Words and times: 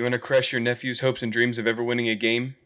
You 0.00 0.04
want 0.04 0.14
to 0.14 0.18
crush 0.18 0.50
your 0.50 0.62
nephew's 0.62 1.00
hopes 1.00 1.22
and 1.22 1.30
dreams 1.30 1.58
of 1.58 1.66
ever 1.66 1.84
winning 1.84 2.08
a 2.08 2.14
game? 2.14 2.56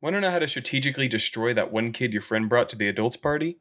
Want 0.00 0.16
to 0.16 0.22
know 0.22 0.30
how 0.30 0.38
to 0.38 0.48
strategically 0.48 1.06
destroy 1.06 1.52
that 1.52 1.70
one 1.70 1.92
kid 1.92 2.14
your 2.14 2.22
friend 2.22 2.48
brought 2.48 2.70
to 2.70 2.76
the 2.76 2.88
adults' 2.88 3.18
party? 3.18 3.58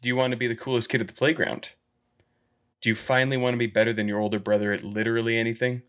Do 0.00 0.08
you 0.08 0.14
want 0.14 0.30
to 0.30 0.36
be 0.36 0.46
the 0.46 0.54
coolest 0.54 0.88
kid 0.88 1.00
at 1.00 1.08
the 1.08 1.14
playground? 1.14 1.70
Do 2.80 2.88
you 2.88 2.94
finally 2.94 3.36
want 3.36 3.54
to 3.54 3.58
be 3.58 3.66
better 3.66 3.92
than 3.92 4.06
your 4.06 4.20
older 4.20 4.38
brother 4.38 4.72
at 4.72 4.84
literally 4.84 5.36
anything? 5.36 5.82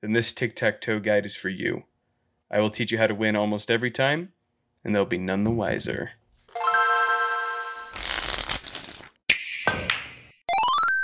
Then 0.00 0.14
this 0.14 0.32
tic 0.32 0.56
tac 0.56 0.80
toe 0.80 0.98
guide 0.98 1.24
is 1.24 1.36
for 1.36 1.48
you. 1.48 1.84
I 2.50 2.58
will 2.58 2.68
teach 2.68 2.90
you 2.90 2.98
how 2.98 3.06
to 3.06 3.14
win 3.14 3.36
almost 3.36 3.70
every 3.70 3.92
time, 3.92 4.32
and 4.82 4.92
they'll 4.96 5.04
be 5.04 5.16
none 5.16 5.44
the 5.44 5.52
wiser. 5.52 6.10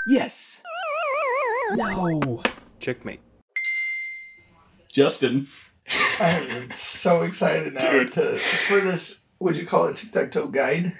Yes. 0.08 0.64
No. 1.76 2.42
Checkmate. 2.80 3.20
Justin. 4.94 5.48
I'm 6.20 6.70
so 6.70 7.22
excited 7.22 7.74
now 7.74 7.90
Dude. 7.90 8.12
to 8.12 8.38
for 8.38 8.80
this. 8.80 9.24
Would 9.40 9.56
you 9.58 9.66
call 9.66 9.88
it 9.88 9.96
tic 9.96 10.12
tac 10.12 10.30
toe 10.30 10.46
guide? 10.46 10.96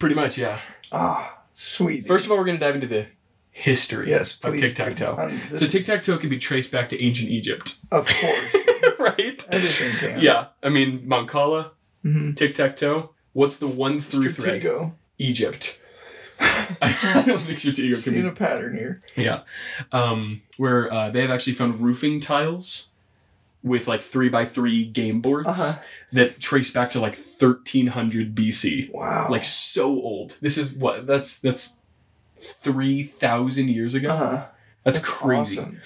Pretty 0.00 0.14
much, 0.16 0.36
yeah. 0.38 0.58
Ah, 0.90 1.38
sweet. 1.52 2.06
First 2.06 2.24
of 2.24 2.32
all, 2.32 2.38
we're 2.38 2.46
going 2.46 2.58
to 2.58 2.64
dive 2.64 2.74
into 2.74 2.86
the 2.88 3.06
history 3.50 4.08
yes, 4.08 4.42
of 4.42 4.56
tic 4.56 4.74
tac 4.74 4.96
toe. 4.96 5.16
So 5.52 5.66
tic 5.66 5.84
tac 5.84 6.02
toe 6.02 6.18
can 6.18 6.30
be 6.30 6.38
traced 6.38 6.72
back 6.72 6.88
to 6.88 7.00
ancient 7.00 7.30
Egypt, 7.30 7.76
of 7.92 8.06
course, 8.08 8.56
right? 8.98 9.46
everything 9.52 9.92
can. 9.98 10.20
Yeah, 10.20 10.46
I 10.62 10.70
mean 10.70 11.06
Mancala, 11.06 11.70
Mm-hmm. 12.04 12.32
tic 12.32 12.54
tac 12.54 12.76
toe. 12.76 13.10
What's 13.34 13.58
the 13.58 13.68
one 13.68 14.00
through 14.00 14.30
thread? 14.30 14.62
Stratego. 14.62 14.92
Egypt. 15.18 15.80
I 16.40 17.22
don't 17.26 17.38
think 17.40 17.58
Stratego 17.58 18.02
can 18.04 18.14
be 18.14 18.26
a 18.28 18.32
pattern 18.32 18.76
here. 18.76 19.02
Yeah. 19.16 19.42
Um, 19.92 20.42
where 20.56 20.92
uh, 20.92 21.10
they 21.10 21.20
have 21.22 21.30
actually 21.30 21.52
found 21.54 21.80
roofing 21.80 22.20
tiles 22.20 22.90
with 23.64 23.88
like 23.88 24.02
three 24.02 24.28
by 24.28 24.44
three 24.44 24.84
game 24.84 25.20
boards 25.20 25.48
Uh-huh. 25.48 25.82
that 26.12 26.38
trace 26.38 26.70
back 26.72 26.90
to 26.90 27.00
like 27.00 27.16
1300 27.16 28.34
BC. 28.34 28.92
Wow. 28.92 29.26
Like 29.30 29.44
so 29.44 29.86
old. 29.88 30.36
This 30.40 30.56
is 30.58 30.74
what? 30.74 31.06
That's 31.06 31.40
that's 31.40 31.78
3,000 32.36 33.68
years 33.68 33.94
ago. 33.94 34.10
uh-huh. 34.10 34.46
That's, 34.84 34.98
crazy. 34.98 35.60
Awesome. 35.60 35.78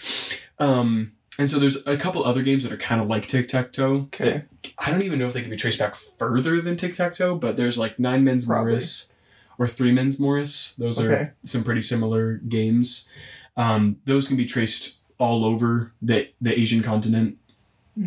Um, 0.59 1.13
and 1.39 1.49
so 1.49 1.61
there's 1.61 1.87
a 1.87 1.97
couple 1.97 2.25
other 2.25 2.43
games 2.43 2.65
that 2.65 2.73
are 2.73 2.77
kind 2.77 3.01
of 3.01 3.07
like 3.07 3.29
tic 3.29 3.47
tac 3.47 3.73
toe. 3.73 4.09
Okay. 4.15 4.43
I 4.77 4.91
don't 4.91 5.03
even 5.03 5.21
know 5.21 5.29
if 5.29 5.35
they 5.35 5.41
can 5.41 5.51
be 5.51 5.57
traced 5.57 5.79
back 5.79 5.95
further 5.95 6.61
than 6.61 6.77
tic 6.77 6.95
tac 6.95 7.13
toe, 7.13 7.37
but 7.37 7.57
there's 7.57 7.79
like 7.79 8.01
nine 8.01 8.25
men's 8.25 8.45
Probably. 8.47 8.73
Morris 8.73 9.13
or 9.57 9.69
three 9.69 9.93
men's 9.93 10.19
Morris. 10.19 10.75
Those 10.75 10.99
Okay. 10.99 11.15
are 11.15 11.35
some 11.45 11.63
pretty 11.63 11.83
similar 11.83 12.39
games. 12.39 13.09
Um, 13.57 13.99
those 14.05 14.27
can 14.27 14.37
be 14.37 14.47
traced 14.47 14.99
all 15.19 15.45
over 15.45 15.93
the 16.03 16.29
the 16.41 16.59
Asian 16.59 16.83
continent, 16.83 17.39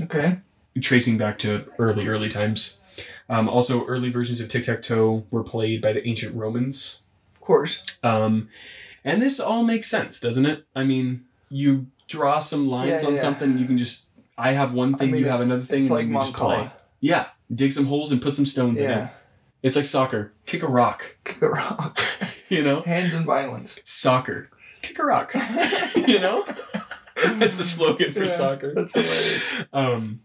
Okay. 0.04 0.40
tracing 0.82 1.18
back 1.18 1.38
to 1.40 1.66
early 1.80 2.08
early 2.08 2.30
times. 2.30 2.78
Um, 3.30 3.48
also, 3.50 3.86
early 3.86 4.10
versions 4.10 4.42
of 4.42 4.48
tic 4.50 4.66
tac 4.66 4.82
toe 4.82 5.26
were 5.32 5.44
played 5.44 5.82
by 5.82 5.94
the 5.94 6.06
ancient 6.08 6.36
Romans. 6.36 7.04
Of 7.32 7.42
course. 7.42 7.84
Um, 8.04 8.50
and 9.04 9.22
this 9.22 9.40
all 9.40 9.64
makes 9.64 9.90
sense, 9.90 10.20
doesn't 10.20 10.46
it? 10.46 10.66
I 10.76 10.84
mean, 10.84 11.26
you 11.50 11.88
draw 12.08 12.40
some 12.40 12.68
lines 12.68 12.90
Yeah, 13.02 13.08
on 13.08 13.16
yeah. 13.16 13.22
something, 13.22 13.58
you 13.58 13.66
can 13.66 13.78
just. 13.78 14.08
I 14.38 14.52
have 14.54 14.74
one 14.74 14.96
thing, 14.98 15.12
mean, 15.12 15.22
you 15.22 15.30
have 15.30 15.42
another 15.42 15.62
thing, 15.64 15.80
It's 15.80 15.88
and 15.88 15.96
like 15.96 16.08
you 16.08 16.14
can 16.14 16.22
just 16.24 16.34
play. 16.36 16.56
Mancala. 16.58 16.72
Yeah, 17.00 17.28
dig 17.54 17.72
some 17.72 17.86
holes 17.86 18.12
and 18.12 18.22
put 18.22 18.36
some 18.36 18.46
stones 18.46 18.80
in 18.80 18.90
Yeah. 18.90 19.06
it. 19.06 19.12
It's 19.64 19.76
like 19.76 19.86
soccer. 19.86 20.34
Kick 20.46 20.64
a 20.64 20.68
rock. 20.68 21.16
Kick 21.26 21.42
a 21.42 21.50
rock. 21.50 22.00
You 22.50 22.64
know, 22.66 22.82
Hands 22.82 23.16
and 23.16 23.26
violence. 23.26 23.80
soccer. 23.86 24.50
Kick 24.82 25.00
a 25.00 25.06
rock. 25.06 25.34
you 25.96 26.20
know, 26.20 26.44
that's 27.40 27.56
the 27.56 27.64
slogan 27.64 28.14
for 28.14 28.24
Yeah, 28.24 28.30
soccer. 28.30 28.74
That's 28.74 28.94
hilarious. 28.94 29.64
Um, 29.74 30.22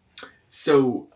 so, 0.48 1.08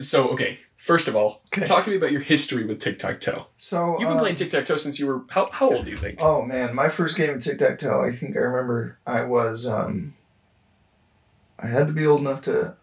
so 0.00 0.28
okay. 0.30 0.58
First 0.76 1.06
of 1.06 1.14
all, 1.14 1.42
Okay. 1.56 1.64
talk 1.64 1.84
to 1.84 1.90
me 1.90 1.96
about 1.96 2.10
your 2.10 2.22
history 2.22 2.64
with 2.64 2.80
tic 2.80 2.98
tac 2.98 3.20
toe. 3.20 3.46
So 3.56 3.92
You've 4.00 4.08
been 4.08 4.16
um, 4.16 4.18
playing 4.18 4.34
tic 4.34 4.50
tac 4.50 4.66
toe 4.66 4.76
since 4.76 4.98
you 4.98 5.06
were 5.06 5.22
how 5.30 5.48
how 5.52 5.70
old 5.72 5.84
do 5.84 5.90
you 5.90 5.96
think? 5.96 6.18
Oh 6.20 6.42
man, 6.42 6.74
my 6.74 6.88
first 6.88 7.16
game 7.16 7.30
of 7.34 7.40
tic 7.40 7.58
tac 7.58 7.78
toe. 7.78 8.02
I 8.04 8.10
think 8.10 8.36
I 8.36 8.40
remember. 8.40 8.98
I 9.06 9.22
was. 9.22 9.66
um 9.66 10.14
I 11.58 11.68
had 11.68 11.86
to 11.86 11.92
be 11.92 12.04
old 12.06 12.22
enough 12.22 12.42
to. 12.42 12.76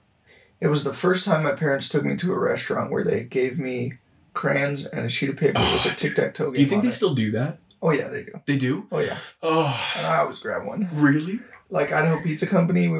It 0.62 0.68
was 0.68 0.84
the 0.86 0.94
first 0.94 1.26
time 1.26 1.44
my 1.44 1.52
parents 1.52 1.90
took 1.90 2.06
me 2.06 2.16
to 2.18 2.32
a 2.32 2.40
restaurant 2.40 2.90
where 2.92 3.04
they 3.04 3.26
gave 3.26 3.60
me 3.60 3.94
crayons 4.34 4.86
and 4.86 5.06
a 5.06 5.10
sheet 5.10 5.30
of 5.30 5.36
paper 5.38 5.60
with 5.60 5.86
a 5.86 5.96
tic 5.98 6.16
tac 6.16 6.34
toe 6.34 6.46
game. 6.46 6.54
Do 6.54 6.60
you 6.62 6.68
think 6.68 6.84
they 6.84 6.90
it. 6.90 6.94
still 6.94 7.14
do 7.16 7.32
that? 7.32 7.60
Oh 7.82 7.92
yeah, 7.92 8.08
they 8.10 8.24
do. 8.24 8.42
They 8.46 8.58
do. 8.58 8.88
Oh 8.92 9.00
yeah, 9.00 9.18
Oh, 9.42 9.94
and 9.98 10.06
I 10.06 10.18
always 10.20 10.40
grab 10.40 10.66
one. 10.66 10.90
really? 10.94 11.40
Like 11.70 11.92
Idaho 11.92 12.22
Pizza 12.22 12.48
Company. 12.48 12.88
We 12.88 13.00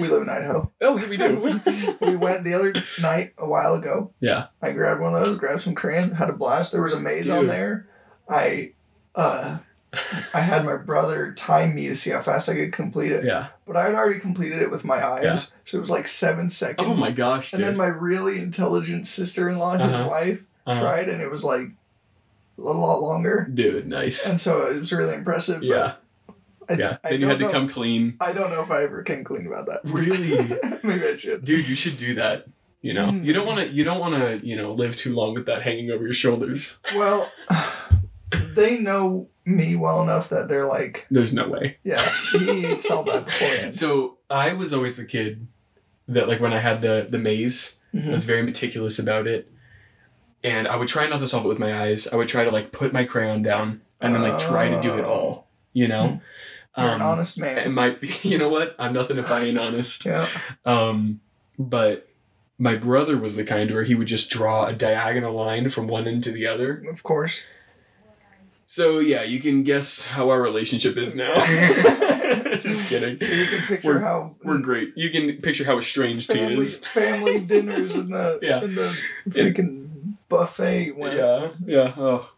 we 0.00 0.08
live 0.08 0.22
in 0.22 0.28
Idaho. 0.28 0.70
Oh, 0.82 0.98
yeah, 0.98 1.08
we 1.08 1.16
do. 1.16 1.96
we 2.00 2.14
went 2.16 2.44
the 2.44 2.54
other 2.54 2.72
night 3.00 3.32
a 3.38 3.48
while 3.48 3.74
ago. 3.74 4.12
yeah. 4.20 4.46
I 4.62 4.72
grabbed 4.72 5.00
one 5.00 5.14
of 5.14 5.24
those, 5.24 5.38
grabbed 5.38 5.62
some 5.62 5.74
crayons, 5.74 6.14
had 6.16 6.30
a 6.30 6.34
blast. 6.34 6.72
There 6.72 6.82
was 6.82 6.94
a 6.94 7.00
maze 7.00 7.28
on 7.30 7.46
there. 7.48 7.88
I 8.28 8.72
uh 9.14 9.58
I 10.34 10.40
had 10.40 10.66
my 10.66 10.76
brother 10.76 11.32
time 11.32 11.74
me 11.74 11.88
to 11.88 11.94
see 11.94 12.10
how 12.10 12.20
fast 12.20 12.48
I 12.50 12.54
could 12.54 12.72
complete 12.74 13.10
it. 13.10 13.24
Yeah. 13.24 13.48
But 13.66 13.76
I 13.76 13.86
had 13.86 13.94
already 13.94 14.20
completed 14.20 14.60
it 14.60 14.70
with 14.70 14.84
my 14.84 15.04
eyes. 15.04 15.24
Yeah. 15.24 15.34
So 15.64 15.78
it 15.78 15.80
was 15.80 15.90
like 15.90 16.06
seven 16.06 16.50
seconds. 16.50 16.86
Oh 16.86 16.94
my 16.94 17.10
gosh, 17.10 17.52
And 17.54 17.60
dude. 17.60 17.70
then 17.70 17.76
my 17.78 17.86
really 17.86 18.38
intelligent 18.38 19.06
sister 19.06 19.48
in 19.48 19.58
law, 19.58 19.78
his 19.78 19.98
Uh-huh. 19.98 20.08
wife, 20.10 20.44
Uh-huh. 20.66 20.78
tried 20.80 21.08
and 21.08 21.22
it 21.22 21.30
was 21.30 21.42
like 21.42 21.68
a 22.58 22.62
lot 22.62 23.00
longer. 23.00 23.48
Dude, 23.52 23.86
nice. 23.86 24.28
And 24.28 24.40
so 24.40 24.70
it 24.70 24.78
was 24.78 24.92
really 24.92 25.14
impressive. 25.14 25.62
Yeah. 25.62 25.94
I, 26.68 26.74
Yeah. 26.74 26.98
I 27.04 27.10
you 27.12 27.26
had 27.26 27.38
to 27.38 27.44
know- 27.44 27.50
come 27.52 27.68
clean. 27.68 28.16
I 28.20 28.32
don't 28.32 28.50
know 28.50 28.62
if 28.62 28.70
I 28.70 28.82
ever 28.82 29.02
came 29.02 29.24
clean 29.24 29.46
about 29.46 29.66
that. 29.66 29.80
Really? 29.84 30.36
Maybe 30.82 31.06
I 31.06 31.14
should. 31.16 31.44
Dude, 31.44 31.68
you 31.68 31.74
should 31.76 31.96
do 31.98 32.14
that. 32.16 32.46
You 32.82 32.94
know, 32.94 33.06
Mm. 33.08 33.24
you 33.24 33.32
don't 33.32 33.46
want 33.46 33.58
to. 33.60 33.66
You 33.74 33.82
don't 33.84 33.98
want 33.98 34.14
to. 34.14 34.46
You 34.46 34.54
know, 34.56 34.72
live 34.72 34.96
too 34.96 35.12
long 35.14 35.34
with 35.34 35.46
that 35.46 35.62
hanging 35.62 35.90
over 35.90 36.04
your 36.04 36.12
shoulders. 36.12 36.80
Well, 36.94 37.28
they 38.54 38.78
know 38.78 39.28
me 39.44 39.74
well 39.76 40.02
enough 40.02 40.28
that 40.28 40.48
they're 40.48 40.66
like, 40.66 41.06
There's 41.10 41.32
no 41.32 41.48
way. 41.48 41.78
yeah, 41.82 42.00
he 42.32 42.78
saw 42.78 43.02
that 43.02 43.24
beforehand. 43.24 43.74
So 43.74 44.18
I 44.30 44.52
was 44.52 44.72
always 44.72 44.96
the 44.96 45.04
kid 45.06 45.48
that, 46.06 46.28
like, 46.28 46.40
when 46.40 46.52
I 46.52 46.58
had 46.60 46.80
the 46.82 47.06
the 47.10 47.18
maze, 47.18 47.80
I 47.94 47.98
Mhm. 47.98 48.12
was 48.12 48.24
very 48.24 48.42
meticulous 48.42 48.98
about 48.98 49.26
it, 49.26 49.50
and 50.44 50.68
I 50.68 50.76
would 50.76 50.88
try 50.88 51.06
not 51.08 51.20
to 51.20 51.28
solve 51.28 51.44
it 51.44 51.48
with 51.48 51.58
my 51.58 51.82
eyes. 51.82 52.06
I 52.08 52.16
would 52.16 52.28
try 52.28 52.44
to 52.44 52.50
like 52.50 52.72
put 52.72 52.92
my 52.92 53.04
crayon 53.04 53.42
down 53.42 53.80
and 54.00 54.14
then 54.14 54.22
like 54.22 54.38
try 54.38 54.68
to 54.68 54.80
do 54.80 54.94
it 54.94 55.04
all. 55.04 55.46
You 55.72 55.88
know. 55.88 56.20
Oh. 56.76 56.84
You're 56.84 56.94
an 56.94 57.02
honest 57.02 57.40
man. 57.40 57.58
It 57.58 57.70
might 57.70 58.00
be. 58.00 58.08
You 58.22 58.38
know 58.38 58.48
what? 58.48 58.76
I'm 58.78 58.92
nothing 58.92 59.18
if 59.18 59.30
I 59.32 59.40
ain't 59.44 59.58
honest. 59.58 60.04
Yeah. 60.06 60.28
Um, 60.64 61.20
but 61.58 62.08
my 62.56 62.76
brother 62.76 63.16
was 63.18 63.34
the 63.36 63.44
kind 63.44 63.70
where 63.72 63.84
he 63.84 63.94
would 63.94 64.06
just 64.08 64.30
draw 64.30 64.66
a 64.66 64.72
diagonal 64.72 65.34
line 65.34 65.70
from 65.70 65.88
one 65.88 66.06
end 66.06 66.22
to 66.24 66.30
the 66.30 66.46
other. 66.46 66.82
Of 66.88 67.02
course. 67.02 67.42
So 68.66 68.98
yeah, 68.98 69.22
you 69.22 69.40
can 69.40 69.62
guess 69.64 70.08
how 70.08 70.28
our 70.30 70.40
relationship 70.42 70.96
is 70.96 71.14
now. 71.14 71.32
just 72.60 72.88
kidding. 72.90 73.18
So 73.20 73.32
you 73.34 73.46
can 73.46 73.62
picture 73.66 73.88
We're- 73.94 74.00
how 74.04 74.34
We're 74.44 74.58
great. 74.58 74.92
You 74.96 75.10
can 75.10 75.36
picture 75.40 75.64
how 75.64 75.78
estranged 75.78 76.30
he 76.32 76.38
family 76.38 76.56
is. 76.58 76.76
family 76.78 77.40
dinners 77.40 77.96
in 77.96 78.10
the 78.10 78.38
Yeah. 78.42 78.62
in 78.62 78.74
the 78.74 78.98
freaking 79.30 79.87
buffet 80.28 80.92
went. 80.92 81.16
Yeah, 81.16 81.48
yeah. 81.66 81.94
Oh. 81.96 82.30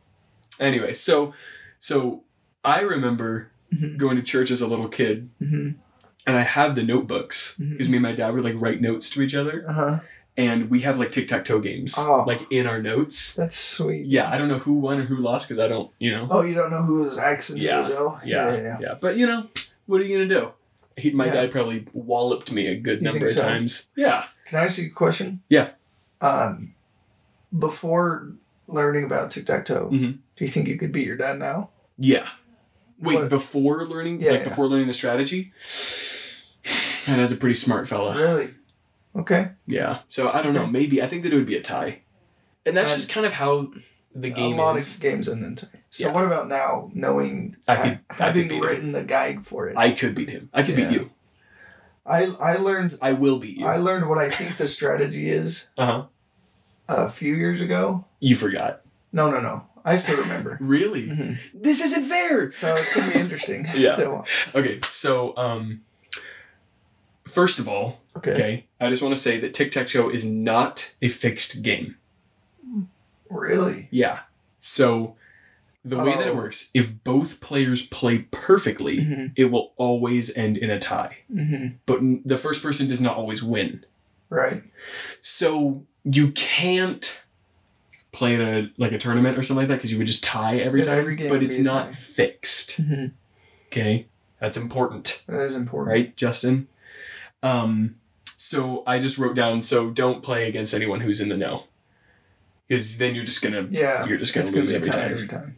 Anyway, 0.59 0.93
so 0.95 1.33
so 1.79 2.23
I 2.65 2.81
remember 2.81 3.51
Mhm. 3.75 3.97
going 3.97 4.17
to 4.17 4.23
church 4.23 4.51
as 4.51 4.61
a 4.61 4.67
little 4.67 4.89
kid, 4.89 5.29
Mhm. 5.41 5.77
and 6.27 6.37
I 6.37 6.43
have 6.43 6.75
the 6.75 6.83
notebooks 6.83 7.57
because 7.59 7.89
me 7.89 7.97
and 7.99 8.03
my 8.03 8.13
dad 8.13 8.35
would 8.35 8.45
like 8.45 8.55
write 8.61 8.81
notes 8.81 9.09
to 9.11 9.23
each 9.23 9.35
other, 9.35 9.65
Uh-huh. 9.69 10.01
and 10.37 10.69
we 10.71 10.81
have 10.83 10.99
like 10.99 11.11
tic 11.13 11.29
tac 11.29 11.45
toe 11.45 11.61
games 11.61 11.95
Oh. 11.97 12.25
like 12.27 12.41
in 12.51 12.67
our 12.67 12.83
notes. 12.83 13.33
That's 13.35 13.57
sweet. 13.57 14.07
Yeah, 14.07 14.29
I 14.31 14.37
don't 14.39 14.49
know 14.49 14.59
who 14.59 14.75
won 14.75 14.99
or 15.01 15.05
who 15.05 15.17
lost 15.17 15.49
because 15.49 15.61
I 15.61 15.69
don't, 15.69 15.91
you 15.99 16.11
know. 16.11 16.27
Oh, 16.31 16.43
you 16.43 16.55
don't 16.55 16.71
know 16.71 16.83
who 16.83 16.97
was 16.97 17.19
X 17.19 17.51
and 17.51 17.59
who 17.61 17.65
Yeah. 17.65 17.81
was 17.81 17.91
L? 17.91 18.21
Yeah, 18.25 18.55
yeah, 18.57 18.77
yeah. 18.81 18.95
But 19.01 19.17
you 19.17 19.27
know, 19.27 19.47
what 19.87 20.01
are 20.01 20.05
you 20.05 20.19
gonna 20.19 20.41
do? 20.41 20.51
He, 20.97 21.13
my 21.13 21.27
Yeah. 21.27 21.33
dad 21.35 21.51
probably 21.53 21.87
walloped 21.95 22.53
me 22.53 22.67
a 22.67 22.75
good 22.75 22.99
You 22.99 23.05
number 23.05 23.27
of 23.27 23.33
so? 23.33 23.43
times. 23.43 23.91
Yeah. 23.97 24.25
Can 24.47 24.59
I 24.59 24.65
ask 24.65 24.79
you 24.81 24.89
a 24.89 24.91
question? 24.91 25.41
Yeah. 25.49 25.71
Um, 26.21 26.75
before 27.57 28.33
learning 28.67 29.05
about 29.05 29.31
tic 29.31 29.47
tac 29.47 29.65
toe, 29.65 29.91
Mhm. 29.93 30.19
do 30.37 30.45
you 30.45 30.49
think 30.49 30.69
you 30.69 30.77
could 30.79 30.93
beat 30.93 31.07
your 31.07 31.17
dad 31.17 31.39
now? 31.39 31.71
Yeah. 31.99 32.29
Wait, 33.01 33.15
What- 33.17 33.29
before 33.29 33.87
learning, 33.87 34.21
Yeah, 34.21 34.33
like 34.33 34.41
yeah. 34.43 34.49
before 34.49 34.67
learning 34.69 34.87
the 34.89 34.95
strategy, 34.95 35.53
my 37.09 37.17
dad's 37.17 37.33
a 37.33 37.37
pretty 37.37 37.55
smart 37.55 37.89
fella. 37.89 38.17
Really? 38.17 38.55
Okay. 39.17 39.51
Yeah. 39.67 40.01
So 40.09 40.31
I 40.31 40.43
don't 40.43 40.55
know. 40.55 40.67
Maybe 40.67 41.03
I 41.03 41.09
think 41.09 41.23
that 41.25 41.33
it 41.33 41.37
would 41.37 41.47
be 41.47 41.57
a 41.57 41.63
tie, 41.63 42.03
and 42.65 42.77
that's 42.77 42.93
And- 42.93 43.01
just 43.01 43.11
kind 43.13 43.27
of 43.27 43.33
how 43.35 43.73
the 44.15 44.31
game 44.31 44.59
a 44.59 44.63
lot 44.63 44.77
is. 44.77 44.95
of 44.97 45.01
games 45.01 45.29
in 45.29 45.43
it. 45.45 45.65
So 45.91 46.07
Yeah. 46.09 46.13
what 46.15 46.25
about 46.25 46.49
now, 46.49 46.91
knowing 46.95 47.57
I 47.67 47.75
ha- 47.75 47.83
could- 47.83 47.99
I 48.11 48.15
could 48.15 48.23
having 48.25 48.49
beat 48.49 48.55
him. 48.57 48.61
written 48.63 48.93
the 48.93 49.03
guide 49.05 49.47
for 49.47 49.69
it? 49.69 49.77
I 49.77 49.91
could 49.93 50.15
beat 50.15 50.31
him. 50.31 50.49
I 50.53 50.63
could 50.63 50.77
beat 50.77 50.91
you. 50.91 51.11
I 52.07 52.25
I 52.41 52.57
learned 52.57 52.99
I 53.03 53.13
will 53.13 53.39
beat 53.39 53.57
you. 53.57 53.67
I 53.67 53.77
learned 53.77 54.09
what 54.09 54.19
I 54.19 54.31
think 54.31 54.57
the 54.57 54.67
strategy 54.69 55.31
is 55.31 55.71
Uh 55.79 55.87
huh. 55.87 56.05
A 56.99 57.09
few 57.09 57.35
years 57.35 57.61
ago. 57.63 58.05
You 58.21 58.37
forgot. 58.37 58.83
No, 59.13 59.31
no, 59.31 59.41
no. 59.41 59.67
I 59.85 59.97
still 59.97 60.19
remember. 60.21 60.59
Really? 60.61 61.09
Mhm. 61.09 61.39
This 61.55 61.81
isn't 61.81 62.05
fair. 62.05 62.51
So 62.51 62.75
it's 62.75 62.95
gonna 62.95 63.13
be 63.13 63.19
interesting. 63.21 63.67
Yeah. 63.75 64.23
Okay. 64.55 64.79
So 64.83 65.37
um, 65.37 65.83
First 67.27 67.59
of 67.61 67.69
all, 67.69 68.01
Okay. 68.17 68.33
okay, 68.33 68.67
I 68.81 68.91
just 68.91 69.03
want 69.03 69.15
to 69.15 69.21
say 69.21 69.39
that 69.41 69.55
tic 69.55 69.71
tac 69.71 69.87
toe 69.87 70.11
is 70.11 70.25
not 70.25 70.95
a 71.01 71.09
fixed 71.09 71.63
game. 71.63 71.97
Really? 73.31 73.87
Yeah. 73.93 74.21
So 74.59 75.15
the 75.85 75.97
way 75.99 76.13
that 76.17 76.27
it 76.27 76.31
Oh. 76.31 76.35
works, 76.35 76.71
if 76.75 77.03
both 77.05 77.41
players 77.41 77.87
play 77.87 78.27
perfectly, 78.33 78.99
Mm-hmm. 78.99 79.27
it 79.37 79.45
will 79.47 79.73
always 79.77 80.37
end 80.37 80.57
in 80.57 80.71
a 80.71 80.79
tie. 80.81 81.19
Mm-hmm. 81.33 81.77
But 81.87 82.01
the 82.25 82.37
first 82.37 82.63
person 82.63 82.89
does 82.89 83.01
not 83.01 83.17
always 83.17 83.43
win. 83.43 83.85
Right. 84.29 84.65
So 85.21 85.85
you 86.05 86.31
can't 86.33 87.23
play 88.13 88.35
in 88.35 88.41
a 88.41 88.71
like 88.77 88.93
a 88.93 88.99
tournament 88.99 89.39
or 89.39 89.43
something 89.43 89.63
like 89.63 89.69
that 89.69 89.77
because 89.77 89.93
you 89.93 89.99
would 89.99 90.07
just 90.07 90.25
tie 90.25 90.59
every 90.59 90.83
time. 90.83 90.99
every 90.99 91.17
but 91.29 91.43
it's 91.43 91.59
not 91.59 91.87
tie. 91.87 91.93
fixed. 91.93 92.81
Mm-hmm. 92.83 93.07
Okay, 93.69 94.07
that's 94.41 94.57
important, 94.57 95.23
That 95.29 95.41
is 95.43 95.55
important. 95.55 95.89
right, 95.93 96.17
Justin? 96.17 96.67
Um, 97.43 97.97
so 98.37 98.83
I 98.87 98.99
just 98.99 99.17
wrote 99.17 99.37
down 99.37 99.63
so 99.63 99.91
don't 99.91 100.23
play 100.23 100.49
against 100.49 100.75
anyone 100.75 101.01
who's 101.01 101.21
in 101.21 101.29
the 101.29 101.37
know, 101.37 101.65
because 102.67 102.99
then 102.99 103.15
you're 103.15 103.25
just 103.25 103.43
gonna 103.43 103.69
Yeah. 103.71 104.05
you're 104.07 104.19
just 104.19 104.35
gonna 104.35 104.51
lose 104.51 104.71
be 104.73 104.75
a 104.75 104.79
every 104.79 104.91
time. 104.91 105.11
every 105.13 105.29
time. 105.29 105.57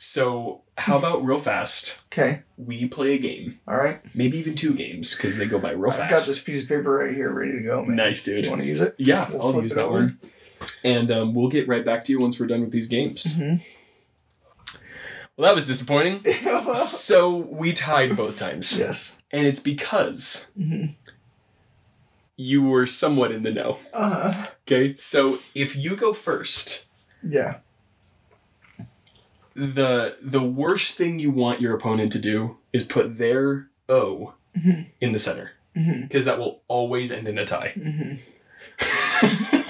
So 0.00 0.62
how 0.78 0.96
about 0.96 1.24
real 1.24 1.38
fast? 1.40 2.07
Okay. 2.18 2.42
We 2.56 2.86
play 2.88 3.14
a 3.14 3.18
game, 3.18 3.60
All 3.68 3.76
right. 3.76 4.00
maybe 4.14 4.38
even 4.38 4.54
two 4.54 4.74
games 4.74 5.14
because 5.14 5.36
they 5.38 5.46
go 5.46 5.58
by 5.58 5.70
real 5.70 5.90
I've 5.90 5.96
fast. 5.98 6.10
got 6.10 6.26
this 6.26 6.42
piece 6.42 6.62
of 6.64 6.68
paper 6.68 6.90
right 6.92 7.14
here 7.14 7.30
ready 7.32 7.52
to 7.52 7.60
go, 7.62 7.84
man. 7.84 7.96
Nice, 7.96 8.24
Do 8.24 8.34
dude. 8.36 8.44
you 8.46 8.50
want 8.50 8.62
to 8.62 8.68
use 8.68 8.80
it? 8.80 8.94
Yeah, 8.98 9.30
We'll 9.30 9.42
I'll 9.42 9.52
flip 9.52 9.62
use 9.64 9.72
it 9.72 9.74
that 9.76 9.84
over. 9.84 9.98
one. 9.98 10.18
And 10.82 11.10
um, 11.12 11.34
we'll 11.34 11.48
get 11.48 11.68
right 11.68 11.84
back 11.84 12.04
to 12.04 12.12
you 12.12 12.18
once 12.18 12.40
we're 12.40 12.46
done 12.48 12.60
with 12.62 12.72
these 12.72 12.88
games. 12.88 13.22
Mm-hmm. 13.36 13.62
Well, 15.36 15.46
that 15.46 15.54
was 15.54 15.68
disappointing. 15.68 16.24
so 16.74 17.36
we 17.36 17.72
tied 17.72 18.16
both 18.16 18.36
times. 18.38 18.76
yes. 18.78 19.16
And 19.30 19.46
it's 19.46 19.60
because 19.60 20.50
Mm-hmm. 20.58 20.92
you 22.36 22.62
were 22.64 22.86
somewhat 22.86 23.30
in 23.32 23.42
the 23.44 23.52
know. 23.52 23.78
Uh 23.92 24.32
huh. 24.32 24.46
Okay? 24.66 24.94
So 24.94 25.38
if 25.54 25.76
you 25.76 25.94
go 25.96 26.12
first, 26.12 26.86
Yeah. 27.22 27.58
The 29.58 30.16
the 30.22 30.42
worst 30.42 30.96
thing 30.96 31.18
you 31.18 31.30
want 31.30 31.60
your 31.60 31.74
opponent 31.74 32.12
to 32.12 32.18
do 32.18 32.56
is 32.72 32.84
put 32.84 33.18
their 33.18 33.68
O 33.88 34.34
Mhm. 34.56 34.86
in 35.00 35.12
the 35.12 35.18
center. 35.18 35.52
Mm-hmm. 35.76 36.02
Because 36.02 36.24
that 36.24 36.38
will 36.38 36.62
always 36.68 37.12
end 37.12 37.28
in 37.28 37.38
a 37.38 37.44
tie. 37.44 37.72
Mm-hmm. 37.76 38.14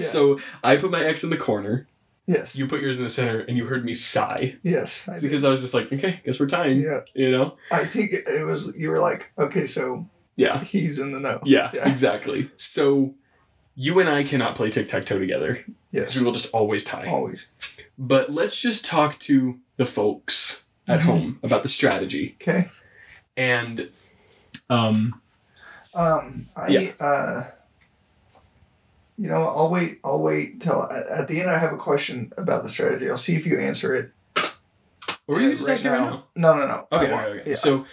So 0.00 0.38
I 0.62 0.76
put 0.76 0.90
my 0.90 1.02
X 1.04 1.24
in 1.24 1.30
the 1.30 1.36
corner, 1.36 1.86
Yes. 2.26 2.54
you 2.56 2.66
put 2.68 2.80
yours 2.82 2.98
in 2.98 3.04
the 3.04 3.10
center, 3.10 3.40
and 3.40 3.56
you 3.56 3.66
heard 3.66 3.84
me 3.84 3.94
sigh. 3.94 4.56
yes. 4.62 5.08
I. 5.08 5.18
Because 5.18 5.44
I 5.44 5.48
was 5.48 5.60
just 5.60 5.74
like, 5.74 5.92
okay, 5.92 6.20
guess 6.24 6.38
we're 6.38 6.46
tying. 6.46 6.80
Yeah. 6.80 7.00
You 7.14 7.32
know? 7.32 7.56
I 7.72 7.84
think 7.84 8.12
it, 8.12 8.24
was. 8.46 8.74
You 8.76 8.90
were 8.90 8.98
like, 9.00 9.30
okay, 9.38 9.66
so 9.66 10.06
Yeah. 10.36 10.62
he's 10.62 10.98
in 10.98 11.12
the 11.12 11.20
know. 11.20 11.40
Yeah, 11.44 11.70
Yeah. 11.74 11.88
exactly. 11.88 12.50
So 12.56 13.14
you 13.74 13.98
and 13.98 14.08
I 14.08 14.22
cannot 14.24 14.54
play 14.56 14.70
tic 14.70 14.88
tac 14.88 15.04
toe 15.06 15.18
together 15.18 15.64
because 15.90 16.14
Yes. 16.14 16.18
we 16.18 16.24
will 16.24 16.32
just 16.32 16.52
always 16.54 16.84
tie. 16.84 17.06
Always. 17.06 17.48
But 17.98 18.30
let's 18.30 18.60
just 18.60 18.84
talk 18.84 19.18
to 19.20 19.58
the 19.76 19.84
folks 19.86 20.70
at 20.86 21.00
Mhm. 21.00 21.02
home 21.02 21.38
about 21.42 21.62
the 21.64 21.68
strategy. 21.68 22.36
Okay. 22.40 22.68
And 23.36 23.90
um 24.70 25.20
Um. 25.94 26.48
I. 26.54 26.68
Yeah. 26.68 26.90
Uh. 27.00 27.44
You 29.16 29.28
know, 29.28 29.42
I'll 29.42 29.68
wait. 29.68 29.98
I'll 30.04 30.22
wait 30.22 30.60
till 30.60 30.84
at, 30.84 31.26
the 31.26 31.40
end. 31.40 31.50
I 31.50 31.58
have 31.58 31.72
a 31.72 31.76
question 31.76 32.32
about 32.36 32.62
the 32.62 32.68
strategy. 32.68 33.10
I'll 33.10 33.16
see 33.16 33.34
if 33.34 33.46
you 33.46 33.58
answer 33.58 33.96
it. 33.96 34.12
or 35.26 35.40
you 35.40 35.48
can 35.48 35.56
just 35.58 35.68
ask 35.68 35.84
it 35.84 35.88
right 35.90 36.00
now. 36.00 36.24
No, 36.36 36.54
no, 36.56 36.66
no. 36.66 36.86
Okay, 36.92 37.12
okay. 37.12 37.50
Yeah. 37.50 37.56
So 37.56 37.84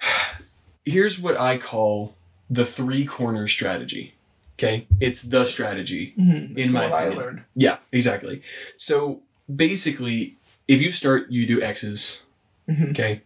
here's 0.84 1.18
what 1.20 1.38
I 1.40 1.58
call 1.58 2.16
the 2.50 2.64
three 2.64 3.04
corner 3.06 3.46
strategy. 3.46 4.15
Okay? 4.58 4.86
It's 5.00 5.22
the 5.22 5.44
strategy. 5.44 6.14
Mhm, 6.18 6.56
in 6.56 6.72
my 6.72 6.88
what 6.88 7.02
opinion. 7.02 7.18
I 7.18 7.22
learned. 7.22 7.42
Yeah, 7.54 7.76
exactly. 7.92 8.42
So 8.76 9.22
basically, 9.54 10.36
if 10.66 10.80
you 10.80 10.90
start, 10.90 11.30
you 11.30 11.46
do 11.46 11.60
X's. 11.62 12.24
Mhm. 12.68 12.90
Okay. 12.90 13.20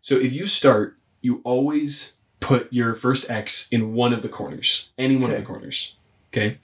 So 0.00 0.16
if 0.18 0.32
you 0.32 0.46
start, 0.46 0.96
you 1.22 1.40
always 1.44 2.16
put 2.40 2.72
your 2.72 2.94
first 2.94 3.30
X 3.30 3.68
in 3.70 3.94
one 3.94 4.12
of 4.12 4.22
the 4.22 4.28
corners, 4.28 4.90
any 4.98 5.16
one 5.16 5.30
of 5.30 5.36
the 5.36 5.42
corners. 5.44 5.96
Okay. 6.32 6.58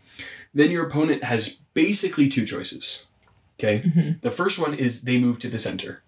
Then 0.55 0.71
your 0.71 0.87
opponent 0.87 1.25
has 1.25 1.57
basically 1.75 2.29
two 2.29 2.45
choices. 2.45 3.07
Okay. 3.59 3.81
Mhm. 3.81 4.21
The 4.21 4.31
first 4.31 4.59
one 4.59 4.75
is 4.75 5.03
they 5.03 5.19
move 5.19 5.39
to 5.41 5.49
the 5.49 5.59
center. 5.59 6.03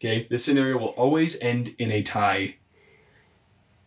Okay. 0.00 0.26
This 0.30 0.44
scenario 0.44 0.78
will 0.78 0.94
always 0.96 1.38
end 1.40 1.74
in 1.78 1.92
a 1.92 2.02
tie. 2.02 2.56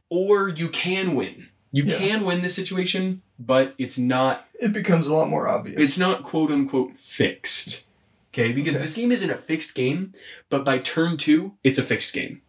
Or 0.10 0.50
you 0.50 0.70
can 0.70 1.16
win. 1.16 1.48
You 1.72 1.84
Yeah. 1.86 1.98
can 1.98 2.26
win 2.26 2.42
this 2.42 2.54
situation, 2.56 3.22
but 3.46 3.74
it's 3.78 3.98
not 3.98 4.48
It 4.60 4.74
becomes 4.74 5.08
a 5.08 5.14
lot 5.14 5.30
more 5.30 5.48
obvious. 5.48 5.78
it's 5.80 5.98
not 5.98 6.24
quote 6.24 6.52
unquote 6.52 6.98
fixed. 6.98 7.88
Okay, 8.34 8.52
because 8.54 8.76
Okay. 8.76 8.82
this 8.84 8.94
game 8.94 9.12
isn't 9.12 9.30
a 9.30 9.36
fixed 9.38 9.76
game, 9.76 10.12
but 10.50 10.64
by 10.64 10.78
turn 10.78 11.18
two, 11.18 11.54
it's 11.64 11.80
a 11.80 11.84
fixed 11.84 12.14
game. 12.14 12.42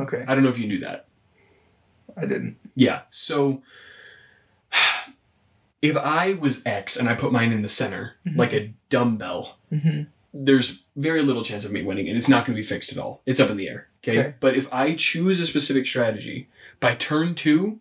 okay. 0.00 0.24
I 0.26 0.34
don't 0.34 0.42
know 0.42 0.50
if 0.50 0.58
you 0.58 0.66
knew 0.66 0.80
that. 0.80 1.06
I 2.16 2.22
didn't. 2.26 2.56
Yeah, 2.74 3.02
so 3.10 3.62
if 5.82 5.96
I 5.96 6.32
was 6.34 6.64
X 6.66 6.96
and 6.96 7.08
I 7.08 7.14
put 7.14 7.32
mine 7.32 7.52
in 7.52 7.62
the 7.62 7.68
center, 7.68 8.14
Mhm. 8.26 8.36
like 8.36 8.52
a 8.52 8.74
dumbbell, 8.88 9.58
Mm-hmm. 9.72 10.02
there's 10.34 10.84
very 10.96 11.22
little 11.22 11.44
chance 11.44 11.64
of 11.64 11.70
me 11.72 11.82
winning, 11.82 12.08
and 12.08 12.16
it's 12.18 12.28
not 12.28 12.44
going 12.46 12.56
to 12.56 12.60
be 12.62 12.66
fixed 12.66 12.90
at 12.92 12.98
all. 12.98 13.22
It's 13.26 13.38
up 13.40 13.50
in 13.50 13.56
the 13.56 13.68
air. 13.68 13.88
Okay? 14.02 14.18
Okay. 14.18 14.34
But 14.40 14.56
if 14.56 14.72
I 14.72 14.94
choose 14.94 15.38
a 15.40 15.46
specific 15.46 15.86
strategy, 15.86 16.48
by 16.80 16.94
turn 16.94 17.34
two, 17.34 17.78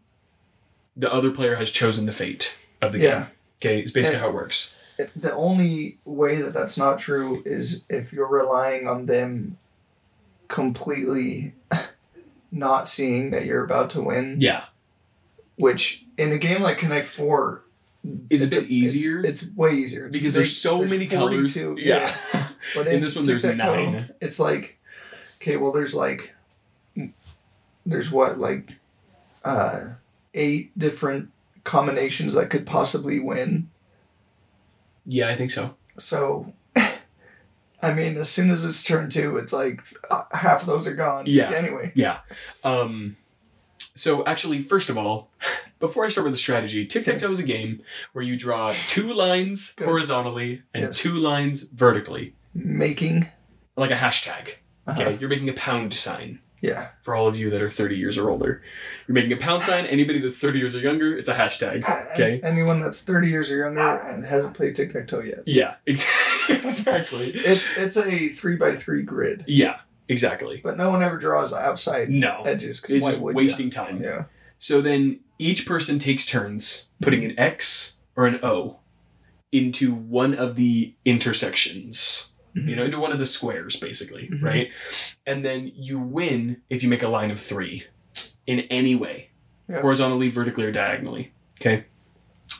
the 0.95 1.11
other 1.11 1.31
player 1.31 1.55
has 1.55 1.71
chosen 1.71 2.05
the 2.05 2.11
fate 2.11 2.56
of 2.81 2.91
the 2.91 2.99
game. 2.99 3.07
Yeah. 3.09 3.25
Okay, 3.61 3.79
it's 3.81 3.91
basically 3.91 4.17
Yeah. 4.17 4.23
how 4.23 4.29
it 4.29 4.33
works. 4.35 4.95
It- 4.99 5.11
The 5.15 5.33
only 5.33 5.97
way 6.05 6.41
that 6.41 6.53
that's 6.53 6.77
not 6.77 6.97
true 6.99 7.41
is 7.45 7.85
if 7.89 8.11
you're 8.13 8.27
relying 8.27 8.87
on 8.87 9.05
them 9.05 9.57
completely 10.47 11.53
not 12.51 12.87
seeing 12.87 13.31
that 13.31 13.45
you're 13.45 13.63
about 13.63 13.89
to 13.91 14.01
win. 14.01 14.37
Yeah. 14.39 14.65
Which 15.55 16.05
in 16.17 16.31
a 16.31 16.37
game 16.37 16.61
like 16.61 16.77
Connect 16.77 17.07
Four, 17.07 17.63
Is 18.29 18.41
it 18.41 18.47
it's- 18.47 18.57
a 18.57 18.61
bit 18.61 18.69
easier? 18.71 19.19
It's, 19.25 19.43
it's 19.43 19.55
way 19.55 19.73
easier 19.75 20.07
because 20.07 20.33
big- 20.33 20.43
there's 20.43 20.55
so 20.57 20.83
many 20.83 21.07
colors. 21.07 21.53
42, 21.55 21.75
Yeah. 21.79 22.11
But 22.75 22.87
In 22.87 23.01
this 23.01 23.15
one, 23.15 23.25
there's 23.25 23.43
nine. 23.45 24.09
It's 24.21 24.39
like, 24.39 24.77
okay, 25.41 25.55
well, 25.57 25.71
there's 25.71 25.95
like, 25.95 26.33
there's 27.85 28.11
what 28.11 28.37
like, 28.39 28.73
uh, 29.45 29.89
eight 30.33 30.77
different 30.77 31.29
combinations 31.67 32.33
that 32.33 32.49
could 32.49 32.65
possibly 32.65 33.19
win. 33.19 33.69
yeah, 35.05 35.27
I 35.27 35.35
think 35.35 35.51
so. 35.51 35.75
So, 35.99 36.53
I 37.81 37.93
mean, 37.93 38.17
as 38.17 38.29
soon 38.29 38.49
as 38.49 38.65
it's 38.65 38.83
turn 38.83 39.09
two, 39.09 39.37
it's 39.37 39.53
like 39.53 39.81
uh, 40.09 40.23
half 40.31 40.61
of 40.61 40.67
those 40.67 40.87
are 40.87 40.95
gone. 40.95 41.25
Yeah. 41.27 41.51
Anyway. 41.51 41.91
Yeah. 41.93 42.19
Um, 42.63 43.17
so 43.95 44.25
actually, 44.25 44.63
first 44.63 44.89
of 44.89 44.97
all, 44.97 45.29
before 45.79 46.05
I 46.05 46.07
start 46.07 46.25
with 46.25 46.33
the 46.33 46.39
strategy, 46.39 46.85
tic 46.85 47.05
tac 47.05 47.19
toe 47.19 47.31
is 47.31 47.39
a 47.39 47.43
game 47.43 47.81
where 48.13 48.23
you 48.23 48.37
draw 48.37 48.71
two 48.89 49.11
lines 49.13 49.73
Good. 49.75 49.85
horizontally 49.87 50.63
and 50.73 50.85
Yes. 50.85 50.97
two 50.99 51.13
lines 51.17 51.63
vertically, 51.63 52.33
Making. 52.53 53.27
like 53.75 53.91
a 53.91 53.95
hashtag. 53.95 54.55
Uh-huh. 54.87 55.01
Okay, 55.01 55.17
you're 55.19 55.29
making 55.29 55.49
a 55.49 55.53
pound 55.53 55.93
sign. 55.93 56.39
Yeah. 56.61 56.87
For 57.03 57.15
all 57.15 57.27
of 57.27 57.37
you 57.37 57.49
that 57.51 57.61
are 57.61 57.69
30 57.69 57.95
years 57.97 58.17
or 58.17 58.29
older, 58.31 58.63
you're 59.07 59.13
making 59.13 59.31
a 59.31 59.37
pound 59.37 59.61
sign. 59.63 59.85
Anybody 59.85 60.19
that's 60.19 60.39
30 60.39 60.57
years 60.57 60.75
or 60.75 60.79
younger, 60.79 61.15
it's 61.15 61.29
a 61.29 61.35
hashtag. 61.35 61.83
Okay. 62.13 62.39
Anyone 62.43 62.79
that's 62.79 63.03
thirty 63.03 63.29
years 63.29 63.51
or 63.51 63.57
younger 63.57 63.97
and 63.97 64.25
hasn't 64.25 64.55
played 64.55 64.75
tic 64.75 64.91
tac 64.91 65.07
toe 65.07 65.21
yet. 65.21 65.43
Yeah, 65.45 65.75
ex- 65.87 66.49
exactly. 66.49 67.29
It's 67.33 67.77
it's 67.77 67.95
a 67.97 68.27
three 68.29 68.55
by 68.55 68.71
three 68.73 69.03
grid, 69.03 69.43
Yeah, 69.47 69.77
exactly. 70.09 70.59
but 70.63 70.77
no 70.77 70.89
one 70.89 71.03
ever 71.03 71.17
draws 71.17 71.53
outside 71.53 72.09
No, 72.09 72.41
edges 72.45 72.81
because 72.81 72.95
it's 72.97 73.05
just 73.05 73.19
wasting 73.19 73.69
time. 73.69 74.01
Yeah. 74.03 74.25
So 74.57 74.81
then 74.81 75.19
each 75.37 75.67
person 75.67 75.99
takes 75.99 76.25
turns 76.25 76.89
putting 77.01 77.23
an 77.23 77.37
X 77.37 77.99
or 78.15 78.25
an 78.25 78.39
O 78.41 78.77
into 79.51 79.93
one 79.93 80.33
of 80.33 80.55
the 80.55 80.95
intersections, 81.05 82.33
you 82.65 82.75
know, 82.75 82.85
into 82.85 82.99
one 82.99 83.11
of 83.11 83.19
the 83.19 83.25
squares, 83.25 83.75
basically, 83.75 84.29
Mhm. 84.31 84.41
right? 84.41 84.71
And 85.25 85.43
then 85.45 85.71
you 85.75 85.99
win 85.99 86.57
if 86.69 86.81
you 86.83 86.89
make 86.89 87.03
a 87.03 87.09
line 87.09 87.31
of 87.31 87.39
three 87.39 87.85
in 88.45 88.61
any 88.71 88.95
way, 88.95 89.29
Yeah. 89.69 89.81
horizontally, 89.81 90.29
vertically, 90.29 90.63
or 90.65 90.71
diagonally. 90.71 91.31
Okay. 91.59 91.83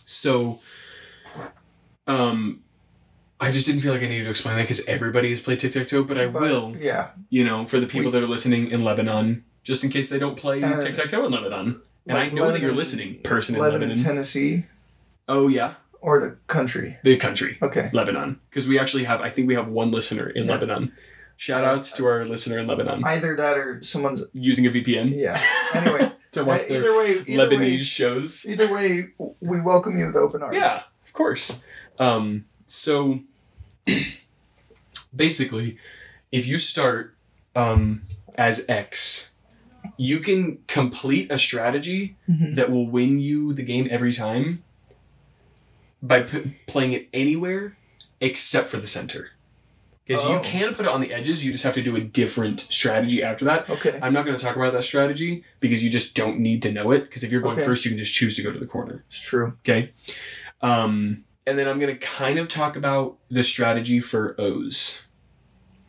So, 0.06 0.60
um, 2.08 2.62
I 3.40 3.52
just 3.52 3.66
didn't 3.68 3.82
feel 3.82 3.94
like 3.94 4.02
I 4.02 4.08
needed 4.08 4.24
to 4.26 4.30
explain 4.30 4.56
that 4.58 4.64
because 4.64 4.84
everybody 4.88 5.30
has 5.30 5.40
played 5.40 5.60
tic 5.60 5.74
tac 5.74 5.88
toe, 5.88 6.04
but 6.04 6.18
I 6.18 6.28
But, 6.28 6.42
will, 6.42 6.76
Yeah. 6.80 7.10
you 7.30 7.44
know, 7.44 7.66
for 7.68 7.80
the 7.80 7.86
people 7.88 8.12
We- 8.12 8.20
that 8.20 8.24
are 8.24 8.28
listening 8.28 8.72
in 8.72 8.84
Lebanon, 8.84 9.44
just 9.64 9.84
in 9.84 9.90
case 9.90 10.10
they 10.10 10.18
don't 10.20 10.36
play 10.38 10.64
Uh, 10.64 10.80
tic 10.82 10.96
tac 10.96 11.10
toe 11.10 11.26
in 11.26 11.32
Lebanon. 11.32 11.82
And 12.08 12.18
Like 12.18 12.32
I 12.32 12.36
know 12.36 12.52
that 12.52 12.62
you're 12.62 12.72
listening, 12.72 13.20
person 13.24 13.56
in 13.56 13.62
Lebanon, 13.62 13.90
Lebanon. 13.90 14.04
Tennessee, 14.04 14.64
Oh 15.30 15.50
yeah, 15.50 15.74
or 16.02 16.20
the 16.20 16.38
country. 16.48 16.98
the 17.04 17.18
country, 17.18 17.58
Okay. 17.62 17.90
Lebanon, 17.94 18.40
because 18.50 18.68
we 18.68 18.78
actually 18.80 19.04
have. 19.06 19.22
I 19.22 19.30
think 19.30 19.48
we 19.48 19.56
have 19.56 19.68
one 19.68 19.92
listener 19.92 20.30
in 20.30 20.46
Yeah. 20.46 20.52
Lebanon. 20.54 20.92
Shout 21.40 21.64
outs 21.64 21.92
to 21.98 22.06
our 22.06 22.26
listener 22.26 22.58
in 22.58 22.66
Lebanon 22.66 23.04
Either 23.06 23.36
that 23.36 23.58
or 23.58 23.80
someone's. 23.84 24.26
using 24.34 24.66
a 24.66 24.70
VPN. 24.72 25.12
Yeah. 25.16 25.40
Anyway, 25.74 26.12
to 26.32 26.44
watch 26.44 26.62
Uh, 26.70 26.74
either 26.76 26.98
way, 26.98 27.24
either 27.28 27.46
Lebanese 27.48 27.60
way, 27.60 27.78
shows. 27.78 28.46
either 28.48 28.74
way, 28.74 29.10
we 29.40 29.62
welcome 29.62 29.98
you 30.00 30.08
with 30.08 30.16
open 30.16 30.42
arms. 30.42 30.56
Yeah, 30.56 30.82
of 31.06 31.14
course. 31.14 31.64
Um, 32.00 32.46
so 32.66 33.20
basically, 35.16 35.78
if 36.32 36.48
you 36.48 36.60
start 36.60 37.16
um, 37.56 38.02
as 38.36 38.66
X, 38.70 39.32
you 39.98 40.20
can 40.20 40.60
complete 40.68 41.32
a 41.32 41.38
strategy 41.38 42.16
Mhm. 42.30 42.56
that 42.56 42.70
will 42.72 42.88
win 42.88 43.20
you 43.20 43.54
the 43.54 43.64
game 43.64 43.88
every 43.90 44.12
time 44.14 44.64
by 46.02 46.22
p- 46.22 46.52
playing 46.68 46.92
it 46.94 47.08
anywhere 47.14 47.78
except 48.22 48.70
for 48.70 48.78
the 48.78 48.88
center. 48.88 49.32
Because 50.06 50.24
Oh. 50.26 50.34
you 50.36 50.40
can 50.40 50.74
put 50.74 50.86
it 50.86 50.92
on 50.92 51.02
the 51.02 51.12
edges, 51.12 51.44
you 51.44 51.52
just 51.52 51.66
have 51.66 51.74
to 51.74 51.84
do 51.84 51.96
a 51.98 52.00
different 52.02 52.62
strategy 52.62 53.22
after 53.22 53.44
that. 53.46 53.70
Okay. 53.70 54.00
I'm 54.02 54.14
not 54.14 54.26
going 54.26 54.38
to 54.38 54.44
talk 54.44 54.56
about 54.56 54.72
that 54.74 54.84
strategy 54.86 55.44
because 55.60 55.84
you 55.84 55.90
just 55.90 56.16
don't 56.16 56.40
need 56.40 56.62
to 56.62 56.72
know 56.72 56.92
it. 56.92 57.02
Because 57.02 57.24
if 57.24 57.32
you're 57.32 57.42
going 57.42 57.58
Okay. 57.58 57.66
first, 57.66 57.84
you 57.84 57.92
can 57.92 57.98
just 57.98 58.14
choose 58.14 58.36
to 58.38 58.42
go 58.44 58.52
to 58.54 58.60
the 58.60 58.66
corner. 58.66 59.04
It's 59.10 59.20
true. 59.20 59.58
Okay. 59.66 59.92
Um, 60.62 61.26
and 61.46 61.60
then 61.60 61.68
I'm 61.68 61.78
going 61.78 61.94
to 61.94 62.00
kind 62.00 62.40
of 62.40 62.48
talk 62.48 62.76
about 62.78 63.18
the 63.30 63.44
strategy 63.44 64.00
for 64.00 64.40
O's. 64.40 65.04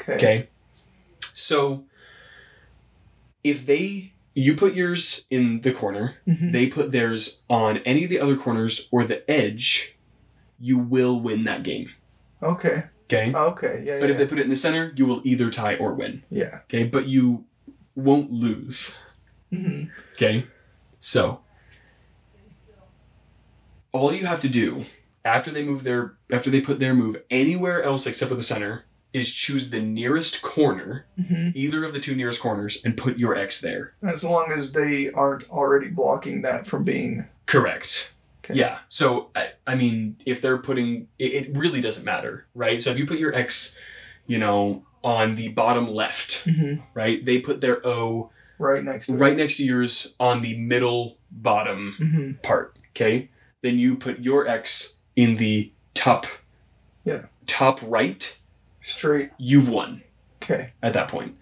Okay. 0.00 0.14
Okay. 0.14 0.48
So 1.32 1.84
if 3.44 3.64
they, 3.66 4.12
you 4.34 4.54
put 4.54 4.74
yours 4.74 5.26
in 5.30 5.60
the 5.60 5.72
corner, 5.72 6.16
Mhm. 6.26 6.52
they 6.52 6.66
put 6.66 6.90
theirs 6.92 7.42
on 7.48 7.78
any 7.78 8.04
of 8.04 8.10
the 8.10 8.18
other 8.20 8.36
corners 8.36 8.88
or 8.90 9.04
the 9.04 9.28
edge, 9.30 9.96
you 10.58 10.78
will 10.78 11.20
win 11.20 11.44
that 11.44 11.62
game. 11.62 11.90
Okay. 12.42 12.84
Okay. 13.04 13.32
Okay. 13.34 13.82
Yeah. 13.86 13.98
But 14.00 14.06
yeah. 14.06 14.12
if 14.12 14.18
they 14.18 14.26
put 14.26 14.38
it 14.38 14.42
in 14.42 14.50
the 14.50 14.56
center, 14.56 14.92
you 14.96 15.06
will 15.06 15.22
either 15.24 15.50
tie 15.50 15.76
or 15.76 15.94
win. 15.94 16.22
yeah. 16.30 16.60
Okay. 16.64 16.84
But 16.84 17.06
you 17.08 17.44
won't 17.94 18.30
lose. 18.30 18.98
hmm 19.52 19.84
Okay. 20.12 20.46
So 20.98 21.40
all 23.92 24.12
you 24.12 24.26
have 24.26 24.40
to 24.42 24.48
do 24.48 24.84
after 25.24 25.50
they 25.50 25.64
move 25.64 25.82
their 25.84 26.14
after 26.30 26.50
they 26.50 26.60
put 26.60 26.78
their 26.78 26.94
move 26.94 27.16
anywhere 27.30 27.82
else 27.82 28.06
except 28.06 28.28
for 28.28 28.34
the 28.34 28.42
center 28.42 28.84
is 29.14 29.32
choose 29.32 29.70
the 29.70 29.80
nearest 29.80 30.42
corner, 30.42 31.06
hmm 31.16 31.48
either 31.54 31.82
of 31.84 31.94
the 31.94 31.98
two 32.00 32.14
nearest 32.14 32.42
corners, 32.42 32.78
and 32.84 32.96
put 32.96 33.16
your 33.18 33.34
X 33.34 33.60
there. 33.60 33.94
As 34.02 34.22
long 34.22 34.52
as 34.54 34.72
they 34.72 35.10
aren't 35.10 35.48
already 35.48 35.88
blocking 35.88 36.42
that 36.42 36.66
from 36.66 36.84
being. 36.84 37.24
Correct. 37.46 38.12
Okay. 38.50 38.58
Yeah. 38.58 38.78
So 38.88 39.30
I, 39.36 39.50
I 39.66 39.74
mean, 39.74 40.16
if 40.24 40.40
they're 40.40 40.58
putting 40.58 41.08
it, 41.18 41.32
it 41.32 41.56
really 41.56 41.80
doesn't 41.80 42.04
matter, 42.04 42.46
right? 42.54 42.80
So 42.80 42.90
if 42.90 42.98
you 42.98 43.06
put 43.06 43.18
your 43.18 43.34
X, 43.34 43.78
you 44.26 44.38
know, 44.38 44.84
on 45.04 45.34
the 45.36 45.48
bottom 45.48 45.86
left, 45.86 46.44
hmm 46.44 46.76
right? 46.94 47.24
They 47.24 47.38
put 47.38 47.60
their 47.60 47.86
O 47.86 48.30
Right 48.60 48.82
next 48.82 49.06
to. 49.06 49.12
right 49.14 49.36
next 49.36 49.58
to 49.58 49.64
yours 49.64 50.16
on 50.18 50.42
the 50.42 50.56
middle 50.58 51.18
bottom 51.30 51.94
hmm 51.98 52.32
part. 52.42 52.76
Okay. 52.90 53.30
Then 53.62 53.78
you 53.78 53.96
put 53.96 54.20
your 54.20 54.48
X 54.48 54.98
in 55.14 55.36
the 55.36 55.72
top. 55.94 56.26
Yeah. 57.04 57.26
Top 57.46 57.80
right. 57.82 58.36
Straight. 58.82 59.30
You've 59.38 59.68
won 59.68 60.02
Okay. 60.42 60.72
at 60.82 60.92
that 60.94 61.08
point, 61.08 61.36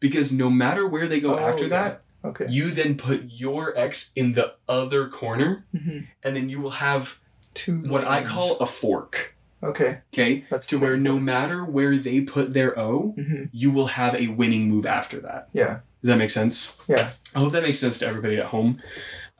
because 0.00 0.32
no 0.32 0.48
matter 0.50 0.86
where 0.86 1.08
they 1.08 1.20
go 1.20 1.34
Oh, 1.36 1.48
after 1.48 1.64
yeah. 1.64 1.68
that, 1.70 2.02
Okay. 2.26 2.46
you 2.48 2.70
then 2.70 2.96
put 2.96 3.24
your 3.28 3.76
X 3.78 4.12
in 4.16 4.32
the 4.32 4.54
other 4.68 5.08
corner, 5.08 5.64
hmm 5.76 6.00
and 6.22 6.34
then 6.36 6.48
you 6.48 6.60
will 6.60 6.70
have 6.88 7.20
Two. 7.54 7.78
what 7.82 8.06
I 8.06 8.22
call 8.22 8.56
a 8.58 8.66
fork. 8.66 9.34
Okay. 9.62 10.00
Okay. 10.12 10.44
That's 10.50 10.66
To 10.68 10.78
where 10.78 10.96
no 10.96 11.18
matter 11.18 11.64
where 11.64 11.96
they 11.96 12.20
put 12.20 12.52
their 12.52 12.78
O, 12.78 13.14
hmm 13.16 13.44
you 13.52 13.70
will 13.70 13.88
have 13.88 14.14
a 14.14 14.28
winning 14.28 14.68
move 14.68 14.86
after 14.86 15.18
that. 15.20 15.48
Yeah. 15.52 15.80
Does 16.02 16.08
that 16.08 16.18
make 16.18 16.30
sense? 16.30 16.76
Yeah. 16.88 17.10
I 17.34 17.38
hope 17.40 17.52
that 17.52 17.62
makes 17.62 17.78
sense 17.78 17.98
to 18.00 18.06
everybody 18.06 18.36
at 18.36 18.46
home. 18.46 18.80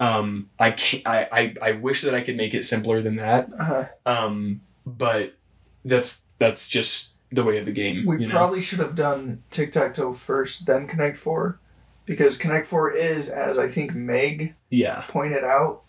Um, 0.01 0.51
I 0.59 0.71
can't. 0.73 1.07
I, 1.07 1.29
I 1.33 1.55
I 1.63 1.73
wish 1.73 2.03
that 2.03 2.15
I 2.15 2.21
could 2.23 2.37
make 2.37 2.55
it 2.55 2.65
simpler 2.65 3.01
than 3.03 3.17
that. 3.17 3.49
Uh, 3.59 3.85
Um, 4.05 4.61
but 4.85 5.35
that's 5.85 6.23
that's 6.39 6.69
just 6.69 7.15
the 7.33 7.43
way 7.45 7.59
of 7.59 7.65
the 7.67 7.73
game. 7.73 8.05
we 8.07 8.21
you 8.21 8.27
know? 8.27 8.31
probably 8.33 8.61
should 8.61 8.79
have 8.79 8.95
done 8.95 9.43
tic 9.51 9.73
tac 9.73 9.95
toe 9.95 10.13
first, 10.13 10.67
then 10.67 10.87
Connect 10.87 11.17
Four, 11.17 11.61
because 12.07 12.39
Connect 12.39 12.67
Four 12.67 12.93
is, 12.93 13.31
as 13.31 13.59
I 13.59 13.67
think 13.67 13.95
Meg 13.95 14.55
yeah, 14.71 15.05
pointed 15.09 15.45
out. 15.45 15.83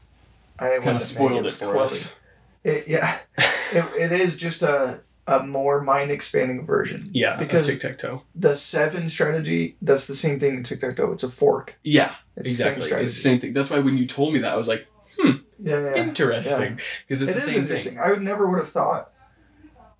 I 0.60 0.66
didn't 0.70 0.84
kind 0.84 0.86
want 0.88 0.98
of 0.98 1.02
to 1.04 1.08
spoiled 1.08 1.46
it 1.46 1.52
for 1.52 1.78
us. 1.78 2.20
It, 2.64 2.88
yeah, 2.88 3.20
it, 3.38 4.12
it 4.12 4.20
is 4.20 4.38
just 4.38 4.64
a 4.64 5.02
a 5.28 5.44
more 5.46 5.82
mind 5.82 6.10
expanding 6.10 6.66
version. 6.66 7.02
Yeah, 7.12 7.36
Because- 7.36 7.68
tic 7.68 7.82
tac 7.82 7.98
toe. 7.98 8.24
The 8.34 8.56
seven 8.56 9.10
strategy, 9.10 9.76
that's 9.82 10.08
the 10.08 10.16
same 10.16 10.40
thing 10.40 10.56
in 10.56 10.64
tic 10.64 10.80
tac 10.80 10.96
toe. 10.96 11.12
It's 11.12 11.24
a 11.24 11.30
fork. 11.30 11.76
Yeah, 11.84 12.16
It's 12.38 12.50
the 12.50 12.56
same 12.56 12.68
exactly. 12.70 12.84
strategy. 12.86 13.04
It's 13.08 13.14
the 13.16 13.22
same 13.22 13.40
thing. 13.40 13.54
That's 13.54 13.70
why 13.70 13.80
when 13.80 13.98
you 13.98 14.06
told 14.06 14.34
me 14.34 14.40
that, 14.40 14.54
I 14.54 14.56
was 14.56 14.70
like, 14.70 14.88
hmm, 15.20 15.32
Yeah, 15.62 15.82
yeah. 15.82 15.96
interesting, 15.98 16.80
because 17.08 17.22
It 17.22 17.28
it's 17.30 17.38
is 17.40 17.46
the 17.46 17.52
same 17.52 17.62
interesting. 17.64 17.94
thing. 17.96 18.02
I 18.02 18.10
would 18.12 18.22
never 18.22 18.48
would 18.50 18.60
have 18.60 18.70
thought. 18.70 19.12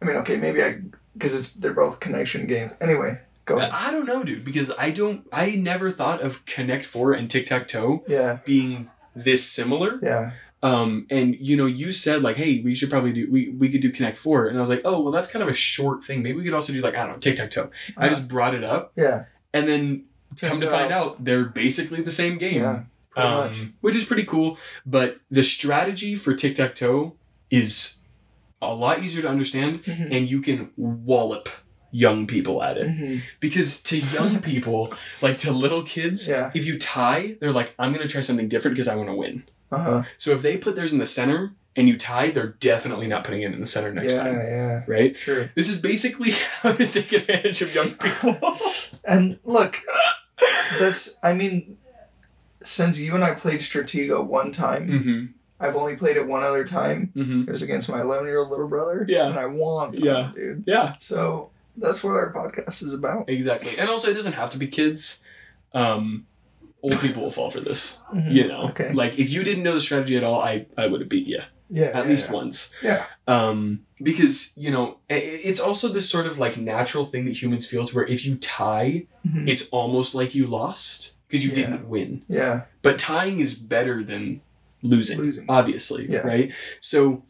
I 0.02 0.06
mean, 0.06 0.16
okay, 0.18 0.38
maybe 0.38 0.64
I 0.64 0.80
because 1.14 1.36
it's 1.36 1.52
they're 1.52 1.74
both 1.74 2.00
connection 2.00 2.48
games. 2.48 2.72
Anyway, 2.80 3.20
go. 3.48 3.58
I 3.60 3.90
don't 3.92 4.06
know, 4.06 4.24
dude, 4.24 4.46
because 4.46 4.72
I 4.78 4.92
don't. 4.92 5.26
I 5.32 5.52
never 5.56 5.90
thought 5.92 6.22
of 6.22 6.46
Connect 6.46 6.86
Four 6.86 7.14
and 7.14 7.30
tic 7.30 7.48
tac 7.48 7.68
toe 7.68 8.04
Yeah, 8.08 8.40
being 8.46 8.90
this 9.16 9.44
similar. 9.50 10.00
yeah, 10.04 10.32
Um, 10.62 11.08
and 11.10 11.36
you 11.40 11.58
know, 11.58 11.66
you 11.66 11.92
said 11.92 12.22
like, 12.22 12.36
hey, 12.38 12.62
we 12.62 12.76
should 12.76 12.90
probably 12.92 13.14
do 13.14 13.28
we 13.32 13.50
we 13.50 13.70
could 13.70 13.82
do 13.82 13.92
Connect 13.92 14.18
Four, 14.18 14.48
and 14.48 14.58
I 14.58 14.62
was 14.62 14.70
like, 14.70 14.82
oh, 14.86 15.02
well, 15.02 15.12
that's 15.12 15.32
kind 15.32 15.42
of 15.44 15.50
a 15.50 15.54
short 15.54 16.04
thing. 16.04 16.22
Maybe 16.22 16.38
we 16.38 16.44
could 16.44 16.54
also 16.54 16.72
do 16.74 16.82
like 16.82 16.94
I 16.96 17.00
don't 17.06 17.14
know, 17.14 17.18
tic 17.18 17.38
tac 17.38 17.50
toe. 17.52 17.72
I 17.96 18.06
Uh-huh. 18.06 18.10
just 18.10 18.28
brought 18.28 18.54
it 18.54 18.64
up, 18.64 18.92
yeah. 18.96 19.26
and 19.54 19.68
then 19.68 20.04
come 20.40 20.60
to 20.60 20.68
find 20.70 20.92
out 20.92 21.24
they're 21.24 21.46
basically 21.46 22.02
the 22.02 22.12
same 22.12 22.38
game. 22.38 22.62
Yeah, 22.62 22.84
pretty 23.12 23.28
um, 23.30 23.38
much. 23.48 23.58
which 23.82 23.96
is 23.96 24.06
pretty 24.06 24.26
cool. 24.26 24.58
But 24.86 25.18
the 25.32 25.44
strategy 25.44 26.14
for 26.16 26.34
tic 26.36 26.56
tac 26.56 26.76
toe 26.76 27.16
is 27.50 28.00
a 28.62 28.74
lot 28.74 29.02
easier 29.04 29.22
to 29.22 29.30
understand, 29.30 29.84
Mhm. 29.86 30.12
and 30.16 30.30
you 30.30 30.42
can 30.42 30.70
wallop 30.76 31.48
young 31.92 32.28
people 32.28 32.62
at 32.64 32.78
it. 32.78 32.88
Mhm. 32.88 33.22
Because 33.40 33.82
to 33.84 33.98
young 33.98 34.40
people, 34.52 34.94
like 35.22 35.38
to 35.40 35.52
little 35.52 35.84
kids, 35.84 36.28
Yeah. 36.28 36.52
if 36.54 36.66
you 36.66 36.78
tie, 36.78 37.36
they're 37.40 37.52
like, 37.54 37.74
I'm 37.80 37.94
gonna 37.94 38.08
try 38.08 38.22
something 38.22 38.48
different 38.50 38.76
because 38.76 38.88
I 38.88 38.96
want 38.96 39.10
to 39.10 39.16
win. 39.16 39.44
Uh 39.72 39.78
huh. 39.80 40.04
So 40.18 40.32
if 40.32 40.42
they 40.42 40.58
put 40.58 40.76
theirs 40.76 40.92
in 40.94 41.00
the 41.00 41.06
center 41.06 41.54
and 41.76 41.88
you 41.88 41.98
tie, 41.98 42.32
they're 42.32 42.56
definitely 42.60 43.08
not 43.08 43.24
putting 43.24 43.42
it 43.44 43.54
in 43.54 43.60
the 43.60 43.66
center 43.68 43.92
next 43.94 44.16
Yeah, 44.16 44.24
time. 44.24 44.34
yeah. 44.36 44.50
Yeah. 44.50 44.84
Right? 44.88 45.16
True. 45.16 45.50
This 45.56 45.70
is 45.70 45.80
basically 45.80 46.32
how 46.62 46.74
to 46.74 46.86
take 46.88 47.12
advantage 47.14 47.62
of 47.62 47.74
young 47.76 47.92
people. 47.92 48.38
And 49.06 49.40
look, 49.46 49.78
this. 50.80 51.18
I 51.24 51.34
mean, 51.34 51.78
since 52.64 53.00
you 53.00 53.16
and 53.16 53.24
I 53.24 53.34
played 53.34 53.60
Stratego 53.62 54.26
one 54.26 54.52
time, 54.52 54.88
mm-hmm. 54.90 55.26
I've 55.60 55.76
only 55.78 55.96
played 55.96 56.18
it 56.18 56.28
one 56.28 56.44
other 56.44 56.66
time. 56.66 57.12
Mm-hmm. 57.16 57.44
It 57.44 57.52
was 57.52 57.62
against 57.62 57.90
my 57.90 58.02
11 58.02 58.28
year 58.28 58.40
old 58.40 58.50
little 58.50 58.68
brother. 58.68 59.06
Yeah. 59.08 59.28
And 59.28 59.40
I 59.40 59.46
won. 59.46 59.94
Yeah. 59.94 60.32
Dude. 60.36 60.66
Yeah. 60.68 60.96
So 61.00 61.52
that's 61.78 62.04
what 62.04 62.12
our 62.12 62.34
podcast 62.34 62.82
is 62.84 62.94
about. 62.94 63.30
Exactly. 63.30 63.78
And 63.80 63.90
also 63.90 64.10
it 64.10 64.14
doesn't 64.14 64.34
have 64.34 64.52
to 64.52 64.58
be 64.58 64.68
kids. 64.68 65.24
Um 65.74 66.26
old 66.84 67.00
people 67.00 67.24
will 67.24 67.32
fall 67.32 67.50
for 67.50 67.60
this. 67.60 68.02
Mhm. 68.14 68.32
You 68.32 68.48
know. 68.48 68.70
Okay. 68.70 68.94
Like 68.94 69.18
if 69.18 69.30
you 69.30 69.44
didn't 69.44 69.64
know 69.64 69.74
the 69.74 69.82
strategy 69.82 70.16
at 70.18 70.24
all, 70.24 70.42
I, 70.42 70.66
I 70.78 70.88
would 70.88 71.02
have 71.02 71.10
beat 71.10 71.28
you. 71.28 71.42
Yeah. 71.70 71.88
At 71.88 71.96
yeah, 72.06 72.12
least 72.12 72.28
yeah. 72.28 72.34
once. 72.34 72.74
Yeah. 72.84 73.06
Um 73.28 73.82
because, 74.02 74.54
you 74.56 74.70
know, 74.72 74.98
it's 75.10 75.60
also 75.60 75.88
this 75.90 76.08
sort 76.10 76.28
of 76.28 76.38
like 76.38 76.56
natural 76.58 77.04
thing 77.04 77.26
that 77.26 77.42
humans 77.42 77.68
feel 77.68 77.86
to 77.88 77.96
where 77.96 78.06
if 78.06 78.26
you 78.26 78.36
tie, 78.36 79.06
Mhm. 79.28 79.48
it's 79.50 79.68
almost 79.70 80.14
like 80.16 80.36
you 80.36 80.46
lost 80.48 81.18
because 81.28 81.44
you 81.44 81.50
Yeah. 81.52 81.56
didn't 81.56 81.90
win. 81.90 82.22
Yeah. 82.30 82.64
But 82.84 82.98
tying 83.00 83.40
is 83.40 83.56
better 83.56 84.02
than 84.04 84.42
losing, 84.84 85.18
Losing. 85.20 85.46
obviously, 85.50 86.08
Yeah. 86.10 86.20
right? 86.20 86.54
So 86.80 87.24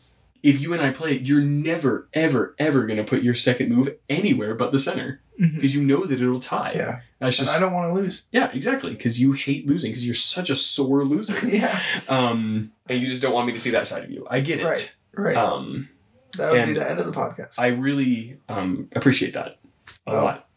if 0.48 0.62
you 0.62 0.74
and 0.74 0.82
I 0.82 0.92
play, 0.92 1.18
you're 1.20 1.42
never, 1.42 2.08
ever, 2.13 2.56
ever 2.58 2.86
going 2.86 2.98
to 2.98 3.04
put 3.04 3.22
your 3.22 3.34
second 3.36 3.70
move 3.70 3.89
anywhere 4.10 4.56
but 4.56 4.72
the 4.72 4.80
center 4.80 5.22
because 5.38 5.75
you 5.75 5.84
know 5.84 6.06
that 6.06 6.20
it'll 6.22 6.39
tie. 6.39 6.74
Yeah. 6.75 7.01
That's 7.20 7.38
And 7.39 7.48
just 7.48 7.58
I 7.58 7.60
don't 7.60 7.74
want 7.74 7.89
to 7.94 7.94
lose. 8.00 8.25
yeah, 8.32 8.50
exactly. 8.54 8.92
Because 8.92 9.20
you 9.20 9.34
hate 9.34 9.68
losing 9.68 9.92
because 9.92 10.06
you're 10.06 10.16
such 10.16 10.50
a 10.50 10.56
sore 10.56 11.04
loser. 11.04 11.46
yeah. 11.62 11.80
um, 12.08 12.72
and 12.89 13.01
you 13.01 13.08
just 13.08 13.22
don't 13.22 13.34
want 13.34 13.46
me 13.48 13.54
to 13.54 13.60
see 13.60 13.72
that 13.72 13.86
side 13.88 14.04
of 14.04 14.10
you. 14.12 14.25
I 14.30 14.39
get 14.39 14.60
it. 14.60 14.63
Right. 14.66 14.96
Right. 15.16 15.36
Um, 15.36 15.89
that 16.38 16.51
would 16.51 16.66
be 16.68 16.74
the 16.74 16.89
end 16.89 17.00
of 17.00 17.06
the 17.06 17.12
podcast. 17.12 17.60
I 17.60 17.68
really 17.68 18.39
um, 18.48 18.88
appreciate 18.96 19.34
that 19.34 19.60
a 20.08 20.12
Oh. 20.12 20.24
lot. 20.24 20.50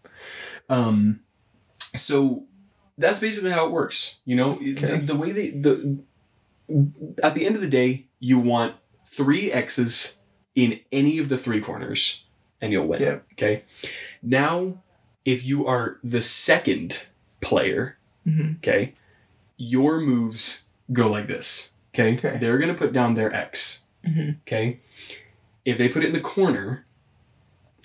Um, 0.69 1.21
so 1.97 2.45
that's 2.99 3.19
basically 3.21 3.51
how 3.51 3.67
it 3.67 3.73
works. 3.73 4.21
You 4.25 4.37
know, 4.37 4.59
the, 4.61 4.73
Okay. 4.73 4.99
the 4.99 5.17
way 5.17 5.33
they 5.33 5.51
the 5.51 5.99
at 7.23 7.35
the 7.35 7.45
end 7.47 7.57
of 7.57 7.61
the 7.63 7.69
day, 7.69 8.07
you 8.21 8.39
want 8.39 8.75
three 9.11 9.51
X's 9.53 10.23
in 10.55 10.81
any 10.93 11.19
of 11.19 11.29
the 11.29 11.37
three 11.39 11.61
corners, 11.61 12.25
and 12.61 12.73
you'll 12.73 12.87
win. 12.87 13.03
Yep. 13.03 13.27
Okay. 13.33 13.65
Now, 14.23 14.83
if 15.25 15.45
you 15.45 15.67
are 15.67 15.99
the 16.03 16.21
second 16.23 17.01
player, 17.41 17.97
Mhm. 18.27 18.57
okay, 18.59 18.95
your 19.57 20.01
moves 20.01 20.69
go 20.93 21.11
like 21.11 21.27
this. 21.27 21.73
Okay. 21.95 22.17
Okay. 22.17 22.39
They're 22.41 22.59
gonna 22.59 22.75
put 22.75 22.93
down 22.93 23.15
their 23.15 23.33
X. 23.35 23.87
Mhm. 24.07 24.39
Okay. 24.43 24.81
If 25.65 25.77
they 25.79 25.89
put 25.89 26.03
it 26.03 26.07
in 26.09 26.13
the 26.13 26.21
corner, 26.21 26.85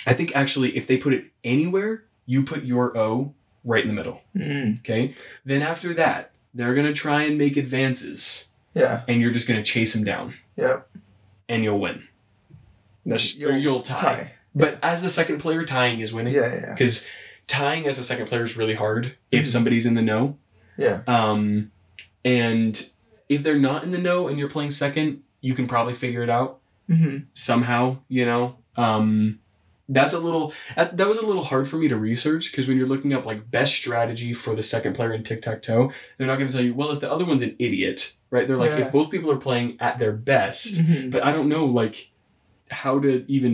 I 0.08 0.13
think 0.13 0.36
actually 0.36 0.77
if 0.77 0.88
they 0.88 0.98
put 0.98 1.13
it 1.13 1.25
anywhere, 1.44 2.03
you 2.25 2.44
put 2.44 2.63
your 2.63 2.98
O 2.98 3.34
right 3.63 3.82
in 3.82 3.88
the 3.88 3.94
middle. 3.94 4.22
Mm. 4.36 4.79
Okay. 4.79 5.15
Then 5.44 5.62
after 5.62 5.94
that, 5.96 6.32
they're 6.53 6.74
gonna 6.75 6.94
try 6.94 7.24
and 7.24 7.38
make 7.38 7.58
advances, 7.58 8.51
Yeah. 8.74 9.01
and 9.08 9.20
you're 9.22 9.32
just 9.32 9.48
gonna 9.48 9.63
chase 9.63 9.94
them 9.94 10.03
down, 10.03 10.36
Yep. 10.55 10.88
And 11.50 11.64
you'll 11.64 11.80
win. 11.80 12.04
That's, 13.06 13.36
You'll 13.38 13.58
you'll 13.58 13.82
tie. 13.82 13.98
Tie. 13.98 14.32
But 14.56 14.80
as 14.82 15.02
the 15.04 15.10
second 15.10 15.38
player, 15.40 15.64
tying 15.64 16.00
is 16.00 16.12
winning. 16.14 16.34
Yeah. 16.34 16.54
Yeah. 16.54 16.74
Because 16.74 17.08
tying 17.48 17.86
as 17.86 18.00
a 18.00 18.04
second 18.04 18.28
player 18.28 18.44
is 18.44 18.58
really 18.58 18.74
hard 18.75 19.16
if 19.32 19.44
Mhm. 19.46 19.48
somebody's 19.48 19.86
in 19.86 19.94
the 19.94 20.02
know. 20.02 20.38
Yeah. 20.78 21.02
Um, 21.08 21.72
and 22.24 22.90
if 23.30 23.44
they're 23.44 23.60
not 23.60 23.84
in 23.84 23.92
the 23.92 23.98
know 24.00 24.28
and 24.28 24.40
you're 24.40 24.50
playing 24.50 24.72
second, 24.72 25.22
you 25.42 25.54
can 25.54 25.68
probably 25.68 25.94
figure 25.94 26.24
it 26.24 26.30
out 26.30 26.60
Mm-hmm. 26.90 27.25
somehow. 27.34 27.98
You 28.08 28.25
know, 28.25 28.56
um, 28.75 29.40
that's 29.88 30.14
a 30.16 30.20
little 30.20 30.52
that, 30.75 30.98
that 30.98 31.08
was 31.08 31.18
a 31.20 31.25
little 31.25 31.44
hard 31.44 31.68
for 31.68 31.78
me 31.78 31.88
to 31.88 31.96
research 31.96 32.52
because 32.52 32.68
when 32.68 32.78
you're 32.78 32.88
looking 32.88 33.14
up 33.14 33.25
like 33.25 33.52
best 33.52 33.75
strategy 33.75 34.34
for 34.34 34.56
the 34.56 34.64
second 34.64 34.94
player 34.96 35.14
in 35.14 35.22
tic 35.22 35.44
tac 35.44 35.62
toe, 35.62 35.92
they're 36.18 36.25
not 36.28 36.38
going 36.38 36.48
to 36.48 36.54
tell 36.54 36.64
you 36.66 36.74
well 36.74 36.92
if 36.92 37.00
the 37.02 37.12
other 37.12 37.25
one's 37.25 37.44
an 37.44 37.56
idiot, 37.60 38.15
right? 38.36 38.46
They're 38.48 38.58
like 38.65 38.72
Yeah. 38.72 38.86
if 38.86 38.92
both 38.92 39.10
people 39.10 39.32
are 39.32 39.38
playing 39.50 39.77
at 39.80 39.98
their 40.00 40.12
best, 40.34 40.75
Mm-hmm. 40.75 41.10
but 41.12 41.24
I 41.24 41.32
don't 41.36 41.50
know 41.50 41.65
like 41.65 42.12
how 42.82 43.00
to 43.00 43.12
even 43.32 43.54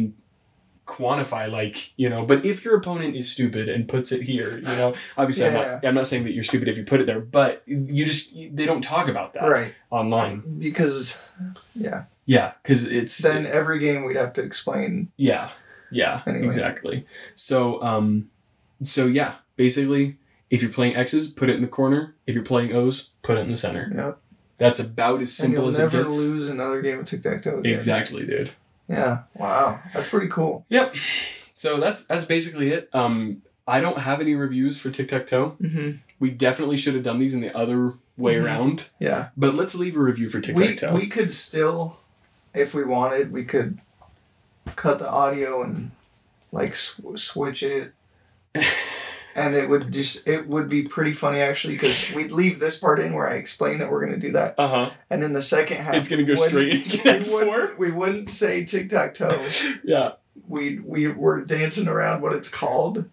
quantify 0.88 1.50
like 1.50 1.93
you 1.95 2.09
know 2.09 2.25
but 2.25 2.43
if 2.45 2.65
your 2.65 2.75
opponent 2.75 3.15
is 3.15 3.31
stupid 3.31 3.69
and 3.69 3.88
puts 3.88 4.11
it 4.11 4.23
here 4.23 4.57
you 4.57 4.63
know 4.63 4.93
obviously 5.17 5.45
I'm, 5.45 5.53
not, 5.53 5.85
I'm 5.85 5.95
not 5.95 6.07
saying 6.07 6.23
that 6.25 6.33
you're 6.33 6.43
stupid 6.43 6.67
if 6.67 6.77
you 6.77 6.83
put 6.83 7.00
it 7.00 7.05
there 7.05 7.21
but 7.21 7.63
you 7.65 8.03
just 8.05 8.33
they 8.35 8.65
don't 8.65 8.81
talk 8.81 9.07
about 9.07 9.33
that 9.35 9.43
Right. 9.43 9.73
online 9.89 10.41
Because, 10.59 11.21
yeah. 11.75 12.05
yeah 12.25 12.53
because 12.61 12.91
it's 12.91 13.17
Then 13.19 13.45
every 13.45 13.79
game 13.79 14.03
we'd 14.03 14.17
have 14.17 14.33
to 14.33 14.41
explain. 14.43 15.11
yeah 15.15 15.51
yeah 15.91 16.23
Anyway. 16.27 16.45
exactly 16.45 17.05
so 17.35 17.81
um 17.81 18.29
so 18.83 19.05
yeah 19.05 19.35
basically 19.55 20.17
if 20.50 20.61
you're 20.61 20.73
playing 20.73 20.95
x's 20.97 21.27
put 21.29 21.47
it 21.47 21.55
in 21.55 21.61
the 21.61 21.67
corner 21.79 22.15
if 22.27 22.35
you're 22.35 22.43
playing 22.43 22.73
o's 22.75 23.11
put 23.21 23.38
it 23.38 23.41
in 23.41 23.51
the 23.51 23.55
center 23.57 23.89
Yep. 23.95 24.19
That's 24.62 24.80
about 24.80 25.22
as 25.22 25.34
simple 25.34 25.60
you'll 25.63 25.70
as 25.70 25.80
never 25.80 26.00
it 26.00 26.03
gets 26.03 26.15
lose 26.18 26.50
another 26.50 26.82
game 26.82 27.00
of 27.00 27.06
tic 27.06 27.22
tac 27.24 27.41
toe. 27.41 27.62
exactly 27.65 28.25
dude 28.25 28.51
Yeah. 28.88 29.24
Wow. 29.36 29.80
That's 29.94 30.10
pretty 30.10 30.27
cool. 30.27 30.65
Yep. 30.70 30.96
So 31.56 31.80
that's 31.80 32.03
that's 32.06 32.25
basically 32.25 32.72
it. 32.72 32.89
Um, 32.94 33.41
I 33.68 33.80
don't 33.80 34.00
have 34.00 34.20
any 34.20 34.36
reviews 34.36 34.80
for 34.80 34.89
Tic 34.89 35.08
Tac 35.10 35.27
Toe. 35.27 35.56
Mm-hmm. 35.62 35.98
We 36.20 36.30
definitely 36.32 36.75
should 36.75 36.96
have 36.96 37.03
done 37.03 37.20
these 37.20 37.34
in 37.34 37.39
the 37.41 37.56
other 37.56 37.94
way 38.18 38.36
Mhm. 38.36 38.44
around. 38.44 38.88
Yeah. 39.00 39.30
But 39.38 39.53
let's 39.56 39.75
leave 39.75 39.96
a 39.96 40.00
review 40.01 40.30
for 40.30 40.41
tic 40.41 40.58
tac 40.58 40.77
toe. 40.77 40.94
we 40.96 41.08
could 41.08 41.32
still, 41.32 42.00
if 42.53 42.74
we 42.74 42.84
wanted, 42.84 43.32
we 43.32 43.46
could 43.46 43.80
cut 44.75 45.00
the 45.00 45.10
audio 45.10 45.62
and 45.63 45.91
like 46.51 46.75
sw- 46.75 47.01
switch 47.15 47.63
it. 47.63 47.94
And 49.35 49.55
it 49.55 49.69
would 49.69 49.93
just 49.93 50.27
it 50.27 50.47
would 50.47 50.67
be 50.67 50.83
pretty 50.83 51.13
funny 51.13 51.39
actually 51.39 51.75
because 51.75 52.11
we'd 52.13 52.31
leave 52.31 52.59
this 52.59 52.77
part 52.77 53.00
in 53.00 53.13
where 53.13 53.27
I 53.29 53.35
explain 53.35 53.79
that 53.79 53.89
we're 53.91 54.03
gonna 54.05 54.17
do 54.17 54.31
that, 54.33 54.55
Uh 54.57 54.67
huh. 54.67 54.89
and 55.09 55.23
then 55.23 55.33
the 55.33 55.41
second 55.41 55.77
half 55.77 55.95
It's 55.95 56.09
gonna 56.09 56.23
go 56.23 56.35
straight 56.35 57.03
we 57.05 57.29
wouldn't, 57.33 57.79
we 57.79 57.91
wouldn't 57.91 58.29
say 58.29 58.63
tic 58.65 58.89
tac 58.89 59.13
toe. 59.13 59.47
Yeah. 59.83 60.13
We 60.47 60.79
we 60.79 61.07
were 61.07 61.41
dancing 61.45 61.88
around 61.88 62.21
what 62.21 62.33
it's 62.33 62.50
called, 62.50 63.05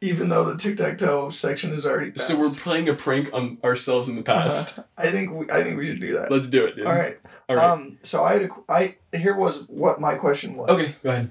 even 0.00 0.28
though 0.28 0.44
the 0.44 0.56
tic 0.56 0.76
tac 0.78 0.98
toe 0.98 1.30
section 1.30 1.72
is 1.72 1.84
already 1.86 2.10
passed. 2.12 2.28
So 2.28 2.38
we're 2.38 2.50
playing 2.50 2.88
a 2.88 2.94
prank 2.94 3.30
on 3.32 3.58
ourselves 3.64 4.08
in 4.08 4.14
the 4.16 4.22
past. 4.22 4.78
Uh-huh. 4.78 4.86
I 4.98 5.10
think 5.10 5.32
we 5.32 5.50
I 5.50 5.62
think 5.64 5.78
we 5.78 5.86
should 5.88 6.00
do 6.00 6.14
that. 6.14 6.30
Let's 6.30 6.48
do 6.48 6.64
it, 6.66 6.76
dude. 6.76 6.86
All 6.86 6.92
right. 6.92 7.18
All 7.48 7.56
right. 7.56 7.64
Um. 7.70 7.98
So 8.02 8.24
I 8.24 8.32
had 8.34 8.42
a, 8.42 8.48
I 8.68 8.96
here 9.16 9.34
was 9.36 9.68
what 9.68 10.00
my 10.00 10.14
question 10.16 10.54
was. 10.56 10.68
okay. 10.68 10.94
Go 11.02 11.10
ahead. 11.10 11.30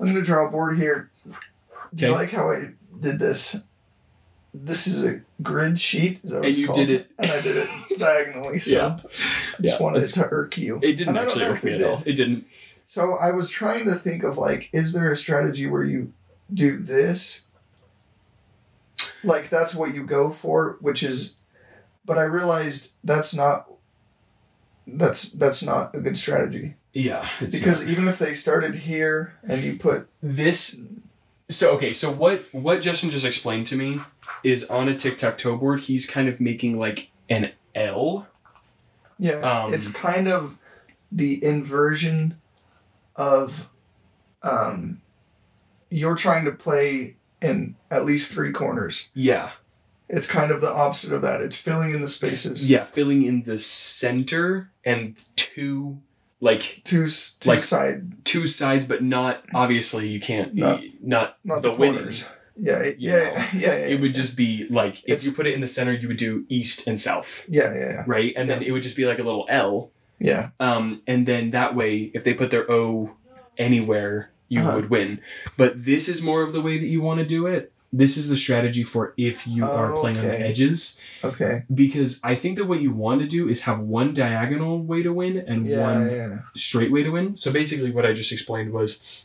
I'm 0.00 0.06
gonna 0.06 0.22
draw 0.22 0.46
a 0.46 0.50
board 0.50 0.78
here. 0.78 1.10
Do 1.94 2.06
you 2.06 2.12
like 2.12 2.30
how 2.30 2.50
I 2.50 2.70
did 2.98 3.18
this? 3.18 3.62
This 4.54 4.86
is 4.86 5.04
a 5.04 5.20
grid 5.42 5.78
sheet. 5.78 6.20
Is 6.24 6.30
that 6.30 6.38
what 6.38 6.44
And 6.46 6.50
it's 6.52 6.60
you 6.60 6.66
called? 6.66 6.78
did 6.78 6.90
it- 6.90 7.10
And 7.18 7.30
I 7.30 7.40
did 7.40 7.56
it 7.56 7.68
diagonally. 7.98 8.58
So 8.58 8.70
Yeah. 8.72 8.98
I 9.02 9.62
just 9.62 9.78
Yeah, 9.78 9.82
wanted 9.82 10.06
to 10.06 10.28
irk 10.30 10.56
you. 10.58 10.76
It 10.82 10.94
didn't 10.96 11.08
And 11.10 11.18
actually 11.18 11.44
irk 11.44 11.62
me 11.62 11.72
it 11.72 11.80
at 11.80 11.86
all. 11.90 12.02
It 12.06 12.14
didn't. 12.14 12.46
So 12.86 13.14
I 13.16 13.32
was 13.32 13.50
trying 13.50 13.84
to 13.84 13.94
think 13.94 14.22
of 14.24 14.38
like, 14.38 14.70
is 14.72 14.92
there 14.94 15.12
a 15.12 15.16
strategy 15.16 15.66
where 15.66 15.84
you 15.84 16.12
do 16.52 16.78
this? 16.78 17.48
Like 19.22 19.48
that's 19.50 19.74
what 19.74 19.94
you 19.94 20.04
go 20.04 20.30
for, 20.30 20.78
which 20.80 21.02
is, 21.02 21.38
but 22.04 22.18
I 22.18 22.22
realized 22.22 22.96
that's 23.04 23.34
not. 23.34 23.66
That's 24.86 25.32
that's 25.32 25.62
not 25.62 25.94
a 25.94 26.00
good 26.00 26.16
strategy 26.16 26.76
Yeah. 26.94 27.28
because 27.40 27.86
even 27.90 28.08
if 28.08 28.18
they 28.18 28.32
started 28.32 28.74
here 28.74 29.34
and 29.46 29.62
you 29.62 29.76
put 29.76 30.08
this 30.22 30.82
so 31.50 31.70
okay 31.72 31.92
so 31.92 32.10
what 32.10 32.42
what 32.52 32.82
justin 32.82 33.10
just 33.10 33.24
explained 33.26 33.66
to 33.66 33.76
me 33.76 34.00
is 34.44 34.64
on 34.66 34.88
a 34.88 34.96
tic-tac-toe 34.96 35.56
board 35.56 35.80
he's 35.80 36.08
kind 36.08 36.28
of 36.28 36.40
making 36.40 36.78
like 36.78 37.10
an 37.30 37.52
l 37.74 38.26
Yeah, 39.18 39.40
Um, 39.40 39.72
it's 39.74 39.90
kind 39.92 40.28
of 40.28 40.58
the 41.10 41.42
inversion 41.42 42.38
of 43.16 43.68
um, 44.42 45.00
you're 45.90 46.14
trying 46.16 46.44
to 46.44 46.52
play 46.52 47.16
in 47.42 47.74
at 47.90 48.04
least 48.04 48.32
three 48.32 48.52
corners. 48.52 49.08
yeah 49.14 49.50
It's 50.08 50.28
kind 50.28 50.50
of 50.50 50.60
the 50.60 50.70
opposite 50.70 51.12
of 51.12 51.22
that. 51.22 51.40
It's 51.40 51.56
filling 51.56 51.92
in 51.94 52.00
the 52.02 52.08
spaces. 52.08 52.68
yeah 52.70 52.84
filling 52.84 53.22
in 53.24 53.42
the 53.44 53.58
center 53.58 54.70
and 54.84 55.16
two 55.36 56.00
like 56.40 56.82
Two 56.84 57.08
two 57.08 57.48
Like- 57.50 57.60
side, 57.60 58.24
two 58.24 58.46
sides 58.46 58.84
but 58.86 59.02
not 59.02 59.44
obviously 59.54 60.08
you 60.08 60.20
can't 60.20 60.54
Not- 60.54 60.82
not, 61.02 61.36
not 61.44 61.62
the, 61.62 61.70
the, 61.70 61.76
winning. 61.76 62.14
Yeah, 62.60 62.78
it- 62.78 62.98
yeah, 62.98 63.16
yeah, 63.16 63.46
yeah, 63.54 63.60
yeah. 63.78 63.86
it 63.92 64.00
would 64.00 64.14
just 64.14 64.36
be 64.36 64.66
like 64.70 65.02
if 65.06 65.24
you 65.24 65.32
put 65.32 65.46
it 65.46 65.54
in 65.54 65.60
the 65.60 65.68
center 65.68 65.92
you 65.92 66.08
would 66.08 66.16
do 66.16 66.44
east 66.48 66.86
and 66.88 66.98
south 66.98 67.46
yeah, 67.48 67.72
yeah, 67.72 67.78
yeah, 67.78 68.04
right 68.06 68.32
and 68.36 68.48
then 68.50 68.62
it 68.62 68.70
would 68.72 68.82
just 68.82 68.96
be 68.96 69.04
like 69.06 69.18
a 69.18 69.22
little 69.22 69.46
l 69.48 69.90
yeah. 70.20 70.50
Um, 70.58 71.02
and 71.06 71.28
then 71.28 71.50
that 71.52 71.76
way, 71.76 72.10
if 72.12 72.24
they 72.24 72.34
put 72.34 72.50
their 72.50 72.68
O 72.68 73.12
anywhere, 73.56 74.32
you 74.48 74.60
Uh-huh. 74.62 74.74
would 74.74 74.90
win. 74.90 75.20
But 75.56 75.84
this 75.84 76.08
is 76.08 76.22
more 76.22 76.42
of 76.42 76.52
the 76.52 76.60
way 76.60 76.76
that 76.76 76.86
you 76.88 77.00
want 77.00 77.20
to 77.20 77.24
do 77.24 77.46
it. 77.46 77.72
This 77.92 78.16
is 78.18 78.28
the 78.28 78.36
strategy 78.36 78.84
for 78.84 79.14
if 79.16 79.46
you 79.46 79.64
are 79.64 79.92
playing 79.92 80.18
on 80.18 80.26
the 80.26 80.38
edges. 80.38 81.00
Okay. 81.24 81.64
Because 81.72 82.20
I 82.22 82.34
think 82.34 82.58
that 82.58 82.66
what 82.66 82.80
you 82.82 82.92
want 82.92 83.20
to 83.22 83.26
do 83.26 83.48
is 83.48 83.62
have 83.62 83.80
one 83.80 84.12
diagonal 84.12 84.82
way 84.82 85.02
to 85.02 85.12
win 85.12 85.38
and 85.38 85.66
Yeah, 85.66 85.80
one 85.80 86.10
yeah. 86.10 86.38
straight 86.54 86.92
way 86.92 87.02
to 87.02 87.10
win. 87.10 87.34
So 87.34 87.50
basically, 87.50 87.90
what 87.90 88.04
I 88.04 88.12
just 88.12 88.30
explained 88.30 88.72
was 88.72 89.24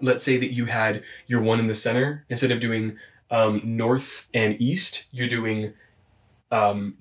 let's 0.00 0.22
say 0.22 0.36
that 0.36 0.52
you 0.52 0.66
had 0.66 1.02
your 1.26 1.40
one 1.40 1.58
in 1.58 1.68
the 1.68 1.74
center. 1.74 2.24
Instead 2.28 2.50
of 2.50 2.60
doing 2.60 2.96
um, 3.30 3.62
north 3.64 4.28
and 4.34 4.60
east, 4.60 5.08
you're 5.12 5.28
doing 5.28 5.72
um, 6.50 6.94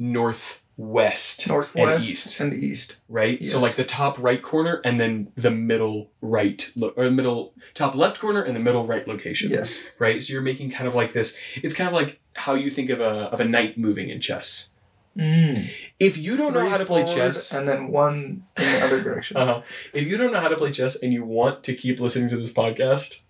northwest 0.78 1.48
Northwest 1.48 1.96
and 1.96 2.04
east 2.04 2.40
and 2.40 2.54
east. 2.54 3.02
right? 3.10 3.46
So 3.46 3.60
like 3.60 3.76
the 3.76 3.84
top 3.84 4.18
right 4.20 4.42
corner 4.42 4.82
and 4.84 5.00
then 5.00 5.32
the 5.36 5.52
middle 5.52 6.10
right 6.22 6.70
lo- 6.76 6.94
or 6.98 7.10
middle 7.12 7.54
top 7.74 7.96
left 7.96 8.20
corner 8.20 8.42
and 8.42 8.56
the 8.56 8.60
middle 8.60 8.86
right 8.88 9.08
location, 9.08 9.52
Yes. 9.52 9.84
right? 10.00 10.22
So 10.24 10.34
you're 10.34 10.42
making 10.42 10.72
kind 10.72 10.88
of 10.88 10.96
like 10.96 11.14
this. 11.14 11.38
It's 11.56 11.74
kind 11.76 11.88
of 11.88 11.94
like 11.94 12.20
how 12.34 12.56
you 12.56 12.70
think 12.70 12.90
of 12.90 13.00
a 13.00 13.30
of 13.34 13.40
a 13.40 13.46
knight 13.46 13.78
moving 13.78 14.10
in 14.10 14.20
chess. 14.22 14.70
Mm. 15.18 15.70
If 16.00 16.18
you 16.18 16.38
don't 16.38 16.54
know 16.54 16.68
how 16.70 16.78
to 16.78 16.86
play 16.86 17.04
chess, 17.06 17.54
and 17.54 17.68
then 17.68 17.90
one 17.90 18.46
in 18.58 18.64
the 18.64 18.86
other 18.86 19.04
direction. 19.04 19.36
uh-huh. 19.42 19.62
if 19.94 20.08
you 20.08 20.16
don't 20.16 20.32
know 20.32 20.40
how 20.40 20.48
to 20.48 20.56
play 20.56 20.72
chess 20.72 20.96
and 20.96 21.12
you 21.12 21.26
want 21.26 21.64
to 21.66 21.76
keep 21.76 22.00
listening 22.00 22.30
to 22.30 22.38
this 22.38 22.54
podcast, 22.54 23.24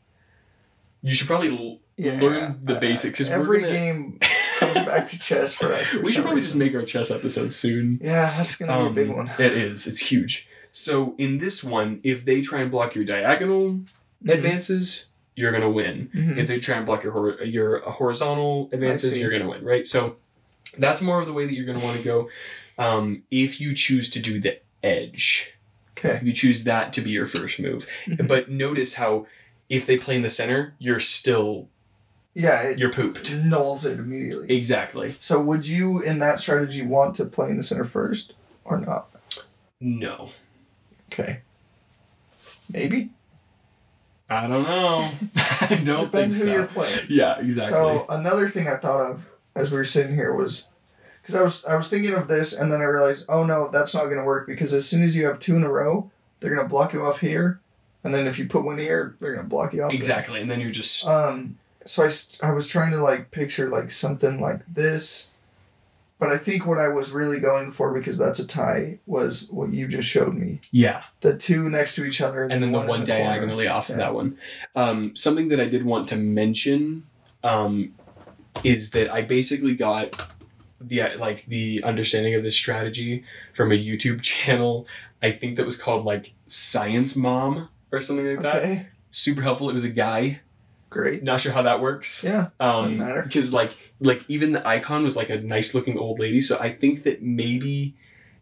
you 1.02 1.16
should 1.16 1.26
probably 1.28 1.80
Yeah. 2.04 2.20
learn 2.20 2.60
the 2.64 2.76
basics. 2.80 3.18
'cause 3.20 3.30
we're 3.30 3.36
Every 3.36 3.62
gonna- 3.62 3.72
game 3.74 4.20
comes 4.60 4.86
back 4.86 5.08
to 5.10 5.20
chess 5.20 5.54
for 5.56 5.72
us. 5.74 5.94
we 6.04 6.12
should 6.12 6.24
probably 6.24 6.42
just 6.42 6.56
make 6.56 6.74
our 6.74 6.82
chess 6.84 7.12
episode 7.12 7.54
soon. 7.54 8.00
Yeah, 8.02 8.34
that's 8.38 8.56
gonna 8.58 8.86
be 8.86 8.88
a 8.88 9.04
big 9.06 9.10
Um, 9.10 9.16
one. 9.18 9.32
It 9.40 9.54
is. 9.56 9.86
It's 9.88 10.00
huge. 10.12 10.48
So 10.72 11.16
in 11.18 11.38
this 11.38 11.64
one, 11.64 12.00
if 12.04 12.24
they 12.26 12.42
try 12.42 12.62
and 12.62 12.72
block 12.72 12.96
your 12.96 13.04
diagonal 13.06 13.82
advances, 14.28 15.08
you're 15.36 15.52
gonna 15.52 15.70
win. 15.70 16.10
Mhm. 16.14 16.38
If 16.38 16.48
they 16.48 16.60
try 16.60 16.78
and 16.78 16.86
block 16.86 17.04
your 17.04 17.14
hor- 17.14 17.44
your 17.44 17.80
horizontal 17.82 18.70
advances, 18.72 19.18
you're 19.18 19.32
gonna 19.32 19.50
win. 19.50 19.64
Right. 19.64 19.88
So 19.88 20.18
that's 20.78 21.02
more 21.02 21.20
of 21.20 21.28
the 21.28 21.34
way 21.34 21.46
that 21.46 21.54
you're 21.54 21.66
gonna 21.66 21.84
want 21.84 21.98
to 21.98 22.04
go. 22.04 22.30
Um, 22.78 23.24
if 23.32 23.60
you 23.62 23.74
choose 23.74 24.10
to 24.12 24.20
do 24.20 24.40
the 24.40 24.60
edge, 24.84 25.58
Okay. 25.98 26.20
you 26.24 26.32
choose 26.34 26.64
that 26.64 26.94
to 26.94 27.02
be 27.02 27.12
your 27.12 27.26
first 27.26 27.60
move, 27.60 27.88
Mhm. 28.08 28.28
but 28.28 28.50
notice 28.50 28.96
how 28.96 29.28
if 29.70 29.86
they 29.86 29.98
play 29.98 30.16
in 30.16 30.22
the 30.22 30.30
center, 30.30 30.74
you're 30.80 31.00
still 31.00 31.70
Yeah, 32.34 32.62
it 32.62 32.80
you're 32.80 32.92
pooped. 32.94 33.32
nulls 33.32 33.86
it 33.86 34.00
immediately. 34.00 34.56
Exactly. 34.56 35.16
So 35.20 35.42
would 35.42 35.68
you, 35.68 36.02
in 36.02 36.20
that 36.20 36.40
strategy, 36.40 36.82
want 36.86 37.16
to 37.16 37.26
play 37.26 37.50
in 37.50 37.58
the 37.58 37.64
center 37.64 37.84
first 37.86 38.34
or 38.64 38.78
not? 38.78 39.08
No. 39.80 40.30
Okay. 41.12 41.42
Maybe. 42.72 43.10
I 44.30 44.48
don't 44.48 44.64
know. 44.64 45.10
I 45.36 45.82
don't 45.84 46.06
Depends 46.06 46.12
think 46.12 46.34
who 46.34 46.40
so. 46.40 46.54
you're 46.54 46.68
playing. 46.68 47.08
Yeah. 47.10 47.40
Exactly. 47.40 47.72
So 47.74 48.06
another 48.08 48.48
thing 48.48 48.68
I 48.70 48.78
thought 48.78 49.02
of 49.02 49.30
as 49.56 49.72
we 49.72 49.78
were 49.78 49.84
sitting 49.84 50.16
here 50.16 50.34
was 50.34 50.72
because 51.22 51.36
I 51.36 51.42
was 51.44 51.66
I 51.66 51.76
was 51.76 51.90
thinking 51.90 52.14
of 52.14 52.30
this 52.30 52.58
and 52.58 52.72
then 52.72 52.80
I 52.80 52.86
realized 52.86 53.26
oh 53.28 53.44
no 53.46 53.68
that's 53.68 53.94
not 53.94 54.06
gonna 54.06 54.24
work 54.24 54.48
because 54.48 54.74
as 54.74 54.88
soon 54.88 55.04
as 55.04 55.18
you 55.18 55.26
have 55.26 55.40
two 55.40 55.58
in 55.58 55.64
a 55.64 55.70
row 55.70 56.10
they're 56.40 56.56
gonna 56.56 56.70
block 56.70 56.94
you 56.94 57.04
off 57.04 57.20
here 57.20 57.60
and 58.06 58.14
then 58.14 58.26
if 58.26 58.40
you 58.40 58.48
put 58.48 58.64
one 58.64 58.78
here 58.78 59.18
they're 59.20 59.36
gonna 59.36 59.48
block 59.50 59.74
you 59.74 59.84
off 59.84 59.92
there. 59.92 59.98
exactly. 59.98 60.40
And 60.40 60.50
then 60.50 60.62
you're 60.62 60.72
just 60.72 61.06
Um, 61.06 61.58
so 61.86 62.04
I, 62.04 62.48
I 62.48 62.54
was 62.54 62.68
trying 62.68 62.92
to 62.92 62.98
like 62.98 63.32
picture 63.32 63.70
like 63.70 63.92
something 63.92 64.40
like 64.40 64.62
this, 64.68 65.32
But 66.20 66.30
I 66.30 66.38
think 66.38 66.68
what 66.68 66.78
I 66.78 66.88
was 66.88 67.12
really 67.14 67.40
going 67.40 67.72
for 67.72 67.94
because 67.94 68.18
that's 68.18 68.40
a 68.40 68.48
tie 68.48 69.00
was 69.08 69.50
what 69.52 69.72
you 69.72 69.88
just 69.88 70.08
showed 70.10 70.36
me. 70.36 70.60
Yeah. 70.72 71.04
The 71.22 71.36
two 71.38 71.70
next 71.70 71.96
to 71.96 72.06
each 72.06 72.22
other, 72.22 72.44
and 72.44 72.62
then 72.64 72.72
the 72.72 72.78
one, 72.78 72.84
in 72.84 72.90
corner. 72.90 73.06
diagonally 73.06 73.68
off 73.68 73.90
of 73.90 73.98
that 73.98 74.14
one. 74.14 74.38
Um, 74.76 75.16
something 75.16 75.48
that 75.50 75.60
I 75.60 75.66
did 75.66 75.84
want 75.84 76.08
to 76.10 76.18
mention 76.18 77.08
um, 77.44 77.96
is 78.64 78.92
that 78.92 79.12
I 79.12 79.22
basically 79.24 79.74
got 79.76 80.32
the 80.80 81.16
like 81.18 81.46
the 81.46 81.84
understanding 81.84 82.36
of 82.36 82.44
this 82.44 82.56
strategy 82.56 83.24
from 83.54 83.72
a 83.72 83.76
YouTube 83.76 84.22
channel. 84.32 84.86
I 85.24 85.32
think 85.32 85.58
that 85.58 85.66
was 85.66 85.78
called 85.78 86.06
like 86.06 86.34
Science 86.48 87.16
Mom 87.16 87.70
or 87.92 88.02
something 88.02 88.28
like 88.28 88.42
that. 88.44 88.56
Okay, 88.58 88.88
Super 89.10 89.42
helpful. 89.42 89.70
It 89.70 89.74
was 89.74 89.84
a 89.84 89.90
guy. 89.90 90.42
Great. 90.92 91.24
Not 91.24 91.40
sure 91.42 91.54
how 91.54 91.62
that 91.64 91.80
works. 91.82 92.24
Yeah, 92.24 92.50
Um, 92.60 92.76
Doesn't 92.84 92.98
matter. 93.00 93.22
because 93.24 93.52
like 93.54 93.76
like 94.00 94.24
even 94.28 94.52
the 94.52 94.66
icon 94.68 95.04
was 95.04 95.16
like 95.16 95.30
a 95.32 95.38
nice 95.42 95.74
looking 95.74 95.98
old 95.98 96.20
lady. 96.20 96.40
So 96.42 96.60
I 96.60 96.72
think 96.72 97.02
that 97.04 97.24
maybe 97.24 97.96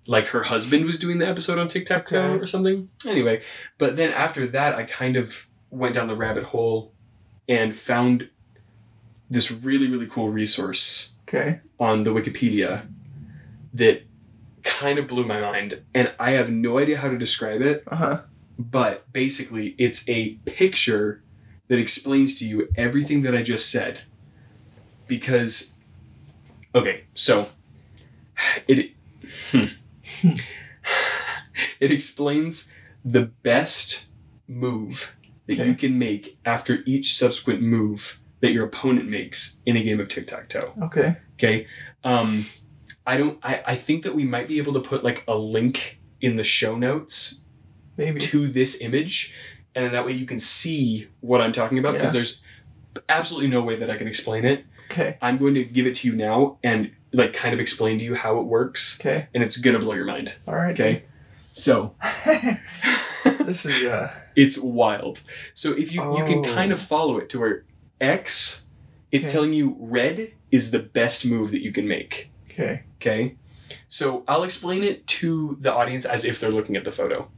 like 0.07 0.27
her 0.29 0.43
husband 0.43 0.85
was 0.85 0.97
doing 0.99 1.19
the 1.19 1.27
episode 1.27 1.59
on 1.59 1.67
tic 1.67 1.85
tac 1.85 2.07
toe 2.07 2.19
Okay. 2.33 2.43
or 2.43 2.45
something. 2.47 2.89
Anyway, 3.07 3.43
but 3.77 3.95
then 3.95 4.11
after 4.11 4.47
that, 4.47 4.73
I 4.75 4.83
kind 4.83 5.15
of 5.15 5.47
went 5.69 5.93
down 5.95 6.07
the 6.07 6.15
rabbit 6.15 6.45
hole 6.45 6.91
and 7.47 7.75
found 7.75 8.29
this 9.29 9.51
really 9.51 9.87
really 9.87 10.07
cool 10.07 10.29
resource 10.31 11.13
okay. 11.27 11.61
on 11.79 12.03
the 12.03 12.09
Wikipedia 12.09 12.87
that 13.75 14.01
kind 14.63 14.97
of 14.97 15.07
blew 15.07 15.23
my 15.25 15.39
mind, 15.39 15.83
and 15.93 16.11
I 16.19 16.31
have 16.31 16.49
no 16.49 16.79
idea 16.79 16.97
how 16.97 17.09
to 17.09 17.17
describe 17.17 17.61
it 17.61 17.83
Uh 17.87 17.95
huh. 17.95 18.21
but 18.57 19.11
basically 19.13 19.75
it's 19.77 20.09
a 20.09 20.31
picture 20.45 21.21
that 21.69 21.79
explains 21.79 22.35
to 22.35 22.47
you 22.47 22.67
everything 22.75 23.21
that 23.21 23.35
I 23.35 23.41
just 23.41 23.71
said. 23.71 24.01
Because, 25.07 25.75
okay, 26.75 27.05
so 27.15 27.49
it 28.67 28.91
hmm. 29.51 29.65
it 31.79 31.91
explains 31.91 32.71
the 33.05 33.23
best 33.43 34.09
move 34.47 35.15
that 35.47 35.55
you 35.55 35.73
can 35.75 35.97
make 35.97 36.37
after 36.45 36.79
each 36.85 37.15
subsequent 37.15 37.61
move 37.61 38.21
that 38.41 38.51
your 38.51 38.65
opponent 38.65 39.09
makes 39.09 39.59
in 39.65 39.75
a 39.75 39.83
game 39.83 39.99
of 39.99 40.07
tic 40.07 40.27
tac 40.27 40.49
toe. 40.49 40.73
Okay. 40.81 41.17
Okay. 41.33 41.67
Um, 42.03 42.45
I 43.05 43.17
don't. 43.17 43.39
I, 43.43 43.63
I 43.65 43.75
think 43.75 44.03
that 44.03 44.15
we 44.15 44.23
might 44.23 44.47
be 44.47 44.59
able 44.59 44.73
to 44.73 44.79
put 44.79 45.03
like 45.03 45.23
a 45.27 45.35
link 45.35 45.99
in 46.21 46.35
the 46.35 46.43
show 46.43 46.77
notes 46.77 47.41
Maybe. 47.97 48.19
to 48.19 48.47
this 48.47 48.81
image, 48.81 49.35
and 49.75 49.85
then 49.85 49.91
that 49.93 50.05
way 50.05 50.11
you 50.13 50.25
can 50.25 50.39
see 50.39 51.07
what 51.21 51.41
I'm 51.41 51.51
talking 51.51 51.77
about. 51.77 51.93
Because 51.93 52.07
Yeah. 52.07 52.11
there's 52.19 52.41
absolutely 53.07 53.49
no 53.49 53.61
way 53.63 53.75
that 53.75 53.89
I 53.89 53.97
can 53.97 54.07
explain 54.07 54.45
it. 54.45 54.65
Okay. 54.91 55.17
I'm 55.21 55.37
going 55.37 55.53
to 55.55 55.63
give 55.63 55.85
it 55.85 55.95
to 55.95 56.07
you 56.07 56.15
now 56.15 56.57
and 56.63 56.91
like 57.13 57.33
kind 57.33 57.53
of 57.53 57.59
explain 57.59 57.97
to 57.99 58.05
you 58.05 58.15
how 58.15 58.39
it 58.39 58.43
works, 58.45 58.99
Okay. 58.99 59.27
and 59.33 59.43
it's 59.43 59.57
gonna 59.57 59.79
blow 59.79 59.93
your 59.95 60.05
mind. 60.05 60.33
All 60.47 60.55
right. 60.55 60.73
Okay. 60.73 61.03
So 61.51 61.95
this 63.45 63.65
is 63.65 63.83
uh. 63.85 64.11
it's 64.35 64.57
wild. 64.57 65.21
So 65.53 65.71
if 65.71 65.91
you 65.93 66.01
you 66.17 66.25
can 66.25 66.39
Oh. 66.45 66.53
kind 66.55 66.71
of 66.71 66.79
follow 66.79 67.17
it 67.17 67.29
to 67.29 67.39
where 67.39 67.65
X, 68.01 68.65
it's 69.11 69.27
Okay. 69.27 69.33
telling 69.33 69.53
you 69.53 69.75
red 69.79 70.31
is 70.51 70.71
the 70.71 70.79
best 70.79 71.25
move 71.25 71.51
that 71.51 71.61
you 71.63 71.71
can 71.71 71.87
make. 71.87 72.31
Okay. 72.49 72.83
Okay. 72.97 73.35
So 73.87 74.23
I'll 74.27 74.43
explain 74.43 74.83
it 74.83 75.05
to 75.07 75.57
the 75.59 75.73
audience 75.73 76.05
as 76.05 76.25
if 76.25 76.39
they're 76.39 76.51
looking 76.51 76.75
at 76.75 76.83
the 76.83 76.91
photo. 76.91 77.29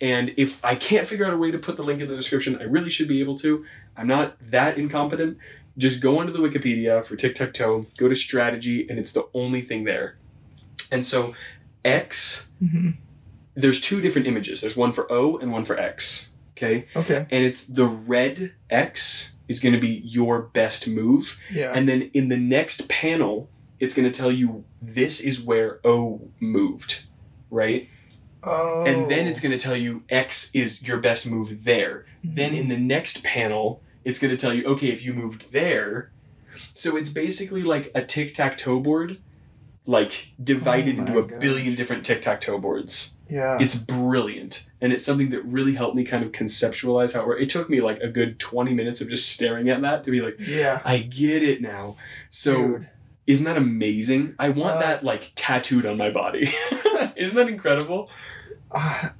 And 0.00 0.32
if 0.36 0.64
I 0.64 0.74
can't 0.74 1.06
figure 1.06 1.26
out 1.26 1.32
a 1.32 1.36
way 1.36 1.50
to 1.50 1.58
put 1.58 1.76
the 1.76 1.82
link 1.82 2.00
in 2.00 2.08
the 2.08 2.16
description, 2.16 2.58
I 2.60 2.64
really 2.64 2.90
should 2.90 3.08
be 3.08 3.20
able 3.20 3.38
to. 3.38 3.64
I'm 3.96 4.06
not 4.06 4.36
that 4.50 4.78
incompetent. 4.78 5.38
Just 5.78 6.00
go 6.00 6.18
onto 6.18 6.32
the 6.32 6.38
Wikipedia 6.38 7.04
for 7.04 7.16
tic 7.16 7.34
tac 7.34 7.52
toe, 7.52 7.86
go 7.98 8.08
to 8.08 8.14
strategy, 8.14 8.86
and 8.88 8.98
it's 8.98 9.12
the 9.12 9.26
only 9.34 9.60
thing 9.60 9.84
there. 9.84 10.16
And 10.90 11.04
so 11.04 11.34
X, 11.84 12.50
hmm 12.58 12.90
there's 13.56 13.80
two 13.80 14.00
different 14.00 14.26
images. 14.26 14.60
There's 14.60 14.76
one 14.76 14.92
for 14.92 15.10
O 15.10 15.38
and 15.38 15.50
one 15.50 15.64
for 15.64 15.78
X. 15.78 16.30
Okay. 16.56 16.86
Okay. 16.94 17.26
And 17.30 17.44
it's 17.44 17.64
the 17.64 17.86
red 17.86 18.52
X 18.70 19.36
is 19.48 19.60
going 19.60 19.74
to 19.74 19.80
be 19.80 20.02
your 20.04 20.42
best 20.42 20.86
move. 20.86 21.40
Yeah. 21.52 21.72
And 21.74 21.88
then 21.88 22.10
in 22.12 22.28
the 22.28 22.36
next 22.36 22.88
panel, 22.88 23.48
it's 23.78 23.94
going 23.94 24.10
to 24.10 24.16
tell 24.16 24.32
you 24.32 24.64
this 24.80 25.20
is 25.20 25.40
where 25.40 25.80
O 25.84 26.28
moved, 26.40 27.04
right? 27.50 27.88
oh. 28.46 28.84
And 28.86 29.10
then 29.10 29.26
it's 29.26 29.40
oh. 29.40 29.42
going 29.42 29.58
to 29.58 29.62
tell 29.62 29.76
you 29.76 30.04
X 30.08 30.54
is 30.54 30.86
your 30.86 30.98
best 30.98 31.26
move 31.26 31.64
there. 31.64 32.06
Then 32.22 32.54
in 32.54 32.62
mm-hmm. 32.62 32.68
the 32.70 32.78
next 32.78 33.22
panel, 33.22 33.82
it's 34.04 34.18
going 34.18 34.30
to 34.30 34.36
tell 34.36 34.54
you, 34.54 34.64
okay, 34.66 34.88
if 34.88 35.04
you 35.04 35.12
moved 35.12 35.52
there. 35.52 36.10
So 36.74 36.96
it's 36.96 37.10
basically 37.10 37.62
like 37.62 37.90
a 37.94 38.02
tic 38.02 38.34
tac 38.34 38.56
toe 38.56 38.80
board, 38.80 39.18
like 39.84 40.32
divided 40.42 40.96
Oh 40.96 41.00
into 41.00 41.18
a 41.18 41.22
billion 41.22 41.74
different 41.74 42.04
tic 42.04 42.22
tac 42.22 42.40
toe 42.40 42.58
boards. 42.58 43.16
Yeah. 43.28 43.58
It's 43.60 43.74
brilliant. 43.74 44.70
And 44.80 44.92
it's 44.92 45.04
something 45.04 45.30
that 45.30 45.42
really 45.42 45.74
helped 45.74 45.96
me 45.96 46.04
kind 46.04 46.24
of 46.24 46.32
conceptualize 46.32 47.14
how 47.14 47.22
it 47.22 47.26
works. 47.26 47.42
It 47.42 47.48
took 47.48 47.68
me 47.68 47.80
like 47.80 47.98
a 48.00 48.08
good 48.08 48.38
20 48.38 48.72
minutes 48.74 49.00
of 49.00 49.08
just 49.08 49.30
staring 49.30 49.68
at 49.68 49.82
that 49.82 50.04
to 50.04 50.10
be 50.10 50.20
like, 50.20 50.36
yeah. 50.38 50.80
I 50.84 50.98
get 50.98 51.42
it 51.42 51.60
now. 51.60 51.96
So 52.30 52.54
Dude. 52.54 52.88
Isn't 53.26 53.44
that 53.44 53.56
amazing? 53.56 54.34
I 54.38 54.50
want 54.50 54.76
Uh, 54.76 54.80
that 54.80 55.04
like 55.04 55.32
tattooed 55.34 55.84
on 55.86 55.96
my 55.96 56.10
body. 56.10 56.42
isn't 57.16 57.34
that 57.36 57.48
incredible? 57.48 58.08
Uh, 58.70 59.10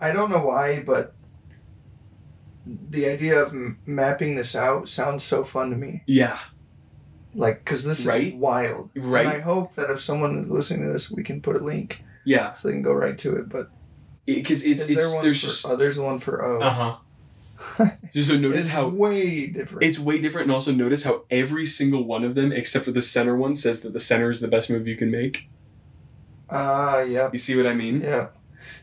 I 0.00 0.12
don't 0.12 0.30
know 0.30 0.44
why, 0.46 0.82
but 0.86 1.14
the 2.90 3.06
idea 3.06 3.40
of 3.40 3.48
m- 3.52 3.78
mapping 3.86 4.34
this 4.34 4.54
out 4.54 4.88
sounds 4.88 5.24
so 5.24 5.42
fun 5.44 5.70
to 5.70 5.76
me. 5.76 6.02
Yeah. 6.06 6.38
Like, 7.34 7.64
because 7.64 7.84
this 7.84 8.06
Right? 8.06 8.28
is 8.28 8.34
wild. 8.34 8.90
Right. 8.94 9.26
And 9.26 9.34
I 9.36 9.40
hope 9.40 9.74
that 9.74 9.90
if 9.90 10.00
someone 10.00 10.36
is 10.38 10.50
listening 10.50 10.86
to 10.86 10.92
this, 10.92 11.10
we 11.10 11.22
can 11.22 11.40
put 11.40 11.56
a 11.56 11.60
link 11.60 12.04
Yeah. 12.24 12.52
so 12.52 12.68
they 12.68 12.74
can 12.74 12.82
go 12.82 12.92
right 12.92 13.16
to 13.18 13.36
it. 13.36 13.48
But 13.48 13.70
Because 14.26 14.62
it's 14.62 14.88
it's 14.90 14.94
there 14.94 15.12
one 15.14 15.22
there's 15.24 15.40
for? 15.40 15.46
just 15.46 15.66
oh, 15.66 15.76
there's 15.76 15.98
one 15.98 16.18
for 16.18 16.44
O. 16.44 16.60
uh 16.60 16.70
huh. 16.70 16.96
so 18.12 18.36
notice 18.36 18.66
it's 18.66 18.74
how 18.74 18.88
way 18.88 19.46
different. 19.46 19.82
it's 19.84 19.98
way 19.98 20.20
different, 20.20 20.46
and 20.46 20.52
also 20.52 20.72
notice 20.72 21.04
how 21.04 21.24
every 21.30 21.66
single 21.66 22.04
one 22.04 22.24
of 22.24 22.34
them, 22.34 22.52
except 22.52 22.84
for 22.84 22.90
the 22.92 23.02
center 23.02 23.36
one, 23.36 23.56
says 23.56 23.82
that 23.82 23.92
the 23.92 24.00
center 24.00 24.30
is 24.30 24.40
the 24.40 24.48
best 24.48 24.68
move 24.70 24.86
you 24.88 24.96
can 24.96 25.10
make. 25.10 25.48
Ah, 26.50 27.00
yep. 27.00 27.32
You 27.32 27.38
see 27.38 27.56
what 27.56 27.66
I 27.66 27.74
mean? 27.74 28.00
Yeah. 28.00 28.28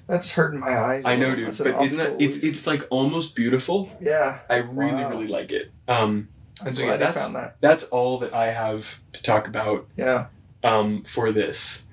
That's 0.08 0.34
hurting 0.36 0.60
my 0.60 0.78
eyes. 0.78 1.06
I 1.06 1.16
know, 1.16 1.36
dude. 1.36 1.48
That's 1.48 1.62
But 1.62 1.82
isn't 1.84 1.98
that 1.98 2.22
it's 2.22 2.38
it's 2.38 2.68
like 2.68 2.84
almost 2.90 3.36
beautiful. 3.36 3.90
Yeah. 4.02 4.40
I 4.50 4.58
really 4.58 5.04
Wow. 5.04 5.10
really 5.10 5.28
like 5.28 5.52
it. 5.52 5.72
Um, 5.88 6.30
I'm 6.62 6.68
and 6.68 6.76
so 6.78 6.84
yeah, 6.84 6.98
that's 6.98 7.24
found 7.24 7.36
that. 7.36 7.58
that's 7.60 7.84
all 7.86 8.20
that 8.20 8.34
I 8.34 8.52
have 8.52 9.02
to 9.14 9.24
talk 9.24 9.48
about 9.48 9.88
Yeah. 9.98 10.28
um, 10.64 11.04
for 11.04 11.32
this. 11.32 11.88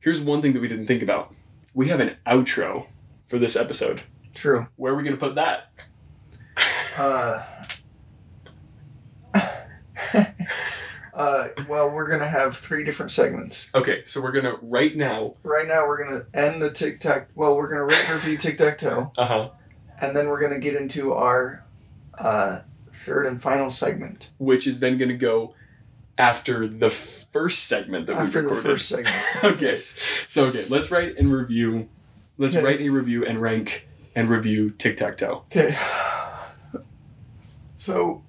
Here's 0.00 0.20
one 0.20 0.40
thing 0.42 0.54
that 0.54 0.60
we 0.60 0.68
didn't 0.68 0.86
think 0.86 1.02
about. 1.02 1.34
We 1.74 1.88
have 1.88 2.00
an 2.00 2.16
outro 2.26 2.86
for 3.28 3.38
this 3.38 3.54
episode. 3.54 4.02
True. 4.34 4.68
Where 4.76 4.92
are 4.92 4.96
we 4.96 5.02
to 5.08 5.16
put 5.16 5.34
that? 5.34 5.88
Uh, 6.96 7.42
uh, 11.14 11.48
well, 11.68 11.90
we're 11.90 12.08
gonna 12.08 12.26
have 12.28 12.56
three 12.56 12.84
different 12.84 13.10
segments. 13.12 13.70
Okay, 13.74 14.02
so 14.04 14.20
we're 14.22 14.32
going 14.32 14.44
to 14.44 14.58
right 14.62 14.96
now. 14.96 15.34
Right 15.42 15.66
now, 15.68 15.86
we're 15.86 16.02
gonna 16.04 16.26
end 16.34 16.62
the 16.62 16.70
tic 16.70 17.00
tac. 17.00 17.28
Well, 17.34 17.56
we're 17.56 17.68
gonna 17.68 17.84
rate 17.84 18.04
and 18.08 18.14
review 18.14 18.36
tic 18.36 18.58
tac 18.58 18.78
toe, 18.78 19.12
Uh 19.16 19.26
huh. 19.26 19.48
and 20.00 20.16
then 20.16 20.28
we're 20.28 20.40
gonna 20.40 20.58
get 20.60 20.74
into 20.74 21.12
our 21.12 21.64
uh, 22.18 22.60
third 22.86 23.26
and 23.26 23.42
final 23.42 23.68
segment 23.68 24.30
Which 24.38 24.66
is 24.66 24.80
then 24.80 24.96
going 24.96 25.10
to 25.10 25.16
go 25.16 25.54
after 26.16 26.66
the 26.66 26.88
first 26.88 27.64
segment 27.64 28.06
that 28.06 28.16
after 28.16 28.38
we 28.40 28.44
the 28.48 28.54
recorded. 28.54 28.62
first 28.62 28.88
segment. 28.88 29.14
okay. 29.44 29.76
So 29.76 30.46
okay, 30.46 30.64
let's 30.70 30.90
write 30.90 31.18
and 31.18 31.30
review. 31.30 31.88
Let's 32.38 32.56
Okay. 32.56 32.64
write 32.64 32.80
a 32.80 32.88
review 32.88 33.22
and 33.26 33.42
rank 33.42 33.86
and 34.14 34.30
review 34.30 34.70
tic 34.70 34.96
tac 34.96 35.18
toe. 35.18 35.42
Okay. 35.52 35.76
So, 37.76 38.24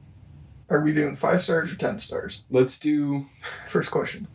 are 0.69 0.81
we 0.81 0.93
doing 0.93 1.15
five 1.15 1.41
stars 1.41 1.71
or 1.73 1.77
ten 1.77 1.99
stars? 1.99 2.43
Let's 2.51 2.77
do 2.77 3.25
First 3.67 3.89
question. 3.91 4.27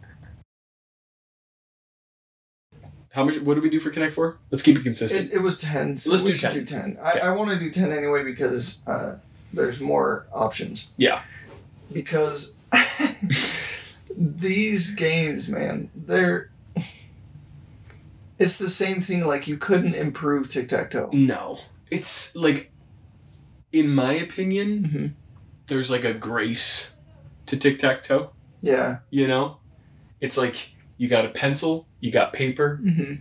how 3.10 3.22
much? 3.24 3.38
What 3.40 3.54
do 3.56 3.60
we 3.60 3.68
do 3.68 3.78
for 3.78 3.90
Connect 3.90 4.14
Four? 4.14 4.38
Let's 4.50 4.62
keep 4.62 4.78
it 4.78 4.82
consistent. 4.84 5.30
It, 5.30 5.34
it 5.34 5.42
was 5.42 5.58
ten. 5.60 5.98
So 5.98 6.10
Let's 6.10 6.22
we 6.24 6.30
do 6.30 6.36
should 6.36 6.52
10. 6.52 6.58
do 6.60 6.64
ten. 6.64 6.98
Okay. 6.98 7.20
I, 7.20 7.28
I 7.28 7.30
want 7.32 7.50
to 7.50 7.58
do 7.58 7.70
ten 7.70 7.92
anyway 7.92 8.24
because 8.24 8.80
uh, 8.86 9.16
there's 9.52 9.80
more 9.80 10.26
options. 10.32 10.94
Yeah. 10.96 11.22
Because 11.92 12.56
these 14.16 14.94
games, 14.94 15.48
man, 15.50 15.90
they're. 15.94 16.50
It's 18.38 18.56
the 18.56 18.70
same 18.70 19.00
thing. 19.02 19.26
Like 19.26 19.46
you 19.46 19.58
couldn't 19.58 19.94
improve 19.94 20.48
tic 20.48 20.68
tac 20.68 20.90
toe. 20.92 21.10
no, 21.12 21.58
it's 21.90 22.34
like, 22.34 22.71
in 23.72 23.94
my 23.94 24.12
opinion, 24.12 24.84
hmm 24.84 25.06
there's 25.68 25.90
like 25.90 26.04
a 26.04 26.12
grace 26.12 26.96
to 27.46 27.56
tic 27.56 27.78
tac 27.78 28.02
toe. 28.02 28.30
Yeah. 28.60 28.98
You 29.10 29.26
know, 29.26 29.58
it's 30.20 30.36
like 30.36 30.72
you 30.98 31.08
got 31.08 31.24
a 31.24 31.28
pencil, 31.30 31.86
you 32.00 32.10
got 32.12 32.32
paper, 32.32 32.76
hmm 32.76 33.14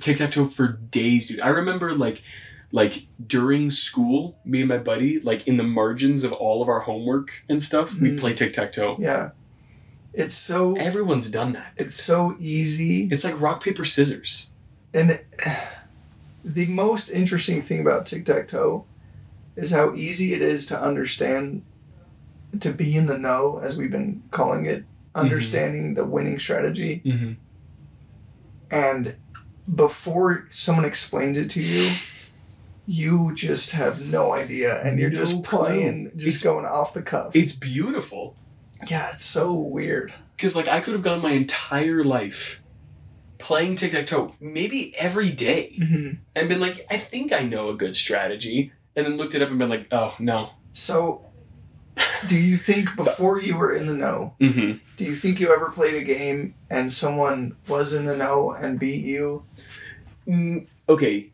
tic 0.00 0.18
tac 0.18 0.32
toe 0.32 0.46
for 0.46 0.68
days, 0.68 1.28
dude. 1.28 1.40
I 1.40 1.48
remember 1.48 1.92
like 1.94 2.22
like 2.72 3.06
during 3.24 3.70
school, 3.70 4.36
me 4.44 4.60
and 4.60 4.68
my 4.68 4.78
buddy, 4.78 5.18
like 5.20 5.46
in 5.46 5.56
the 5.56 5.62
margins 5.64 6.22
of 6.22 6.32
all 6.32 6.60
of 6.62 6.68
our 6.68 6.80
homework 6.80 7.44
and 7.48 7.62
stuff, 7.62 7.98
we'd 7.98 8.12
Mhm. 8.16 8.20
play 8.20 8.32
tic 8.34 8.52
tac 8.52 8.72
toe. 8.72 8.96
Yeah. 9.00 9.30
It's 10.12 10.34
so 10.34 10.74
Everyone's 10.76 11.30
done 11.30 11.52
that. 11.52 11.72
it's 11.76 11.94
so 11.96 12.36
easy. 12.38 13.08
It's 13.10 13.24
like 13.24 13.40
rock 13.40 13.62
paper 13.64 13.84
scissors. 13.84 14.52
And 14.92 15.20
the 16.44 16.66
most 16.66 17.10
interesting 17.10 17.62
thing 17.62 17.80
about 17.80 18.06
tic 18.06 18.24
tac 18.24 18.48
toe 18.48 18.84
is 19.56 19.70
how 19.72 19.94
easy 19.94 20.32
it 20.34 20.42
is 20.42 20.66
to 20.66 20.80
understand, 20.80 21.62
to 22.60 22.70
be 22.70 22.96
in 22.96 23.06
the 23.06 23.18
know, 23.18 23.58
as 23.58 23.76
we've 23.76 23.90
been 23.90 24.22
calling 24.30 24.66
it, 24.66 24.84
understanding 25.14 25.94
the 25.94 26.04
winning 26.04 26.38
strategy. 26.38 27.02
Mm-hmm. 27.04 27.32
And 28.70 29.16
before 29.72 30.46
someone 30.50 30.84
explains 30.84 31.38
it 31.38 31.50
to 31.50 31.62
you, 31.62 31.90
you 32.86 33.32
just 33.34 33.72
have 33.72 34.04
no 34.10 34.32
idea, 34.32 34.82
and 34.82 34.98
you're 34.98 35.10
No 35.10 35.16
just 35.16 35.44
clue. 35.44 35.58
playing, 35.58 36.10
just 36.16 36.26
It's- 36.38 36.42
going 36.42 36.66
off 36.66 36.94
the 36.94 37.02
cuff. 37.02 37.34
It's 37.36 37.52
beautiful. 37.54 38.36
yeah, 38.88 39.10
it's 39.12 39.24
so 39.24 39.52
weird. 39.54 40.12
Because 40.36 40.56
like 40.56 40.66
I 40.68 40.80
could 40.80 40.94
have 40.94 41.02
gone 41.02 41.20
my 41.20 41.32
entire 41.32 42.02
life 42.02 42.62
playing 43.38 43.76
tic 43.76 43.92
tac 43.92 44.06
toe, 44.06 44.32
maybe 44.40 44.94
every 44.98 45.30
day, 45.32 45.76
Mhm. 45.80 46.18
and 46.34 46.48
been 46.48 46.60
like, 46.60 46.84
I 46.90 46.96
think 46.96 47.32
I 47.32 47.40
know 47.42 47.68
a 47.68 47.76
good 47.76 47.94
strategy, 47.96 48.72
and 49.00 49.06
then 49.12 49.16
looked 49.16 49.34
it 49.34 49.42
up 49.42 49.50
and 49.50 49.58
been 49.58 49.68
like, 49.70 49.88
oh 49.92 50.14
no. 50.18 50.50
So, 50.72 51.24
do 52.28 52.40
you 52.40 52.56
think 52.56 52.94
before 53.04 53.40
you 53.40 53.56
were 53.56 53.74
in 53.74 53.86
the 53.86 53.94
know, 53.94 54.34
Mm-hmm. 54.40 54.78
do 54.96 55.04
you 55.04 55.14
think 55.14 55.40
you 55.40 55.52
ever 55.52 55.70
played 55.70 55.94
a 55.94 56.04
game 56.04 56.54
and 56.68 56.92
someone 56.92 57.56
was 57.68 57.92
in 57.94 58.04
the 58.06 58.16
know 58.16 58.52
and 58.52 58.78
beat 58.78 59.04
you? 59.04 59.44
Mm, 60.26 60.66
okay. 60.88 61.30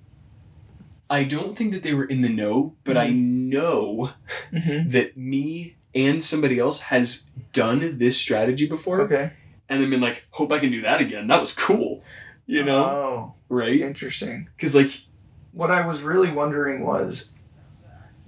I 1.09 1.23
don't 1.25 1.57
think 1.57 1.73
that 1.73 1.83
they 1.85 1.95
were 1.95 2.05
in 2.05 2.21
the 2.23 2.29
know, 2.29 2.75
but 2.85 2.97
I 2.97 3.11
know 3.11 4.11
Mm-hmm. 4.53 4.91
that 4.91 5.17
me 5.17 5.77
and 5.95 6.23
somebody 6.23 6.59
else 6.59 6.81
has 6.81 7.25
done 7.53 7.99
this 7.99 8.19
strategy 8.19 8.67
before, 8.67 9.01
Okay. 9.03 9.33
and 9.69 9.81
then 9.81 9.89
been 9.91 10.01
like, 10.01 10.27
hope 10.31 10.53
I 10.53 10.59
can 10.59 10.71
do 10.71 10.83
that 10.83 11.01
again. 11.01 11.27
That 11.29 11.41
was 11.41 11.53
cool, 11.55 12.03
you 12.47 12.65
know, 12.65 12.85
Oh, 12.85 13.35
right? 13.49 13.81
interesting. 13.81 14.49
Because 14.57 14.75
like, 14.75 15.03
What 15.53 15.71
I 15.71 15.87
was 15.87 16.03
really 16.03 16.31
wondering 16.31 16.85
was, 16.85 17.33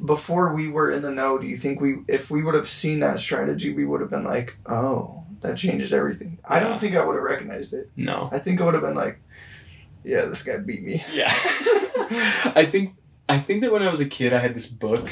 before 0.05 0.55
we 0.55 0.69
were 0.69 0.91
in 0.91 1.03
the 1.03 1.11
know, 1.11 1.39
do 1.39 1.47
you 1.47 1.57
think 1.57 1.81
we, 1.81 1.99
if 2.07 2.31
we 2.31 2.43
would 2.43 2.55
have 2.55 2.69
seen 2.69 3.01
that 3.01 3.21
strategy, 3.21 3.73
we 3.73 3.85
would 3.85 4.01
have 4.01 4.11
been 4.11 4.25
like, 4.25 4.57
oh, 4.67 5.25
that 5.41 5.57
changes 5.57 5.93
everything. 5.93 6.39
I 6.45 6.61
don't 6.61 6.79
think 6.79 6.97
I 6.97 7.05
would 7.05 7.15
have 7.15 7.25
recognized 7.25 7.73
it. 7.73 7.91
no, 7.97 8.29
I 8.33 8.39
think 8.39 8.61
I 8.61 8.65
would 8.65 8.75
have 8.75 8.83
been 8.83 8.95
like, 8.95 9.21
yeah, 10.05 10.25
this 10.25 10.43
guy 10.43 10.57
beat 10.57 10.83
me. 10.83 11.05
yeah. 11.13 11.27
I 12.55 12.67
think 12.69 12.95
I 13.29 13.39
think 13.39 13.61
that 13.61 13.73
when 13.73 13.83
I 13.83 13.91
was 13.91 14.01
a 14.01 14.07
kid, 14.07 14.33
I 14.33 14.39
had 14.39 14.55
this 14.55 14.67
book, 14.67 15.11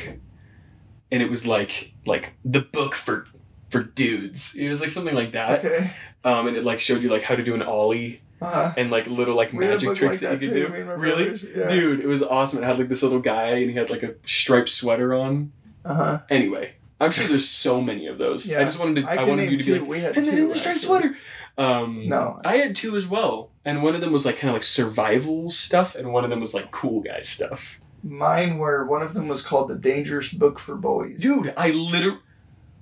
and 1.10 1.22
it 1.22 1.30
was 1.30 1.46
like 1.46 1.92
like 2.06 2.34
the 2.44 2.60
book 2.60 2.94
for 2.94 3.26
for 3.68 3.82
dudes. 3.82 4.54
It 4.56 4.68
was 4.68 4.80
like 4.80 4.90
something 4.90 5.14
like 5.14 5.32
that. 5.32 5.64
Okay. 5.64 5.92
Um, 6.24 6.48
and 6.48 6.56
it 6.56 6.64
like 6.64 6.80
showed 6.80 7.02
you 7.02 7.10
like 7.10 7.22
how 7.22 7.36
to 7.36 7.42
do 7.42 7.54
an 7.54 7.62
ollie 7.62 8.22
Uh-huh. 8.40 8.72
and 8.76 8.90
like 8.90 9.06
little 9.06 9.34
like 9.34 9.52
We 9.52 9.60
magic 9.60 9.94
tricks 9.94 10.20
like 10.22 10.30
that, 10.30 10.42
you 10.42 10.48
could 10.50 10.54
too, 10.54 10.68
do. 10.68 10.92
Really, 10.96 11.40
yeah. 11.56 11.68
dude, 11.68 12.00
it 12.00 12.06
was 12.06 12.22
awesome. 12.22 12.62
It 12.62 12.66
had 12.66 12.78
like 12.78 12.88
this 12.88 13.02
little 13.02 13.20
guy, 13.20 13.50
and 13.56 13.70
he 13.70 13.76
had 13.76 13.88
like 13.90 14.02
a 14.02 14.14
striped 14.26 14.68
sweater 14.68 15.14
on. 15.14 15.52
Uh 15.84 15.94
huh. 15.94 16.18
Anyway, 16.28 16.74
I'm 17.00 17.12
sure 17.12 17.26
there's 17.26 17.48
so 17.48 17.80
many 17.80 18.06
of 18.06 18.18
those. 18.18 18.50
Yeah. 18.50 18.60
I 18.60 18.64
just 18.64 18.78
wanted 18.78 19.02
to. 19.02 19.10
I, 19.10 19.16
I, 19.16 19.24
wanted 19.24 19.50
you 19.50 19.56
to 19.58 19.62
two. 19.64 19.84
be 19.84 20.00
like, 20.02 20.16
and 20.16 20.24
two. 20.24 20.30
then 20.32 20.48
the 20.48 20.58
striped 20.58 20.80
sweater. 20.80 21.16
Um, 21.58 22.08
No. 22.08 22.40
I 22.44 22.56
had 22.56 22.76
two 22.76 22.96
as 22.96 23.06
well, 23.06 23.50
and 23.64 23.82
one 23.82 23.94
of 23.94 24.00
them 24.02 24.12
was 24.12 24.26
like 24.26 24.36
kind 24.38 24.50
of 24.50 24.54
like 24.56 24.62
survival 24.64 25.48
stuff, 25.48 25.94
and 25.94 26.12
one 26.12 26.24
of 26.24 26.30
them 26.30 26.40
was 26.40 26.52
like 26.52 26.70
cool 26.70 27.00
guy 27.00 27.20
stuff. 27.20 27.80
Mine 28.02 28.58
were 28.58 28.84
one 28.86 29.02
of 29.02 29.14
them 29.14 29.26
was 29.28 29.42
called 29.42 29.68
the 29.68 29.74
Dangerous 29.74 30.32
Book 30.32 30.58
for 30.58 30.76
Boys. 30.76 31.20
Dude, 31.20 31.52
I 31.56 31.70
literally, 31.70 32.18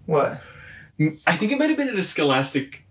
What? 0.06 0.42
I 1.26 1.36
think 1.36 1.50
it 1.52 1.58
might 1.58 1.68
have 1.70 1.76
been 1.76 1.88
at 1.88 1.94
a 1.94 2.02
Scholastic. 2.02 2.83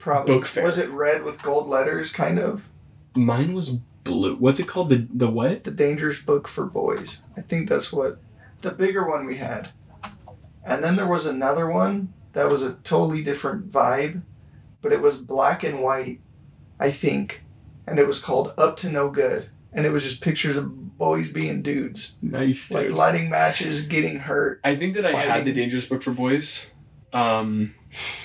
Probably. 0.00 0.34
Book 0.34 0.46
fair. 0.46 0.64
Was 0.64 0.78
it 0.78 0.90
red 0.90 1.22
with 1.22 1.42
gold 1.42 1.68
letters? 1.68 2.10
Kind 2.10 2.38
of. 2.40 2.68
Mine 3.14 3.52
was 3.54 3.70
blue. 3.70 4.34
What's 4.34 4.58
it 4.58 4.66
called? 4.66 4.88
The 4.88 5.06
the 5.14 5.28
what? 5.28 5.62
The 5.64 5.70
Dangerous 5.70 6.20
Book 6.20 6.48
for 6.48 6.66
Boys. 6.66 7.26
I 7.36 7.42
think 7.42 7.68
that's 7.68 7.92
what 7.92 8.18
the 8.62 8.72
bigger 8.72 9.06
one 9.08 9.26
we 9.26 9.36
had. 9.36 9.68
And 10.64 10.82
then 10.82 10.96
there 10.96 11.06
was 11.06 11.26
another 11.26 11.68
one 11.70 12.12
that 12.32 12.50
was 12.50 12.62
a 12.62 12.74
totally 12.74 13.22
different 13.22 13.70
vibe, 13.70 14.22
but 14.82 14.92
it 14.92 15.00
was 15.02 15.16
black 15.16 15.62
and 15.64 15.80
white, 15.82 16.20
I 16.78 16.90
think, 16.90 17.42
and 17.86 17.98
it 17.98 18.06
was 18.06 18.22
called 18.22 18.52
Up 18.58 18.76
to 18.78 18.90
No 18.90 19.10
Good, 19.10 19.48
and 19.72 19.86
it 19.86 19.90
was 19.90 20.04
just 20.04 20.22
pictures 20.22 20.56
of 20.56 20.98
boys 20.98 21.30
being 21.30 21.62
dudes, 21.62 22.18
Nice. 22.20 22.70
like 22.70 22.90
lighting 22.90 23.30
matches, 23.30 23.86
getting 23.86 24.20
hurt. 24.20 24.60
I 24.62 24.76
think 24.76 24.94
that 24.94 25.04
I 25.06 25.12
had 25.12 25.26
the 25.26 25.30
Fighting. 25.40 25.54
Dangerous 25.54 25.86
Book 25.86 26.02
for 26.02 26.12
Boys. 26.12 26.70
Um, 27.12 27.74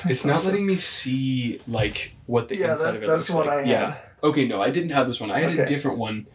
it's 0.05 0.25
not 0.25 0.35
Awesome. 0.37 0.51
letting 0.51 0.67
me 0.67 0.75
see 0.75 1.59
like 1.67 2.15
what 2.25 2.49
the 2.49 2.57
Yeah, 2.57 2.71
inside 2.73 2.85
that, 2.91 2.95
of 2.97 3.03
it 3.03 3.07
that's 3.07 3.29
looks 3.29 3.47
like. 3.47 3.49
I 3.55 3.59
had. 3.61 3.67
Yeah. 3.67 3.95
Okay, 4.23 4.47
no, 4.47 4.61
I 4.61 4.69
didn't 4.71 4.89
have 4.91 5.07
this 5.07 5.19
one. 5.19 5.31
I 5.31 5.39
had 5.39 5.51
a 5.57 5.65
different 5.65 5.97
one. 5.97 6.27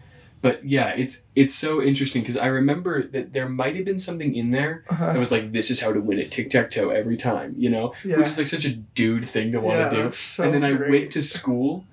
But 0.42 0.64
yeah, 0.64 0.88
it's 0.90 1.22
it's 1.36 1.54
so 1.54 1.82
interesting 1.82 2.22
because 2.22 2.38
I 2.38 2.46
remember 2.46 3.02
that 3.02 3.34
there 3.34 3.46
might 3.46 3.76
have 3.76 3.84
been 3.84 3.98
something 3.98 4.34
in 4.34 4.52
there 4.52 4.84
Uh-huh. 4.88 5.12
that 5.12 5.18
was 5.18 5.30
like, 5.30 5.52
"This 5.52 5.70
is 5.70 5.82
how 5.82 5.92
to 5.92 6.00
win 6.00 6.18
at 6.18 6.30
tic 6.30 6.48
tac 6.48 6.70
toe 6.70 6.88
every 6.88 7.18
time," 7.18 7.54
you 7.58 7.68
know, 7.68 7.92
Yeah. 8.04 8.16
which 8.16 8.28
is 8.28 8.38
like 8.38 8.46
such 8.46 8.64
a 8.64 8.70
dude 8.74 9.26
thing 9.26 9.52
to 9.52 9.60
want 9.60 9.78
Yeah, 9.78 9.88
to 9.90 9.96
do. 9.96 10.02
that's 10.04 10.16
so 10.16 10.44
and 10.44 10.54
then 10.54 10.64
I 10.64 10.72
great. 10.72 10.90
went 10.90 11.10
to 11.12 11.22
school, 11.22 11.84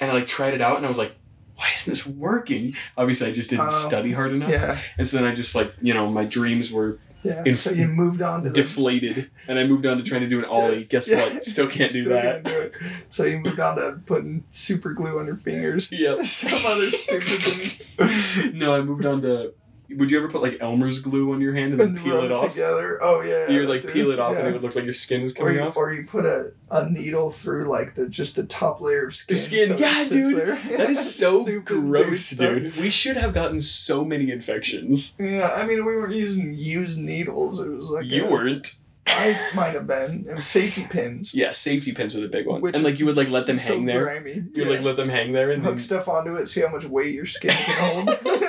and 0.00 0.10
I 0.10 0.14
like 0.14 0.26
tried 0.26 0.54
it 0.54 0.60
out, 0.60 0.76
and 0.76 0.84
I 0.84 0.88
was 0.88 0.98
like, 0.98 1.14
"Why 1.54 1.66
isn't 1.72 1.88
this 1.88 2.04
working?" 2.04 2.74
Obviously, 2.96 3.28
I 3.28 3.30
just 3.30 3.48
didn't 3.48 3.66
Oh, 3.68 3.70
study 3.70 4.10
hard 4.12 4.32
enough, 4.32 4.50
Yeah, 4.50 4.76
and 4.98 5.06
so 5.06 5.16
then 5.18 5.26
I 5.28 5.32
just 5.32 5.54
like 5.54 5.72
you 5.80 5.94
know 5.94 6.10
my 6.10 6.24
dreams 6.24 6.72
were 6.72 6.98
yeah. 7.24 7.52
So 7.54 7.70
you 7.70 7.88
moved 7.88 8.22
on 8.22 8.42
to 8.44 8.50
the 8.50 8.54
deflated, 8.54 9.30
and 9.48 9.58
I 9.58 9.64
moved 9.66 9.86
on 9.86 9.96
to 9.96 10.02
trying 10.02 10.20
to 10.22 10.28
do 10.28 10.38
an 10.38 10.44
ollie. 10.44 10.84
Guess 10.84 11.08
Yeah. 11.08 11.24
what? 11.32 11.42
Still 11.54 11.66
can't 11.68 11.90
do 11.90 12.02
Still 12.02 12.12
that. 12.14 12.22
can't 12.22 12.44
do 12.44 12.60
it. 12.60 12.72
So 13.10 13.24
you 13.24 13.38
moved 13.40 13.60
on 13.60 13.76
to 13.76 14.00
putting 14.06 14.44
super 14.50 14.92
glue 14.92 15.18
on 15.18 15.26
your 15.26 15.36
fingers. 15.36 15.90
Yep. 15.90 16.24
Some 16.24 16.64
other 16.66 16.90
stupid 16.90 17.28
thing. 17.28 18.58
no, 18.58 18.74
I 18.74 18.80
moved 18.82 19.06
on 19.06 19.22
to. 19.22 19.54
Would 19.90 20.10
you 20.10 20.18
ever 20.18 20.28
put 20.28 20.40
like 20.42 20.58
Elmer's 20.60 20.98
glue 20.98 21.32
on 21.34 21.40
your 21.40 21.52
hand 21.54 21.72
and 21.72 21.80
then 21.96 22.02
peel 22.02 22.22
it 22.24 22.32
off? 22.32 22.50
together. 22.50 22.98
Oh 23.02 23.20
yeah. 23.20 23.48
you 23.50 23.60
would 23.60 23.68
like 23.68 23.82
dude. 23.82 23.92
peel 23.92 24.10
it 24.10 24.18
off 24.18 24.34
and 24.36 24.48
it 24.48 24.52
would 24.52 24.62
look 24.62 24.74
like 24.74 24.84
your 24.84 24.92
skin 24.94 25.20
is 25.22 25.32
Or 25.32 25.36
coming 25.40 25.54
you, 25.56 25.60
off. 25.62 25.76
or 25.76 25.92
you 25.92 26.04
put 26.06 26.24
a, 26.24 26.52
a 26.70 26.88
needle 26.90 27.30
through 27.30 27.66
like 27.68 27.94
the 27.94 28.08
just 28.08 28.34
the 28.36 28.44
top 28.46 28.80
layer 28.80 29.06
of 29.08 29.14
skin. 29.14 29.34
Your 29.36 29.38
skin, 29.44 29.68
so 29.68 29.76
yeah, 29.76 30.08
dude. 30.08 30.36
there. 30.36 30.56
that 30.78 30.90
is 30.90 31.14
so 31.14 31.60
gross, 31.60 32.30
dude. 32.30 32.76
We 32.76 32.88
should 32.90 33.16
have 33.18 33.34
gotten 33.34 33.60
so 33.60 34.04
many 34.04 34.30
infections. 34.30 35.16
Yeah, 35.20 35.52
I 35.54 35.66
mean 35.66 35.84
we 35.84 35.96
weren't 35.96 36.14
using 36.14 36.54
used 36.54 36.98
needles. 36.98 37.60
It 37.60 37.70
was 37.70 37.90
like 37.90 38.06
you 38.06 38.26
a- 38.26 38.30
weren't. 38.30 38.76
I 39.06 39.38
might 39.54 39.74
have 39.74 39.86
been. 39.86 40.24
It 40.28 40.34
was 40.34 40.46
safety 40.46 40.86
pins. 40.88 41.34
Yeah, 41.34 41.52
safety 41.52 41.92
pins 41.92 42.14
were 42.14 42.22
the 42.22 42.26
big 42.28 42.46
one, 42.46 42.62
Which- 42.62 42.74
and 42.74 42.82
like 42.82 42.98
you 42.98 43.04
would 43.04 43.18
like 43.18 43.28
let 43.28 43.46
them 43.46 43.58
So 43.58 43.74
hang 43.74 43.84
there. 43.84 44.02
grimy. 44.02 44.32
You 44.54 44.64
Yeah. 44.64 44.68
like 44.70 44.80
let 44.80 44.96
them 44.96 45.10
hang 45.10 45.32
there, 45.32 45.50
and 45.50 45.62
then 45.62 45.72
hook 45.72 45.80
stuff 45.80 46.08
onto 46.08 46.36
it. 46.36 46.48
See 46.48 46.62
how 46.62 46.70
much 46.70 46.86
weight 46.86 47.14
your 47.14 47.26
skin 47.26 47.50
can 47.52 48.06
hold. 48.06 48.40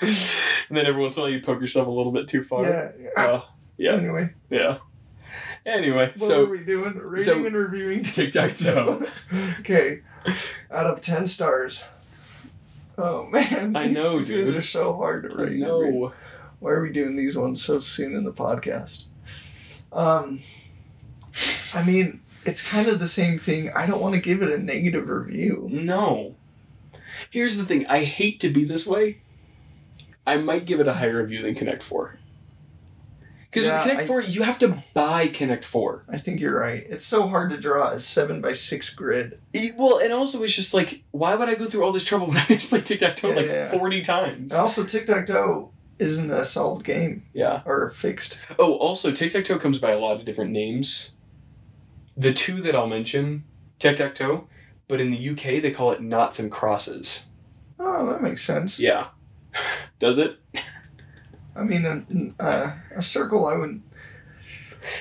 and 0.68 0.76
then 0.76 0.86
every 0.86 1.00
once 1.02 1.16
in 1.16 1.20
a 1.20 1.24
while 1.24 1.32
you 1.32 1.40
poke 1.40 1.60
yourself 1.60 1.86
a 1.86 1.90
little 1.90 2.12
bit 2.12 2.28
too 2.28 2.42
far. 2.42 2.64
yeah. 2.64 2.90
Uh, 3.16 3.42
yeah. 3.78 3.92
Anyway, 3.94 4.30
yeah. 4.50 4.78
Anyway, 5.64 6.12
what 6.16 6.20
so 6.28 6.44
are 6.44 6.48
we 6.48 6.60
doing? 6.64 6.96
Rating 6.96 7.24
so- 7.24 7.44
and 7.44 7.54
reviewing 7.56 8.02
Tic-tac-toe. 8.04 9.06
okay, 9.60 10.00
out 10.70 10.86
of 10.86 11.00
ten 11.00 11.26
stars. 11.26 11.84
Oh 12.98 13.26
man, 13.26 13.76
I 13.76 13.86
know, 13.88 14.18
these 14.18 14.28
dude. 14.28 14.48
These 14.48 14.56
are 14.56 14.62
so 14.62 14.94
hard 14.96 15.24
to 15.24 15.30
I 15.36 15.42
rate. 15.42 15.58
know. 15.58 16.12
Why 16.60 16.70
are 16.70 16.82
we 16.82 16.90
doing 16.90 17.16
these 17.16 17.36
ones 17.36 17.62
so 17.62 17.80
soon 17.80 18.14
in 18.16 18.24
the 18.24 18.32
podcast? 18.32 19.04
Um, 19.92 20.40
I 21.74 21.84
mean, 21.84 22.20
it's 22.46 22.66
kind 22.68 22.88
of 22.88 22.98
the 22.98 23.08
same 23.08 23.36
thing. 23.36 23.70
I 23.76 23.86
don't 23.86 24.00
want 24.00 24.14
to 24.14 24.20
give 24.22 24.40
it 24.42 24.48
a 24.48 24.56
negative 24.56 25.08
review. 25.10 25.68
No. 25.70 26.34
Here's 27.30 27.56
the 27.58 27.64
thing. 27.64 27.86
I 27.88 28.04
hate 28.04 28.40
to 28.40 28.48
be 28.48 28.64
this 28.64 28.86
way. 28.86 29.18
I 30.26 30.36
might 30.36 30.66
give 30.66 30.80
it 30.80 30.88
a 30.88 30.94
higher 30.94 31.22
review 31.22 31.42
than 31.42 31.54
Connect 31.54 31.82
Four. 31.82 32.18
Because 33.50 33.64
Yeah, 33.66 33.74
with 33.76 33.82
Connect 33.84 34.00
I- 34.02 34.06
Four, 34.06 34.20
you 34.22 34.42
have 34.42 34.58
to 34.58 34.82
buy 34.92 35.28
Connect 35.28 35.64
Four. 35.64 36.02
I 36.10 36.18
think 36.18 36.40
you're 36.40 36.58
right. 36.58 36.84
It's 36.90 37.06
so 37.06 37.28
hard 37.28 37.50
to 37.50 37.56
draw 37.56 37.88
a 37.90 38.00
seven 38.00 38.40
by 38.40 38.52
six 38.52 38.92
grid. 38.94 39.38
E- 39.54 39.70
Well, 39.76 39.98
and 39.98 40.12
also 40.12 40.42
it's 40.42 40.54
just 40.56 40.74
like, 40.74 41.04
why 41.12 41.34
would 41.34 41.48
I 41.48 41.54
go 41.54 41.66
through 41.66 41.84
all 41.84 41.92
this 41.92 42.04
trouble 42.04 42.26
when 42.28 42.36
I 42.38 42.44
just 42.46 42.68
play 42.70 42.80
tic 42.80 43.00
tac 43.00 43.16
toe 43.16 43.30
Yeah, 43.30 43.36
like 43.36 43.46
yeah. 43.46 43.70
forty 43.70 44.02
times? 44.02 44.52
And 44.52 44.60
also, 44.60 44.84
tic 44.84 45.06
tac 45.06 45.26
toe 45.28 45.70
isn't 45.98 46.30
a 46.30 46.44
solved 46.44 46.84
game 46.84 47.24
Yeah. 47.32 47.62
or 47.64 47.88
fixed. 47.88 48.44
Oh, 48.58 48.74
also 48.74 49.12
tic 49.12 49.32
tac 49.32 49.44
toe 49.44 49.58
comes 49.58 49.78
by 49.78 49.92
a 49.92 49.98
lot 49.98 50.18
of 50.18 50.26
different 50.26 50.50
names. 50.50 51.16
The 52.16 52.32
two 52.34 52.60
that 52.62 52.74
I'll 52.74 52.86
mention, 52.88 53.44
tic 53.78 53.96
tac 53.96 54.14
toe, 54.16 54.48
but 54.88 55.00
in 55.00 55.10
the 55.10 55.30
UK 55.30 55.62
they 55.62 55.70
call 55.70 55.92
it 55.92 56.02
noughts 56.02 56.38
and 56.38 56.50
crosses. 56.50 57.30
Oh, 57.78 58.06
that 58.10 58.22
makes 58.22 58.42
sense. 58.42 58.78
Yeah. 58.80 59.08
Does 59.98 60.18
it? 60.18 60.38
I 61.54 61.62
mean, 61.62 61.84
a, 62.38 62.42
uh, 62.42 62.72
a 62.96 63.02
circle, 63.02 63.46
I 63.46 63.56
would. 63.56 63.82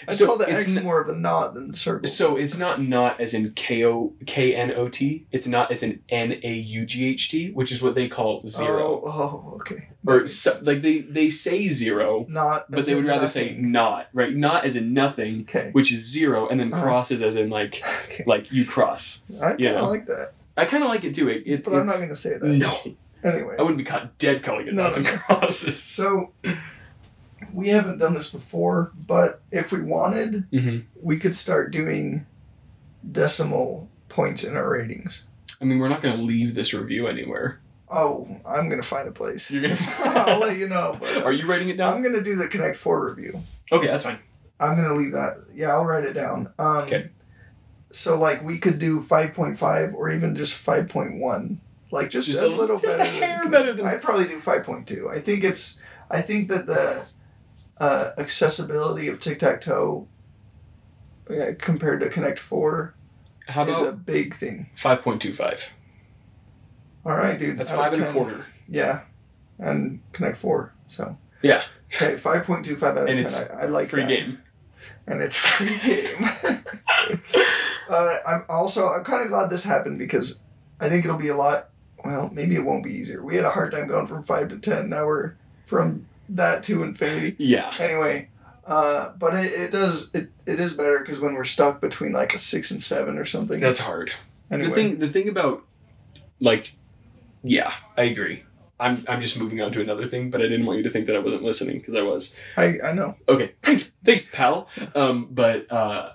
I 0.07 0.13
So 0.13 0.25
call 0.25 0.37
the 0.39 0.49
X 0.51 0.75
n- 0.77 0.83
more 0.83 0.99
of 0.99 1.09
a 1.09 1.15
knot 1.15 1.53
than 1.53 1.69
a 1.71 1.75
circle. 1.75 2.07
So 2.07 2.37
it's 2.37 2.57
not 2.57 2.81
not 2.81 3.19
as 3.21 3.35
in 3.35 3.51
K 3.51 3.85
O 3.85 4.13
K 4.25 4.55
N 4.55 4.71
O 4.71 4.89
T. 4.89 5.27
It's 5.31 5.45
not 5.45 5.69
as 5.71 5.83
in 5.83 6.01
N 6.09 6.39
A 6.41 6.53
U 6.55 6.85
G 6.87 7.05
H 7.07 7.29
T, 7.29 7.51
which 7.51 7.71
is 7.71 7.83
what 7.83 7.93
they 7.93 8.07
call 8.07 8.41
zero. 8.47 9.01
Oh, 9.05 9.11
oh 9.11 9.53
okay. 9.57 9.89
Or 10.07 10.25
so, 10.25 10.59
like 10.63 10.81
they 10.81 10.99
they 11.01 11.29
say 11.29 11.67
zero, 11.67 12.25
not. 12.29 12.65
but 12.71 12.85
they 12.87 12.95
would 12.95 13.05
rather 13.05 13.27
say 13.27 13.49
nothing. 13.49 13.71
not, 13.71 14.07
right? 14.13 14.33
Not 14.35 14.65
as 14.65 14.75
in 14.75 14.93
nothing, 14.93 15.41
Okay. 15.41 15.69
which 15.73 15.91
is 15.91 16.01
zero, 16.09 16.47
and 16.47 16.59
then 16.59 16.73
Uh-huh. 16.73 16.81
crosses 16.83 17.21
as 17.21 17.35
in 17.35 17.49
like 17.51 17.83
okay. 18.05 18.23
like 18.25 18.51
you 18.51 18.65
cross. 18.65 19.31
I 19.39 19.51
kind 19.55 19.67
of 19.77 19.89
like 19.89 20.07
that, 20.07 20.33
I 20.57 20.65
kind 20.65 20.83
of 20.83 20.89
like 20.89 21.03
it 21.03 21.13
too. 21.13 21.29
It, 21.29 21.43
it 21.45 21.63
but 21.63 21.75
I'm 21.75 21.85
not 21.85 21.97
going 21.97 22.09
to 22.09 22.15
say 22.15 22.37
that. 22.39 22.43
no, 22.43 22.75
Anyway, 23.25 23.55
I 23.57 23.61
wouldn't 23.63 23.77
be 23.79 23.83
caught 23.83 24.17
dead 24.17 24.43
calling 24.43 24.67
it 24.67 24.73
No, 24.73 24.83
noughts 24.83 24.99
no, 24.99 25.09
and 25.09 25.19
crosses. 25.19 25.81
so 25.99 26.31
we 27.53 27.69
haven't 27.69 27.97
done 27.97 28.13
this 28.13 28.31
before, 28.31 28.91
but 28.95 29.41
if 29.51 29.71
we 29.71 29.81
wanted, 29.81 30.45
hmm 30.51 30.79
we 31.01 31.17
could 31.19 31.35
start 31.35 31.71
doing 31.71 32.25
decimal 33.09 33.89
points 34.09 34.43
in 34.43 34.55
our 34.55 34.71
ratings. 34.71 35.25
I 35.61 35.65
mean, 35.65 35.79
we're 35.79 35.89
not 35.89 36.01
going 36.01 36.17
to 36.17 36.23
leave 36.23 36.55
this 36.55 36.73
review 36.73 37.07
anywhere. 37.07 37.59
Oh, 37.89 38.27
I'm 38.45 38.67
going 38.69 38.81
to 38.81 38.87
find 38.87 39.07
a 39.07 39.11
place. 39.11 39.49
You're 39.51 39.61
gonna. 39.61 39.77
I'll 39.99 40.39
let 40.39 40.57
you 40.57 40.67
know. 40.67 40.97
But, 40.99 41.17
uh, 41.17 41.23
Are 41.23 41.31
you 41.31 41.47
writing 41.47 41.69
it 41.69 41.77
down? 41.77 41.93
I'm 41.93 42.01
going 42.01 42.15
to 42.15 42.23
do 42.23 42.35
the 42.35 42.47
Connect 42.47 42.75
Four 42.77 43.07
review. 43.13 43.41
Okay, 43.71 43.87
that's 43.87 44.03
fine. 44.03 44.19
I'm 44.59 44.77
gonna 44.77 44.93
leave 44.93 45.11
that. 45.11 45.37
Yeah, 45.53 45.71
I'll 45.73 45.83
write 45.83 46.05
it 46.05 46.13
down. 46.13 46.53
Um, 46.57 46.77
Okay. 46.83 47.09
So 47.91 48.17
like 48.17 48.41
we 48.41 48.57
could 48.57 48.79
do 48.79 49.01
five 49.01 49.33
point 49.33 49.57
five 49.57 49.93
or 49.93 50.09
even 50.09 50.35
just 50.35 50.55
five 50.57 50.87
point 50.87 51.15
one, 51.19 51.59
like 51.95 52.09
just, 52.09 52.27
Just 52.27 52.39
a, 52.39 52.45
a- 52.45 52.47
little 52.47 52.77
just 52.79 52.99
a 52.99 53.05
hair 53.05 53.39
than, 53.41 53.51
better 53.51 53.73
than- 53.73 53.85
I'd 53.87 54.01
probably 54.01 54.27
do 54.27 54.39
five 54.39 54.63
point 54.63 54.87
two. 54.87 55.09
I 55.09 55.19
think 55.19 55.43
it's. 55.43 55.81
I 56.11 56.21
think 56.21 56.49
that 56.49 56.67
the 56.67 57.05
uh, 57.79 58.11
accessibility 58.17 59.07
of 59.07 59.19
tic 59.19 59.39
tac 59.39 59.61
toe 59.61 60.07
yeah, 61.29 61.51
compared 61.57 61.99
to 62.01 62.09
Connect 62.09 62.37
Four 62.37 62.93
How 63.47 63.65
is 63.67 63.81
a 63.81 63.91
big 63.91 64.35
thing. 64.35 64.69
five 64.75 65.01
point 65.01 65.21
two 65.21 65.33
five? 65.33 65.73
All 67.05 67.13
right, 67.15 67.39
dude. 67.39 67.57
That's 67.57 67.71
out 67.71 67.77
five 67.79 67.93
of 67.93 67.99
and 67.99 68.07
a 68.07 68.11
quarter. 68.13 68.45
Yeah, 68.67 69.01
and 69.57 70.01
Connect 70.13 70.37
Four. 70.37 70.73
So 70.87 71.17
Yeah. 71.41 71.63
okay, 71.93 72.15
five 72.17 72.45
point 72.45 72.65
two 72.65 72.75
five 72.75 72.97
out 72.97 73.03
of 73.03 73.07
And 73.09 73.17
ten. 73.17 73.25
it's 73.25 73.49
I, 73.49 73.63
I 73.63 73.65
like 73.65 73.87
Free 73.87 74.01
that. 74.01 74.09
game. 74.09 74.39
and 75.07 75.21
it's 75.21 75.35
free 75.37 75.77
game. 75.79 76.15
uh, 77.89 78.15
I'm 78.27 78.43
also 78.49 78.89
I'm 78.89 79.03
kind 79.03 79.23
of 79.23 79.29
glad 79.29 79.49
this 79.49 79.65
happened 79.65 79.97
because 79.99 80.43
I 80.79 80.89
think 80.89 81.05
it'll 81.05 81.17
be 81.17 81.29
a 81.29 81.35
lot. 81.35 81.69
Well, 82.03 82.29
maybe 82.33 82.55
it 82.55 82.63
won't 82.65 82.83
be 82.83 82.93
easier. 82.93 83.23
We 83.23 83.35
had 83.35 83.45
a 83.45 83.49
hard 83.51 83.71
time 83.71 83.87
going 83.87 84.05
from 84.07 84.23
five 84.23 84.49
to 84.49 84.59
ten. 84.59 84.89
Now 84.89 85.05
we're 85.05 85.33
from 85.63 86.07
that 86.29 86.63
to 86.65 86.83
infinity. 86.83 87.35
Yeah. 87.39 87.73
Anyway, 87.79 88.29
uh, 88.65 89.09
but 89.17 89.33
it, 89.33 89.51
it 89.53 89.71
does 89.71 90.13
it, 90.13 90.29
it 90.45 90.59
is 90.59 90.73
better 90.73 90.99
because 90.99 91.19
when 91.19 91.33
we're 91.33 91.43
stuck 91.45 91.81
between 91.81 92.11
like 92.11 92.33
a 92.33 92.37
six 92.37 92.71
and 92.71 92.81
seven 92.81 93.17
or 93.17 93.25
something. 93.25 93.59
That's 93.59 93.79
hard. 93.79 94.11
anyway, 94.51 94.69
The 94.69 94.75
thing 94.75 94.99
the 94.99 95.07
thing 95.09 95.29
about 95.29 95.63
like 96.39 96.71
yeah, 97.43 97.73
I 97.97 98.03
agree. 98.03 98.43
I'm 98.79 99.03
I'm 99.07 99.21
just 99.21 99.39
moving 99.39 99.61
on 99.61 99.71
to 99.71 99.81
another 99.81 100.05
thing, 100.05 100.29
but 100.29 100.41
I 100.41 100.45
didn't 100.45 100.65
want 100.65 100.77
you 100.77 100.83
to 100.83 100.89
think 100.89 101.05
that 101.07 101.15
I 101.15 101.19
wasn't 101.19 101.43
listening 101.43 101.77
because 101.79 101.95
I 101.95 102.01
was. 102.01 102.35
I 102.57 102.75
I 102.83 102.93
know. 102.93 103.15
Okay. 103.29 103.53
Thanks 103.61 103.93
thanks 104.03 104.27
pal. 104.31 104.67
Um 104.93 105.29
but 105.31 105.71
uh 105.71 106.11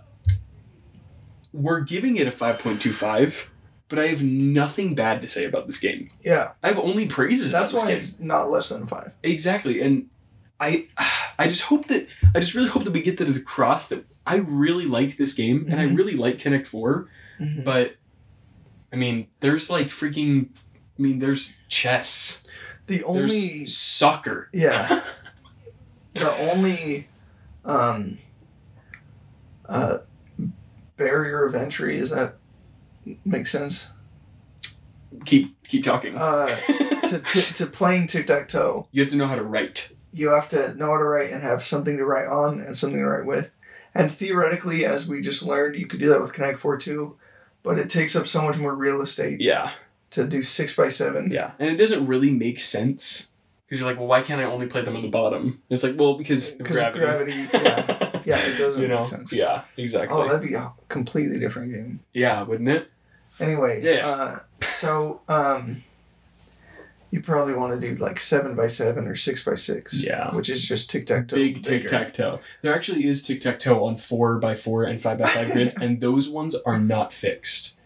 we're 1.53 1.81
giving 1.81 2.17
it 2.17 2.29
a 2.29 2.31
5.25, 2.31 3.49
but 3.91 3.99
I 3.99 4.07
have 4.07 4.23
nothing 4.23 4.95
bad 4.95 5.21
to 5.21 5.29
say 5.29 5.45
about 5.45 5.67
this 5.67 5.79
game. 5.79 6.09
Yeah, 6.25 6.53
I 6.63 6.69
have 6.69 6.79
only 6.79 7.07
praises 7.07 7.51
that's 7.53 7.75
why 7.75 7.89
game. 7.89 7.99
it's 7.99 8.19
not 8.21 8.49
less 8.51 8.71
than 8.71 8.87
five. 8.87 9.13
Exactly, 9.23 9.83
and 9.83 10.09
I, 10.59 10.87
I 11.39 11.49
just 11.49 11.63
hope 11.65 11.87
that 11.89 12.07
I 12.35 12.41
just 12.41 12.55
really 12.55 12.69
hope 12.71 12.85
that 12.85 12.93
we 12.93 13.03
get 13.03 13.19
that 13.19 13.29
across 13.37 13.89
that 13.91 14.07
I 14.27 14.37
really 14.37 14.87
like 14.87 15.17
this 15.19 15.35
game 15.35 15.67
and 15.69 15.81
I 15.81 15.87
Mhm. 15.87 15.97
really 15.99 16.17
like 16.17 16.39
Connect 16.39 16.67
Four, 16.67 17.09
Mhm. 17.41 17.65
but 17.65 17.97
I 18.93 18.97
mean, 18.97 19.27
there's 19.41 19.69
like 19.71 19.89
freaking, 19.89 20.49
I 20.99 21.03
mean, 21.03 21.19
there's 21.21 21.57
chess, 21.69 22.47
The 22.87 23.03
only 23.05 23.59
there's 23.59 23.77
soccer. 23.77 24.49
Yeah. 24.53 25.03
the 26.15 26.31
only 26.51 27.09
um 27.65 28.19
uh 29.69 29.99
barrier 30.97 31.45
of 31.45 31.55
entry 31.55 31.99
is 31.99 32.11
that 32.11 32.37
makes 33.25 33.51
sense. 33.51 33.91
keep 35.25 35.57
keep 35.65 35.85
talking. 35.85 36.17
Uh 36.17 36.47
to, 37.09 37.19
to, 37.19 37.55
to 37.55 37.67
playing 37.67 38.07
tic 38.07 38.27
tac 38.27 38.49
toe, 38.49 38.87
you 38.93 39.03
have 39.03 39.11
to 39.11 39.17
know 39.17 39.27
how 39.27 39.35
to 39.35 39.43
write. 39.43 39.91
you 40.13 40.29
have 40.29 40.49
to 40.51 40.75
know 40.75 40.93
how 40.93 40.99
to 40.99 41.05
write 41.05 41.31
and 41.33 41.43
have 41.43 41.65
something 41.65 41.97
to 41.97 42.05
write 42.05 42.27
on 42.29 42.61
and 42.61 42.77
something 42.79 43.01
to 43.01 43.05
write 43.07 43.27
with. 43.27 43.55
And 43.95 44.13
theoretically, 44.13 44.85
as 44.85 45.09
we 45.09 45.21
just 45.21 45.45
learned, 45.45 45.75
you 45.75 45.87
could 45.87 45.99
do 45.99 46.09
that 46.11 46.21
with 46.21 46.33
Connect 46.33 46.61
Four 46.61 46.77
too, 46.77 47.17
but 47.65 47.79
it 47.81 47.91
takes 47.91 48.15
up 48.15 48.29
so 48.29 48.43
much 48.43 48.59
more 48.59 48.75
real 48.75 49.01
estate 49.03 49.41
Yeah, 49.41 49.73
to 50.11 50.25
do 50.25 50.45
six 50.45 50.77
by 50.77 50.89
seven. 50.89 51.31
yeah, 51.33 51.53
and 51.59 51.69
it 51.69 51.77
doesn't 51.77 52.07
really 52.07 52.31
make 52.31 52.61
sense 52.61 53.33
because 53.67 53.81
you're 53.81 53.89
like, 53.89 53.99
well, 53.99 54.07
why 54.09 54.23
can't 54.23 54.41
I 54.41 54.45
only 54.45 54.67
play 54.67 54.83
them 54.83 54.95
on 54.95 55.03
the 55.03 55.09
bottom? 55.09 55.43
And 55.43 55.59
it's 55.71 55.83
like, 55.83 55.99
well, 55.99 56.15
because 56.15 56.53
of 56.53 56.59
Because 56.59 56.77
of 56.83 56.93
gravity. 56.93 57.47
gravity, 57.47 57.49
yeah. 57.53 58.10
Yeah, 58.31 58.39
it 58.55 58.57
doesn't 58.59 58.81
you 58.83 58.89
know, 58.89 58.99
make 58.99 59.07
sense. 59.07 59.33
yeah, 59.33 59.65
exactly. 59.77 60.17
Oh, 60.17 60.27
that'd 60.29 60.47
be 60.49 60.55
a 60.55 60.73
completely 60.89 61.39
different 61.39 61.73
game. 61.73 62.01
yeah, 62.13 62.43
wouldn't 62.43 62.69
it? 62.69 62.91
Anyway, 63.39 63.81
Yeah. 63.83 64.07
uh, 64.09 64.39
so 64.69 65.21
um, 65.29 65.83
you 67.11 67.21
probably 67.21 67.55
want 67.55 67.79
to 67.81 67.89
do 67.89 67.97
like 67.97 68.21
seven 68.21 68.55
by 68.55 68.67
seven 68.69 69.07
or 69.09 69.17
six 69.17 69.45
by 69.45 69.55
six. 69.55 70.03
Yeah. 70.05 70.35
which 70.35 70.49
is 70.49 70.67
just 70.67 70.91
tic 70.91 71.07
tac 71.07 71.29
toe. 71.29 71.37
Big 71.37 71.63
tic 71.63 71.89
tac 71.89 72.15
toe. 72.15 72.41
There 72.63 72.75
actually 72.75 73.07
is 73.07 73.23
tic 73.23 73.41
tac 73.41 73.59
toe 73.59 73.85
on 73.85 73.97
four 73.97 74.39
by 74.39 74.55
four 74.55 74.85
and 74.85 75.01
five 75.03 75.19
by 75.19 75.29
five 75.29 75.51
grids, 75.53 75.75
and 75.75 76.01
those 76.01 76.29
ones 76.29 76.55
are 76.67 76.79
not 76.79 77.13
fixed. 77.13 77.79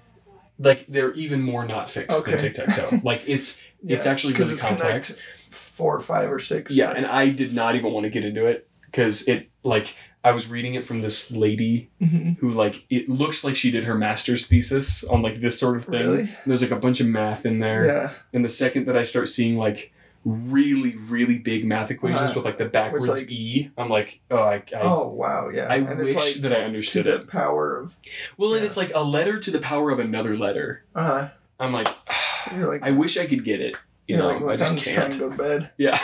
Like 0.58 0.86
they're 0.88 1.12
even 1.14 1.42
more 1.42 1.66
not 1.66 1.88
fixed 1.90 2.24
than 2.26 2.38
tic 2.38 2.54
tac 2.54 2.76
toe. 2.76 3.00
Like 3.04 3.22
it's 3.26 3.62
it's 3.86 4.06
actually 4.06 4.34
really 4.34 4.56
complex. 4.56 5.16
Four, 5.50 6.00
five, 6.00 6.30
or 6.30 6.38
six. 6.40 6.76
Yeah, 6.76 6.90
and 6.90 7.04
I 7.06 7.28
did 7.30 7.54
not 7.54 7.74
even 7.76 7.92
want 7.92 8.04
to 8.04 8.10
get 8.10 8.24
into 8.24 8.46
it 8.46 8.68
because 8.86 9.26
it 9.28 9.50
like 9.62 9.94
I 10.24 10.30
was 10.32 10.48
reading 10.48 10.74
it 10.74 10.84
from 10.86 11.02
this 11.02 11.30
lady 11.30 11.90
Mhm. 12.02 12.38
who 12.38 12.50
like 12.52 12.86
it 12.90 13.08
looks 13.10 13.44
like 13.44 13.54
she 13.56 13.70
did 13.70 13.84
her 13.84 13.94
master's 13.94 14.46
thesis 14.46 15.04
on 15.04 15.20
like 15.22 15.40
this 15.42 15.60
sort 15.60 15.76
of 15.76 15.84
thing. 15.84 16.00
Really? 16.00 16.20
And 16.20 16.30
there's 16.46 16.62
like 16.62 16.70
a 16.70 16.76
bunch 16.76 17.00
of 17.00 17.06
math 17.06 17.44
in 17.44 17.58
there. 17.60 17.84
yeah, 17.86 18.10
And 18.32 18.42
the 18.44 18.48
second 18.48 18.86
that 18.86 18.96
I 18.96 19.02
start 19.02 19.28
seeing 19.28 19.56
like 19.58 19.92
really, 20.24 20.96
really 20.96 21.38
big 21.38 21.66
math 21.66 21.90
equations 21.90 22.22
Uh-huh. 22.22 22.32
with 22.36 22.44
like 22.46 22.56
the 22.56 22.64
backwards 22.64 23.06
like- 23.06 23.30
E, 23.30 23.70
I'm 23.76 23.90
like, 23.90 24.20
oh, 24.30 24.38
I, 24.38 24.54
I, 24.54 24.62
oh 24.80 25.08
wow, 25.10 25.50
yeah. 25.50 25.66
I 25.68 25.76
and 25.76 25.98
wish 25.98 26.16
it's 26.16 26.16
like 26.16 26.34
that 26.42 26.52
I 26.58 26.64
understood 26.64 27.04
the 27.04 27.16
it. 27.16 27.28
power 27.28 27.76
of. 27.78 27.94
Well, 28.38 28.54
and 28.54 28.64
it's 28.64 28.78
like 28.78 28.90
a 28.94 29.02
letter 29.04 29.38
to 29.38 29.50
the 29.50 29.58
power 29.60 29.90
of 29.90 29.98
another 29.98 30.34
letter. 30.38 30.84
Uh, 30.94 31.04
huh. 31.04 31.28
I'm 31.60 31.72
like, 31.74 31.88
you're 32.56 32.66
like. 32.66 32.82
I 32.82 32.92
wish 32.92 33.18
I 33.18 33.26
could 33.26 33.44
get 33.44 33.60
it. 33.60 33.76
You 34.08 34.16
know, 34.16 34.28
like, 34.38 34.54
I 34.54 34.56
just 34.56 34.72
I'm 34.72 34.78
just 34.78 34.94
trying 34.94 35.10
can't. 35.10 35.12
to 35.12 35.18
go 35.18 35.28
to 35.30 35.36
bed. 35.36 35.70
Yeah. 35.76 35.98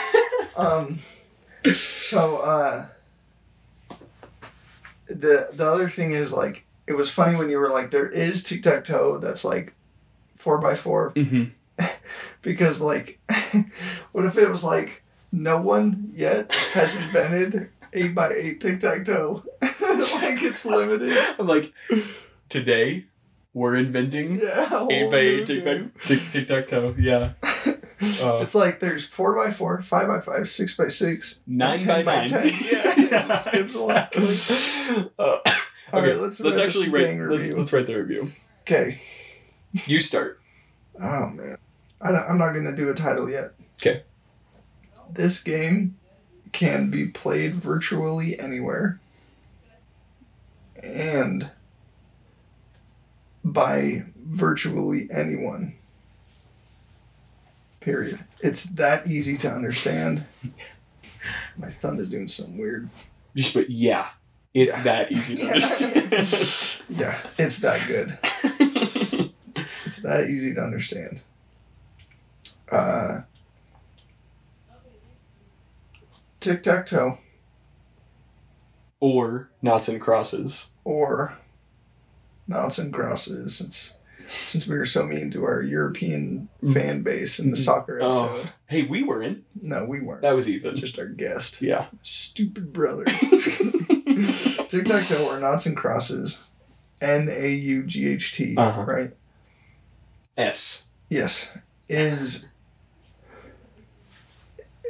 Um, 0.55 0.99
so 1.73 2.37
uh, 2.41 2.85
the 5.13 5.49
the 5.53 5.65
other 5.65 5.89
thing 5.89 6.11
is 6.11 6.33
like 6.33 6.65
it 6.87 6.93
was 6.93 7.11
funny 7.11 7.35
when 7.37 7.49
you 7.49 7.57
were 7.59 7.69
like 7.69 7.91
there 7.91 8.09
is 8.09 8.43
tic 8.43 8.63
tac 8.63 8.83
toe 8.83 9.17
that's 9.17 9.45
like 9.45 9.73
four 10.35 10.59
by 10.59 10.75
four 10.75 11.11
hmm 11.11 11.45
because 12.41 12.81
like 12.81 13.19
what 14.11 14.25
if 14.25 14.37
it 14.37 14.49
was 14.49 14.63
like 14.63 15.03
no 15.31 15.59
one 15.61 16.11
yet 16.15 16.53
has 16.73 16.97
invented 17.03 17.69
eight 17.93 18.13
by 18.13 18.31
eight 18.31 18.59
tic 18.61 18.79
tac 18.79 19.05
toe 19.05 19.43
like 19.61 20.41
it's 20.43 20.65
limited 20.65 21.17
I'm 21.39 21.47
like, 21.47 21.73
today 22.49 23.05
we're 23.53 23.75
inventing 23.75 24.39
yeah 24.39 24.87
eight 24.89 25.11
by 25.11 25.17
eight 25.17 25.45
tic 25.45 25.63
tac 25.63 26.03
tic 26.05 26.19
tic 26.31 26.47
tac 26.47 26.67
toe. 26.67 26.95
Yeah. 26.97 27.33
Uh, 28.01 28.39
it's 28.41 28.55
like 28.55 28.79
there's 28.79 29.07
four 29.07 29.35
by 29.35 29.51
four, 29.51 29.79
five 29.83 30.07
by 30.07 30.19
five, 30.19 30.49
six 30.49 30.75
by 30.75 30.87
six, 30.87 31.39
nine 31.45 31.77
by 31.77 31.83
10 31.83 32.05
by 32.05 32.15
nine. 32.15 32.27
10. 32.27 32.45
Yeah, 32.47 33.00
it's 33.11 33.27
just- 33.27 33.47
it's 33.53 33.77
like- 33.77 34.15
exactly. 34.15 35.11
Uh, 35.19 35.23
All 35.23 35.39
right, 35.43 35.53
okay, 36.09 36.13
let's 36.15 36.39
let's 36.41 36.57
actually 36.59 36.89
write. 36.89 37.19
Let's, 37.19 37.51
let's 37.51 37.73
write 37.73 37.85
the 37.87 37.95
review. 37.95 38.29
Okay. 38.61 38.99
You 39.85 39.99
start. 39.99 40.39
Oh 41.01 41.27
man, 41.29 41.57
I 42.01 42.11
don't, 42.11 42.29
I'm 42.29 42.37
not 42.37 42.53
gonna 42.53 42.75
do 42.75 42.89
a 42.89 42.93
title 42.93 43.29
yet. 43.29 43.53
Okay. 43.81 44.03
This 45.09 45.41
game 45.43 45.97
can 46.51 46.89
be 46.89 47.07
played 47.07 47.53
virtually 47.53 48.37
anywhere, 48.39 48.99
and 50.81 51.49
by 53.43 54.03
virtually 54.17 55.07
anyone. 55.11 55.75
Period. 57.79 58.19
It's 58.41 58.65
that 58.65 59.07
easy 59.07 59.37
to 59.37 59.49
understand. 59.49 60.25
My 61.57 61.69
thumb 61.69 61.99
is 61.99 62.09
doing 62.09 62.27
something 62.27 62.57
weird. 62.57 62.89
You 63.33 63.41
should 63.43 63.53
put 63.65 63.69
yeah. 63.69 64.09
It's 64.53 64.71
Yeah. 64.71 64.83
that 64.83 65.11
easy 65.11 65.35
to 65.37 65.41
Yeah. 65.43 65.53
understand. 65.53 66.81
Yeah, 66.89 67.19
it's 67.37 67.59
that 67.61 67.87
good. 67.87 68.17
It's 69.85 70.01
that 70.03 70.27
easy 70.29 70.53
to 70.55 70.61
understand. 70.63 71.21
Uh, 72.71 73.21
Tic 76.39 76.63
tac 76.63 76.85
toe. 76.87 77.19
or 78.99 79.49
Noughts 79.61 79.87
and 79.87 79.99
Crosses. 80.01 80.71
or 80.83 81.37
noughts 82.47 82.77
and 82.79 82.93
Crosses 82.93 83.55
since 83.57 83.97
since 84.31 84.67
we 84.67 84.77
were 84.77 84.85
so 84.85 85.03
mean 85.05 85.29
to 85.31 85.43
our 85.43 85.61
European 85.61 86.49
fan 86.73 87.01
base 87.03 87.39
in 87.39 87.51
the 87.51 87.57
soccer 87.57 87.99
Oh. 88.01 88.09
episode. 88.09 88.51
Hey, 88.67 88.83
we 88.83 89.03
were 89.03 89.21
in. 89.21 89.43
No, 89.61 89.85
we 89.85 89.99
weren't. 90.01 90.21
That 90.21 90.35
was 90.35 90.49
Ethan. 90.49 90.75
Just 90.75 90.97
our 90.99 91.05
guest. 91.07 91.61
yeah. 91.61 91.87
Stupid 92.01 92.71
brother. 92.73 93.03
Tic 94.69 94.85
tac 94.85 95.07
toe 95.07 95.27
or 95.29 95.39
Noughts 95.39 95.65
and 95.65 95.75
Crosses. 95.75 96.47
N 97.01 97.27
A 97.31 97.49
U 97.49 97.83
G 97.83 98.07
H 98.09 98.33
T. 98.33 98.55
Uh-huh. 98.55 98.83
Right? 98.83 99.11
S. 100.37 100.87
Yes. 101.09 101.57
Is 101.89 102.49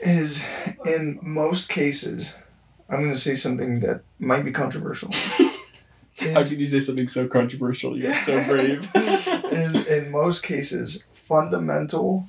is 0.04 0.46
in 0.86 1.20
most 1.22 1.70
cases 1.70 2.36
I'm 2.90 3.02
gonna 3.02 3.16
say 3.16 3.36
something 3.36 3.80
that 3.82 4.02
might 4.20 4.44
be 4.44 4.52
controversial. 4.52 5.10
How 6.22 6.42
can 6.44 6.60
you 6.60 6.68
say 6.68 6.80
something 6.80 7.08
so 7.08 7.28
controversial? 7.28 7.98
You're 7.98 8.16
so 8.16 8.44
brave. 8.48 8.90
is 8.96 9.88
in 9.88 10.12
most 10.12 10.44
cases 10.44 11.08
fundamental 11.12 12.26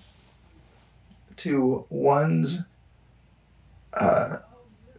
to 1.37 1.87
one's 1.91 2.69
uh, 3.95 4.39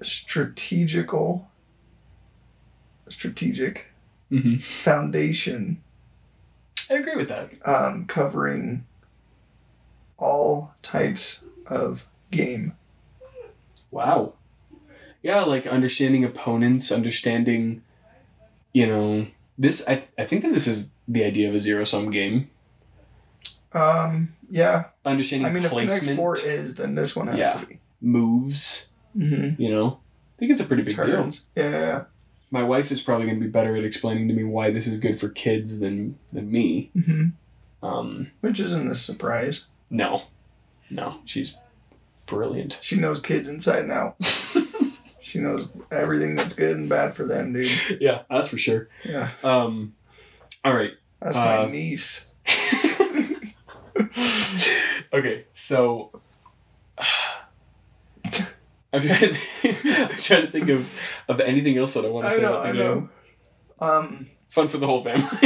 strategical 0.01 1.47
strategic 3.09 3.87
hmm 4.29 4.55
foundation 4.57 5.81
I 6.89 6.95
agree 6.95 7.15
with 7.15 7.29
that. 7.29 7.49
um, 7.65 8.05
covering 8.05 8.85
all 10.17 10.73
types 10.81 11.45
of 11.67 12.07
game 12.31 12.73
Wow. 13.91 14.33
Yeah, 15.21 15.41
like 15.43 15.67
understanding 15.67 16.25
opponents, 16.25 16.91
understanding, 16.91 17.83
you 18.73 18.87
know, 18.87 19.27
this. 19.57 19.83
I 19.87 20.03
I 20.17 20.25
think 20.25 20.41
that 20.43 20.51
this 20.51 20.67
is 20.67 20.91
the 21.07 21.23
idea 21.23 21.49
of 21.49 21.55
a 21.55 21.59
zero 21.59 21.83
sum 21.83 22.09
game. 22.11 22.49
um, 23.73 24.35
yeah 24.49 24.85
Understanding 25.05 25.47
i 25.47 25.51
mean 25.51 25.63
if 25.63 25.71
connect 25.71 25.89
placement, 25.89 26.17
4 26.17 26.37
is 26.45 26.75
then 26.75 26.95
this 26.95 27.15
one 27.15 27.27
has 27.27 27.37
Yeah. 27.37 27.51
to 27.59 27.65
be 27.65 27.79
moves. 28.01 28.89
mm-hmm. 29.17 29.59
You 29.61 29.69
know, 29.71 29.99
I 30.35 30.37
think 30.37 30.51
it's 30.51 30.61
a 30.61 30.65
pretty 30.65 30.83
big 30.83 30.95
deal. 30.95 31.05
turns 31.05 31.45
yeah, 31.55 31.69
yeah, 31.69 31.79
yeah. 31.79 32.03
My 32.51 32.61
wife 32.63 32.91
is 32.91 33.01
probably 33.01 33.25
going 33.25 33.39
to 33.39 33.45
be 33.45 33.51
better 33.51 33.75
at 33.75 33.83
explaining 33.83 34.27
to 34.27 34.33
me 34.33 34.43
why 34.43 34.69
this 34.69 34.85
is 34.85 34.99
good 34.99 35.19
for 35.19 35.29
kids 35.29 35.79
than 35.79 36.17
than 36.31 36.51
me. 36.51 36.91
hmm 36.93 37.25
Um, 37.81 38.31
which 38.41 38.59
isn't 38.59 38.89
a 38.91 38.95
surprise 38.95 39.67
no, 39.89 40.23
no, 40.89 41.17
she's 41.25 41.57
brilliant. 42.25 42.79
she 42.81 42.95
knows 42.99 43.21
kids 43.21 43.47
inside 43.49 43.83
and 43.83 43.91
out 43.91 44.15
she 45.33 45.39
knows 45.39 45.67
everything 45.91 46.35
that's 46.35 46.53
good 46.53 46.77
and 46.77 46.87
bad 46.87 47.15
for 47.15 47.25
them 47.25 47.51
dude 47.53 47.69
yeah, 47.99 48.21
that's 48.29 48.49
for 48.49 48.57
sure. 48.57 48.87
yeah 49.03 49.29
Um, 49.43 49.95
all 50.63 50.73
right. 50.75 50.91
That's 51.21 51.37
Uh, 51.37 51.63
my 51.65 51.71
niece. 51.71 52.27
okay, 55.13 55.45
so 55.53 56.11
I'm 58.93 59.01
trying, 59.01 59.33
to 59.33 59.37
I'm 59.63 60.21
trying 60.21 60.45
to 60.45 60.51
think 60.51 60.69
of, 60.69 60.87
of 61.27 61.39
anything 61.39 61.77
else 61.77 61.93
that 61.95 62.05
I 62.05 62.09
want 62.09 62.25
to 62.25 62.31
I 62.31 62.35
say 62.35 62.41
know, 62.41 62.49
about 62.59 62.63
the 62.63 62.69
I 62.69 62.71
know. 62.73 63.09
Um, 63.79 64.27
Fun 64.49 64.67
for 64.67 64.77
the 64.77 64.85
whole 64.85 65.01
family. 65.01 65.21
Fun 65.25 65.39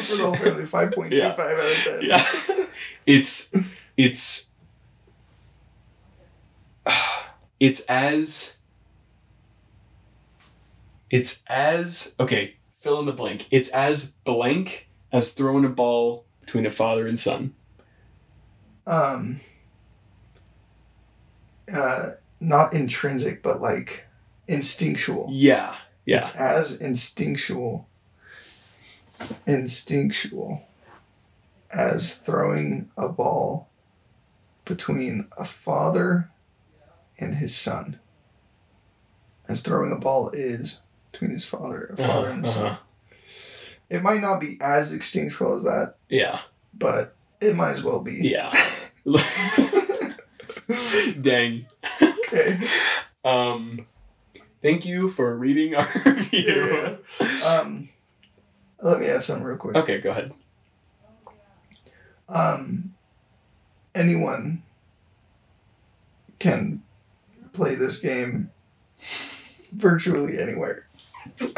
for 0.00 0.16
the 0.16 0.22
whole 0.24 0.34
family, 0.34 0.64
5.25 0.64 1.18
Yeah. 1.18 1.26
out 1.28 1.38
of 1.40 1.84
10. 1.84 1.98
yeah, 2.02 2.24
it's 3.06 3.52
it's 3.96 4.50
it's 7.60 7.80
as 7.82 8.58
it's 11.10 11.42
as 11.46 12.14
okay. 12.18 12.56
Fill 12.72 13.00
in 13.00 13.06
the 13.06 13.12
blank. 13.12 13.46
It's 13.50 13.70
as 13.70 14.10
blank 14.24 14.88
as 15.12 15.32
throwing 15.32 15.64
a 15.64 15.70
ball 15.70 16.26
between 16.40 16.66
a 16.66 16.70
father 16.70 17.06
and 17.06 17.18
son. 17.18 17.54
Um, 18.86 19.40
uh, 21.72 22.10
not 22.40 22.74
intrinsic, 22.74 23.42
but 23.42 23.60
like 23.60 24.06
instinctual. 24.48 25.28
Yeah, 25.30 25.76
yeah. 26.04 26.18
It's 26.18 26.36
as 26.36 26.80
instinctual, 26.80 27.88
instinctual 29.46 30.62
as 31.72 32.16
throwing 32.16 32.90
a 32.96 33.08
ball 33.08 33.68
between 34.64 35.28
a 35.36 35.44
father 35.44 36.30
and 37.18 37.36
his 37.36 37.54
son. 37.56 37.98
As 39.48 39.62
throwing 39.62 39.92
a 39.92 39.98
ball 39.98 40.30
is 40.30 40.82
between 41.12 41.30
his 41.30 41.44
father, 41.44 41.94
father 41.98 42.30
and 42.30 42.44
a 42.44 42.48
son. 42.48 42.66
Uh-huh. 42.66 42.76
It 43.90 44.02
might 44.02 44.20
not 44.22 44.40
be 44.40 44.56
as 44.60 44.92
instinctual 44.92 45.54
as 45.54 45.64
that, 45.64 45.96
Yeah, 46.08 46.40
but 46.72 47.14
it 47.40 47.54
might 47.54 47.72
as 47.72 47.84
well 47.84 48.02
be. 48.02 48.14
yeah. 48.30 48.50
Dang. 51.20 51.66
Okay. 52.02 52.60
Um, 53.24 53.86
thank 54.62 54.86
you 54.86 55.10
for 55.10 55.36
reading 55.36 55.74
our 55.74 55.86
review. 56.06 56.98
Um, 57.46 57.90
let 58.82 59.00
me 59.00 59.06
add 59.06 59.22
something 59.22 59.46
real 59.46 59.58
quick. 59.58 59.76
Okay, 59.76 59.98
go 60.00 60.10
ahead. 60.10 60.32
Um, 62.28 62.94
anyone 63.94 64.62
can 66.38 66.82
play 67.54 67.74
this 67.76 68.00
game 68.00 68.50
virtually 69.72 70.38
anywhere. 70.38 70.88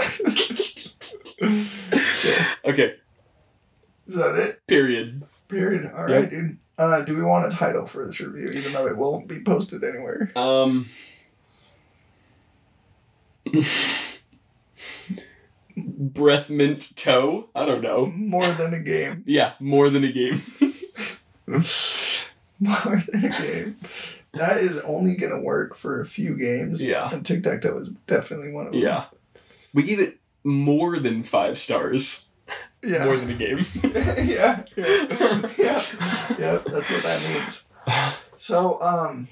Okay, 2.64 2.94
Is 4.08 4.14
that 4.16 4.34
it? 4.36 4.66
period. 4.66 5.22
Period. 5.48 5.90
All 5.94 6.08
Yep. 6.08 6.20
right, 6.22 6.30
dude. 6.30 6.56
Uh, 6.78 7.02
do 7.02 7.14
we 7.16 7.22
want 7.22 7.46
a 7.52 7.56
title 7.56 7.86
for 7.86 8.04
this 8.06 8.20
review, 8.20 8.48
even 8.58 8.72
though 8.72 8.86
it 8.86 8.96
won't 8.96 9.28
be 9.28 9.40
posted 9.42 9.84
anywhere? 9.84 10.32
Um. 10.34 10.88
Breath 15.76 16.48
mint 16.48 16.96
toe? 16.96 17.48
I 17.54 17.66
don't 17.66 17.82
know. 17.82 18.06
More 18.06 18.46
than 18.46 18.72
a 18.72 18.80
game. 18.80 19.22
Yeah, 19.26 19.52
more 19.60 19.90
than 19.90 20.04
a 20.04 20.12
game. 20.12 20.40
More 22.58 22.96
than 23.12 23.24
a 23.26 23.28
game. 23.28 23.76
That 24.38 24.58
is 24.58 24.78
only 24.80 25.16
gonna 25.16 25.40
work 25.40 25.74
for 25.74 26.00
a 26.00 26.04
few 26.06 26.36
games. 26.36 26.82
Yeah. 26.82 27.10
And 27.10 27.24
Tic 27.24 27.42
Tac 27.42 27.62
Toe 27.62 27.78
is 27.78 27.88
definitely 28.06 28.52
one 28.52 28.66
of 28.66 28.72
them. 28.72 28.82
Yeah. 28.82 29.06
We 29.74 29.82
gave 29.82 30.00
it 30.00 30.18
more 30.44 30.98
than 30.98 31.22
five 31.22 31.58
stars. 31.58 32.28
Yeah. 32.82 33.04
More 33.04 33.16
than 33.16 33.30
a 33.30 33.34
game. 33.34 33.60
yeah. 33.82 34.64
Yeah. 34.76 35.50
Yeah. 35.56 35.82
Yeah. 36.38 36.62
That's 36.66 36.90
what 36.90 37.02
that 37.02 37.28
means. 37.28 37.66
So, 38.36 38.80
um, 38.82 39.28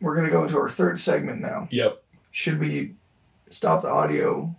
we're 0.00 0.16
gonna 0.16 0.30
go 0.30 0.42
into 0.42 0.58
our 0.58 0.68
third 0.68 1.00
segment 1.00 1.40
now. 1.40 1.68
Yep. 1.70 2.02
Should 2.30 2.58
we 2.58 2.94
stop 3.50 3.82
the 3.82 3.88
audio 3.88 4.54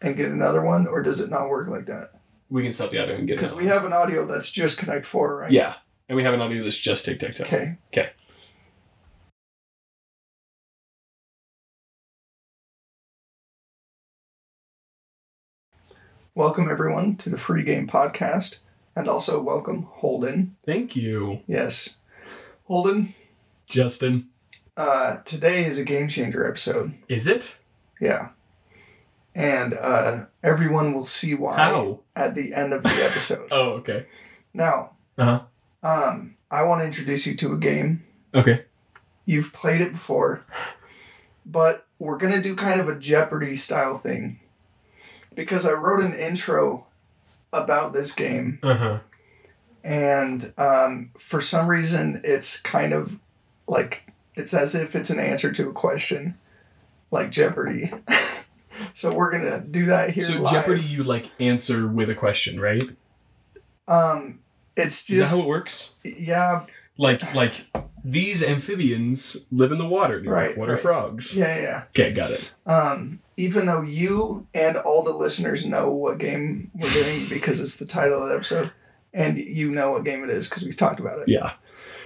and 0.00 0.16
get 0.16 0.30
another 0.30 0.62
one, 0.62 0.86
or 0.86 1.02
does 1.02 1.20
it 1.20 1.30
not 1.30 1.48
work 1.48 1.68
like 1.68 1.86
that? 1.86 2.12
We 2.50 2.62
can 2.62 2.72
stop 2.72 2.90
the 2.90 3.02
audio 3.02 3.16
and 3.16 3.26
get. 3.26 3.38
Because 3.38 3.54
we 3.54 3.66
have 3.66 3.84
an 3.84 3.92
audio 3.92 4.26
that's 4.26 4.50
just 4.50 4.78
Connect 4.78 5.06
Four, 5.06 5.38
right? 5.38 5.50
Yeah. 5.50 5.74
And 6.08 6.16
we 6.16 6.24
have 6.24 6.34
an 6.34 6.40
audio 6.40 6.62
that's 6.62 6.78
just 6.78 7.04
tic 7.04 7.18
tac 7.20 7.34
toe. 7.34 7.44
Okay. 7.44 7.76
Okay. 7.92 8.10
Welcome 16.38 16.70
everyone 16.70 17.16
to 17.16 17.30
the 17.30 17.36
Free 17.36 17.64
Game 17.64 17.88
Podcast, 17.88 18.62
and 18.94 19.08
also 19.08 19.42
welcome 19.42 19.88
Holden. 19.90 20.54
Thank 20.64 20.94
you, 20.94 21.40
Yes, 21.48 21.98
Holden. 22.66 23.12
Justin. 23.68 24.28
Uh, 24.76 25.16
today 25.24 25.64
is 25.64 25.80
a 25.80 25.84
game 25.84 26.06
changer 26.06 26.46
episode. 26.48 26.92
Is 27.08 27.26
it? 27.26 27.56
Yeah. 28.00 28.28
And 29.34 29.74
uh, 29.74 30.26
everyone 30.44 30.94
will 30.94 31.06
see 31.06 31.34
why 31.34 31.56
How? 31.56 32.02
at 32.14 32.36
the 32.36 32.54
end 32.54 32.72
of 32.72 32.84
the 32.84 33.04
episode. 33.10 33.48
Oh, 33.50 33.70
okay. 33.80 34.06
now, 34.54 34.92
Uh 35.18 35.40
um, 35.82 36.36
I 36.52 36.62
want 36.62 36.82
to 36.82 36.86
introduce 36.86 37.26
you 37.26 37.34
to 37.38 37.52
a 37.52 37.58
game. 37.58 38.04
Okay. 38.32 38.64
You've 39.26 39.52
played 39.52 39.80
it 39.80 39.90
before, 39.90 40.44
but 41.44 41.84
we're 41.98 42.16
going 42.16 42.32
to 42.32 42.40
do 42.40 42.54
kind 42.54 42.80
of 42.80 42.86
a 42.88 42.96
Jeopardy 42.96 43.56
style 43.56 43.94
thing. 43.98 44.38
Because 45.38 45.64
I 45.64 45.72
wrote 45.72 46.02
an 46.04 46.14
intro 46.14 46.86
about 47.52 47.92
this 47.92 48.12
game, 48.12 48.58
Uh 48.60 48.74
huh. 48.74 48.98
and 49.84 50.52
um, 50.58 51.10
for 51.16 51.40
some 51.40 51.68
reason, 51.68 52.20
it's 52.24 52.60
kind 52.60 52.92
of 52.92 53.20
like 53.68 54.10
it's 54.34 54.52
as 54.52 54.74
if 54.74 54.96
it's 54.96 55.10
an 55.10 55.20
answer 55.20 55.52
to 55.52 55.68
a 55.68 55.72
question, 55.72 56.36
like 57.12 57.30
Jeopardy. 57.30 57.92
so 58.94 59.14
we're 59.14 59.30
gonna 59.30 59.60
do 59.60 59.84
that 59.84 60.10
here 60.10 60.24
So 60.24 60.40
live. 60.40 60.52
Jeopardy, 60.52 60.82
you 60.82 61.04
like 61.04 61.30
answer 61.38 61.86
with 61.86 62.10
a 62.10 62.16
question, 62.16 62.58
right? 62.60 62.82
Um, 63.86 64.40
it's 64.76 65.08
Is 65.08 65.18
that 65.18 65.22
just 65.24 65.36
how 65.36 65.42
it 65.44 65.48
works? 65.48 65.94
yeah, 66.04 66.66
Like 66.98 67.34
like 67.34 67.66
these 68.04 68.42
amphibians 68.42 69.46
live 69.50 69.72
in 69.72 69.78
the 69.78 69.86
water. 69.86 70.16
And 70.16 70.24
you're 70.24 70.34
like, 70.34 70.48
Right, 70.50 70.58
what 70.58 70.68
are 70.68 70.72
right. 70.74 70.80
frogs? 70.80 71.36
Yeah, 71.36 71.60
yeah. 71.60 71.82
Okay, 71.90 72.12
got 72.12 72.30
it. 72.32 72.52
Um, 72.66 73.20
even 73.36 73.66
though 73.66 73.82
you 73.82 74.46
and 74.54 74.76
all 74.76 75.02
the 75.02 75.12
listeners 75.12 75.64
know 75.64 75.90
what 75.90 76.18
game 76.18 76.70
we're 76.74 76.90
doing 76.92 77.26
because 77.28 77.60
it's 77.60 77.76
the 77.76 77.86
title 77.86 78.22
of 78.22 78.28
the 78.28 78.34
episode, 78.34 78.72
and 79.14 79.38
you 79.38 79.70
know 79.70 79.92
what 79.92 80.04
game 80.04 80.22
it 80.24 80.30
is 80.30 80.48
because 80.48 80.64
we've 80.64 80.76
talked 80.76 81.00
about 81.00 81.18
it. 81.20 81.28
Yeah, 81.28 81.52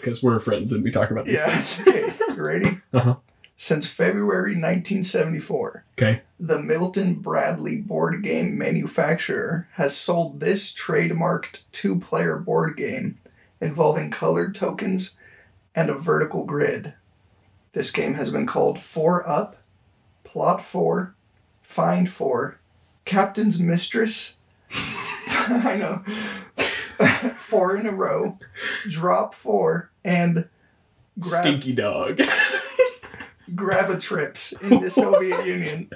because 0.01 0.22
we're 0.22 0.38
friends 0.40 0.72
and 0.72 0.82
we 0.84 0.90
talk 0.90 1.11
about 1.11 1.24
these 1.24 1.34
Yeah. 1.38 1.61
things. 1.61 1.80
okay, 1.88 2.12
you 2.28 2.43
ready? 2.43 2.66
Uh-huh. 2.93 3.16
Since 3.57 3.86
February 3.86 4.57
1974, 4.57 5.84
Okay. 5.97 6.22
the 6.40 6.59
Milton 6.59 7.14
Bradley 7.14 7.80
board 7.80 8.22
game 8.24 8.59
manufacturer 8.59 9.68
has 9.74 9.97
sold 9.97 10.40
this 10.40 10.72
trademarked 10.74 11.70
two 11.70 11.99
player 12.01 12.36
board 12.38 12.76
game 12.76 13.16
involving 13.62 14.10
colored 14.10 14.54
tokens 14.54 15.18
and 15.74 15.88
a 15.88 15.94
vertical 15.94 16.44
grid. 16.44 16.94
This 17.72 17.90
game 17.90 18.14
has 18.14 18.30
been 18.30 18.44
called 18.44 18.78
Four 18.78 19.26
Up, 19.26 19.56
Plot 20.24 20.62
Four, 20.62 21.14
Find 21.62 22.10
Four, 22.10 22.58
Captain's 23.04 23.60
Mistress. 23.60 24.38
I 25.28 25.76
know. 25.78 26.04
four 27.34 27.76
in 27.76 27.86
a 27.86 27.92
row, 27.92 28.38
Drop 28.88 29.34
Four, 29.34 29.90
and 30.04 30.48
Grab 31.18 31.44
Stinky 31.44 31.72
dog. 31.72 32.18
Gravitrips 33.50 34.60
in 34.62 34.80
the 34.80 34.90
Soviet 34.90 35.46
Union. 35.46 35.90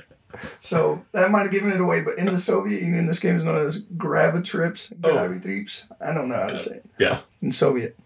So 0.60 1.04
that 1.12 1.30
might 1.30 1.42
have 1.42 1.50
given 1.50 1.72
it 1.72 1.80
away, 1.80 2.02
but 2.02 2.18
in 2.18 2.26
the 2.26 2.38
Soviet 2.38 2.82
Union, 2.82 3.06
this 3.06 3.20
game 3.20 3.36
is 3.36 3.44
known 3.44 3.64
as 3.64 3.86
Gravitrips. 3.86 4.92
Oh. 5.02 5.10
Gravitrips. 5.10 5.90
I 6.00 6.12
don't 6.14 6.28
know 6.28 6.36
how 6.36 6.48
to 6.48 6.58
say 6.58 6.76
it 6.76 6.86
yeah. 6.98 7.20
in 7.42 7.52
Soviet. 7.52 7.96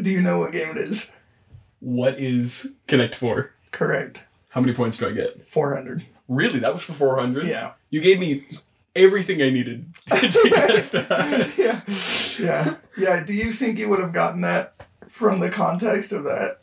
Do 0.00 0.10
you 0.10 0.20
know 0.20 0.38
what 0.38 0.52
game 0.52 0.70
it 0.70 0.76
is? 0.78 1.16
What 1.80 2.18
is 2.18 2.76
Connect 2.86 3.14
Four? 3.14 3.52
Correct. 3.72 4.24
How 4.50 4.60
many 4.60 4.72
points 4.72 4.98
do 4.98 5.08
I 5.08 5.12
get? 5.12 5.40
400. 5.42 6.04
Really? 6.28 6.58
That 6.58 6.72
was 6.74 6.82
for 6.82 6.92
400? 6.92 7.46
Yeah. 7.46 7.74
You 7.90 8.00
gave 8.00 8.18
me 8.18 8.46
everything 8.94 9.40
I 9.42 9.50
needed 9.50 9.86
to 10.10 10.18
guess 10.50 10.90
that. 10.90 11.52
yeah. 11.56 12.44
Yeah. 12.46 12.76
Yeah. 12.96 13.24
Do 13.24 13.32
you 13.34 13.52
think 13.52 13.78
you 13.78 13.88
would 13.88 14.00
have 14.00 14.12
gotten 14.12 14.40
that 14.42 14.74
from 15.08 15.40
the 15.40 15.50
context 15.50 16.12
of 16.12 16.24
that? 16.24 16.58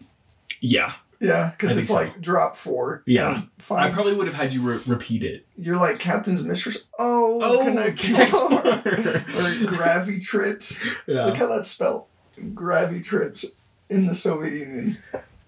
Yeah. 0.60 0.93
Yeah, 1.20 1.51
because 1.51 1.78
it's 1.78 1.89
so. 1.89 1.95
like 1.95 2.22
drop 2.22 2.55
four. 2.55 3.03
Yeah. 3.05 3.43
and 3.70 3.80
I 3.80 3.89
probably 3.89 4.13
would 4.13 4.28
have 4.28 4.36
had 4.36 4.53
you 4.53 4.61
re- 4.61 4.82
repeat 4.86 5.24
it. 5.24 5.47
You're 5.55 5.78
like 5.78 5.99
Captain's 5.99 6.45
Mistress. 6.45 6.86
Oh, 6.99 7.39
oh, 7.41 7.63
connect, 7.65 7.99
four. 8.30 8.53
or 9.74 9.78
Gravy 9.78 10.20
Trips. 10.20 10.86
yeah. 11.07 11.26
Look 11.26 11.38
how 11.38 11.47
that's 11.47 11.70
spelled. 11.70 12.05
Gravy 12.53 13.01
Trips 13.01 13.55
in 13.89 14.05
the 14.05 14.13
Soviet 14.13 14.53
Union. 14.53 14.97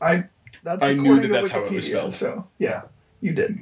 I 0.01 0.25
that's 0.63 0.85
I 0.85 0.93
knew 0.93 1.15
that 1.15 1.21
to 1.21 1.27
that's 1.27 1.51
how 1.51 1.63
it 1.63 1.71
was 1.71 1.85
spelled. 1.85 2.15
So 2.15 2.47
yeah, 2.57 2.83
you 3.21 3.33
did. 3.33 3.59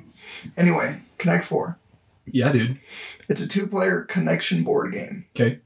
Anyway, 0.55 1.01
Connect 1.17 1.43
Four. 1.43 1.77
Yeah, 2.25 2.51
dude. 2.51 2.79
It's 3.29 3.41
a 3.41 3.47
two-player 3.47 4.01
connection 4.03 4.63
board 4.63 4.93
game. 4.93 5.25
Okay. 5.35 5.59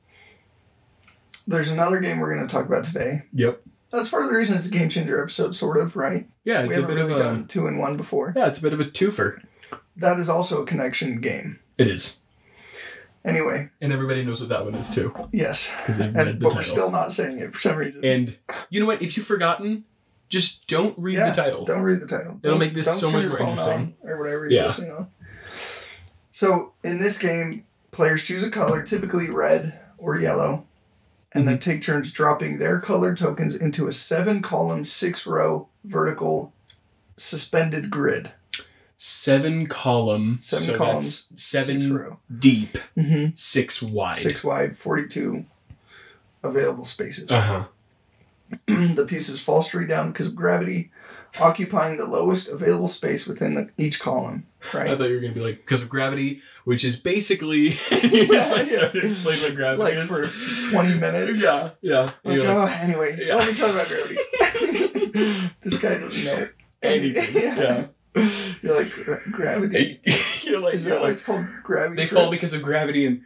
There's 1.48 1.72
another 1.72 2.00
game 2.00 2.20
we're 2.20 2.34
going 2.36 2.48
to 2.48 2.54
talk 2.54 2.68
about 2.68 2.84
today. 2.86 3.24
Yep. 3.34 3.62
That's 3.92 4.10
part 4.10 4.24
of 4.24 4.30
the 4.30 4.36
reason 4.38 4.58
it's 4.58 4.68
a 4.70 4.72
game 4.72 4.90
changer 4.90 5.22
episode, 5.22 5.56
sort 5.56 5.78
of, 5.78 5.96
right? 5.96 6.28
Yeah, 6.46 6.62
we 6.62 6.68
it's 6.68 6.78
a 6.78 6.82
haven't 6.82 6.96
bit 6.96 7.02
really 7.02 7.14
of 7.14 7.20
a 7.20 7.24
done 7.24 7.46
two 7.48 7.68
in 7.68 7.78
one 7.78 7.98
before. 7.98 8.34
yeah, 8.36 8.48
it's 8.48 8.58
a 8.60 8.62
bit 8.62 8.74
of 8.74 8.80
a 8.80 8.86
twofer. 8.86 9.44
That 9.98 10.18
is 10.18 10.30
also 10.30 10.62
a 10.62 10.66
connection 10.66 11.20
game. 11.22 11.60
It 11.78 11.88
is, 11.90 12.20
Anyway, 13.24 13.70
and 13.80 13.94
everybody 13.94 14.24
knows 14.24 14.40
what 14.40 14.50
that 14.50 14.66
one 14.66 14.74
is 14.74 14.90
too 14.90 15.14
yes, 15.32 15.72
because 15.78 16.00
they've 16.00 16.16
read 16.16 16.28
and, 16.28 16.40
the 16.42 16.44
but 16.46 16.56
we're 16.56 16.64
still 16.64 16.90
not 16.90 17.12
saying 17.12 17.38
it 17.38 17.54
for 17.54 17.60
some 17.60 17.78
reason. 17.78 18.04
And 18.04 18.38
you 18.72 18.80
know 18.80 18.88
what? 18.88 19.02
If 19.04 19.16
you've 19.16 19.26
forgotten, 19.28 19.84
just 20.30 20.68
don't 20.68 20.98
read 20.98 21.18
yeah, 21.18 21.30
the 21.30 21.36
title. 21.36 21.66
Don't 21.66 21.84
read 21.84 22.00
the 22.00 22.08
title. 22.08 22.40
It'll 22.42 22.54
Don't- 22.54 22.60
make 22.60 22.74
this 22.74 22.88
so 23.00 23.12
much 23.12 23.22
your 23.24 23.30
more 23.32 23.38
phone 23.40 23.50
interesting. 23.50 23.96
or 24.04 24.20
whatever 24.20 24.40
you're 24.50 24.52
Yeah. 24.52 24.66
listening 24.66 24.92
on. 24.92 25.08
So 26.32 26.74
in 26.84 27.00
this 27.00 27.20
game, 27.20 27.66
players 27.92 28.24
choose 28.24 28.44
a 28.48 28.50
color, 28.50 28.82
typically 28.84 29.30
red 29.30 29.80
or 30.00 30.18
yellow, 30.18 30.66
and 31.34 31.42
Mm-hmm. 31.44 31.50
then 31.50 31.60
take 31.60 31.82
turns 31.82 32.12
dropping 32.12 32.58
their 32.60 32.80
colored 32.80 33.18
tokens 33.18 33.56
into 33.56 33.88
a 33.88 33.94
seven-column, 33.94 34.86
six-row 34.86 35.68
vertical 35.84 36.54
suspended 37.18 37.90
grid. 37.90 38.32
Seven 38.98 39.66
column. 39.68 40.38
Seven 40.42 40.66
so 40.68 40.78
columns, 40.78 41.28
That's 41.30 41.42
seven 41.44 41.82
six 41.82 41.92
row. 41.92 42.20
deep, 42.38 42.78
Mm-hmm. 42.98 43.32
six 43.36 43.82
wide. 43.82 44.18
Six 44.18 44.44
wide, 44.44 44.78
forty-two 44.78 45.46
available 46.44 46.86
spaces. 46.86 47.32
Uh 47.32 47.42
huh. 47.42 47.64
the 48.68 49.06
pieces 49.08 49.40
fall 49.42 49.62
straight 49.64 49.88
down 49.88 50.12
because 50.12 50.28
of 50.28 50.36
gravity, 50.36 50.92
occupying 51.40 51.98
the 51.98 52.06
lowest 52.06 52.52
available 52.52 52.88
space 52.88 53.28
within 53.28 53.54
the, 53.56 53.70
each 53.78 54.00
column. 54.00 54.46
Right. 54.74 54.90
I 54.92 54.96
thought 54.98 55.10
you 55.10 55.16
were 55.16 55.22
gonna 55.22 55.34
be 55.34 55.40
like 55.40 55.58
because 55.58 55.82
of 55.82 55.90
gravity, 55.90 56.42
which 56.66 56.84
is 56.84 56.96
basically 56.96 57.70
you 57.70 57.78
Yeah, 57.92 58.28
like 58.50 58.58
yeah. 58.58 58.64
start 58.64 58.92
to 58.94 59.06
explain 59.06 59.40
what 59.42 59.56
gravity 59.56 59.84
like 59.84 59.94
is. 59.96 60.08
for 60.70 60.72
20 60.72 60.96
minutes. 61.00 61.42
yeah, 61.44 61.70
yeah. 61.82 62.02
Like, 62.24 62.40
like, 62.40 62.48
oh, 62.48 62.78
anyway, 62.82 63.18
Yeah. 63.20 63.36
let 63.36 63.48
me 63.48 63.54
talk 63.54 63.72
about 63.74 63.88
gravity. 63.88 64.18
this 65.62 65.80
guy 65.82 65.98
doesn't 65.98 66.26
know 66.26 66.48
anything. 66.82 67.34
yeah. 67.36 67.86
You're 68.62 68.76
like 68.76 68.92
"Gra- 68.92 69.22
gravity. 69.32 70.02
you're 70.44 70.60
like, 70.60 70.74
Is 70.76 70.86
you're 70.86 70.96
that 70.96 71.00
why 71.02 71.06
like 71.08 71.14
it's 71.14 71.24
called 71.24 71.46
gravity? 71.64 71.96
they 71.96 72.08
fall 72.08 72.30
because 72.30 72.54
of 72.54 72.62
gravity 72.62 73.06
and. 73.06 73.22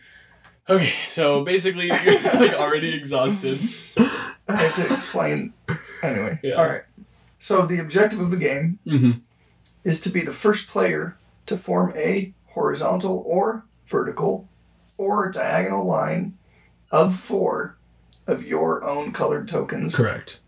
Okay, 0.69 0.93
so 1.09 1.43
basically 1.43 1.87
you're 1.87 2.21
like 2.39 2.53
already 2.53 2.95
exhausted. 2.95 3.59
I 3.97 4.55
have 4.55 4.75
to 4.75 4.93
explain. 4.93 5.53
Anyway, 6.03 6.39
Yeah. 6.43 6.53
all 6.55 6.65
right. 6.67 6.81
So 7.45 7.67
the 7.67 7.77
objective 7.77 8.19
of 8.19 8.31
the 8.31 8.37
game 8.37 8.79
Mm-hmm. 8.87 9.19
is 9.83 10.01
to 10.01 10.09
be 10.09 10.21
the 10.21 10.33
first 10.33 10.67
player 10.67 11.15
to 11.45 11.55
form 11.57 11.93
a 11.95 12.33
horizontal 12.47 13.23
or 13.27 13.65
vertical 13.85 14.49
or 14.97 15.29
diagonal 15.31 15.85
line 15.85 16.35
of 16.91 17.15
four 17.15 17.77
of 18.25 18.43
your 18.43 18.83
own 18.83 19.11
colored 19.11 19.47
tokens. 19.47 19.95
Correct. 19.95 20.39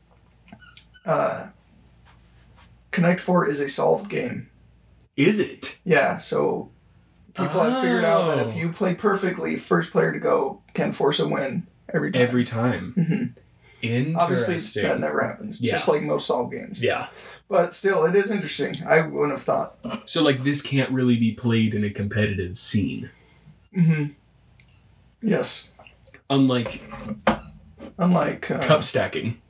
Uh, 1.06 1.50
Connect 2.90 3.20
Four 3.20 3.48
is 3.48 3.62
a 3.62 3.70
solved 3.70 4.10
game. 4.10 4.50
Is 5.16 5.40
it? 5.40 5.78
Yeah, 5.86 6.18
so 6.18 6.72
people 7.36 7.62
have 7.62 7.84
figured 7.84 8.06
out 8.06 8.28
that 8.30 8.40
if 8.40 8.56
Oh. 8.56 8.58
you 8.58 8.70
play 8.70 8.96
perfectly, 8.96 9.56
first 9.58 9.92
player 9.92 10.12
to 10.12 10.20
go 10.20 10.64
can 10.74 10.92
force 10.92 11.20
a 11.20 11.28
win 11.28 11.68
every 11.94 12.10
time. 12.12 12.22
Every 12.24 12.44
time. 12.44 12.94
Mhm. 12.98 13.34
Obviously, 13.84 14.58
that 14.82 15.00
never 15.00 15.22
happens. 15.24 15.62
Yeah. 15.62 15.74
Just 15.74 15.88
like 15.88 16.02
most 16.04 16.28
solved 16.28 16.54
games. 16.54 16.82
yeah. 16.82 17.10
But 17.50 17.74
still, 17.74 18.06
it 18.06 18.16
is 18.16 18.32
interesting. 18.32 18.76
I 18.86 19.02
wouldn't 19.08 19.32
have 19.32 19.44
thought. 19.44 19.78
So 20.10 20.22
like 20.24 20.44
this 20.44 20.62
can't 20.62 20.92
really 20.92 21.16
be 21.18 21.32
played 21.32 21.74
in 21.74 21.84
a 21.84 21.90
competitive 21.90 22.58
scene. 22.58 23.10
Mm-hmm. 23.76 24.14
Yes. 25.22 25.70
Unlike 26.30 26.84
Unlike. 28.00 28.52
Uh, 28.52 28.60
cup 28.64 28.84
stacking, 28.84 29.42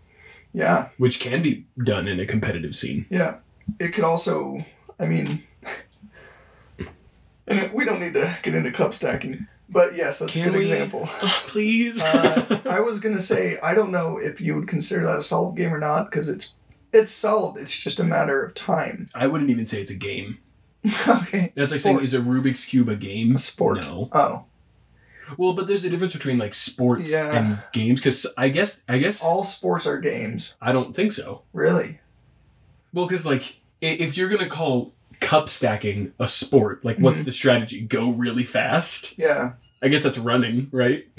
Yeah. 0.54 0.90
which 0.98 1.20
can 1.20 1.42
be 1.42 1.66
done 1.84 2.08
in 2.08 2.20
a 2.20 2.26
competitive 2.26 2.76
scene. 2.76 3.06
Yeah. 3.10 3.38
It 3.80 3.94
could 3.94 4.04
also. 4.04 4.64
I 5.00 5.08
mean. 5.08 5.44
And 7.50 7.72
we 7.72 7.86
don't 7.86 8.02
need 8.02 8.14
to 8.16 8.38
get 8.44 8.56
into 8.56 8.72
cup 8.74 8.94
stacking. 8.94 9.48
But 9.70 9.96
yes, 9.96 10.20
that's 10.20 10.36
a 10.38 10.44
good 10.44 10.54
we? 10.54 10.62
example. 10.62 11.06
please. 11.48 12.02
uh, 12.02 12.62
I 12.70 12.80
was 12.80 13.00
gonna 13.02 13.20
say 13.20 13.58
I 13.62 13.74
don't 13.74 13.92
know 13.92 14.18
if 14.18 14.40
you 14.40 14.56
would 14.56 14.68
consider 14.68 15.04
that 15.06 15.20
a 15.20 15.24
solved 15.24 15.58
game 15.58 15.74
or 15.74 15.80
not 15.80 16.10
because 16.10 16.30
it's 16.30 16.56
it's 16.94 17.12
solved. 17.12 17.60
It's 17.60 17.78
just 17.78 18.00
a 18.00 18.04
matter 18.06 18.42
of 18.44 18.54
time. 18.54 19.08
I 19.14 19.28
wouldn't 19.28 19.50
even 19.50 19.66
say 19.66 19.82
it's 19.82 19.92
a 19.92 19.96
game. 19.98 20.38
okay, 21.08 21.52
That's 21.56 21.72
like 21.72 21.82
Sport. 21.82 21.82
saying 21.82 22.00
is 22.02 22.14
a 22.14 22.20
Rubik's 22.20 22.66
cube 22.66 22.88
a 22.88 22.96
game? 22.96 23.36
a 23.36 23.40
sport. 23.40 23.82
No. 23.82 24.08
Oh, 24.14 24.46
Well, 25.38 25.52
but 25.54 25.68
there's 25.68 25.84
a 25.84 25.90
difference 25.90 26.14
between 26.14 26.38
like 26.38 26.54
sports 26.54 27.12
Yeah. 27.12 27.38
and 27.38 27.60
games 27.74 28.00
because 28.00 28.26
I 28.38 28.48
guess 28.48 28.84
I 28.88 28.98
guess 29.00 29.22
all 29.22 29.44
sports 29.44 29.86
are 29.86 30.00
games. 30.00 30.56
I 30.62 30.72
don't 30.72 30.96
think 30.96 31.12
so. 31.12 31.42
Really? 31.52 32.00
Well, 32.94 33.06
because 33.06 33.26
like 33.26 33.58
if 33.82 34.16
you're 34.16 34.30
gonna 34.30 34.48
call 34.48 34.94
cup 35.20 35.50
stacking 35.50 36.14
a 36.20 36.28
sport, 36.28 36.84
like 36.86 36.98
what's 37.00 37.22
Mhm. 37.22 37.26
the 37.26 37.32
strategy? 37.32 37.82
Go 37.82 38.10
really 38.12 38.44
fast. 38.44 39.18
Yeah. 39.18 39.54
I 39.82 39.88
guess 39.90 40.04
that's 40.04 40.18
running, 40.18 40.68
right? 40.72 41.06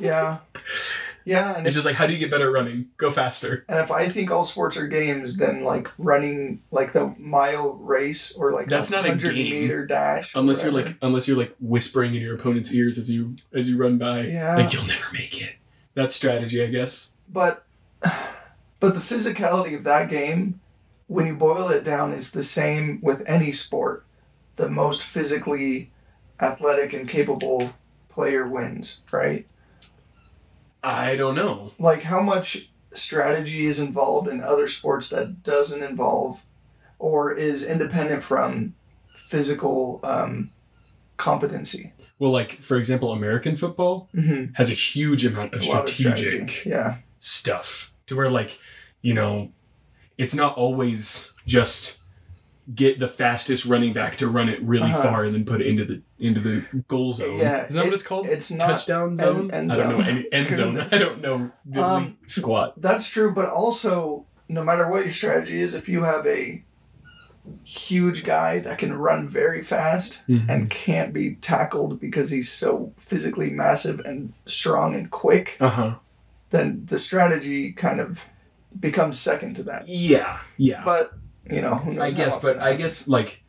Yeah. 0.00 0.38
Yeah, 1.24 1.56
and 1.56 1.64
It's 1.64 1.76
if, 1.76 1.84
just 1.84 1.86
like 1.86 1.94
how 1.94 2.08
do 2.08 2.12
you 2.12 2.18
get 2.18 2.32
better 2.32 2.48
at 2.48 2.52
running? 2.52 2.86
Go 2.96 3.12
faster. 3.12 3.64
and 3.68 3.78
if 3.78 3.92
I 3.92 4.06
think 4.08 4.32
all 4.32 4.44
sports 4.44 4.76
are 4.76 4.88
games, 4.88 5.36
then 5.36 5.62
like 5.62 5.88
running 5.98 6.58
like 6.72 6.92
the 6.92 7.14
mile 7.18 7.74
race 7.74 8.32
or 8.32 8.50
like 8.52 8.68
That's 8.68 8.90
not 8.90 9.06
a 9.08 9.14
game. 9.14 9.34
meter 9.50 9.86
dash. 9.86 10.34
Unless 10.34 10.64
you're 10.64 10.72
like 10.72 10.96
unless 11.02 11.28
you're 11.28 11.36
like 11.36 11.54
whispering 11.60 12.16
in 12.16 12.22
your 12.22 12.34
opponent's 12.34 12.74
ears 12.74 12.98
as 12.98 13.08
you 13.08 13.30
as 13.54 13.68
you 13.70 13.76
run 13.76 13.98
by. 13.98 14.22
Yeah. 14.22 14.56
Like 14.56 14.72
you'll 14.72 14.82
never 14.86 15.06
make 15.12 15.40
it. 15.40 15.54
That's 15.94 16.16
strategy, 16.16 16.60
I 16.60 16.66
guess. 16.66 17.12
But 17.32 17.64
but 18.02 18.94
the 18.94 19.00
physicality 19.00 19.76
of 19.76 19.84
that 19.84 20.08
game, 20.10 20.58
when 21.12 21.26
you 21.26 21.34
boil 21.36 21.68
it 21.68 21.84
down, 21.84 22.12
it's 22.12 22.30
the 22.30 22.42
same 22.42 23.00
with 23.02 23.22
any 23.26 23.52
sport. 23.52 24.04
The 24.56 24.68
most 24.68 25.04
physically 25.04 25.90
athletic 26.40 26.92
and 26.92 27.08
capable 27.08 27.72
player 28.08 28.46
wins, 28.48 29.02
right? 29.12 29.46
I 30.82 31.16
don't 31.16 31.34
know. 31.34 31.72
Like 31.78 32.02
how 32.02 32.20
much 32.20 32.70
strategy 32.92 33.66
is 33.66 33.80
involved 33.80 34.28
in 34.28 34.42
other 34.42 34.66
sports 34.68 35.08
that 35.10 35.42
doesn't 35.42 35.82
involve 35.82 36.44
or 36.98 37.32
is 37.32 37.66
independent 37.66 38.22
from 38.22 38.74
physical 39.06 40.00
um, 40.04 40.50
competency. 41.16 41.92
Well, 42.18 42.30
like 42.32 42.52
for 42.52 42.76
example, 42.76 43.12
American 43.12 43.56
football 43.56 44.08
Mm-hmm. 44.14 44.54
has 44.54 44.70
a 44.70 44.74
huge 44.74 45.24
amount 45.24 45.54
of 45.54 45.64
lot 45.66 45.84
of 45.88 45.94
strategic. 45.94 46.64
Yeah. 46.64 46.98
stuff 47.18 47.92
to 48.06 48.16
where 48.16 48.28
like 48.30 48.58
you 49.00 49.14
know 49.14 49.52
it's 50.22 50.34
not 50.34 50.56
always 50.56 51.32
just 51.46 51.98
get 52.74 52.98
the 53.00 53.08
fastest 53.08 53.64
running 53.66 53.92
back 53.92 54.16
to 54.16 54.28
run 54.28 54.48
it 54.48 54.62
really 54.62 54.90
Uh-huh. 54.90 55.02
far 55.02 55.24
and 55.24 55.34
then 55.34 55.44
put 55.44 55.60
it 55.60 55.66
into 55.66 55.84
the 55.84 56.02
into 56.20 56.40
the 56.40 56.82
goal 56.86 57.12
zone. 57.12 57.38
Yeah, 57.38 57.64
Isn't 57.66 57.74
that 57.76 57.82
it- 57.82 57.88
what 57.88 57.94
it's 57.94 58.02
called? 58.04 58.26
it's 58.26 58.52
not 58.52 58.66
touchdown 58.66 59.16
zone. 59.16 59.50
end 59.50 59.72
I 59.72 59.76
don't 59.76 59.98
know 59.98 60.04
any 60.04 60.32
end 60.32 60.54
zone. 60.54 60.78
I 60.78 60.98
don't 60.98 61.20
know 61.20 61.50
Um, 61.82 62.16
squat. 62.26 62.80
That's 62.80 63.08
true, 63.10 63.32
but 63.34 63.48
also, 63.48 64.26
no 64.48 64.62
matter 64.62 64.88
what 64.88 65.04
your 65.04 65.12
strategy 65.12 65.60
is, 65.60 65.74
if 65.74 65.88
you 65.88 66.04
have 66.04 66.24
a 66.26 66.62
huge 67.64 68.24
guy 68.24 68.60
that 68.60 68.78
can 68.78 68.92
run 68.92 69.28
very 69.28 69.62
fast 69.62 70.22
Mhm. 70.28 70.48
and 70.48 70.70
can't 70.70 71.12
be 71.12 71.34
tackled 71.36 71.98
because 72.00 72.30
he's 72.30 72.50
so 72.52 72.92
physically 72.96 73.50
massive 73.50 73.98
and 74.04 74.32
strong 74.46 74.94
and 74.94 75.10
quick, 75.10 75.56
Uh 75.60 75.68
huh. 75.70 75.94
then 76.50 76.82
the 76.86 76.98
strategy 77.00 77.72
kind 77.72 77.98
of 78.00 78.24
becomes 78.80 79.18
second 79.20 79.54
to 79.56 79.62
that. 79.64 79.88
Yeah. 79.88 80.40
Yeah. 80.56 80.82
But, 80.84 81.12
you 81.50 81.60
know, 81.60 81.82
I 82.00 82.10
guess, 82.10 82.38
but 82.38 82.58
I 82.58 82.74
guess 82.74 83.06
like 83.08 83.42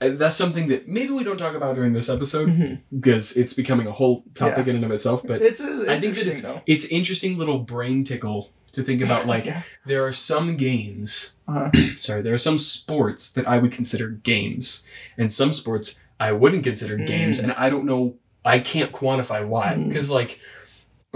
that's 0.00 0.36
something 0.36 0.68
that 0.68 0.86
maybe 0.86 1.12
we 1.12 1.24
don't 1.24 1.38
talk 1.38 1.54
about 1.56 1.74
during 1.74 1.92
this 1.92 2.08
episode 2.08 2.80
because 2.96 3.36
it's 3.36 3.52
becoming 3.52 3.86
a 3.86 3.92
whole 3.92 4.22
topic 4.34 4.66
in 4.68 4.76
and 4.76 4.84
of 4.84 4.90
itself. 4.92 5.22
But 5.26 5.42
it's 5.42 5.60
uh, 5.60 5.64
I 5.66 5.74
think 5.74 5.86
that 5.86 6.04
interesting, 6.04 6.32
it's 6.32 6.42
though. 6.42 6.60
it's 6.66 6.84
interesting 6.86 7.36
little 7.36 7.58
brain 7.58 8.04
tickle 8.04 8.50
to 8.72 8.82
think 8.82 9.02
about. 9.02 9.26
Like 9.34 9.46
Yeah. 9.46 9.62
there 9.86 10.04
are 10.06 10.12
some 10.12 10.56
games, 10.56 11.38
Uh-huh. 11.48 11.70
sorry, 11.98 12.22
there 12.22 12.34
are 12.34 12.38
some 12.38 12.58
sports 12.58 13.32
that 13.32 13.48
I 13.48 13.58
would 13.58 13.72
consider 13.72 14.08
games, 14.08 14.84
and 15.16 15.32
some 15.32 15.52
sports 15.52 15.98
I 16.20 16.30
wouldn't 16.32 16.62
consider 16.64 16.96
games, 16.96 17.40
Mm. 17.40 17.44
and 17.44 17.52
I 17.54 17.68
don't 17.70 17.84
know, 17.86 18.14
I 18.44 18.60
can't 18.60 18.92
quantify 18.92 19.46
why. 19.46 19.74
Mm. 19.74 19.88
Because 19.88 20.10
like 20.10 20.38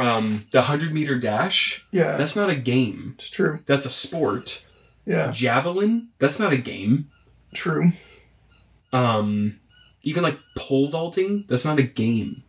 um, 0.03 0.45
the 0.53 0.63
hundred 0.63 0.93
meter 0.93 1.19
dash, 1.19 1.87
Yeah, 1.93 2.17
that's 2.17 2.37
not 2.37 2.51
a 2.51 2.55
game. 2.57 3.15
it's 3.19 3.31
true. 3.31 3.59
That's 3.67 3.87
a 3.87 3.91
sport. 3.91 4.65
Yeah, 5.07 5.31
Javelin, 5.33 6.09
that's 6.19 6.39
not 6.41 6.53
a 6.53 6.57
game. 6.59 7.09
true. 7.55 7.93
um 8.93 9.59
even 10.03 10.23
like 10.23 10.39
pole 10.57 10.89
vaulting 10.89 11.45
that's 11.49 11.65
not 11.65 11.79
a 11.79 11.83
game 11.83 12.43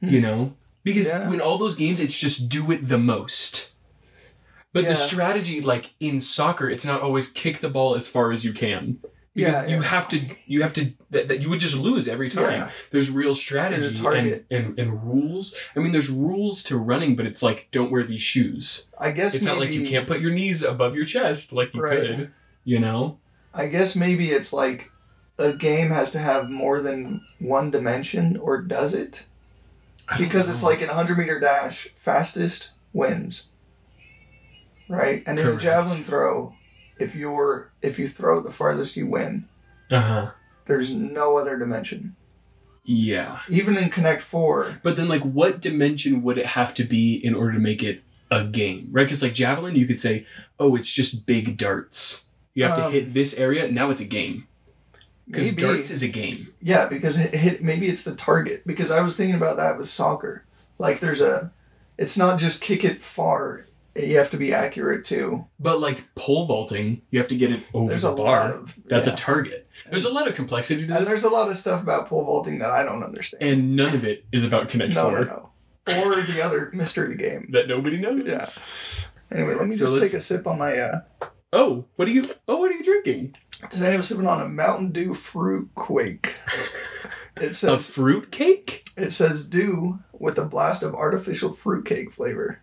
you 0.00 0.20
know 0.20 0.54
because 0.84 1.10
Hmm. 1.12 1.18
Yeah. 1.22 1.30
when 1.30 1.40
all 1.40 1.58
those 1.58 1.74
games 1.74 2.00
it's 2.00 2.16
just 2.16 2.48
do 2.48 2.70
it 2.70 2.86
the 2.88 2.98
most 2.98 3.72
but 4.72 4.82
Yeah. 4.84 4.90
the 4.90 4.96
strategy 4.96 5.60
like 5.60 5.94
in 5.98 6.20
soccer 6.20 6.68
it's 6.70 6.84
not 6.84 7.00
always 7.02 7.28
kick 7.30 7.58
the 7.60 7.68
ball 7.68 7.94
as 7.96 8.06
far 8.08 8.30
as 8.32 8.44
you 8.44 8.52
can 8.52 8.98
because 9.38 9.64
Yeah, 9.68 9.76
you 9.76 9.82
yeah. 9.82 9.88
have 9.88 10.08
to 10.08 10.20
you 10.46 10.62
have 10.62 10.72
to 10.74 10.92
that, 11.10 11.28
that 11.28 11.40
you 11.40 11.48
would 11.50 11.60
just 11.60 11.74
lose 11.76 12.08
every 12.08 12.28
time 12.28 12.50
Yeah. 12.52 12.70
there's 12.90 13.10
real 13.10 13.34
strategy 13.34 13.86
and, 13.86 13.96
target. 13.96 14.46
and 14.50 14.78
and 14.78 15.02
rules 15.04 15.56
i 15.74 15.78
mean 15.80 15.92
there's 15.92 16.10
rules 16.10 16.62
to 16.64 16.76
running 16.76 17.16
but 17.16 17.24
it's 17.26 17.42
like 17.42 17.68
don't 17.70 17.90
wear 17.90 18.04
these 18.04 18.22
shoes 18.22 18.90
I 18.98 19.12
guess 19.12 19.34
it's 19.34 19.44
not 19.44 19.58
like 19.58 19.72
you 19.72 19.86
can't 19.88 20.06
put 20.06 20.20
your 20.20 20.30
knees 20.32 20.62
above 20.62 20.94
your 20.94 21.04
chest 21.06 21.52
like 21.52 21.72
you 21.74 21.80
Right. 21.82 22.00
could 22.00 22.30
you 22.64 22.78
know 22.80 23.18
I 23.54 23.66
guess 23.66 23.96
maybe 23.96 24.30
it's 24.30 24.52
like 24.52 24.90
a 25.38 25.52
game 25.56 25.88
has 25.88 26.10
to 26.12 26.18
have 26.18 26.50
more 26.50 26.80
than 26.80 27.20
one 27.38 27.70
dimension, 27.70 28.36
or 28.36 28.60
does 28.60 28.92
it? 28.94 29.24
Because 30.18 30.48
it's 30.50 30.62
like 30.64 30.80
an 30.82 30.88
100 30.88 31.16
meter 31.16 31.38
dash, 31.40 31.88
fastest 31.94 32.72
wins. 32.92 33.50
Right? 34.88 35.22
And 35.26 35.38
in 35.38 35.46
a 35.46 35.56
javelin 35.56 36.02
throw, 36.04 36.54
if 36.98 37.14
you're 37.14 37.70
if 37.82 37.98
you 37.98 38.08
throw 38.08 38.40
the 38.40 38.50
farthest 38.50 38.96
you 38.96 39.06
win, 39.06 39.48
uh-huh 39.90 40.30
there's 40.66 40.92
no 40.94 41.38
other 41.38 41.58
dimension. 41.58 42.14
yeah 42.84 43.40
Even 43.48 43.76
in 43.78 43.88
Connect 43.88 44.20
4, 44.20 44.80
But 44.82 44.96
then, 44.96 45.08
like, 45.08 45.22
what 45.22 45.60
dimension 45.62 46.22
would 46.22 46.36
it 46.36 46.44
have 46.46 46.74
to 46.74 46.84
be 46.84 47.14
in 47.14 47.34
order 47.34 47.52
to 47.54 47.58
make 47.58 47.82
it 47.82 48.02
a 48.30 48.44
game, 48.44 48.88
right? 48.92 49.04
Because, 49.06 49.22
like, 49.22 49.32
javelin, 49.32 49.76
you 49.76 49.86
could 49.86 49.98
say, 49.98 50.26
oh, 50.60 50.76
it's 50.76 50.90
just 50.90 51.24
big 51.24 51.56
darts. 51.56 52.28
You 52.52 52.64
have 52.64 52.76
to 52.76 52.84
Um, 52.86 52.92
hit 52.92 53.14
this 53.14 53.34
area, 53.38 53.70
now 53.72 53.88
it's 53.88 54.02
a 54.02 54.04
game. 54.04 54.46
Because 55.26 55.54
darts 55.54 55.90
is 55.90 56.02
a 56.02 56.08
game. 56.08 56.48
yeah, 56.60 56.86
because 56.86 57.18
it 57.18 57.34
hit 57.34 57.62
maybe 57.62 57.88
it's 57.88 58.04
the 58.04 58.14
target. 58.14 58.62
Because 58.66 58.90
I 58.90 59.00
was 59.02 59.16
thinking 59.16 59.36
about 59.36 59.56
that 59.56 59.76
with 59.78 59.88
soccer. 59.88 60.44
Like 60.78 61.00
there's 61.00 61.20
a 61.20 61.52
it's 61.98 62.16
not 62.16 62.38
just 62.38 62.62
kick 62.62 62.82
it 62.84 63.02
far. 63.02 63.66
You 63.98 64.18
have 64.18 64.30
to 64.30 64.36
be 64.36 64.52
accurate 64.54 65.04
too. 65.04 65.46
But, 65.58 65.80
like, 65.80 66.14
pole 66.14 66.46
vaulting, 66.46 67.02
you 67.10 67.18
have 67.18 67.28
to 67.28 67.36
get 67.36 67.50
it 67.52 67.60
over 67.74 67.90
There's 67.90 68.02
the 68.02 68.12
a 68.12 68.16
bar. 68.16 68.48
lot 68.50 68.56
of 68.58 68.78
That's 68.86 69.06
yeah. 69.06 69.12
a 69.12 69.16
target. 69.16 69.68
There's 69.90 70.04
a 70.04 70.12
lot 70.12 70.28
of 70.28 70.34
complexity 70.34 70.86
to 70.86 70.92
And 70.92 71.02
this, 71.02 71.08
there's 71.08 71.24
a 71.24 71.30
lot 71.30 71.48
of 71.48 71.56
stuff 71.56 71.82
about 71.82 72.06
pole 72.06 72.24
vaulting 72.24 72.58
that 72.60 72.70
I 72.70 72.82
don't 72.84 73.02
understand. 73.02 73.42
and 73.42 73.76
none 73.76 73.94
of 73.94 74.04
it 74.04 74.24
is 74.32 74.44
about 74.44 74.68
Connect 74.68 74.94
no, 74.94 75.02
4 75.10 75.24
no, 75.24 75.50
no. 75.88 76.04
Or 76.04 76.16
the 76.20 76.42
other 76.44 76.70
mystery 76.74 77.16
game. 77.16 77.48
that 77.52 77.66
nobody 77.68 77.98
knows. 77.98 78.22
Yeah. 78.26 79.36
Anyway, 79.38 79.54
let 79.54 79.66
me 79.68 79.74
So 79.76 79.86
just 79.86 79.94
let's- 79.94 80.12
take 80.12 80.18
a 80.18 80.20
sip 80.22 80.46
on 80.46 80.58
my. 80.58 80.76
uh 80.78 81.00
Oh, 81.52 81.86
what 81.96 82.06
are 82.08 82.10
you? 82.10 82.26
Oh, 82.46 82.58
what 82.58 82.70
are 82.70 82.74
you 82.74 82.84
drinking? 82.84 83.34
Today 83.70 83.94
I'm 83.94 84.02
sipping 84.02 84.26
on 84.26 84.42
a 84.42 84.48
Mountain 84.48 84.92
Dew 84.92 85.14
Fruit 85.14 85.70
Quake. 85.74 86.34
It 87.40 87.52
A 87.52 87.54
says 87.54 87.88
fruit 87.88 88.32
cake? 88.32 88.82
it 88.96 89.12
says 89.12 89.46
dew 89.48 90.00
with 90.12 90.38
a 90.38 90.44
blast 90.44 90.82
of 90.82 90.92
artificial 90.92 91.52
fruitcake 91.52 92.10
flavor. 92.10 92.60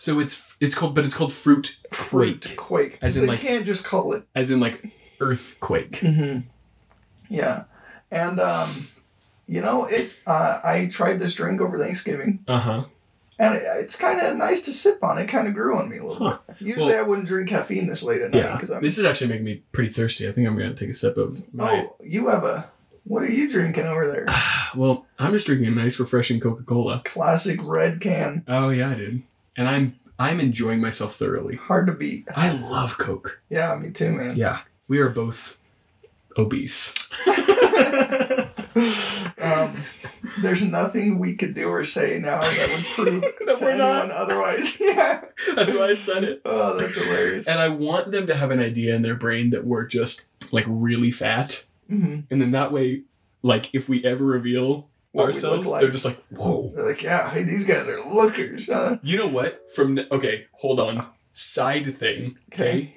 So 0.00 0.18
it's 0.18 0.56
it's 0.60 0.74
called, 0.74 0.94
but 0.94 1.04
it's 1.04 1.14
called 1.14 1.30
fruit 1.32 1.76
Fruit 1.92 2.40
quake, 2.56 2.56
Quake. 2.56 2.98
As 3.02 3.16
in, 3.16 3.22
they 3.24 3.28
like- 3.28 3.40
can't 3.40 3.66
just 3.66 3.84
call 3.86 4.14
it. 4.14 4.24
as 4.34 4.50
in 4.50 4.58
like 4.58 4.82
earthquake. 5.20 5.94
hmm 5.98 6.38
Yeah, 7.28 7.64
and 8.10 8.40
um, 8.40 8.88
you 9.46 9.60
know 9.60 9.84
it. 9.84 10.10
Uh, 10.26 10.58
I 10.64 10.86
tried 10.86 11.18
this 11.18 11.34
drink 11.34 11.60
over 11.60 11.78
Thanksgiving, 11.78 12.42
Uh 12.48 12.58
huh. 12.58 12.84
and 13.38 13.56
it, 13.56 13.62
it's 13.80 13.96
kind 13.98 14.20
of 14.20 14.38
nice 14.38 14.62
to 14.62 14.72
sip 14.72 15.04
on. 15.04 15.18
It 15.18 15.26
kind 15.26 15.46
of 15.46 15.52
grew 15.52 15.76
on 15.76 15.90
me 15.90 15.98
a 15.98 16.04
little 16.06 16.28
Huh. 16.30 16.38
bit. 16.46 16.56
Usually, 16.60 16.86
Well- 16.92 17.04
I 17.04 17.06
wouldn't 17.06 17.28
drink 17.28 17.50
caffeine 17.50 17.86
this 17.86 18.02
late 18.02 18.22
at 18.22 18.30
night 18.30 18.38
Yeah, 18.42 18.54
because 18.54 18.70
I'm. 18.70 18.80
this 18.82 18.96
is 18.96 19.04
actually 19.04 19.28
making 19.28 19.44
me 19.44 19.62
pretty 19.72 19.92
thirsty. 19.92 20.26
I 20.26 20.32
think 20.32 20.46
I'm 20.48 20.56
gonna 20.56 20.72
take 20.72 20.88
a 20.90 20.94
sip 20.94 21.18
of 21.18 21.52
my. 21.54 21.82
Oh, 21.86 21.96
you 22.02 22.28
have 22.28 22.44
a. 22.44 22.70
What 23.04 23.22
are 23.22 23.30
you 23.30 23.50
drinking 23.50 23.84
over 23.86 24.06
there? 24.10 24.26
Well, 24.76 25.04
I'm 25.18 25.32
just 25.32 25.46
drinking 25.46 25.66
a 25.66 25.70
nice, 25.72 25.98
refreshing 25.98 26.38
Coca-Cola. 26.38 27.02
Classic 27.04 27.58
red 27.64 28.00
can. 28.00 28.44
Oh 28.46 28.68
yeah, 28.68 28.94
dude, 28.94 29.24
and 29.60 29.68
I'm 29.68 29.94
I'm 30.18 30.40
enjoying 30.40 30.80
myself 30.80 31.14
thoroughly. 31.16 31.56
Hard 31.56 31.86
to 31.86 31.92
beat. 31.92 32.26
I 32.34 32.52
love 32.52 32.96
Coke. 32.98 33.40
Yeah, 33.50 33.74
me 33.76 33.90
too, 33.90 34.12
man. 34.12 34.34
Yeah, 34.36 34.60
we 34.88 34.98
are 35.00 35.10
both 35.10 35.58
obese. 36.38 36.94
um, 39.42 39.74
there's 40.42 40.64
nothing 40.64 41.18
we 41.18 41.34
could 41.36 41.54
do 41.54 41.68
or 41.68 41.84
say 41.84 42.18
now 42.18 42.40
that 42.40 42.68
would 42.98 43.20
prove 43.20 43.24
That 43.46 43.56
to 43.58 43.64
we're 43.64 43.76
not. 43.76 44.04
anyone 44.04 44.10
otherwise. 44.16 44.78
yeah. 44.80 45.22
That's 45.54 45.74
why 45.74 45.88
I 45.88 45.94
said 45.94 46.24
it. 46.24 46.40
Oh, 46.44 46.76
that's 46.76 46.96
hilarious. 46.96 47.48
And 47.48 47.58
I 47.58 47.68
want 47.68 48.10
them 48.10 48.26
to 48.28 48.34
have 48.36 48.50
an 48.50 48.60
idea 48.60 48.94
in 48.94 49.02
their 49.02 49.14
brain 49.16 49.50
that 49.50 49.64
we're 49.66 49.84
just 49.86 50.26
like 50.52 50.64
really 50.68 51.10
fat, 51.10 51.64
hmm 51.88 52.20
and 52.30 52.40
then 52.40 52.50
that 52.52 52.72
way, 52.72 53.02
like 53.42 53.68
if 53.74 53.88
we 53.88 54.04
ever 54.04 54.24
reveal 54.24 54.88
What 55.12 55.26
ourselves, 55.26 55.66
look 55.66 55.72
like. 55.74 55.82
they're 55.82 55.90
just 55.90 56.04
like, 56.04 56.22
whoa. 56.30 56.72
They're 56.74 56.86
like, 56.86 57.02
yeah, 57.02 57.30
hey, 57.30 57.42
these 57.42 57.66
guys 57.66 57.88
are 57.88 58.00
lookers, 58.12 58.70
huh? 58.70 58.98
You 59.02 59.18
know 59.18 59.26
what? 59.28 59.60
From 59.74 59.98
okay, 60.10 60.46
hold 60.52 60.78
on. 60.78 61.06
Side 61.32 61.98
thing. 61.98 62.36
Okay. 62.52 62.94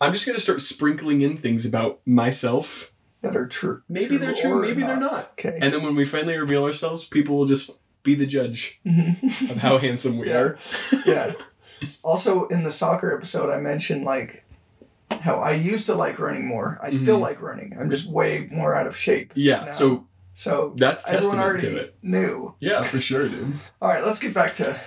I'm 0.00 0.12
just 0.12 0.26
gonna 0.26 0.40
start 0.40 0.60
sprinkling 0.60 1.22
in 1.22 1.38
things 1.38 1.64
about 1.64 2.00
myself. 2.06 2.92
That 3.22 3.36
are 3.36 3.46
true. 3.46 3.82
Maybe 3.88 4.16
they're 4.16 4.34
true, 4.34 4.60
maybe 4.62 4.82
they're 4.82 4.98
not. 5.00 5.30
Okay. 5.38 5.56
And 5.62 5.72
then 5.72 5.82
when 5.82 5.94
we 5.94 6.04
finally 6.04 6.36
reveal 6.36 6.64
ourselves, 6.64 7.04
people 7.04 7.36
will 7.38 7.46
just 7.46 7.80
be 8.02 8.14
the 8.16 8.26
judge 8.26 8.80
of 8.84 9.58
how 9.58 9.78
handsome 9.78 10.18
we 10.18 10.28
Yeah. 10.28 10.38
are. 10.40 10.58
yeah. 11.06 11.32
Also, 12.02 12.46
in 12.48 12.64
the 12.64 12.70
soccer 12.70 13.14
episode, 13.16 13.48
I 13.50 13.58
mentioned 13.60 14.04
like 14.04 14.44
how 15.20 15.36
I 15.38 15.52
used 15.52 15.86
to 15.86 15.94
like 15.94 16.18
running 16.18 16.46
more. 16.46 16.78
I 16.82 16.90
still 16.90 17.18
Mhm. 17.18 17.22
like 17.22 17.40
running. 17.40 17.76
I'm 17.78 17.88
just 17.90 18.10
way 18.10 18.48
more 18.50 18.74
out 18.74 18.86
of 18.88 18.96
shape. 18.96 19.32
Yeah. 19.36 19.66
No. 19.66 19.72
So 19.72 20.06
So 20.34 20.72
that's 20.76 21.06
everyone 21.10 21.36
testament 21.36 21.62
already 21.66 21.76
to 21.76 21.82
it. 21.88 21.94
knew. 22.02 22.54
Yeah, 22.60 22.82
for 22.82 23.00
sure, 23.00 23.28
dude. 23.28 23.54
All 23.80 23.88
right, 23.88 24.02
let's 24.04 24.18
get 24.20 24.32
back 24.34 24.54
to. 24.56 24.80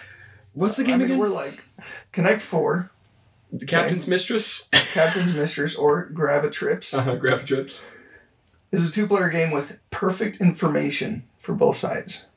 What's 0.54 0.78
the 0.78 0.84
I 0.84 0.88
game 0.88 1.00
mean, 1.00 1.06
again? 1.08 1.20
we're 1.20 1.28
like 1.28 1.64
Connect 2.12 2.42
Four, 2.42 2.90
The 3.52 3.66
Captain's 3.66 4.08
Mistress. 4.08 4.70
Captain's 4.74 5.36
Mistress, 5.36 5.76
or 5.76 6.10
Gravitrips. 6.14 6.98
Uh-huh, 6.98 7.16
graphic 7.18 7.46
trips. 7.48 7.86
is 8.72 8.90
a 8.90 8.92
two-player 8.92 9.30
game 9.30 9.52
with 9.52 9.80
perfect 9.92 10.42
information 10.42 11.24
for 11.40 11.54
both 11.54 11.76
sides. 11.76 12.28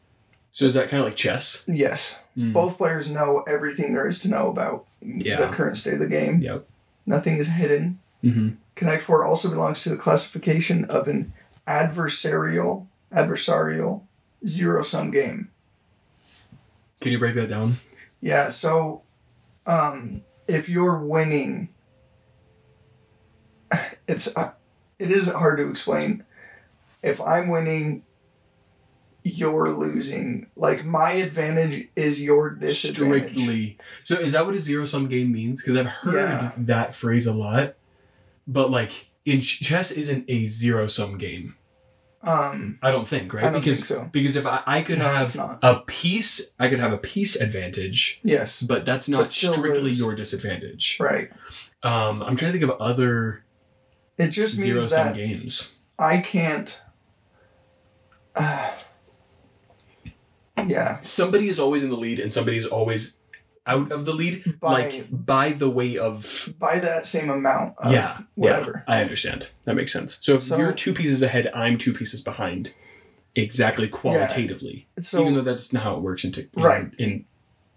So 0.52 0.64
is 0.64 0.74
that 0.74 0.88
kind 0.88 1.00
of 1.00 1.06
like 1.08 1.16
chess? 1.16 1.64
Yes, 1.68 2.22
Mm. 2.36 2.52
both 2.52 2.76
players 2.78 3.10
know 3.10 3.42
everything 3.48 3.94
there 3.94 4.06
is 4.06 4.20
to 4.22 4.28
know 4.28 4.48
about 4.50 4.86
Yeah. 5.00 5.36
the 5.40 5.48
current 5.48 5.78
state 5.78 5.94
of 5.94 5.98
the 6.00 6.08
game. 6.08 6.40
Yep. 6.40 6.66
Nothing 7.06 7.36
is 7.36 7.48
hidden. 7.48 8.00
Mm-hmm. 8.22 8.50
Connect 8.74 9.02
Four 9.02 9.24
also 9.24 9.48
belongs 9.48 9.82
to 9.84 9.90
the 9.90 9.96
classification 9.96 10.84
of 10.84 11.08
an 11.08 11.32
adversarial 11.66 12.86
adversarial 13.12 14.02
zero 14.46 14.82
sum 14.82 15.10
game. 15.10 15.50
Can 17.00 17.12
you 17.12 17.18
break 17.18 17.34
that 17.34 17.48
down? 17.48 17.76
Yeah, 18.20 18.48
so 18.48 19.02
um, 19.66 20.22
if 20.48 20.68
you're 20.68 20.98
winning, 20.98 21.68
it's 24.06 24.36
uh, 24.36 24.52
it 24.98 25.10
is 25.12 25.30
hard 25.32 25.58
to 25.58 25.68
explain. 25.70 26.24
If 27.02 27.20
I'm 27.20 27.48
winning, 27.48 28.02
you're 29.22 29.70
losing. 29.70 30.48
Like 30.56 30.84
my 30.84 31.12
advantage 31.12 31.88
is 31.94 32.24
your 32.24 32.50
disadvantage. 32.50 33.30
Strictly. 33.32 33.78
So 34.04 34.16
is 34.16 34.32
that 34.32 34.44
what 34.46 34.54
a 34.54 34.60
zero 34.60 34.84
sum 34.84 35.06
game 35.08 35.30
means? 35.32 35.62
Because 35.62 35.76
I've 35.76 35.86
heard 35.86 36.14
Yeah. 36.14 36.52
that 36.56 36.94
phrase 36.94 37.26
a 37.26 37.32
lot, 37.32 37.74
but 38.46 38.70
like 38.70 39.08
in 39.24 39.40
ch- 39.40 39.60
chess 39.60 39.92
isn't 39.92 40.24
a 40.28 40.46
zero 40.46 40.86
sum 40.88 41.18
game. 41.18 41.54
Um, 42.28 42.78
I 42.82 42.90
don't 42.90 43.08
think 43.08 43.32
right 43.32 43.44
I 43.44 43.50
don't 43.50 43.60
because 43.60 43.78
think 43.88 44.00
so. 44.00 44.08
because 44.12 44.36
if 44.36 44.44
I, 44.46 44.62
I 44.66 44.82
could 44.82 44.98
No, 44.98 45.04
have 45.06 45.58
a 45.62 45.76
piece, 45.86 46.52
I 46.58 46.68
could 46.68 46.78
have 46.78 46.92
a 46.92 46.98
piece 46.98 47.36
advantage, 47.36 48.20
Yes, 48.22 48.62
but 48.62 48.84
that's 48.84 49.08
not 49.08 49.20
But 49.22 49.30
strictly 49.30 49.92
your 49.92 50.14
disadvantage. 50.14 50.98
right. 51.00 51.30
Um, 51.82 52.22
I'm 52.22 52.36
trying 52.36 52.52
to 52.52 52.58
think 52.58 52.70
of 52.70 52.78
other 52.80 53.44
It 54.18 54.28
just 54.28 54.56
zero 54.56 54.80
means 54.80 54.90
sum 54.90 55.06
that 55.08 55.14
games. 55.16 55.72
I 55.98 56.18
can't. 56.18 56.80
Uh, 58.34 58.70
yeah, 60.66 61.00
Somebody 61.00 61.48
is 61.48 61.58
always 61.58 61.82
in 61.84 61.90
the 61.90 61.96
lead, 61.96 62.18
and 62.20 62.32
somebody 62.32 62.56
is 62.56 62.66
always 62.66 63.17
out 63.68 63.92
of 63.92 64.04
the 64.04 64.12
lead, 64.12 64.58
By- 64.60 64.72
like 64.72 65.06
by 65.10 65.50
the 65.52 65.70
way 65.70 65.96
of 65.98 66.54
by 66.58 66.78
that 66.80 67.06
same 67.06 67.30
amount. 67.30 67.76
Of 67.78 67.92
yeah, 67.92 68.18
whatever. 68.34 68.84
yeah. 68.88 68.94
I 68.94 69.00
understand. 69.02 69.46
That 69.64 69.74
makes 69.74 69.92
sense. 69.92 70.18
So 70.22 70.34
if 70.34 70.44
So- 70.44 70.56
you're 70.56 70.72
two 70.72 70.92
pieces 70.94 71.22
ahead, 71.22 71.50
I'm 71.54 71.78
two 71.78 71.92
pieces 71.92 72.20
behind, 72.22 72.72
exactly 73.36 73.86
qualitatively. 73.88 74.88
So 75.00 75.20
Even 75.20 75.34
though 75.34 75.42
that's 75.42 75.72
not 75.72 75.82
how 75.84 75.94
it 75.96 76.00
works 76.02 76.24
in, 76.24 76.32
t- 76.32 76.48
in 76.56 76.62
Right. 76.62 76.86
in 76.98 77.24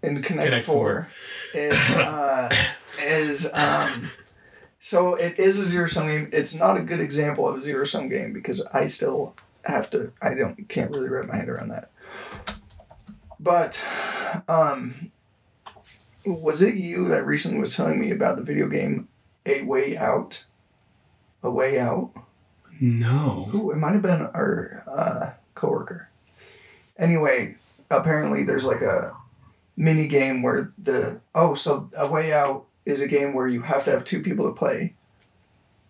in 0.02 0.20
Connect, 0.22 0.46
Connect 0.48 0.66
Four, 0.66 1.08
is 1.54 1.78
uh, 1.90 2.52
is 3.00 3.48
um, 3.54 4.10
so 4.80 5.14
it 5.14 5.38
is 5.38 5.60
a 5.60 5.64
zero 5.64 5.86
sum 5.86 6.08
game. 6.08 6.28
It's 6.32 6.58
not 6.58 6.76
a 6.76 6.80
good 6.82 6.98
example 7.00 7.46
of 7.48 7.58
a 7.58 7.62
zero 7.62 7.84
sum 7.84 8.08
game 8.08 8.32
because 8.32 8.66
I 8.72 8.86
still 8.86 9.36
have 9.64 9.88
to. 9.90 10.12
I 10.20 10.34
don't 10.34 10.68
can't 10.68 10.90
really 10.90 11.08
wrap 11.08 11.28
my 11.28 11.36
head 11.36 11.48
around 11.48 11.68
that. 11.68 11.90
But, 13.38 13.82
um, 14.48 15.12
was 16.26 16.62
it 16.62 16.74
you 16.74 17.08
that 17.08 17.26
recently 17.26 17.60
was 17.60 17.76
telling 17.76 18.00
me 18.00 18.10
about 18.10 18.36
the 18.36 18.42
video 18.42 18.68
game 18.68 19.08
A 19.46 19.62
Way 19.62 19.96
Out? 19.96 20.46
A 21.42 21.50
Way 21.50 21.78
Out. 21.78 22.10
no. 22.80 23.50
Ooh, 23.54 23.70
it 23.70 23.76
might 23.78 23.92
have 23.92 24.02
been 24.02 24.22
our 24.34 24.84
uh, 24.86 25.30
coworker. 25.54 26.08
Anyway, 26.98 27.56
apparently 27.90 28.44
there's 28.44 28.64
like 28.64 28.82
a 28.82 29.16
mini 29.76 30.06
game 30.06 30.42
where 30.42 30.72
the 30.78 31.20
oh, 31.34 31.54
so 31.54 31.90
a 31.98 32.08
way 32.08 32.32
out 32.32 32.66
is 32.84 33.00
a 33.00 33.08
game 33.08 33.32
where 33.34 33.48
you 33.48 33.62
have 33.62 33.84
to 33.84 33.90
have 33.90 34.04
two 34.04 34.22
people 34.22 34.46
to 34.46 34.52
play. 34.54 34.94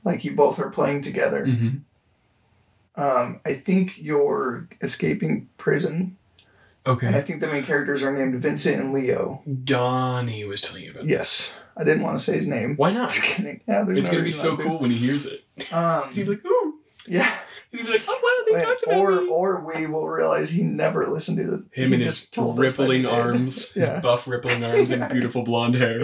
Like 0.05 0.25
you 0.25 0.35
both 0.35 0.59
are 0.61 0.71
playing 0.71 1.03
together. 1.03 1.45
hmm 1.47 1.69
Um, 2.97 3.41
I 3.45 3.55
think 3.55 4.01
you're 4.03 4.69
escaping 4.81 5.49
prison, 5.59 6.17
and 6.85 7.15
I 7.17 7.21
think 7.21 7.41
the 7.41 7.47
main 7.49 7.65
characters 7.65 8.03
are 8.03 8.13
named 8.13 8.35
Vincent 8.41 8.81
and 8.81 8.93
Leo. 8.93 9.43
Donnie 9.65 10.45
was 10.45 10.61
telling 10.61 10.85
you 10.85 10.91
about. 10.91 11.05
Yes, 11.07 11.55
I 11.77 11.85
didn't 11.85 12.03
want 12.03 12.19
to 12.19 12.25
say 12.25 12.35
his 12.35 12.47
name. 12.49 12.77
Why 12.77 12.91
not? 12.93 13.09
Just 13.11 13.23
kidding. 13.23 13.61
Yeah, 13.69 13.83
there's 13.85 13.99
It's 13.99 14.09
no 14.09 14.13
gonna 14.13 14.25
be 14.25 14.31
so 14.31 14.57
cool 14.57 14.79
when 14.81 14.91
he 14.91 14.99
hears 14.99 15.27
it. 15.27 15.45
Um, 15.73 16.05
He's 16.09 16.19
be 16.19 16.25
like, 16.25 16.45
"Ooh!" 16.47 16.75
yeah. 17.07 17.33
He's 17.71 17.81
gonna 17.81 17.93
be 17.93 17.99
like, 17.99 18.07
"Oh 18.09 18.21
wow, 18.53 18.59
they 18.59 18.65
talked 18.67 18.83
about 18.83 18.97
or 18.99 19.21
me." 19.23 19.29
or 19.29 19.65
we 19.65 19.87
will 19.87 20.07
realize 20.07 20.51
he 20.51 20.63
never 20.63 21.07
listened 21.07 21.39
to 21.39 21.45
the 21.45 21.57
Him 21.71 21.89
he 21.89 21.95
and 21.95 22.03
his 22.03 22.27
told 22.29 22.61
us 22.63 22.77
that 22.77 22.83
he 22.83 22.99
rippling 22.99 23.07
arms, 23.07 23.73
Yeah. 23.77 23.95
his 23.95 24.03
buff 24.03 24.27
rippling 24.29 24.63
arms, 24.63 24.91
and 24.91 25.09
beautiful 25.11 25.43
blonde 25.43 25.77
hair. 25.77 26.01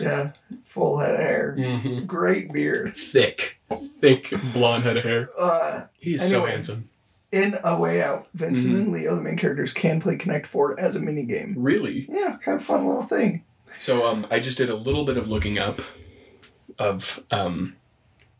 yeah, 0.00 0.32
full 0.62 0.98
head 0.98 1.14
of 1.14 1.20
hair, 1.20 1.56
hmm 1.58 2.04
great 2.04 2.52
beard. 2.52 2.94
Thick, 2.96 3.58
thick 4.00 4.32
blonde 4.52 4.84
head 4.84 4.98
of 4.98 5.02
hair. 5.04 5.30
Uh, 5.36 5.86
He 5.98 6.14
is 6.14 6.30
so 6.30 6.44
handsome. 6.44 6.89
In 7.32 7.56
A 7.62 7.78
Way 7.78 8.02
Out, 8.02 8.26
Vincent 8.34 8.74
Mm-hmm. 8.74 8.82
and 8.82 8.92
Leo, 8.92 9.14
the 9.14 9.22
main 9.22 9.36
characters, 9.36 9.72
can 9.72 10.00
play 10.00 10.16
Connect 10.16 10.46
Four 10.46 10.78
as 10.78 10.96
a 10.96 11.00
mini 11.02 11.24
game. 11.24 11.54
Really. 11.56 12.06
Yeah, 12.10 12.36
kind 12.42 12.58
of 12.58 12.64
fun 12.64 12.86
little 12.86 13.02
thing. 13.02 13.44
So 13.78 14.06
um, 14.06 14.26
I 14.30 14.40
just 14.40 14.58
did 14.58 14.68
a 14.68 14.74
little 14.76 15.04
bit 15.04 15.16
of 15.16 15.28
looking 15.28 15.58
up, 15.58 15.80
of 16.78 17.24
um, 17.30 17.76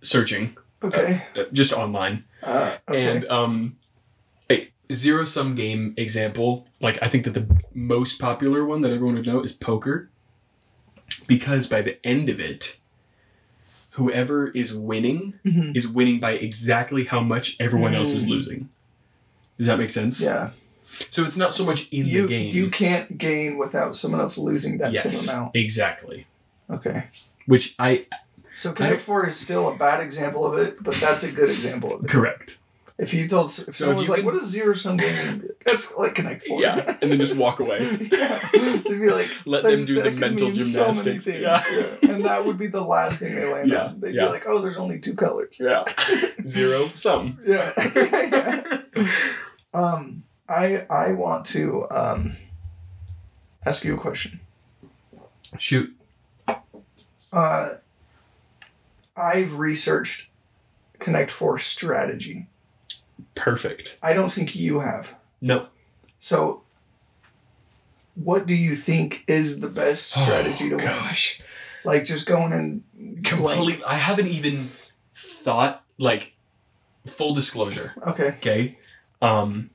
searching, 0.03 0.57
Okay. 0.82 1.22
uh, 1.36 1.45
just 1.53 1.72
online, 1.72 2.24
Uh, 2.43 2.76
okay. 2.88 3.07
and 3.07 3.26
um, 3.28 3.76
a 4.51 4.70
zero 4.93 5.24
sum 5.24 5.55
game 5.55 5.95
example. 5.97 6.66
Like 6.80 6.99
I 7.03 7.09
think 7.09 7.24
that 7.24 7.34
the 7.34 7.47
most 7.74 8.20
popular 8.20 8.64
one 8.64 8.80
that 8.80 8.91
everyone 8.91 9.14
would 9.14 9.26
know 9.26 9.43
is 9.43 9.53
poker, 9.53 10.11
because 11.26 11.68
by 11.68 11.82
the 11.82 12.05
end 12.05 12.28
of 12.28 12.41
it, 12.41 12.80
whoever 13.93 14.49
is 14.49 14.74
winning 14.74 15.34
Mhm. 15.45 15.76
is 15.76 15.86
winning 15.86 16.18
by 16.20 16.32
exactly 16.32 17.05
how 17.05 17.20
much 17.20 17.57
everyone 17.61 17.95
else 17.95 18.12
is 18.14 18.24
Mm. 18.24 18.28
losing. 18.30 18.68
Does 19.61 19.66
that 19.66 19.78
make 19.78 19.90
sense? 19.90 20.22
yeah, 20.22 20.50
So 21.11 21.22
it's 21.24 21.36
not 21.36 21.52
so 21.52 21.66
much 21.66 21.88
in 21.92 22.06
you 22.06 22.22
the 22.22 22.28
game. 22.28 22.54
you 22.54 22.70
can't 22.70 23.18
gain 23.18 23.58
without 23.58 23.94
someone 23.94 24.20
else 24.22 24.38
losing 24.38 24.78
that 24.78 24.92
yes, 24.94 25.02
same 25.04 25.18
amount. 25.36 25.54
exactly. 25.54 26.26
Okay. 26.70 27.08
Which 27.44 27.74
I 27.78 28.06
So 28.54 28.72
Connect 28.72 29.02
Four 29.02 29.26
is 29.28 29.36
still 29.36 29.68
a 29.68 29.76
bad 29.76 30.00
example 30.00 30.46
of 30.46 30.56
it, 30.58 30.82
but 30.82 30.94
that's 30.94 31.24
a 31.24 31.30
good 31.32 31.50
example 31.50 31.92
of 31.94 32.04
it. 32.04 32.08
correct. 32.08 32.56
If 32.96 33.14
you 33.14 33.26
told, 33.28 33.48
if 33.48 33.68
if 33.68 33.76
someone 33.76 33.96
was 33.96 34.11
like, 34.11 34.18
can- 34.18 34.26
"What 34.26 34.34
is 34.34 34.44
zero 34.44 34.74
sum 34.74 34.98
game?" 34.98 35.48
That's 35.64 35.96
like 35.96 36.14
Connect 36.14 36.42
Four. 36.46 36.61
Yeah, 36.61 36.96
and 37.00 37.11
then 37.11 37.18
just 37.18 37.34
walk 37.34 37.58
away. 37.58 37.78
yeah. 38.12 38.38
They'd 38.52 39.00
be 39.00 39.11
like, 39.11 39.28
Let 39.46 39.62
them 39.64 39.86
do 39.86 40.02
the 40.02 40.11
mental 40.11 40.50
mean 40.50 40.62
so 40.62 40.92
gymnastics." 40.92 41.26
Yeah. 41.26 41.62
Yeah. 41.72 41.96
and 42.12 42.24
that 42.26 42.44
would 42.44 42.58
be 42.58 42.66
the 42.66 42.82
last 42.84 43.20
thing 43.20 43.34
they 43.36 43.46
land 43.50 43.70
Yeah, 43.70 43.86
on. 43.86 44.00
They'd 44.00 44.14
yeah. 44.14 44.26
be 44.26 44.30
like, 44.36 44.44
"Oh, 44.46 44.58
there's 44.61 44.76
only 44.76 44.98
two 45.00 45.14
colors." 45.14 45.56
Yeah, 45.58 45.84
zero 46.46 46.84
sum. 46.94 47.38
Yeah. 47.42 47.72
Um, 49.75 50.25
I 50.49 50.87
I 50.91 51.12
want 51.12 51.47
to 51.47 51.87
um 51.91 52.37
ask 53.64 53.85
you 53.85 53.95
a 53.95 53.99
question. 53.99 54.41
Shoot. 55.59 55.95
Uh, 57.33 57.75
I've 59.16 59.55
researched 59.59 60.31
Connect 60.99 61.31
Four 61.31 61.59
strategy. 61.59 62.47
Perfect. 63.35 63.99
I 64.03 64.12
don't 64.12 64.31
think 64.33 64.55
you 64.57 64.81
have. 64.81 65.16
No. 65.41 65.66
So, 66.18 66.62
what 68.14 68.47
do 68.47 68.55
you 68.57 68.75
think 68.75 69.25
is 69.27 69.61
the 69.61 69.68
best 69.68 70.11
strategy 70.11 70.68
to 70.68 70.77
win? 70.77 70.85
Oh, 70.85 70.89
Gosh. 70.89 71.41
Like 71.85 72.05
just 72.05 72.29
going 72.29 72.53
and 72.53 72.83
blank. 72.93 73.25
Complete. 73.25 73.83
I 73.87 73.95
haven't 73.95 74.29
even 74.29 74.68
thought 75.14 75.83
like 75.99 76.35
full 77.07 77.35
disclosure. 77.35 77.95
Okay. 78.07 78.29
Okay. 78.29 78.79
Um, 79.23 79.71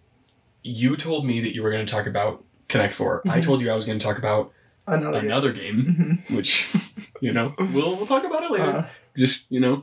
you 0.63 0.95
told 0.97 1.25
me 1.25 1.41
that 1.41 1.53
you 1.53 1.61
were 1.63 1.71
going 1.71 1.85
to 1.85 1.91
talk 1.91 2.07
about 2.07 2.43
Connect 2.67 2.93
4 2.95 3.21
I 3.29 3.39
Mhm. 3.39 3.43
told 3.45 3.61
you 3.61 3.69
I 3.71 3.75
was 3.75 3.85
going 3.85 3.99
to 3.99 4.03
talk 4.05 4.17
about 4.17 4.51
Another. 4.87 5.11
game. 5.21 5.25
another 5.25 5.51
game, 5.51 5.85
Mhm. 6.27 6.35
which 6.35 6.67
you 7.21 7.31
know 7.31 7.53
we'll 7.57 7.95
we'll 7.95 8.07
talk 8.07 8.23
about 8.23 8.43
it 8.43 8.51
later. 8.51 8.63
Uh, 8.65 8.87
Just 9.17 9.51
you 9.51 9.59
know, 9.59 9.81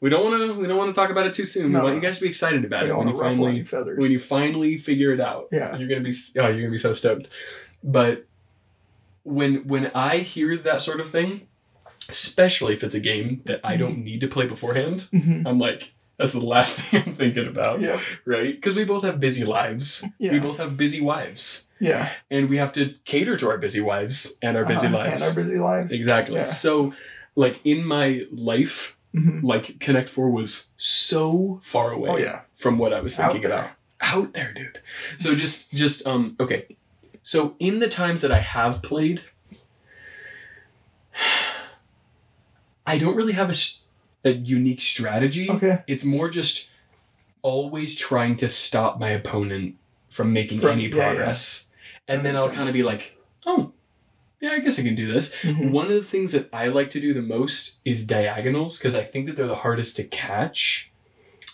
we 0.00 0.10
don't 0.10 0.24
want 0.24 0.42
to 0.42 0.60
we 0.60 0.66
don't 0.68 0.76
want 0.76 0.94
to 0.94 0.98
talk 1.00 1.10
about 1.10 1.26
it 1.26 1.32
too 1.32 1.44
soon. 1.46 1.72
No. 1.72 1.78
we 1.80 1.84
want 1.84 1.96
you 1.96 2.00
guys 2.02 2.18
to 2.18 2.22
be 2.24 2.28
excited 2.28 2.64
about 2.64 2.86
it 2.86 2.94
when 2.96 3.08
you 3.08 3.18
finally 3.18 3.62
when 3.96 4.10
you 4.12 4.18
finally 4.18 4.76
figure 4.78 5.12
it 5.12 5.20
out. 5.20 5.48
Yeah. 5.50 5.76
you're 5.76 5.88
gonna 5.88 6.02
be 6.02 6.12
oh 6.38 6.48
you're 6.48 6.60
gonna 6.60 6.70
be 6.70 6.78
so 6.78 6.92
stoked. 6.92 7.28
But 7.82 8.26
when 9.22 9.66
when 9.66 9.90
I 9.94 10.18
hear 10.18 10.56
that 10.58 10.80
sort 10.82 11.00
of 11.00 11.08
thing, 11.08 11.48
especially 12.08 12.74
if 12.74 12.84
it's 12.84 12.94
a 12.94 13.00
game 13.00 13.40
that 13.46 13.60
I 13.64 13.76
don't 13.76 13.98
need 14.04 14.20
to 14.20 14.28
play 14.28 14.46
beforehand, 14.46 15.08
Mhm. 15.12 15.46
I'm 15.46 15.58
like. 15.58 15.92
That's 16.16 16.32
the 16.32 16.40
last 16.40 16.78
thing 16.80 17.02
I'm 17.06 17.12
thinking 17.14 17.46
about, 17.48 17.80
Yep. 17.80 18.00
right? 18.24 18.54
Because 18.54 18.76
we 18.76 18.84
both 18.84 19.02
have 19.02 19.18
busy 19.20 19.44
lives. 19.44 20.04
Yeah. 20.18 20.32
We 20.32 20.38
both 20.38 20.58
have 20.58 20.76
busy 20.76 21.00
wives, 21.00 21.70
Yeah. 21.80 22.12
and 22.30 22.48
we 22.48 22.56
have 22.58 22.72
to 22.74 22.94
cater 23.04 23.36
to 23.36 23.48
our 23.50 23.58
busy 23.58 23.80
wives 23.80 24.38
and 24.42 24.56
our 24.56 24.64
busy 24.64 24.86
Uh-huh. 24.86 24.98
lives. 24.98 25.22
And 25.22 25.36
our 25.38 25.44
busy 25.44 25.58
lives. 25.58 25.92
Exactly. 25.92 26.36
Yeah. 26.36 26.44
So, 26.44 26.94
like 27.34 27.60
in 27.64 27.84
my 27.84 28.26
life, 28.30 28.96
Mhm. 29.14 29.42
like 29.42 29.78
Connect 29.80 30.08
Four 30.08 30.30
was 30.30 30.70
so 30.76 31.60
far 31.62 31.90
away 31.92 32.10
Oh 32.10 32.16
yeah. 32.16 32.40
from 32.54 32.78
what 32.78 32.92
I 32.92 33.00
was 33.00 33.16
thinking 33.16 33.42
there. 33.42 33.50
about. 33.52 33.70
Out 34.00 34.32
there, 34.34 34.52
dude. 34.52 34.80
So 35.18 35.34
just, 35.34 35.72
just 35.72 36.06
um, 36.06 36.36
okay. 36.38 36.76
So 37.22 37.54
in 37.58 37.78
the 37.78 37.88
times 37.88 38.20
that 38.22 38.30
I 38.32 38.38
have 38.40 38.82
played, 38.82 39.22
I 42.86 42.98
don't 42.98 43.16
really 43.16 43.32
have 43.32 43.48
a, 43.48 43.52
s- 43.52 43.82
a 44.24 44.30
unique 44.32 44.80
strategy. 44.80 45.48
Okay. 45.50 45.82
It's 45.86 46.04
more 46.04 46.28
just 46.30 46.70
always 47.42 47.96
trying 47.96 48.36
to 48.36 48.48
stop 48.48 48.98
my 48.98 49.10
opponent 49.10 49.76
from 50.08 50.32
making 50.32 50.60
From- 50.60 50.70
any 50.70 50.84
yeah, 50.84 50.96
yeah. 50.96 51.04
progress, 51.14 51.68
and 52.08 52.24
then 52.24 52.36
I'll 52.36 52.48
kind 52.50 52.68
of 52.68 52.72
be 52.74 52.82
like, 52.82 53.16
oh. 53.46 53.72
Yeah, 54.40 54.50
I 54.50 54.58
guess 54.58 54.78
I 54.78 54.82
can 54.82 54.94
do 54.94 55.10
this. 55.10 55.34
Mhm. 55.36 55.70
One 55.70 55.86
of 55.86 55.92
the 55.92 56.02
things 56.04 56.32
that 56.32 56.50
I 56.52 56.66
like 56.66 56.90
to 56.90 57.00
do 57.00 57.14
the 57.14 57.22
most 57.22 57.78
is 57.86 58.06
diagonals 58.06 58.76
because 58.76 58.94
I 58.94 59.02
think 59.02 59.24
that 59.24 59.36
they're 59.36 59.46
the 59.46 59.54
hardest 59.54 59.96
to 59.96 60.04
catch 60.04 60.92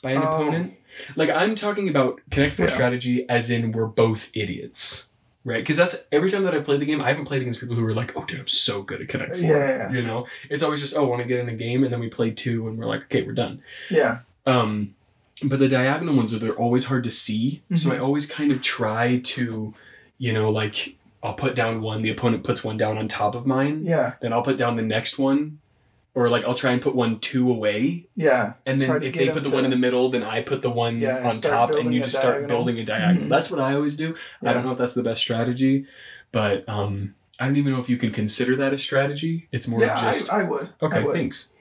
by 0.02 0.10
an 0.12 0.22
Oh. 0.22 0.26
opponent. 0.26 0.72
Like 1.14 1.30
I'm 1.30 1.54
talking 1.54 1.88
about 1.88 2.20
connect 2.32 2.54
four 2.54 2.66
Yeah. 2.66 2.72
strategy 2.72 3.28
as 3.28 3.48
in 3.48 3.70
we're 3.70 3.86
both 3.86 4.30
idiots. 4.34 5.09
Right? 5.45 5.59
Because 5.62 5.76
that's 5.76 5.97
every 6.12 6.30
time 6.30 6.45
that 6.45 6.55
I've 6.55 6.64
played 6.64 6.80
the 6.80 6.86
game, 6.86 7.01
I 7.01 7.09
haven't 7.09 7.24
played 7.26 7.43
against 7.43 7.61
people 7.61 7.76
who 7.76 7.84
are 7.86 7.95
like, 7.95 8.16
"Oh, 8.16 8.24
dude, 8.24 8.41
I'm 8.41 8.47
so 8.49 8.82
good 8.82 9.01
at 9.01 9.09
Connect 9.09 9.36
Four. 9.36 9.49
Yeah, 9.51 9.57
yeah, 9.59 9.76
yeah. 9.76 9.93
You 9.93 10.03
know, 10.03 10.26
it's 10.49 10.62
always 10.62 10.80
just, 10.80 10.97
"Oh, 10.97 11.05
I 11.05 11.09
want 11.09 11.22
to 11.22 11.28
get 11.28 11.41
in 11.41 11.49
a 11.49 11.55
game," 11.55 11.82
and 11.84 11.93
then 11.93 12.01
we 12.01 12.09
play 12.09 12.30
two, 12.30 12.68
and 12.68 12.78
we're 12.78 12.86
like, 12.86 13.03
"Okay, 13.05 13.22
we're 13.22 13.32
done." 13.32 13.62
Yeah. 13.91 14.18
Um, 14.47 14.95
but 15.45 15.59
the 15.59 15.68
diagonal 15.68 16.14
ones 16.16 16.34
are 16.34 16.38
they're 16.38 16.53
always 16.53 16.86
hard 16.86 17.05
to 17.05 17.11
see, 17.11 17.62
so 17.74 17.91
I 17.91 17.97
Mhm. 17.97 18.03
always 18.03 18.26
kind 18.26 18.53
of 18.53 18.61
try 18.61 19.20
to, 19.24 19.72
you 20.18 20.32
know, 20.32 20.51
like 20.51 20.97
I'll 21.22 21.34
put 21.34 21.55
down 21.55 21.80
one, 21.82 22.03
the 22.03 22.11
opponent 22.11 22.45
puts 22.45 22.62
one 22.64 22.76
down 22.76 22.97
on 22.99 23.07
top 23.09 23.34
of 23.34 23.47
mine, 23.47 23.82
Yeah. 23.84 24.14
then 24.20 24.32
I'll 24.32 24.43
put 24.43 24.57
down 24.59 24.76
the 24.76 24.82
next 24.82 25.18
one, 25.18 25.59
or 26.20 26.28
like 26.28 26.44
I'll 26.44 26.54
try 26.54 26.72
and 26.72 26.82
put 26.82 26.94
one 26.94 27.18
two 27.18 27.46
away, 27.46 28.06
Yeah. 28.14 28.52
and 28.66 28.78
then 28.78 29.02
if 29.02 29.14
they 29.14 29.30
put 29.30 29.42
the 29.42 29.48
one 29.50 29.64
in 29.64 29.70
the 29.70 29.76
middle, 29.78 30.10
then 30.10 30.22
I 30.22 30.42
put 30.42 30.60
the 30.60 30.68
one 30.68 30.98
Yeah, 31.00 31.26
on 31.26 31.34
top, 31.40 31.70
and 31.74 31.94
you 31.94 32.00
just 32.02 32.16
start 32.16 32.34
diagonal. 32.40 32.58
building 32.58 32.78
a 32.78 32.84
diagonal. 32.84 33.22
Mhm. 33.24 33.28
That's 33.30 33.50
what 33.50 33.58
I 33.58 33.74
always 33.74 33.96
do. 33.96 34.14
I 34.44 34.52
don't 34.52 34.64
know 34.66 34.72
if 34.72 34.76
that's 34.78 34.92
the 34.92 35.02
best 35.02 35.22
strategy, 35.22 35.86
but 36.30 36.68
um, 36.68 37.14
I 37.38 37.46
don't 37.46 37.56
even 37.56 37.72
know 37.72 37.80
if 37.80 37.88
you 37.88 37.96
can 37.96 38.10
consider 38.10 38.54
that 38.56 38.74
a 38.74 38.78
strategy. 38.78 39.48
It's 39.50 39.66
more 39.66 39.80
Yeah, 39.80 39.94
of 39.96 40.02
just 40.02 40.30
I, 40.30 40.42
I 40.42 40.44
would. 40.44 40.68
I 40.82 40.84
okay. 40.86 41.02
would. 41.04 41.14
Thanks. 41.14 41.54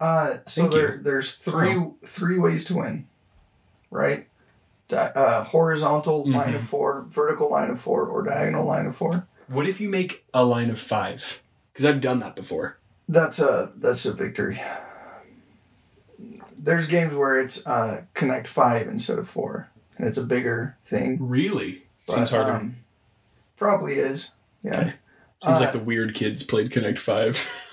Uh, 0.00 0.38
so 0.44 0.62
Thank 0.62 0.72
there, 0.74 1.00
there's 1.04 1.34
three 1.36 1.76
three 2.04 2.38
ways 2.40 2.64
to 2.64 2.76
win, 2.78 3.06
right? 3.92 4.26
Di- 4.88 5.12
uh, 5.14 5.44
horizontal 5.44 6.28
line 6.28 6.52
Mhm. 6.54 6.56
of 6.56 6.62
four, 6.62 7.06
vertical 7.08 7.48
line 7.48 7.70
of 7.70 7.80
four, 7.80 8.06
or 8.06 8.24
diagonal 8.24 8.64
line 8.66 8.86
of 8.86 8.96
four. 8.96 9.28
What 9.46 9.68
if 9.68 9.80
you 9.80 9.88
make 9.88 10.24
a 10.34 10.44
line 10.44 10.68
of 10.68 10.80
five? 10.80 11.42
Because 11.72 11.84
I've 11.86 12.00
done 12.00 12.18
that 12.18 12.34
before. 12.34 12.78
That's 13.10 13.40
a 13.40 13.72
that's 13.76 14.06
a 14.06 14.14
victory. 14.14 14.62
There's 16.56 16.86
games 16.86 17.12
where 17.12 17.40
it's 17.40 17.66
uh, 17.66 18.04
connect 18.14 18.46
five 18.46 18.86
instead 18.86 19.18
of 19.18 19.28
four, 19.28 19.68
and 19.98 20.06
it's 20.06 20.16
a 20.16 20.22
bigger 20.22 20.76
thing. 20.84 21.18
Really? 21.20 21.82
but, 22.06 22.14
Seems 22.14 22.30
harder. 22.30 22.52
um, 22.52 22.76
probably 23.56 23.94
is. 23.94 24.30
Yeah. 24.62 24.80
Okay. 24.80 24.92
Seems 25.42 25.56
uh, 25.56 25.60
like 25.60 25.72
the 25.72 25.80
weird 25.80 26.14
kids 26.14 26.44
played 26.44 26.70
Connect 26.70 26.98
Five. 26.98 27.50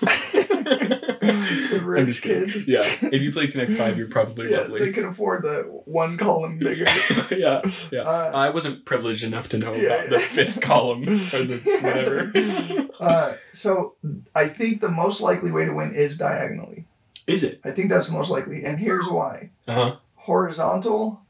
the 1.94 2.00
I'm 2.00 2.06
rich 2.06 2.14
just 2.16 2.22
kidding. 2.24 2.50
kids. 2.50 2.66
Yeah. 2.68 2.80
If 3.12 3.22
you 3.22 3.32
played 3.32 3.52
Connect 3.52 3.72
Five, 3.72 3.96
you're 3.98 4.08
probably 4.08 4.50
Yeah, 4.50 4.62
they 4.64 4.68
lovely. 4.68 4.92
can 4.92 5.04
afford 5.06 5.42
the 5.42 5.62
one 5.84 6.16
column 6.16 6.58
bigger. 6.58 6.84
yeah. 7.30 7.60
Yeah. 7.90 8.02
Uh, 8.02 8.30
I 8.34 8.50
wasn't 8.50 8.84
privileged 8.84 9.24
enough 9.24 9.48
to 9.50 9.58
know 9.58 9.74
Yeah, 9.74 9.94
about 9.94 10.10
the 10.10 10.20
fifth 10.20 10.60
column 10.60 11.02
or 11.02 11.06
the 11.16 11.60
whatever. 11.82 12.90
uh, 13.00 13.34
so 13.52 13.94
I 14.34 14.46
think 14.48 14.80
the 14.80 14.90
most 14.90 15.20
likely 15.20 15.50
way 15.50 15.64
to 15.64 15.72
win 15.72 15.94
is 15.94 16.18
diagonally. 16.18 16.84
Is 17.26 17.42
it? 17.42 17.60
I 17.64 17.70
think 17.72 17.90
that's 17.90 18.08
the 18.08 18.16
most 18.16 18.30
likely, 18.30 18.64
and 18.64 18.78
here's 18.78 19.08
why. 19.08 19.50
Uh 19.66 19.74
huh. 19.74 19.96
Horizontal 20.16 21.20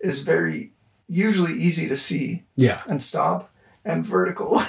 is 0.00 0.20
very 0.20 0.72
usually 1.08 1.52
easy 1.52 1.88
to 1.88 1.96
see 1.96 2.42
Yeah. 2.56 2.82
and 2.88 3.02
stop, 3.02 3.50
and 3.84 4.04
vertical. 4.04 4.60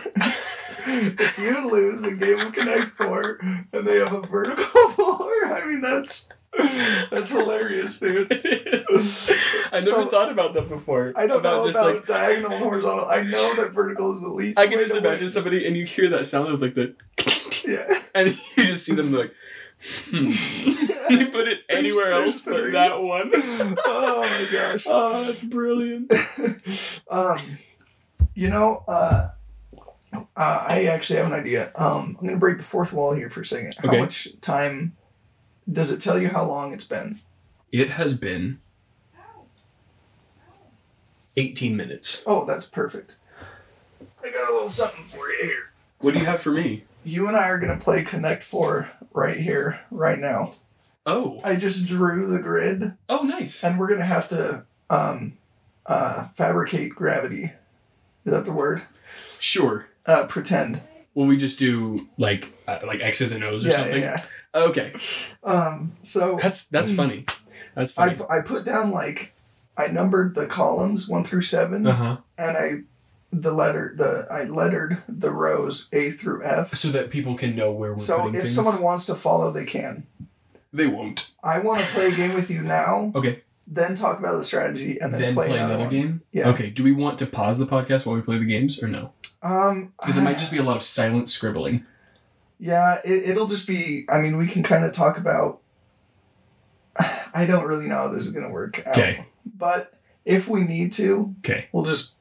If 0.87 1.37
you 1.37 1.71
lose 1.71 2.03
a 2.03 2.13
game 2.13 2.39
of 2.39 2.53
Connect 2.53 2.85
Four 2.85 3.39
and 3.41 3.87
they 3.87 3.99
have 3.99 4.13
a 4.13 4.21
vertical 4.21 4.65
four, 4.89 5.45
I 5.45 5.63
mean 5.65 5.81
that's 5.81 6.27
that's 7.09 7.31
hilarious, 7.31 7.99
dude. 7.99 8.31
I 8.31 8.35
never 9.73 9.81
So- 9.81 10.07
thought 10.07 10.31
about 10.31 10.53
that 10.53 10.69
before. 10.69 11.13
I 11.15 11.27
don't 11.27 11.39
about 11.39 11.65
know 11.65 11.67
just 11.67 11.79
about 11.79 11.95
like 11.95 12.05
diagonal 12.07 12.51
and 12.51 12.63
horizontal. 12.63 13.05
I 13.05 13.21
know 13.23 13.55
that 13.55 13.71
vertical 13.73 14.13
is 14.13 14.21
the 14.21 14.29
least. 14.29 14.59
I 14.59 14.67
can 14.67 14.79
just 14.79 14.95
imagine 14.95 15.31
somebody 15.31 15.67
and 15.67 15.75
you 15.75 15.85
hear 15.85 16.09
that 16.09 16.25
sound 16.25 16.49
of 16.49 16.61
like 16.61 16.75
the 16.75 16.95
Yeah. 17.65 18.01
and 18.15 18.29
you 18.55 18.63
just 18.65 18.85
see 18.85 18.95
them 18.95 19.11
like 19.11 19.33
hmm. 20.05 20.29
they 21.09 21.25
put 21.25 21.47
it 21.47 21.59
anywhere 21.69 22.11
there's 22.11 22.35
else 22.35 22.41
but 22.41 22.71
that 22.71 23.01
one. 23.01 23.31
oh 23.33 24.21
my 24.21 24.47
gosh. 24.51 24.85
Oh, 24.87 25.25
that's 25.25 25.43
brilliant. 25.43 26.11
um, 27.09 27.39
you 28.33 28.49
know, 28.49 28.83
uh, 28.87 29.29
uh, 30.13 30.25
I 30.35 30.85
actually 30.85 31.17
have 31.17 31.25
an 31.27 31.33
idea. 31.39 31.71
Um, 31.75 32.17
I'm 32.19 32.25
gonna 32.27 32.37
break 32.37 32.57
the 32.57 32.63
fourth 32.63 32.93
wall 32.93 33.13
here 33.13 33.29
for 33.29 33.41
a 33.41 33.45
second. 33.45 33.75
How 33.79 33.89
Okay. 33.89 33.99
much 33.99 34.29
time 34.41 34.95
does 35.71 35.91
it 35.91 35.99
tell 35.99 36.19
you 36.19 36.29
how 36.29 36.43
long 36.45 36.73
it's 36.73 36.85
been? 36.87 37.19
It 37.71 37.91
has 37.91 38.13
been 38.17 38.59
18 41.35 41.75
minutes. 41.77 42.23
Oh, 42.25 42.45
that's 42.45 42.65
perfect. 42.65 43.15
I 44.23 44.29
got 44.31 44.49
a 44.49 44.53
little 44.53 44.69
something 44.69 45.03
for 45.03 45.29
you 45.29 45.37
here. 45.43 45.71
What 45.99 46.13
do 46.13 46.19
you 46.19 46.25
have 46.25 46.41
for 46.41 46.51
me? 46.51 46.85
You 47.03 47.27
and 47.27 47.37
I 47.37 47.49
are 47.49 47.59
gonna 47.59 47.79
play 47.79 48.03
Connect 48.03 48.43
Four 48.43 48.91
right 49.13 49.37
here, 49.37 49.81
right 49.91 50.19
now. 50.19 50.51
Oh. 51.05 51.39
I 51.43 51.55
just 51.55 51.87
drew 51.87 52.27
the 52.27 52.41
grid, 52.41 52.93
Oh, 53.07 53.23
nice. 53.23 53.63
and 53.63 53.79
we're 53.79 53.87
gonna 53.89 54.03
have 54.05 54.27
to 54.29 54.65
um, 54.89 55.37
uh, 55.85 56.27
fabricate 56.29 56.95
gravity. 56.95 57.51
Is 58.25 58.33
that 58.33 58.45
the 58.45 58.51
word? 58.53 58.81
Sure. 59.39 59.87
Uh, 60.07 60.25
pretend. 60.27 60.81
Will 61.13 61.25
we 61.25 61.37
just 61.37 61.59
do 61.59 62.07
like 62.17 62.51
uh, 62.67 62.79
like 62.85 63.01
X's 63.01 63.31
and 63.31 63.43
O's 63.43 63.65
or 63.65 63.69
Yeah, 63.69 63.75
something? 63.77 64.01
yeah, 64.01 64.17
Okay. 64.55 64.93
yeah. 65.43 65.51
Um, 65.51 65.97
so 66.01 66.39
That's 66.41 66.67
that's 66.67 66.91
funny. 67.01 67.25
That's 67.75 67.91
funny. 67.91 68.17
I 68.29 68.37
I 68.37 68.41
put 68.41 68.63
down 68.65 68.91
like 68.91 69.33
I 69.77 69.87
numbered 69.87 70.33
the 70.35 70.47
columns 70.47 71.07
one 71.09 71.23
through 71.23 71.41
seven, 71.43 71.85
Uh 71.85 71.93
huh. 71.93 72.17
and 72.37 72.57
I 72.57 72.71
the 73.33 73.51
letter 73.51 73.93
the 73.97 74.25
I 74.31 74.43
lettered 74.45 75.03
the 75.09 75.31
rows 75.31 75.89
A 75.91 76.11
through 76.11 76.43
F. 76.45 76.73
So 76.75 76.89
that 76.89 77.09
people 77.11 77.35
can 77.35 77.55
know 77.55 77.71
where 77.71 77.91
we're 77.93 77.99
So 77.99 78.27
if 78.29 78.33
things. 78.33 78.55
someone 78.55 78.81
wants 78.81 79.05
to 79.07 79.15
follow, 79.15 79.51
they 79.51 79.65
can. 79.65 80.07
they 80.71 80.87
won't. 80.87 81.33
I 81.43 81.59
want 81.59 81.81
to 81.81 81.87
play 81.87 82.07
a 82.07 82.15
game 82.15 82.33
with 82.33 82.49
you 82.49 82.61
now, 82.61 83.11
Okay. 83.15 83.41
Then 83.69 83.95
talk 83.95 84.17
about 84.19 84.37
the 84.37 84.43
strategy, 84.43 84.97
and 84.99 85.13
then, 85.13 85.21
Then, 85.21 85.33
play, 85.33 85.47
play, 85.49 85.57
another, 85.59 85.89
game. 85.89 86.21
Yeah. 86.31 86.49
Okay. 86.49 86.69
Do 86.69 86.83
we 86.83 86.93
want 86.93 87.19
to 87.19 87.25
pause 87.25 87.57
the 87.59 87.67
podcast 87.67 88.05
while 88.05 88.15
we 88.15 88.21
play 88.21 88.37
the 88.37 88.45
games 88.45 88.81
or 88.81 88.87
no? 88.87 89.11
Um, 89.43 89.93
Because 89.99 90.17
it 90.17 90.21
might 90.21 90.37
just 90.39 90.51
be 90.51 90.57
a 90.57 90.63
lot 90.63 90.77
of 90.77 90.83
silent 90.83 91.29
scribbling. 91.29 91.85
Yeah, 92.59 92.97
it, 93.05 93.29
it'll 93.29 93.47
just 93.47 93.67
be. 93.67 94.05
I 94.09 94.19
mean, 94.21 94.37
we 94.37 94.47
can 94.47 94.63
kind 94.63 94.83
of 94.85 94.93
talk 94.93 95.17
about. 95.17 95.59
I 97.33 97.45
don't 97.45 97.67
really 97.67 97.87
know 97.87 97.95
how 97.95 98.07
this 98.09 98.25
is 98.25 98.33
gonna 98.33 98.49
work 98.51 98.85
out. 98.87 98.97
Okay. 98.97 99.25
But 99.45 99.93
if 100.25 100.47
we 100.47 100.61
need 100.61 100.91
to, 100.93 101.35
Okay. 101.39 101.67
we'll 101.71 101.83
just 101.83 102.15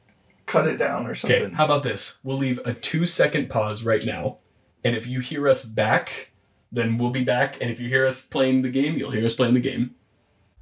cut 0.47 0.66
it 0.66 0.76
down 0.78 1.07
or 1.07 1.14
something. 1.14 1.42
Okay. 1.47 1.55
How 1.55 1.64
about 1.64 1.82
this? 1.82 2.18
We'll 2.22 2.36
leave 2.36 2.61
a 2.64 2.72
two 2.74 3.07
second 3.07 3.49
pause 3.51 3.82
right 3.84 4.05
now, 4.05 4.38
and 4.84 4.94
if 4.94 5.07
you 5.07 5.20
hear 5.20 5.49
us 5.49 5.64
back, 5.64 6.30
then 6.70 6.99
we'll 6.99 7.11
be 7.11 7.24
back. 7.24 7.57
And 7.61 7.70
if 7.70 7.80
you 7.80 7.88
hear 7.88 8.07
us 8.07 8.24
playing 8.24 8.62
the 8.62 8.70
game, 8.70 8.97
you'll 8.97 9.11
hear 9.12 9.24
us 9.24 9.34
playing 9.34 9.55
the 9.55 9.61
game. 9.61 9.95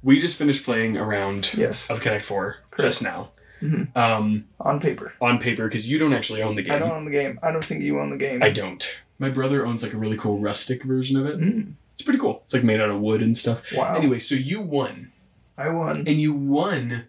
We 0.05 0.19
just 0.19 0.37
finished 0.37 0.63
playing 0.63 0.97
a 0.97 1.03
round 1.03 1.51
Yes, 1.57 1.89
of 1.89 1.99
Connect 1.99 2.23
Four 2.23 2.57
Correct. 2.69 2.81
just 2.81 3.01
now. 3.03 3.31
Mhm. 3.61 3.95
Um, 3.97 4.45
on 4.59 4.79
paper. 4.79 5.13
on 5.19 5.39
paper 5.39 5.67
because 5.67 5.89
you 5.89 5.97
don't 5.97 6.13
actually 6.13 6.41
own 6.43 6.55
the 6.55 6.61
game. 6.61 6.73
I 6.73 6.79
don't 6.79 6.91
own 6.91 7.05
the 7.05 7.11
game. 7.11 7.39
I 7.41 7.51
don't 7.51 7.63
think 7.63 7.81
you 7.83 7.99
own 7.99 8.11
the 8.11 8.17
game. 8.17 8.43
I 8.43 8.51
don't. 8.51 9.01
My 9.17 9.29
brother 9.29 9.65
owns 9.65 9.81
like 9.81 9.93
a 9.93 9.97
really 9.97 10.17
cool 10.17 10.39
rustic 10.39 10.83
version 10.83 11.17
of 11.17 11.25
it. 11.25 11.39
Mm, 11.39 11.73
It's 11.93 12.03
pretty 12.03 12.19
cool. 12.19 12.41
It's 12.45 12.53
like 12.53 12.63
made 12.63 12.79
out 12.81 12.89
of 12.89 12.99
wood 13.01 13.21
and 13.23 13.35
stuff. 13.35 13.65
wow. 13.73 13.95
Anyway, 13.95 14.19
so 14.19 14.35
you 14.35 14.61
won. 14.61 15.11
I 15.57 15.69
won. 15.69 15.99
And 16.05 16.19
you 16.21 16.33
won 16.33 17.05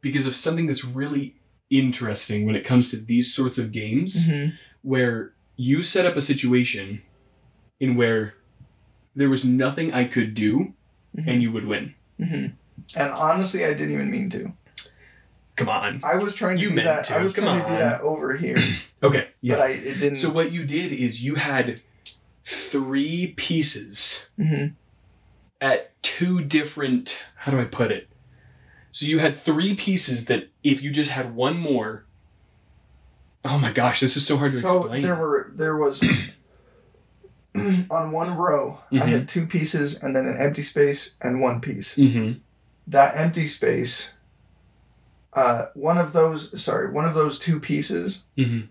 because 0.00 0.26
of 0.26 0.34
something 0.34 0.66
that's 0.66 0.84
really 0.84 1.36
interesting 1.70 2.46
when 2.46 2.56
it 2.56 2.64
comes 2.64 2.90
to 2.90 2.96
these 2.96 3.32
sorts 3.32 3.58
of 3.58 3.70
games 3.72 4.28
Mhm. 4.28 4.54
where 4.82 5.32
you 5.56 5.82
set 5.82 6.06
up 6.06 6.16
a 6.16 6.22
situation 6.22 7.02
in 7.78 7.94
where 7.94 8.34
there 9.14 9.28
was 9.30 9.44
nothing 9.44 9.92
I 9.92 10.04
could 10.04 10.34
do 10.34 10.72
Mhm. 11.16 11.26
and 11.28 11.42
you 11.42 11.52
would 11.52 11.66
win. 11.66 11.94
Mhm. 12.20 12.54
And 12.96 13.10
honestly, 13.12 13.64
I 13.64 13.74
didn't 13.74 13.92
even 13.92 14.10
mean 14.10 14.30
to. 14.30 14.52
Come 15.56 15.68
on. 15.68 16.00
I 16.04 16.16
was 16.16 16.34
trying 16.34 16.56
to 16.56 16.62
You 16.62 16.70
do 16.70 16.74
meant 16.76 16.86
that. 16.86 17.04
to. 17.06 17.16
I 17.16 17.22
was 17.22 17.32
Come 17.34 17.44
trying 17.44 17.62
to 17.62 17.68
do 17.68 17.74
that 17.76 18.00
over 18.00 18.36
here, 18.36 18.58
Okay. 19.02 19.28
Yeah. 19.40 19.56
but 19.56 19.62
I 19.62 19.68
it 19.70 19.98
didn't. 20.00 20.16
so 20.16 20.30
what 20.30 20.50
you 20.52 20.64
did 20.64 20.92
is 20.92 21.22
you 21.22 21.36
had 21.36 21.80
three 22.44 23.28
pieces 23.36 24.30
Mhm. 24.38 24.74
at 25.60 26.00
two 26.02 26.42
different 26.44 27.22
how 27.36 27.52
do 27.52 27.60
I 27.60 27.64
put 27.64 27.90
it? 27.92 28.08
So 28.90 29.06
you 29.06 29.18
had 29.18 29.34
three 29.36 29.74
pieces 29.74 30.24
that 30.26 30.48
if 30.62 30.82
you 30.82 30.90
just 30.90 31.10
had 31.10 31.34
one 31.34 31.56
more 31.58 32.04
Oh 33.46 33.58
my 33.58 33.72
gosh, 33.72 34.00
this 34.00 34.16
is 34.16 34.26
so 34.26 34.38
hard 34.38 34.52
to 34.52 34.58
So 34.58 34.78
explain. 34.80 35.02
there 35.02 35.14
were 35.16 35.52
there 35.54 35.76
was 35.76 36.02
on 37.90 38.10
one 38.12 38.36
row 38.36 38.80
I 38.92 38.96
Mhm. 38.96 39.08
had 39.08 39.28
two 39.28 39.46
pieces 39.46 40.02
and 40.02 40.14
then 40.14 40.26
an 40.26 40.36
empty 40.36 40.62
space 40.62 41.16
and 41.20 41.40
one 41.40 41.60
piece. 41.60 41.96
mm-hmm. 41.96 42.38
That 42.86 43.16
empty 43.16 43.46
space, 43.46 44.14
uh, 45.32 45.66
one 45.74 45.98
of 45.98 46.12
those 46.12 46.60
sorry, 46.62 46.90
one 46.90 47.04
of 47.04 47.14
those 47.14 47.38
two 47.38 47.60
pieces 47.60 48.24
Mm-hmm. 48.36 48.66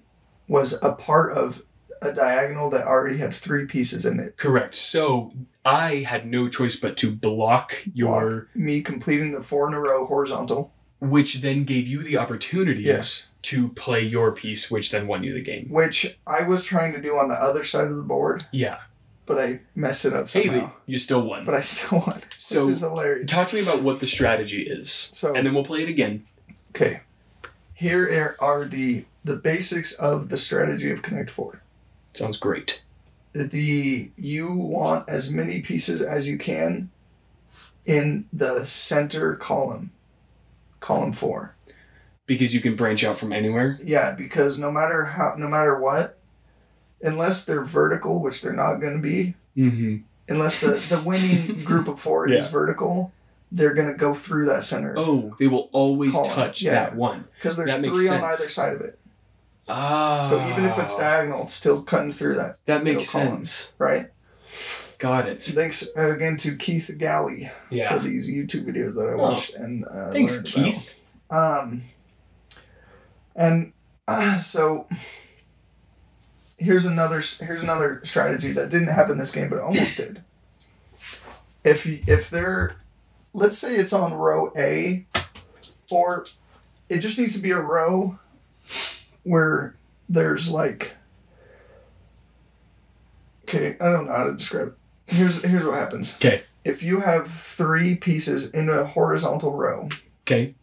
was 0.48 0.82
a 0.84 0.92
part 0.94 1.32
of 1.34 1.64
a 2.02 2.12
diagonal 2.14 2.70
that 2.70 2.86
already 2.86 3.18
had 3.18 3.34
three 3.34 3.66
pieces 3.66 4.06
in 4.06 4.20
it. 4.20 4.36
Correct. 4.38 4.76
So 4.76 5.34
I 5.66 6.06
had 6.08 6.28
no 6.28 6.50
choice 6.50 6.76
but 6.76 6.98
to 6.98 7.12
block 7.16 7.74
your 7.94 8.48
Me 8.54 8.82
completing 8.82 9.32
the 9.32 9.42
four 9.42 9.68
in 9.70 9.74
a 9.74 9.80
row 9.80 10.06
horizontal. 10.06 10.74
which 11.00 11.42
then 11.42 11.64
gave 11.66 11.86
you 11.88 12.02
the 12.04 12.18
opportunity 12.18 12.84
Yes. 12.84 13.32
To 13.44 13.70
play 13.70 14.02
your 14.02 14.32
piece, 14.32 14.72
which 14.72 14.92
then 14.92 15.06
won 15.08 15.24
you 15.24 15.34
the 15.34 15.42
game. 15.42 15.68
Which 15.70 16.18
I 16.26 16.44
was 16.48 16.64
trying 16.66 16.94
to 16.94 17.02
do 17.02 17.16
on 17.18 17.28
the 17.30 17.36
other 17.36 17.64
side 17.64 17.88
of 17.88 17.98
the 17.98 18.02
board, 18.04 18.44
Yeah. 18.52 18.80
but 19.26 19.38
I 19.40 19.62
messed 19.76 20.06
it 20.06 20.14
up 20.14 20.30
somehow. 20.30 20.62
but 20.68 20.74
you 20.86 20.98
still 20.98 21.22
won. 21.22 21.44
But 21.46 21.56
I 21.56 21.62
still 21.62 22.00
won. 22.00 22.22
So- 22.30 22.66
which 22.68 22.76
is 22.76 22.80
hilarious. 22.82 23.30
Talk 23.30 23.50
to 23.50 23.56
me 23.56 23.62
about 23.62 23.82
what 23.84 24.00
the 24.00 24.08
strategy 24.08 24.64
is. 24.64 24.92
So 24.92 25.34
and 25.36 25.46
then 25.46 25.54
we'll 25.54 25.66
play 25.66 25.84
it 25.84 25.90
again. 25.90 26.24
Okay. 26.76 27.02
Here 27.74 28.36
are- 28.40 28.44
are 28.62 28.66
the 28.66 29.06
the 29.26 29.38
basics 29.38 29.94
of 29.94 30.28
the 30.30 30.38
strategy 30.38 30.92
of 30.92 31.02
Connect 31.02 31.30
Four. 31.30 31.62
Sounds 32.14 32.36
great. 32.38 32.82
The 33.34 34.12
you 34.18 34.52
want 34.54 35.08
as 35.10 35.32
many 35.32 35.62
pieces 35.62 36.02
as 36.02 36.30
you 36.30 36.38
can 36.38 36.92
in 37.86 38.26
the 38.34 38.66
center 38.66 39.36
column, 39.36 39.92
column 40.80 41.12
four. 41.14 41.56
Because 42.26 42.54
you 42.56 42.62
can 42.62 42.76
branch 42.76 43.04
out 43.04 43.18
from 43.18 43.34
anywhere. 43.34 43.80
Yeah, 43.84 44.16
because 44.16 44.58
no 44.58 44.72
matter 44.72 45.06
how, 45.06 45.36
no 45.38 45.50
matter 45.50 45.78
what, 45.80 46.18
unless 47.02 47.46
they're 47.46 47.64
vertical, 47.66 48.22
which 48.22 48.42
they're 48.42 48.54
not 48.54 48.76
going 48.76 48.96
to 48.96 49.02
be, 49.02 49.36
Mm-hmm. 49.58 49.98
unless 50.30 50.60
the 50.62 50.72
the 50.96 51.04
winning 51.06 51.64
group 51.66 51.88
of 51.88 52.00
four 52.00 52.28
is 52.28 52.48
vertical, 52.48 53.12
they're 53.52 53.76
going 53.76 53.88
to 53.90 53.94
go 53.94 54.16
through 54.16 54.46
that 54.48 54.64
center. 54.64 54.96
Oh, 54.98 55.36
they 55.38 55.48
will 55.48 55.70
always 55.74 56.14
Column, 56.14 56.30
touch 56.32 56.64
yeah. 56.64 56.72
that 56.72 56.96
one. 56.96 57.26
because 57.36 57.56
there's 57.56 57.70
that 57.76 57.84
three 57.86 58.10
on 58.10 58.24
either 58.24 58.50
side 58.50 58.74
of 58.74 58.82
it. 58.82 58.98
Ah. 59.68 60.26
So 60.28 60.38
even 60.50 60.66
if 60.66 60.80
it's 60.80 60.98
diagonal, 60.98 61.44
it's 61.44 61.54
still 61.54 61.84
cutting 61.84 62.12
through 62.12 62.36
that, 62.36 62.58
that 62.66 62.84
makes 62.84 63.14
middle 63.14 63.28
column. 63.30 63.46
sense. 63.46 63.74
right? 63.78 64.08
Got 64.98 65.30
it. 65.30 65.42
Thanks 65.42 65.90
uh, 65.96 66.12
again 66.12 66.38
to 66.38 66.56
Keith 66.58 66.90
Galley 66.98 67.52
Yeah. 67.70 67.94
for 67.96 68.00
these 68.04 68.32
YouTube 68.34 68.66
videos 68.66 68.96
that 68.96 69.08
I 69.10 69.14
Oh. 69.14 69.18
watched 69.18 69.54
and 69.56 69.86
uh, 69.86 70.12
Thanks, 70.12 70.36
learned 70.38 70.48
about. 70.48 70.64
Keith. 70.66 70.96
Um, 71.30 71.82
and 73.36 73.74
uh, 74.08 74.40
so 74.40 74.88
here's 76.58 76.86
another 76.86 77.22
here's 77.40 77.62
another 77.64 78.02
strategy 78.04 78.52
that 78.54 78.70
didn't 78.72 78.88
happen 78.90 79.18
this 79.18 79.34
game, 79.34 79.50
but 79.50 79.60
almost 79.60 79.98
did. 79.98 80.24
If 81.64 81.86
you- 81.86 82.02
if 82.08 82.30
they're, 82.30 82.76
let's 83.34 83.58
say 83.58 83.76
it's 83.76 83.94
on 83.94 84.14
row 84.14 84.52
A, 84.58 85.06
or 85.92 86.26
it 86.90 87.00
just 87.00 87.18
needs 87.20 87.36
to 87.38 87.42
be 87.44 87.52
a 87.52 87.60
row 87.60 88.20
where 89.24 89.76
there's 90.10 90.52
like. 90.52 90.94
Okay, 93.44 93.76
I 93.80 93.92
don't 93.92 94.06
know 94.08 94.14
how 94.14 94.24
to 94.26 94.34
describe 94.34 94.68
it. 94.70 94.74
Here's 95.16 95.44
here's 95.44 95.66
what 95.66 95.76
happens. 95.76 96.16
Okay. 96.16 96.44
If 96.66 96.82
you 96.82 97.02
have 97.02 97.30
three 97.30 97.96
pieces 97.96 98.54
in 98.54 98.70
a 98.70 98.86
horizontal 98.86 99.54
row, 99.54 99.90
Okay. 100.26 100.56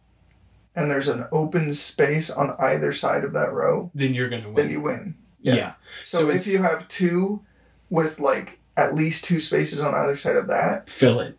And 0.75 0.89
there's 0.89 1.07
an 1.07 1.25
open 1.31 1.73
space 1.73 2.29
on 2.31 2.55
either 2.59 2.93
side 2.93 3.23
of 3.23 3.33
that 3.33 3.51
row, 3.53 3.91
Then 3.95 4.13
you're 4.13 4.29
gonna 4.29 4.47
win. 4.49 4.55
then 4.55 4.69
you 4.69 4.81
win. 4.81 5.15
yeah. 5.41 5.55
yeah. 5.55 5.73
So, 6.03 6.19
So 6.21 6.29
if 6.29 6.47
you 6.47 6.61
have 6.63 6.87
two 6.87 7.41
with 7.89 8.19
like 8.19 8.59
at 8.77 8.93
least 8.95 9.25
two 9.25 9.39
spaces 9.39 9.81
on 9.81 9.93
either 9.93 10.15
side 10.15 10.35
of 10.37 10.47
that, 10.47 10.89
Fill 10.89 11.19
it. 11.19 11.37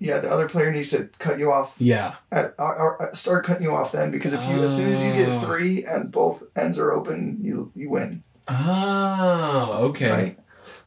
yeah, 0.00 0.18
the 0.18 0.28
other 0.30 0.48
player 0.48 0.72
needs 0.72 0.90
to 0.90 1.08
cut 1.18 1.38
you 1.38 1.52
off 1.52 1.76
Yeah. 1.78 2.16
at, 2.32 2.54
or, 2.58 2.96
or 3.00 3.14
start 3.14 3.44
cutting 3.44 3.62
you 3.62 3.72
off 3.74 3.92
then 3.92 4.10
because 4.10 4.32
if 4.32 4.42
you 4.48 4.62
as 4.62 4.76
soon 4.76 4.90
as 4.90 5.02
you 5.04 5.12
get 5.12 5.28
Oh. 5.28 5.40
three 5.40 5.84
and 5.84 6.10
both 6.10 6.42
ends 6.56 6.78
are 6.78 6.90
open, 6.92 7.38
you 7.40 7.70
you 7.76 7.88
win. 7.90 8.22
Oh, 8.48 9.88
okay. 9.90 10.10
Right. 10.10 10.38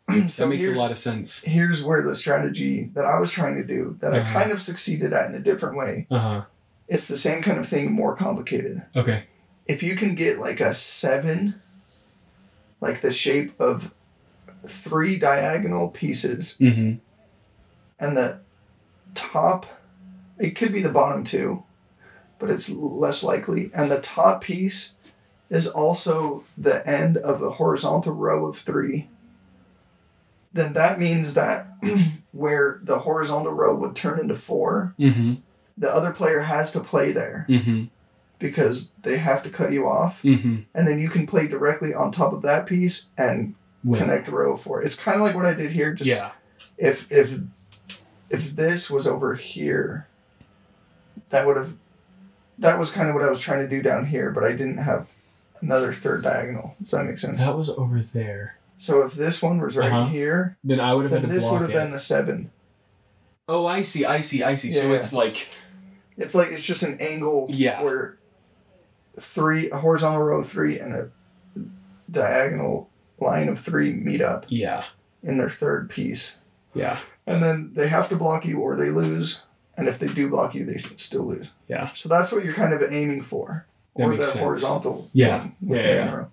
so 0.29 0.43
that 0.43 0.49
makes 0.49 0.65
a 0.65 0.71
lot 0.71 0.91
of 0.91 0.97
sense. 0.97 1.43
Here's 1.43 1.83
where 1.83 2.01
the 2.01 2.15
strategy 2.15 2.91
that 2.93 3.05
I 3.05 3.19
was 3.19 3.31
trying 3.31 3.55
to 3.55 3.63
do 3.63 3.97
that 4.01 4.13
I 4.13 4.19
Uh-huh. 4.19 4.39
kind 4.39 4.51
of 4.51 4.61
succeeded 4.61 5.13
at 5.13 5.29
in 5.29 5.35
a 5.35 5.39
different 5.39 5.75
way. 5.77 6.07
Uh 6.11 6.19
huh. 6.19 6.41
It's 6.87 7.07
the 7.07 7.17
same 7.17 7.41
kind 7.41 7.57
of 7.59 7.67
thing, 7.67 7.91
more 7.91 8.15
complicated. 8.15 8.83
Okay. 8.95 9.23
if 9.65 9.83
you 9.83 9.95
can 9.95 10.15
get 10.15 10.39
like 10.39 10.61
a 10.61 10.73
seven, 10.73 11.61
like 12.79 13.01
the 13.01 13.11
shape 13.11 13.59
of 13.59 13.93
three 14.65 15.17
diagonal 15.19 15.89
pieces, 15.89 16.57
Mm-hmm. 16.59 16.95
and 17.99 18.17
the 18.17 18.39
top, 19.13 19.65
it 20.39 20.51
could 20.51 20.71
be 20.71 20.81
the 20.81 20.91
bottom 20.91 21.23
two, 21.23 21.63
but 22.39 22.49
it's 22.49 22.69
less 22.69 23.23
likely. 23.23 23.69
And 23.73 23.91
the 23.91 23.99
top 23.99 24.41
piece 24.43 24.95
is 25.49 25.67
also 25.67 26.43
the 26.57 26.85
end 26.87 27.17
of 27.17 27.41
a 27.41 27.51
horizontal 27.51 28.13
row 28.13 28.45
of 28.45 28.57
three. 28.57 29.09
Then 30.53 30.73
that 30.73 30.99
means 30.99 31.33
that 31.33 31.67
where 32.31 32.79
the 32.83 32.99
horizontal 32.99 33.51
row 33.53 33.75
would 33.75 33.95
turn 33.95 34.19
into 34.19 34.35
four, 34.35 34.93
Mm-hmm. 34.99 35.33
The 35.77 35.93
other 35.93 36.11
player 36.11 36.41
has 36.41 36.71
to 36.71 36.79
play 36.79 37.11
there 37.11 37.45
Mm-hmm. 37.49 37.85
because 38.39 38.93
they 39.03 39.17
have 39.17 39.43
to 39.43 39.49
cut 39.49 39.71
you 39.71 39.87
off. 39.87 40.21
Mm-hmm. 40.23 40.61
and 40.73 40.87
then 40.87 40.99
you 40.99 41.09
can 41.09 41.25
play 41.27 41.47
directly 41.47 41.93
on 41.93 42.11
top 42.11 42.33
of 42.33 42.41
that 42.43 42.65
piece 42.65 43.11
and 43.17 43.55
Win. 43.83 44.01
connect 44.01 44.27
row 44.27 44.55
four. 44.55 44.81
It's 44.83 44.95
kind 45.01 45.17
of 45.19 45.23
like 45.25 45.35
what 45.35 45.45
I 45.45 45.53
did 45.53 45.71
here. 45.71 45.93
Just 45.93 46.09
yeah. 46.09 46.31
if 46.77 47.11
if 47.11 47.39
if 48.29 48.55
this 48.55 48.89
was 48.89 49.07
over 49.07 49.35
here, 49.35 50.07
that 51.29 51.45
would 51.45 51.57
have 51.57 51.73
that 52.59 52.79
was 52.79 52.91
kind 52.91 53.07
of 53.07 53.15
what 53.15 53.23
I 53.23 53.29
was 53.29 53.39
trying 53.39 53.67
to 53.67 53.69
do 53.69 53.81
down 53.83 54.07
here, 54.07 54.31
but 54.31 54.43
I 54.43 54.51
didn't 54.51 54.79
have 54.79 55.11
another 55.61 55.91
third 55.93 56.23
diagonal. 56.23 56.75
Does 56.81 56.91
that 56.91 57.05
make 57.05 57.17
sense? 57.19 57.37
That 57.37 57.55
was 57.57 57.69
over 57.69 57.99
there. 58.01 58.57
So 58.77 59.03
if 59.03 59.13
this 59.13 59.41
one 59.41 59.59
was 59.59 59.77
right 59.77 59.91
Uh-huh. 59.91 60.07
here, 60.07 60.57
Then 60.63 60.79
I 60.79 60.93
would 60.93 61.03
have 61.03 61.11
then 61.11 61.21
had 61.21 61.29
to 61.29 61.33
this 61.35 61.49
would 61.49 61.61
have 61.61 61.69
it. 61.69 61.73
been 61.73 61.91
the 61.91 61.99
seven. 61.99 62.51
Oh, 63.47 63.65
I 63.65 63.81
see. 63.83 64.05
I 64.05 64.19
see. 64.21 64.43
I 64.43 64.55
see. 64.55 64.71
so 64.71 64.87
Yeah. 64.89 64.95
it's 64.97 65.13
like 65.13 65.47
It's 66.17 66.33
like 66.35 66.49
it's 66.51 66.65
just 66.65 66.83
an 66.83 66.97
angle 66.99 67.47
Yeah. 67.49 67.81
where 67.83 68.17
three 69.19 69.69
a 69.69 69.77
horizontal 69.77 70.21
row 70.23 70.39
of 70.39 70.47
three 70.49 70.79
and 70.79 70.93
a 70.93 71.11
diagonal 72.09 72.89
line 73.19 73.49
of 73.49 73.59
three 73.59 73.91
meet 73.93 74.21
up 74.21 74.45
yeah, 74.49 74.85
in 75.23 75.37
their 75.37 75.49
third 75.49 75.89
piece. 75.89 76.41
yeah, 76.73 76.99
and 77.25 77.41
then 77.43 77.71
they 77.73 77.87
have 77.87 78.09
to 78.09 78.15
block 78.15 78.45
you 78.45 78.59
or 78.59 78.75
they 78.75 78.89
lose. 78.89 79.43
And 79.79 79.87
if 79.87 79.99
they 79.99 80.07
do 80.07 80.27
block 80.27 80.55
you, 80.55 80.65
they 80.65 80.77
still 80.77 81.25
lose. 81.27 81.51
yeah. 81.67 81.91
So 81.93 82.09
that's 82.09 82.31
what 82.31 82.43
you're 82.43 82.55
kind 82.55 82.73
of 82.73 82.81
aiming 82.91 83.21
for, 83.21 83.67
That 83.95 84.05
or 84.05 84.17
the 84.17 84.23
sense. 84.25 84.39
horizontal. 84.39 85.07
Yeah. 85.13 85.49
Yeah, 85.61 85.75
yeah. 85.85 86.25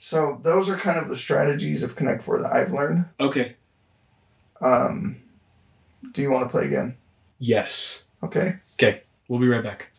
So 0.00 0.40
those 0.42 0.68
are 0.68 0.74
kind 0.76 0.98
of 0.98 1.08
the 1.08 1.14
strategies 1.14 1.84
of 1.84 1.94
Connect 1.94 2.22
Four 2.24 2.40
that 2.42 2.52
I've 2.52 2.72
learned. 2.72 3.04
Okay. 3.20 3.54
Um, 4.60 5.22
do 6.12 6.22
you 6.22 6.30
want 6.32 6.44
to 6.44 6.50
play 6.50 6.64
again? 6.66 6.96
Yes. 7.38 8.05
Okay, 8.22 8.56
Okay. 8.74 9.02
We'll 9.28 9.40
be 9.40 9.48
right 9.48 9.62
back. 9.62 9.92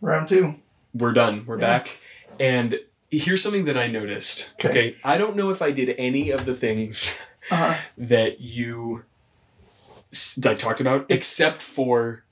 round 0.00 0.28
two. 0.28 0.56
We're 0.94 1.12
done. 1.12 1.44
We're 1.46 1.58
Yeah. 1.58 1.78
back. 1.78 1.96
And 2.40 2.80
here's 3.10 3.42
something 3.42 3.64
that 3.66 3.76
I 3.76 3.86
noticed. 3.86 4.54
okay. 4.64 4.96
I 5.04 5.16
don't 5.18 5.36
know 5.36 5.50
if 5.50 5.60
I 5.62 5.70
did 5.70 5.94
any 5.98 6.30
of 6.30 6.44
the 6.44 6.54
things 6.54 7.18
Uh, 7.50 7.78
that 7.98 8.40
you 8.40 9.04
that 10.38 10.52
I 10.52 10.54
talked 10.54 10.80
about, 10.80 11.06
except 11.08 11.62
for 11.62 12.24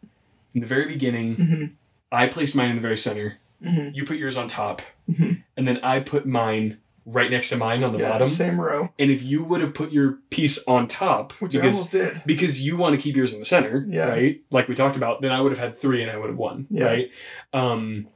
in 0.54 0.60
the 0.60 0.66
very 0.66 0.86
beginning, 0.86 1.36
mhm, 1.36 1.72
I 2.12 2.26
placed 2.26 2.54
mine 2.54 2.70
in 2.70 2.76
the 2.76 2.82
very 2.82 2.96
center. 2.98 3.38
mhm. 3.62 3.94
You 3.94 4.04
put 4.04 4.16
yours 4.18 4.36
on 4.36 4.48
top, 4.48 4.82
Mhm. 5.10 5.42
and 5.56 5.66
then 5.68 5.78
I 5.82 6.00
put 6.00 6.26
mine 6.26 6.78
right 7.12 7.30
next 7.30 7.48
to 7.50 7.56
mine 7.56 7.82
on 7.82 7.92
the 7.92 7.98
yeah, 7.98 8.10
bottom. 8.12 8.28
same 8.28 8.60
row, 8.60 8.90
And 8.98 9.10
if 9.10 9.22
you 9.22 9.42
would 9.44 9.60
have 9.60 9.74
put 9.74 9.90
your 9.92 10.18
piece 10.30 10.62
on 10.66 10.86
top, 10.86 11.32
which 11.34 11.54
I 11.56 11.58
because 11.60 11.74
almost 11.74 11.92
did. 11.92 12.22
because 12.26 12.62
you 12.62 12.76
want 12.76 12.94
to 12.94 13.00
keep 13.00 13.16
yours 13.16 13.32
in 13.32 13.38
the 13.38 13.44
center, 13.44 13.84
Yeah. 13.88 14.08
right? 14.10 14.40
Like 14.50 14.68
we 14.68 14.74
talked 14.74 14.96
about, 14.96 15.20
then 15.20 15.32
I 15.32 15.40
would 15.40 15.52
have 15.52 15.58
had 15.58 15.78
three 15.78 16.02
and 16.02 16.10
I 16.10 16.16
would 16.16 16.28
have 16.30 16.38
won, 16.38 16.66
Yeah. 16.70 16.84
right? 16.84 17.10
Um, 17.52 18.06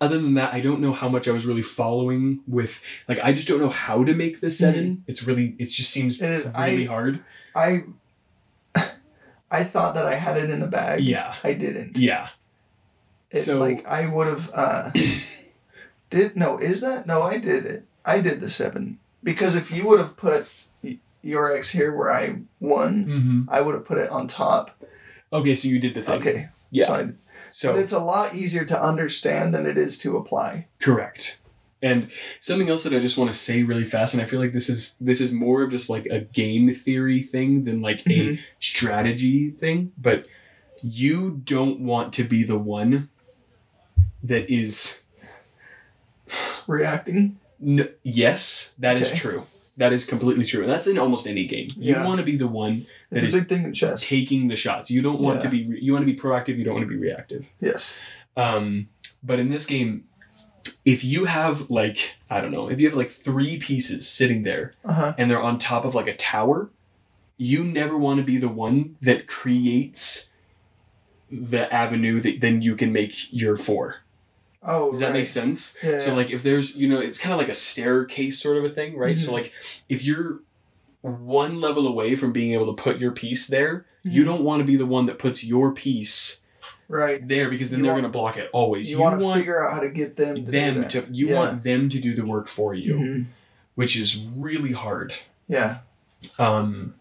other 0.00 0.18
than 0.20 0.34
that, 0.34 0.54
I 0.54 0.60
don't 0.60 0.80
know 0.80 0.92
how 0.92 1.08
much 1.08 1.28
I 1.28 1.32
was 1.32 1.44
really 1.44 1.60
following 1.62 2.40
with. 2.46 2.82
Like, 3.08 3.18
I 3.22 3.32
just 3.32 3.46
don't 3.48 3.60
know 3.60 3.68
how 3.68 4.02
to 4.04 4.14
make 4.14 4.40
this 4.40 4.58
seven. 4.58 5.04
It's 5.06 5.24
really, 5.24 5.54
it 5.58 5.64
just 5.66 5.90
seems 5.90 6.16
Mm-hmm. 6.16 6.24
It 6.24 6.30
is. 6.38 6.46
really 6.46 6.84
I 6.88 6.90
hard. 6.90 7.20
I 7.54 7.84
I 9.50 9.64
thought 9.64 9.94
that 9.94 10.06
I 10.06 10.14
had 10.14 10.36
it 10.36 10.48
in 10.50 10.60
the 10.60 10.68
bag. 10.68 11.00
Yeah, 11.02 11.34
I 11.42 11.54
didn't. 11.54 11.96
yeah. 11.98 12.28
It, 13.30 13.42
So- 13.42 13.58
like 13.58 13.86
I 13.86 14.06
would 14.06 14.26
have 14.26 14.50
uh 14.54 14.90
did 16.10 16.36
no 16.36 16.58
is 16.58 16.80
that 16.80 17.06
no 17.06 17.22
I 17.22 17.38
did 17.38 17.64
it 17.66 17.84
I 18.04 18.20
did 18.20 18.40
the 18.40 18.50
seven 18.50 18.98
because 19.22 19.56
if 19.56 19.70
you 19.70 19.86
would 19.88 20.00
have 20.00 20.16
put 20.16 20.50
your 21.22 21.54
X 21.54 21.70
here 21.70 21.94
where 21.94 22.10
I 22.10 22.36
won 22.60 23.04
Mm-hmm. 23.04 23.42
I 23.50 23.60
would 23.60 23.74
have 23.74 23.84
put 23.84 23.98
it 23.98 24.10
on 24.10 24.26
top 24.26 24.82
Okay, 25.32 25.54
so 25.54 25.68
you 25.68 25.78
did 25.78 25.94
the 25.94 26.02
thing. 26.02 26.20
okay 26.20 26.48
Yeah. 26.70 26.86
so, 26.86 26.94
I, 26.94 27.08
So 27.50 27.72
but 27.72 27.80
it's 27.80 27.92
a 27.92 27.98
lot 27.98 28.34
easier 28.34 28.64
to 28.64 28.82
understand 28.82 29.52
than 29.54 29.66
it 29.66 29.76
is 29.76 29.98
to 29.98 30.16
apply 30.16 30.66
Correct. 30.80 31.40
And 31.82 32.10
something 32.40 32.68
else 32.68 32.82
that 32.82 32.92
I 32.92 32.98
just 32.98 33.16
want 33.16 33.32
to 33.32 33.38
say 33.38 33.62
really 33.62 33.84
fast, 33.86 34.12
and 34.12 34.22
I 34.22 34.26
feel 34.26 34.38
like 34.40 34.52
this 34.52 34.68
is 34.68 34.96
this 35.00 35.18
is 35.20 35.32
more 35.32 35.62
of 35.62 35.70
just 35.70 35.88
like 35.88 36.04
a 36.06 36.20
game 36.20 36.74
theory 36.74 37.22
thing 37.22 37.64
than 37.64 37.80
like 37.80 38.04
Mhm. 38.04 38.36
a 38.36 38.40
strategy 38.58 39.50
thing. 39.50 39.92
But 39.96 40.26
you 40.82 41.40
don't 41.44 41.80
want 41.80 42.12
to 42.14 42.22
be 42.24 42.42
the 42.44 42.58
one 42.58 43.08
that 44.22 44.50
is. 44.52 45.02
reacting 46.66 47.38
N- 47.64 47.88
yes, 48.02 48.74
that 48.78 48.96
is 48.96 49.08
Okay. 49.08 49.18
true. 49.18 49.42
That 49.76 49.92
is 49.92 50.04
completely 50.04 50.44
true, 50.44 50.62
and 50.62 50.70
that's 50.70 50.86
in 50.86 50.98
almost 50.98 51.26
any 51.26 51.46
game. 51.46 51.68
You 51.76 51.94
Yeah. 51.94 52.06
want 52.06 52.18
to 52.18 52.24
be 52.24 52.36
the 52.36 52.48
one 52.48 52.86
it's 53.10 53.24
a 53.24 53.28
is 53.28 53.34
big 53.34 53.46
thing 53.48 53.64
in 53.64 53.72
chess 53.74 54.02
taking 54.06 54.48
the 54.48 54.56
shots. 54.56 54.90
You 54.90 55.00
don't 55.00 55.20
want 55.20 55.40
to 55.42 55.48
be. 55.48 55.66
Re- 55.66 55.80
you 55.80 55.92
want 55.92 56.06
to 56.06 56.12
be 56.12 56.18
proactive. 56.18 56.56
You 56.58 56.64
don't 56.64 56.74
want 56.74 56.86
to 56.86 56.90
be 56.90 56.96
reactive. 56.98 57.50
yes 57.60 57.98
Um, 58.36 58.88
but 59.22 59.38
in 59.38 59.48
this 59.48 59.66
game, 59.66 60.04
if 60.84 61.02
you 61.04 61.24
have 61.26 61.70
like 61.70 62.16
I 62.28 62.40
don't 62.40 62.50
know, 62.52 62.68
if 62.68 62.78
you 62.80 62.88
have 62.88 62.96
like 62.96 63.10
three 63.10 63.58
pieces 63.58 64.08
sitting 64.08 64.42
there 64.42 64.72
uh-huh 64.84 65.14
and 65.16 65.30
they're 65.30 65.42
on 65.42 65.58
top 65.58 65.84
of 65.84 65.94
like 65.94 66.08
a 66.08 66.16
tower, 66.16 66.70
you 67.38 67.64
never 67.64 67.96
want 67.96 68.18
to 68.18 68.24
be 68.24 68.36
the 68.38 68.48
one 68.48 68.96
that 69.00 69.26
creates 69.26 70.32
the 71.30 71.72
avenue 71.72 72.20
that 72.20 72.40
then 72.40 72.60
you 72.60 72.74
can 72.76 72.92
make 72.92 73.32
your 73.32 73.56
four. 73.56 74.02
Oh, 74.62 74.90
Does 74.90 75.00
that 75.00 75.06
right. 75.06 75.14
make 75.14 75.26
sense? 75.26 75.76
Yeah, 75.82 75.98
So 75.98 76.10
yeah. 76.10 76.16
like 76.16 76.30
if 76.30 76.42
there's 76.42 76.76
you 76.76 76.88
know 76.88 77.00
it's 77.00 77.18
kind 77.18 77.32
of 77.32 77.38
like 77.38 77.48
a 77.48 77.54
staircase 77.54 78.40
sort 78.40 78.56
of 78.58 78.64
a 78.64 78.68
thing, 78.68 78.96
right? 78.96 79.18
So 79.18 79.30
Mhm. 79.30 79.32
like 79.32 79.52
if 79.88 80.04
you're 80.04 80.40
one 81.02 81.60
level 81.60 81.86
away 81.86 82.14
from 82.14 82.32
being 82.32 82.52
able 82.52 82.74
to 82.74 82.82
put 82.82 82.98
your 82.98 83.10
piece 83.12 83.46
there, 83.46 83.86
you 84.04 84.22
Mhm. 84.22 84.26
don't 84.26 84.44
want 84.44 84.60
to 84.60 84.64
be 84.66 84.76
the 84.76 84.84
one 84.86 85.06
that 85.06 85.18
puts 85.18 85.42
your 85.44 85.72
piece 85.72 86.44
right. 86.88 87.26
there 87.26 87.48
because 87.48 87.70
then 87.70 87.78
You 87.80 87.84
they're 87.84 87.92
want- 87.94 88.02
going 88.02 88.12
to 88.12 88.18
block 88.18 88.36
it 88.36 88.50
always. 88.52 88.90
You, 88.90 88.98
want 88.98 89.18
to 89.18 89.32
figure 89.34 89.66
out 89.66 89.72
how 89.72 89.80
to 89.80 89.88
get 89.88 90.16
them 90.16 90.34
to 90.36 90.40
do 90.42 90.50
them 90.50 90.88
to 90.88 91.06
you 91.10 91.28
Yeah. 91.28 91.36
want 91.36 91.62
them 91.62 91.88
to 91.88 91.98
do 91.98 92.14
the 92.14 92.26
work 92.26 92.46
for 92.48 92.74
you, 92.74 92.94
Mhm. 92.96 93.24
which 93.76 93.96
is 93.96 94.16
really 94.38 94.72
hard. 94.72 95.14
Yeah. 95.48 95.78
Um, 96.38 96.94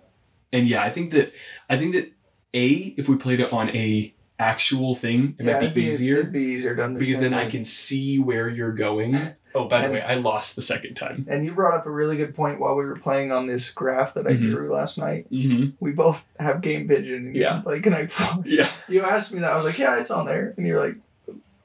and 0.53 0.65
yeah, 0.67 0.81
I 0.81 0.89
think 0.91 1.11
that 1.11 1.33
I 1.69 1.75
think 1.77 1.93
that 1.93 2.13
a 2.53 2.93
if 2.95 3.09
we 3.09 3.17
played 3.17 3.41
it 3.41 3.51
on 3.51 3.69
a 3.75 4.13
actual 4.39 4.95
thing, 4.95 5.35
it 5.37 5.45
yeah, 5.45 5.53
might 5.53 5.63
it'd 5.63 5.73
be 5.75 5.83
easier 5.83 6.17
It'd 6.17 6.31
be 6.31 6.43
easier 6.43 6.75
to 6.75 6.83
understand. 6.83 6.99
because 7.07 7.21
then 7.21 7.33
I 7.33 7.49
can 7.49 7.65
see 7.65 8.19
where 8.19 8.47
you're 8.49 8.71
going. 8.73 9.17
Oh, 9.55 9.67
by 9.67 9.79
the 9.79 9.85
And- 9.85 9.93
way, 9.93 10.01
I 10.03 10.13
lost 10.13 10.55
the 10.55 10.61
second 10.61 10.93
time. 10.93 11.25
And 11.27 11.43
you 11.43 11.51
brought 11.53 11.73
up 11.73 11.87
a 11.87 11.89
really 11.89 12.17
good 12.17 12.35
point 12.35 12.59
while 12.59 12.75
we 12.75 12.85
were 12.85 12.95
playing 12.95 13.31
on 13.31 13.47
this 13.47 13.71
graph 13.71 14.13
that 14.13 14.27
I 14.27 14.33
Mhm. 14.33 14.41
drew 14.41 14.71
last 14.71 14.99
night. 14.99 15.25
Mm-hmm. 15.31 15.71
We 15.79 15.91
both 15.91 16.27
have 16.39 16.61
game 16.61 16.87
vision. 16.87 17.25
And 17.25 17.35
Yeah. 17.35 17.53
can 17.53 17.63
play 17.63 17.79
Connect 17.79 18.11
Four. 18.11 18.43
Yeah, 18.45 18.69
You 18.87 19.01
asked 19.01 19.33
me 19.33 19.39
that. 19.39 19.51
I 19.51 19.55
was 19.55 19.65
like, 19.65 19.79
yeah, 19.79 19.97
it's 19.99 20.11
on 20.11 20.27
there. 20.27 20.53
And 20.55 20.67
you're 20.67 20.79
like, 20.79 20.97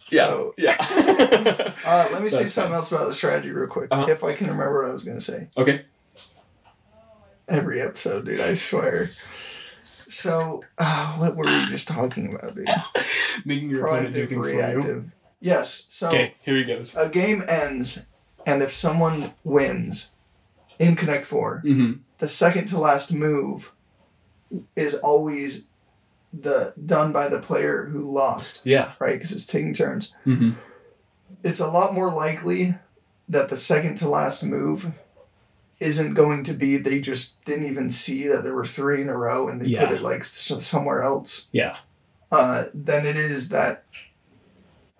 yeah, 0.08 0.28
So- 0.28 0.54
yeah. 0.58 0.76
uh, 1.84 2.08
let 2.10 2.22
me 2.22 2.30
say 2.30 2.46
something 2.46 2.70
fine. 2.70 2.76
else 2.76 2.90
about 2.90 3.06
the 3.06 3.12
strategy 3.14 3.50
real 3.50 3.66
quick, 3.68 3.88
Uh-huh. 3.90 4.06
if 4.10 4.24
I 4.24 4.32
can 4.32 4.46
remember 4.46 4.80
what 4.80 4.88
I 4.88 4.92
was 4.94 5.04
going 5.04 5.18
to 5.18 5.24
say. 5.24 5.48
Okay. 5.58 5.82
Every 7.46 7.82
episode, 7.82 8.24
dude, 8.24 8.40
I 8.40 8.54
swear. 8.54 9.10
So, 10.14 10.64
uh, 10.78 11.16
what 11.16 11.36
were 11.36 11.44
we 11.44 11.66
just 11.68 11.88
talking 11.88 12.34
about, 12.34 12.54
dude? 12.54 12.68
Making 13.44 13.70
your 13.70 13.86
opponent 13.86 14.14
do 14.14 14.26
things 14.26 14.46
for 14.46 14.52
you. 14.52 14.58
reactive. 14.58 15.10
Yes. 15.40 15.86
So, 15.90 16.08
Okay, 16.08 16.34
here 16.42 16.56
he 16.56 16.64
goes. 16.64 16.96
a 16.96 17.08
game 17.08 17.42
ends, 17.48 18.06
and 18.46 18.62
if 18.62 18.72
someone 18.72 19.32
wins 19.42 20.12
in 20.78 20.94
Connect 20.96 21.26
Four, 21.26 21.62
Mm-hmm. 21.64 22.00
the 22.18 22.28
second 22.28 22.66
to 22.68 22.78
last 22.78 23.12
move 23.12 23.72
is 24.76 24.94
always 24.94 25.68
the 26.32 26.74
done 26.84 27.12
by 27.12 27.28
the 27.28 27.40
player 27.40 27.86
who 27.86 28.10
lost, 28.10 28.60
Yeah. 28.64 28.92
right? 28.98 29.14
Because 29.14 29.32
it's 29.32 29.46
taking 29.46 29.74
turns. 29.74 30.14
Mm-hmm. 30.26 30.52
It's 31.42 31.60
a 31.60 31.66
lot 31.68 31.94
more 31.94 32.10
likely 32.12 32.76
that 33.28 33.48
the 33.48 33.56
second 33.56 33.96
to 33.96 34.08
last 34.08 34.42
move 34.44 34.98
isn't 35.84 36.14
going 36.14 36.42
to 36.44 36.52
be 36.54 36.76
they 36.76 37.00
just 37.00 37.44
didn't 37.44 37.66
even 37.66 37.90
see 37.90 38.26
that 38.28 38.42
there 38.44 38.54
were 38.54 38.64
three 38.66 39.02
in 39.02 39.08
a 39.08 39.16
row 39.16 39.48
and 39.48 39.60
they 39.60 39.66
Yeah. 39.66 39.86
put 39.86 39.94
it 39.96 40.02
like 40.02 40.24
somewhere 40.24 41.02
else 41.02 41.48
Yeah. 41.52 41.76
uh, 42.32 42.64
than 42.72 43.06
it 43.06 43.16
is 43.16 43.50
that 43.50 43.84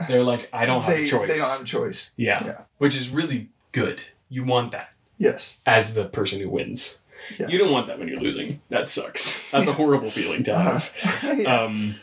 They're 0.09 0.25
like, 0.25 0.49
I 0.53 0.67
don't 0.67 0.83
have 0.83 0.95
a 0.99 1.07
choice. 1.07 1.29
they 1.31 1.39
don't 1.39 1.51
have 1.51 1.63
a 1.63 1.65
choice. 1.65 2.11
yeah. 2.17 2.45
Yeah. 2.47 2.61
Which 2.79 2.97
is 2.97 3.11
really 3.11 3.49
good. 3.73 4.03
You 4.29 4.45
want 4.45 4.73
that 4.73 4.89
Yes. 5.19 5.61
as 5.67 5.95
the 5.95 6.05
person 6.05 6.41
who 6.41 6.49
wins. 6.51 7.01
Yeah. 7.39 7.47
You 7.49 7.57
don't 7.59 7.73
want 7.73 7.87
that 7.87 7.99
when 7.99 8.09
you're 8.09 8.21
losing. 8.21 8.61
That 8.69 8.91
sucks. 8.91 9.51
That's 9.51 9.67
a 9.69 9.73
horrible 9.81 10.11
feeling 10.11 10.43
to 10.45 10.55
have. 10.59 10.93
Uh-huh. 11.03 11.35
Yeah. 11.39 11.61
Um, 11.63 11.95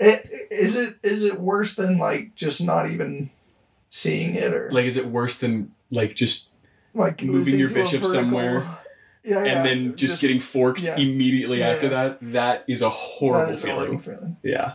It, 0.00 0.30
is 0.52 0.76
it 0.76 0.94
is 1.02 1.24
it 1.24 1.40
worse 1.40 1.74
than 1.74 1.98
like 1.98 2.36
just 2.36 2.62
not 2.62 2.88
even 2.88 3.30
seeing 3.90 4.36
it 4.36 4.54
or 4.54 4.70
like, 4.70 4.84
is 4.84 4.96
it 4.96 5.06
worse 5.06 5.38
than 5.38 5.72
like 5.90 6.14
just 6.14 6.47
like 6.94 7.22
moving 7.22 7.58
your 7.58 7.68
bishop 7.68 8.04
somewhere 8.04 8.66
Yeah, 9.22 9.44
yeah. 9.44 9.52
and 9.58 9.66
then 9.66 9.96
just, 9.96 10.20
getting 10.20 10.40
forked 10.40 10.82
yeah. 10.82 10.96
immediately 10.96 11.62
after 11.62 11.88
that? 11.90 12.18
That 12.32 12.64
is 12.68 12.82
a 12.82 12.90
horrible 12.90 13.52
is 13.54 13.62
a 13.62 13.66
feeling. 13.66 13.76
horrible 13.78 13.98
feeling. 13.98 14.36
Yeah. 14.42 14.74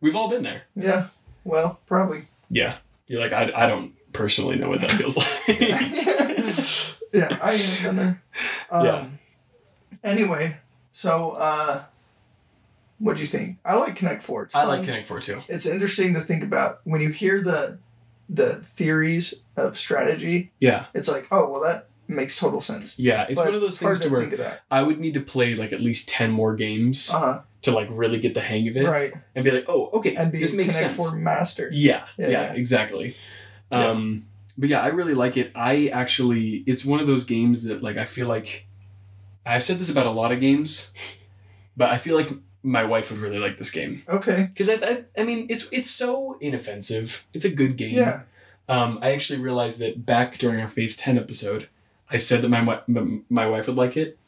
We've 0.00 0.14
all 0.16 0.28
been 0.28 0.42
there. 0.42 0.62
Yeah. 0.74 1.08
Well, 1.44 1.80
probably. 1.86 2.22
Yeah. 2.50 2.78
You're 3.06 3.20
like, 3.20 3.32
I, 3.32 3.50
I 3.54 3.66
don't 3.66 3.92
personally 4.12 4.56
know 4.56 4.68
what 4.68 4.80
that 4.80 4.90
feels 4.90 5.16
like. 5.16 5.26
yeah, 7.14 7.38
I 7.42 7.54
have 7.56 7.82
been 7.82 7.96
there. 7.96 8.22
Um, 8.70 8.84
Yeah. 8.84 9.08
Anyway, 10.02 10.56
so 10.92 11.32
uh, 11.32 11.84
what 12.98 13.16
do 13.16 13.20
you 13.22 13.26
think? 13.26 13.58
I 13.64 13.76
like 13.76 13.96
Connect 13.96 14.22
Four. 14.22 14.48
I 14.54 14.64
like. 14.64 14.82
Connect 14.84 15.06
Four 15.08 15.20
too. 15.20 15.42
It's 15.48 15.66
interesting 15.66 16.14
to 16.14 16.20
think 16.20 16.42
about 16.42 16.80
when 16.84 17.00
you 17.00 17.10
hear 17.10 17.40
the 17.42 17.78
the 18.28 18.54
theories 18.54 19.44
of 19.56 19.78
strategy. 19.78 20.52
Yeah. 20.60 20.86
It's 20.94 21.10
like, 21.10 21.28
oh 21.30 21.48
well, 21.48 21.60
that 21.62 21.88
makes 22.08 22.38
total 22.38 22.60
sense. 22.60 22.98
Yeah. 22.98 23.22
It's 23.28 23.34
But 23.36 23.46
one 23.46 23.54
of 23.54 23.60
those 23.60 23.78
things 23.78 24.00
to 24.00 24.08
where 24.08 24.20
think 24.22 24.34
of 24.34 24.38
that. 24.40 24.62
I 24.70 24.82
would 24.82 24.98
need 25.00 25.14
to 25.14 25.20
play 25.20 25.54
like 25.54 25.72
at 25.72 25.80
least 25.80 26.08
10 26.08 26.30
more 26.30 26.54
games 26.54 27.10
Uh 27.12 27.18
huh. 27.18 27.40
to 27.62 27.72
like 27.72 27.88
really 27.90 28.18
get 28.20 28.34
the 28.34 28.40
hang 28.40 28.68
of 28.68 28.76
it 28.76 28.84
Right. 28.84 29.12
and 29.34 29.44
be 29.44 29.50
like, 29.50 29.64
oh, 29.68 29.90
okay, 29.94 30.14
And 30.16 30.30
be 30.32 30.38
this 30.40 30.54
makes 30.54 30.76
sense. 30.76 30.96
Four 30.96 31.16
master. 31.16 31.68
Yeah, 31.72 32.04
Yeah, 32.16 32.28
yeah, 32.28 32.30
yeah. 32.30 32.52
exactly. 32.54 33.12
Yeah. 33.72 33.78
Um, 33.88 34.26
but 34.58 34.68
yeah, 34.68 34.80
I 34.80 34.88
really 34.88 35.14
like 35.14 35.36
it. 35.36 35.50
I 35.54 35.88
actually, 35.88 36.62
it's 36.66 36.84
one 36.84 37.00
of 37.00 37.06
those 37.06 37.24
games 37.24 37.64
that 37.64 37.82
like 37.82 37.96
I 37.96 38.04
feel 38.06 38.26
like 38.28 38.66
I've 39.44 39.62
said 39.62 39.78
this 39.78 39.90
about 39.90 40.06
a 40.06 40.10
lot 40.10 40.32
of 40.32 40.40
games, 40.40 40.92
but 41.76 41.90
I 41.90 41.98
feel 41.98 42.16
like 42.16 42.30
my 42.66 42.84
wife 42.84 43.10
would 43.10 43.20
really 43.20 43.38
like 43.38 43.56
this 43.58 43.70
game 43.70 44.02
Okay. 44.08 44.50
because 44.52 44.68
I, 44.68 44.74
I, 44.74 45.04
I 45.16 45.22
mean, 45.24 45.46
it's 45.48 45.68
it's 45.72 45.90
so 45.90 46.36
inoffensive. 46.40 47.26
It's 47.32 47.44
a 47.44 47.50
good 47.50 47.76
game. 47.76 47.94
Yeah. 47.94 48.22
Um, 48.68 48.98
I 49.00 49.12
actually 49.12 49.38
realized 49.40 49.78
that 49.78 50.04
back 50.04 50.38
during 50.38 50.60
our 50.60 50.66
Phase 50.68 50.96
Ten 50.96 51.16
episode, 51.16 51.68
I 52.10 52.16
said 52.16 52.42
that 52.42 52.48
my 52.48 52.60
wi- 52.64 53.20
my 53.30 53.46
wife 53.46 53.68
would 53.68 53.76
like 53.78 53.96
it. 53.96 54.18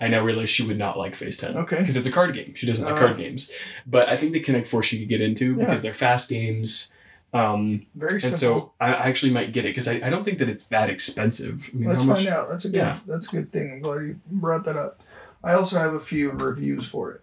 I 0.00 0.06
now 0.06 0.22
realize 0.22 0.48
she 0.48 0.64
would 0.64 0.78
not 0.78 0.96
like 0.96 1.16
Phase 1.16 1.36
Ten 1.38 1.56
Okay. 1.56 1.78
because 1.80 1.96
it's 1.96 2.06
a 2.06 2.12
card 2.12 2.32
game. 2.34 2.54
She 2.54 2.66
doesn't 2.66 2.84
like 2.84 2.94
Uh. 2.94 3.06
card 3.06 3.16
games, 3.18 3.50
but 3.86 4.08
I 4.08 4.16
think 4.16 4.32
the 4.32 4.40
Connect 4.40 4.66
Four 4.68 4.82
she 4.84 5.00
could 5.00 5.08
get 5.08 5.20
into 5.20 5.46
Yeah. 5.56 5.64
because 5.64 5.82
they're 5.82 5.92
fast 6.06 6.28
games. 6.30 6.94
Um, 7.34 7.84
Very 7.94 8.14
and 8.14 8.22
simple. 8.22 8.38
so 8.38 8.72
I 8.80 8.94
I 8.94 9.06
actually 9.08 9.32
might 9.32 9.52
get 9.52 9.64
it 9.66 9.70
because 9.74 9.88
I, 9.88 9.94
I 10.04 10.08
don't 10.10 10.24
think 10.24 10.38
that 10.38 10.48
it's 10.48 10.66
that 10.66 10.88
expensive. 10.88 11.68
I 11.74 11.76
mean, 11.76 11.88
Let's 11.88 12.00
how 12.02 12.06
much? 12.06 12.16
find 12.18 12.28
out. 12.28 12.48
That's 12.48 12.64
a 12.64 12.68
good. 12.70 12.76
Yeah. 12.78 12.98
That's 13.06 13.32
a 13.32 13.36
good 13.36 13.52
thing. 13.52 13.72
I'm 13.72 13.80
glad 13.82 14.02
you 14.02 14.20
brought 14.30 14.64
that 14.64 14.76
up. 14.76 15.02
I 15.44 15.52
also 15.54 15.78
have 15.78 15.92
a 15.94 16.00
few 16.00 16.30
reviews 16.30 16.86
for 16.86 17.12
it. 17.12 17.20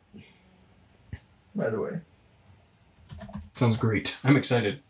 By 1.56 1.70
the 1.70 1.82
way. 1.82 2.00
Sounds 3.54 3.78
great. 3.78 4.18
I'm 4.24 4.36
excited. 4.36 4.82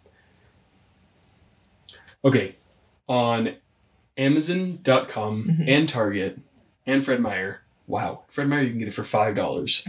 Okay, 2.24 2.56
on 3.08 3.56
Amazon.com 4.18 5.44
Mhm. 5.60 5.68
and 5.68 5.88
Target 5.90 6.40
and 6.88 7.06
Fred 7.06 7.20
Meyer. 7.22 7.62
Wow, 7.88 8.24
Fred 8.28 8.48
Meyer 8.48 8.64
you 8.64 8.70
can 8.72 8.80
get 8.80 8.88
it 8.88 8.94
for 8.96 9.04
five 9.04 9.36
dollars. 9.36 9.86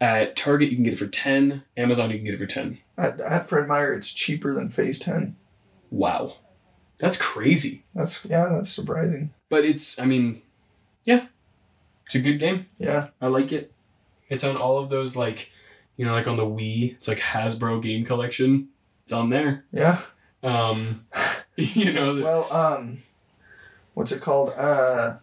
At 0.00 0.36
Target 0.36 0.70
you 0.70 0.76
can 0.76 0.84
get 0.84 0.94
it 0.94 0.98
for 0.98 1.06
ten. 1.06 1.64
Amazon 1.76 2.10
you 2.10 2.16
can 2.16 2.24
get 2.24 2.34
it 2.34 2.38
for 2.40 2.46
ten. 2.46 2.78
At, 2.96 3.20
at 3.20 3.46
Fred 3.48 3.68
Meyer, 3.68 3.92
it's 3.92 4.14
cheaper 4.14 4.54
than 4.54 4.70
Phase 4.70 4.98
Ten. 4.98 5.36
Wow, 5.90 6.36
that's 6.98 7.20
crazy. 7.20 7.84
That's 7.94 8.24
yeah, 8.24 8.46
that's 8.48 8.70
surprising. 8.70 9.34
But 9.50 9.64
it's 9.66 9.98
I 9.98 10.06
mean, 10.06 10.40
yeah, 11.04 11.26
it's 12.06 12.14
a 12.14 12.20
good 12.20 12.38
game. 12.38 12.66
Yeah, 12.78 13.08
I 13.20 13.26
like 13.26 13.52
it. 13.52 13.70
It's 14.30 14.44
on 14.44 14.56
all 14.56 14.78
of 14.78 14.88
those 14.88 15.14
like, 15.14 15.52
you 15.96 16.04
know, 16.06 16.12
like 16.12 16.26
on 16.26 16.36
the 16.36 16.44
Wii. 16.46 16.94
It's 16.94 17.08
like 17.08 17.18
Hasbro 17.18 17.82
game 17.82 18.04
collection. 18.04 18.68
It's 19.02 19.12
on 19.12 19.30
there. 19.30 19.64
yeah. 19.72 20.00
Um, 20.42 21.06
you 21.56 21.92
know, 21.92 22.14
the 22.16 22.22
Well, 22.24 22.52
um, 22.52 22.98
what's 23.94 24.12
it 24.12 24.20
called? 24.22 24.52
Uh, 24.56 25.16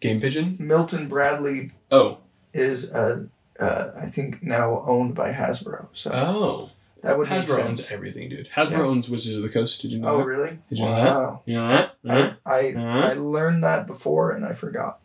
Game 0.00 0.20
Pigeon. 0.20 0.56
Milton 0.58 1.08
Bradley 1.08 1.72
Oh, 1.92 2.18
is 2.54 2.92
uh, 2.94 3.24
uh, 3.58 3.90
I 4.00 4.06
think 4.06 4.42
now 4.42 4.82
owned 4.86 5.14
by 5.14 5.32
Hasbro. 5.32 5.88
So 5.92 6.10
oh, 6.12 6.70
that 7.02 7.18
would 7.18 7.28
Hasbro 7.28 7.64
owns 7.66 7.90
everything, 7.92 8.28
dude. 8.30 8.48
Hasbro 8.50 8.70
Yeah. 8.70 8.82
owns 8.82 9.08
Wizards 9.10 9.36
of 9.36 9.42
the 9.42 9.48
Coast. 9.50 9.82
Did 9.82 9.92
you 9.92 10.00
know 10.00 10.08
Oh, 10.08 10.18
that? 10.18 10.24
really? 10.24 10.58
Did 10.70 10.78
you 10.78 10.84
know 10.86 10.90
wow. 10.92 11.42
You 11.44 11.54
know 11.54 11.68
that? 11.68 11.94
I, 12.08 12.14
Huh? 12.14 12.32
I 12.46 12.60
Uh-huh. 12.72 13.08
I 13.10 13.12
learned 13.14 13.62
that 13.64 13.86
before 13.86 14.30
and 14.32 14.44
I 14.44 14.52
forgot. 14.54 14.98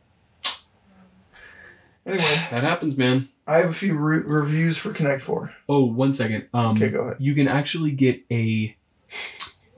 Anyway, 2.06 2.24
That 2.52 2.64
happens, 2.64 2.98
man. 2.98 3.30
I 3.48 3.58
have 3.58 3.70
a 3.70 3.74
few 3.74 3.96
re- 3.98 4.20
reviews 4.20 4.78
for 4.78 4.92
Connect 4.92 5.22
Four. 5.22 5.54
Oh, 5.70 5.86
one 5.86 6.12
second. 6.14 6.48
Um, 6.54 6.76
Okay, 6.76 6.90
go 6.90 7.02
ahead. 7.02 7.18
You 7.20 7.34
can 7.36 7.48
actually 7.48 7.92
get 7.92 8.22
a 8.32 8.76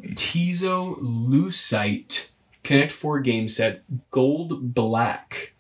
Tizo 0.04 0.98
Lucite 1.02 2.32
Connect 2.64 2.92
Four 2.92 3.20
game 3.20 3.48
set, 3.50 3.84
gold 4.12 4.74
black, 4.74 5.54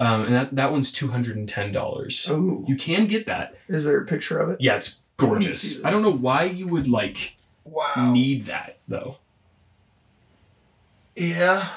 um, 0.00 0.22
and 0.22 0.34
that 0.34 0.54
that 0.56 0.72
one's 0.72 0.90
two 0.92 1.08
hundred 1.08 1.36
and 1.36 1.48
ten 1.48 1.70
dollars. 1.72 2.26
Oh, 2.30 2.64
You 2.66 2.76
can 2.76 3.06
get 3.06 3.26
that. 3.26 3.54
is 3.68 3.84
there 3.84 4.00
a 4.00 4.06
picture 4.06 4.38
of 4.38 4.50
it? 4.50 4.60
Yeah, 4.60 4.76
it's 4.76 5.00
gorgeous. 5.16 5.84
I 5.84 5.90
don't 5.92 6.02
know 6.02 6.10
why 6.12 6.44
you 6.44 6.66
would 6.66 6.88
like 6.88 7.36
Wow. 7.64 8.10
need 8.12 8.46
that 8.46 8.78
though. 8.88 9.18
Yeah, 11.16 11.68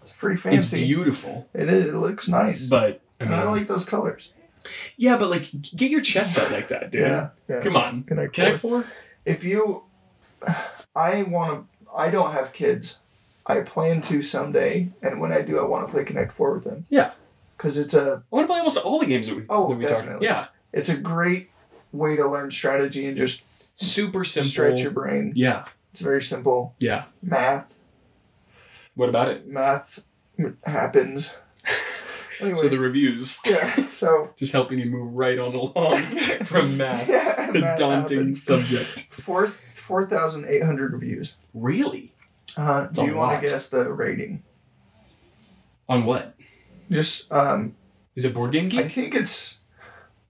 it's 0.00 0.12
pretty 0.12 0.36
fancy. 0.36 0.78
It's 0.78 0.86
beautiful, 0.86 1.48
It 1.52 1.68
is. 1.68 1.86
It 1.88 1.94
looks 1.96 2.28
nice. 2.28 2.68
but 2.68 3.00
I 3.20 3.24
mean, 3.24 3.34
I 3.34 3.42
like 3.44 3.66
those 3.66 3.84
colors. 3.84 4.32
Yeah, 4.96 5.16
but 5.16 5.30
like 5.30 5.50
get 5.74 5.90
your 5.90 6.00
chest 6.00 6.34
set 6.34 6.50
like 6.52 6.68
that, 6.68 6.90
dude. 6.90 7.02
Yeah, 7.02 7.28
yeah. 7.48 7.60
Come 7.62 7.76
on, 7.76 8.02
Connect, 8.04 8.32
Connect 8.34 8.58
Four. 8.58 8.82
Four. 8.82 8.92
If 9.24 9.44
you, 9.44 9.84
I 10.94 11.22
want 11.22 11.66
to. 11.68 11.88
I 11.94 12.10
don't 12.10 12.32
have 12.32 12.52
kids. 12.52 13.00
I 13.46 13.60
plan 13.60 14.00
to 14.02 14.22
someday, 14.22 14.92
and 15.02 15.20
when 15.20 15.32
I 15.32 15.40
do, 15.42 15.58
I 15.58 15.64
want 15.64 15.86
to 15.86 15.92
play 15.92 16.04
Connect 16.04 16.32
Four 16.32 16.54
with 16.54 16.64
them. 16.64 16.84
Yeah. 16.90 17.12
Because 17.56 17.78
it's 17.78 17.94
a 17.94 18.22
I 18.30 18.34
want 18.34 18.46
to 18.46 18.52
play 18.52 18.58
almost 18.58 18.76
all 18.78 18.98
the 18.98 19.06
games 19.06 19.28
that 19.28 19.36
we 19.36 19.44
Oh, 19.48 19.68
that 19.68 19.76
we 19.76 19.84
talked. 19.84 19.94
definitely. 19.96 20.26
Yeah, 20.26 20.46
it's 20.72 20.88
a 20.90 21.00
great 21.00 21.50
way 21.92 22.14
to 22.16 22.28
learn 22.28 22.50
strategy 22.50 23.06
and 23.06 23.16
just 23.16 23.42
super 23.78 24.24
simple. 24.24 24.48
stretch 24.50 24.82
your 24.82 24.90
brain. 24.90 25.32
Yeah, 25.34 25.64
It's 25.92 26.02
very 26.02 26.22
simple. 26.22 26.74
Yeah. 26.80 27.04
Math, 27.22 27.78
What 28.94 29.08
about 29.08 29.28
it? 29.28 29.46
math 29.48 30.04
happens. 30.66 31.38
Anyway, 32.40 32.56
So 32.56 32.68
the 32.68 32.78
reviews 32.78 33.38
yeah. 33.46 33.88
So 33.88 34.30
just 34.36 34.52
helping 34.52 34.78
you 34.78 34.86
move 34.86 35.12
right 35.14 35.38
on 35.38 35.54
along 35.54 36.00
from 36.44 36.76
math, 36.76 37.08
yeah, 37.08 37.50
a 37.50 37.52
math 37.52 37.78
daunting 37.78 38.34
subject. 38.34 39.00
Four 39.10 39.46
four 39.46 40.06
thousand 40.06 40.46
eight 40.48 40.62
hundred 40.62 40.92
reviews. 40.92 41.36
Really? 41.54 42.12
Uh, 42.56 42.86
do 42.86 43.04
you 43.04 43.14
want 43.14 43.42
to 43.42 43.48
guess 43.48 43.70
the 43.70 43.92
rating? 43.92 44.42
On 45.88 46.04
what? 46.04 46.34
Just 46.90 47.30
um, 47.32 47.76
Is 48.14 48.24
it 48.24 48.34
Board 48.34 48.52
Game 48.52 48.70
I 48.78 48.88
think 48.88 49.14
it's. 49.14 49.60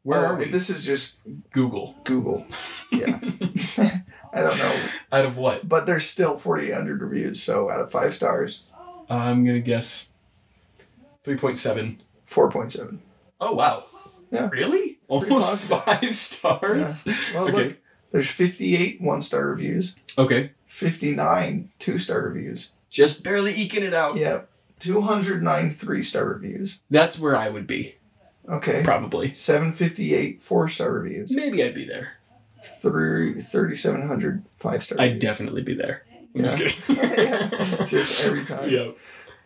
Where 0.03 0.25
oh, 0.25 0.31
are 0.31 0.37
we? 0.37 0.45
This 0.47 0.71
is 0.71 0.87
just 0.87 1.19
Google. 1.51 1.97
Google. 2.05 2.47
Yeah. 2.93 3.19
I 4.33 4.41
don't 4.43 4.59
know, 4.59 4.81
Out 5.13 5.25
of 5.25 5.39
what? 5.39 5.69
but 5.69 5.87
there's 5.87 6.07
still 6.07 6.37
forty 6.37 6.69
eight 6.69 6.75
hundred 6.75 7.01
reviews. 7.01 7.43
So 7.43 7.71
out 7.71 7.81
of 7.81 7.91
five 7.91 8.15
stars, 8.15 8.73
I'm 9.09 9.45
gonna 9.45 9.61
guess 9.61 10.15
3.7. 11.27 11.99
four 12.25 12.51
point 12.51 12.73
seven. 12.73 13.03
Oh 13.41 13.53
wow. 13.53 13.85
Yeah. 14.31 14.49
Really? 14.51 14.99
Almost 15.09 15.65
five 15.67 16.15
stars? 16.17 17.07
Well, 17.35 17.49
Okay. 17.49 17.53
look, 17.69 17.77
there's 18.13 18.31
fifty 18.31 18.77
eight 18.77 19.01
one 19.01 19.21
star 19.21 19.47
reviews, 19.47 19.99
Okay. 20.17 20.53
fifty 20.67 21.15
nine 21.15 21.71
two 21.79 21.99
star 21.99 22.23
reviews. 22.23 22.75
Just 22.91 23.23
barely 23.25 23.53
eking 23.55 23.83
it 23.85 23.93
out. 23.95 24.17
Yep. 24.17 24.49
209 24.79 25.71
three 25.71 26.03
star 26.03 26.27
reviews. 26.29 26.83
That's 26.91 27.19
where 27.19 27.35
I 27.37 27.49
would 27.49 27.67
be, 27.67 27.97
Okay. 28.49 28.83
probably. 28.85 29.33
758 29.33 30.41
four 30.43 30.69
star 30.69 30.93
reviews. 30.93 31.35
Maybe 31.35 31.63
I'd 31.65 31.75
be 31.75 31.87
there. 31.87 32.19
Three, 32.63 33.41
3,700 33.41 34.45
five 34.57 34.83
star 34.85 35.01
I'd 35.01 35.19
definitely 35.19 35.63
be 35.63 35.75
there. 35.75 36.05
I'm 36.35 36.43
just 36.43 36.59
Yeah. 36.59 36.69
kidding. 36.69 37.87
Just 37.87 38.25
every 38.25 38.45
time. 38.45 38.69
Yeah. 38.77 38.91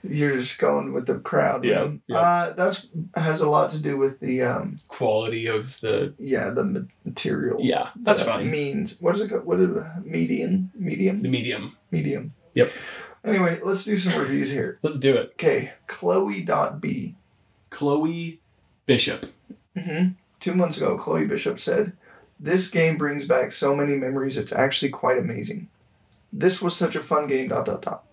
You're 0.02 0.36
just 0.39 0.59
going 0.59 0.93
with 0.93 1.06
the 1.06 1.18
crowd. 1.18 1.64
Yeah, 1.64 1.85
man. 1.85 2.02
yeah. 2.06 2.18
Uh, 2.18 2.52
that's 2.55 2.89
has 3.14 3.40
a 3.40 3.51
lot 3.51 3.70
to 3.70 3.82
do 3.82 3.97
with 3.98 4.20
the 4.20 4.43
um 4.43 4.77
Quality 4.89 5.47
of 5.47 5.78
the. 5.81 6.14
yeah 6.18 6.51
the 6.51 6.86
material. 7.05 7.59
Yeah, 7.60 7.90
that's 7.97 8.24
that 8.24 8.36
fine. 8.36 8.51
Means 8.51 8.98
what 9.01 9.14
is 9.14 9.22
it? 9.22 9.28
called? 9.28 9.44
What 9.44 9.60
is 9.60 9.70
it? 9.77 9.85
Median? 10.06 10.70
Medium? 10.74 11.22
The 11.22 11.28
medium. 11.28 11.77
Medium. 11.90 12.32
Yep. 12.55 12.72
Anyway, 13.24 13.60
let's 13.62 13.85
do 13.85 13.97
some 13.98 14.18
reviews 14.18 14.51
here. 14.52 14.78
Let's 14.82 14.98
do 14.98 15.14
it. 15.16 15.32
Okay, 15.35 15.72
Chloe.b. 15.86 17.14
Chloe 17.68 18.40
Bishop. 18.86 19.27
hmm 19.78 20.09
Two 20.40 20.55
months 20.55 20.81
ago, 20.81 20.97
Chloe 20.97 21.27
Bishop 21.27 21.60
said, 21.60 21.93
This 22.40 22.70
game 22.70 22.97
brings 22.97 23.28
back 23.28 23.52
so 23.52 23.77
many 23.77 23.94
memories, 23.94 24.39
it's 24.39 24.55
actually 24.55 24.90
quite 24.90 25.18
amazing. 25.18 25.68
This 26.32 26.62
was 26.62 26.74
such 26.74 26.97
a 26.97 27.01
fun 27.01 27.27
game, 27.27 27.48
dot 27.48 27.66
dot 27.66 27.82
dot. 27.82 28.05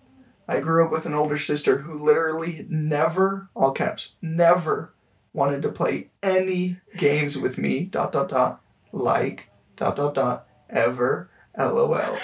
I 0.48 0.60
grew 0.60 0.86
up 0.86 0.92
with 0.92 1.04
an 1.06 1.12
older 1.14 1.38
sister 1.38 1.78
who 1.78 1.98
literally 1.98 2.64
never, 2.70 3.50
all 3.54 3.72
caps, 3.72 4.14
never 4.22 4.94
wanted 5.34 5.60
to 5.62 5.68
play 5.70 6.08
any 6.22 6.78
games 6.96 7.36
with 7.38 7.58
me, 7.58 7.84
dot 7.84 8.12
dot 8.12 8.30
dot, 8.30 8.62
like, 8.90 9.50
dot 9.76 9.96
dot 9.96 10.14
dot, 10.14 10.46
ever, 10.70 11.28
lol. 11.56 12.00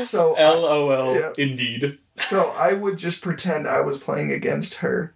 So, 0.00 0.34
LOL, 0.38 1.14
Yeah. 1.16 1.32
indeed. 1.38 1.98
so 2.16 2.50
I 2.56 2.74
would 2.74 2.98
just 2.98 3.22
pretend 3.22 3.66
I 3.66 3.80
was 3.80 3.98
playing 3.98 4.30
against 4.32 4.76
her, 4.76 5.14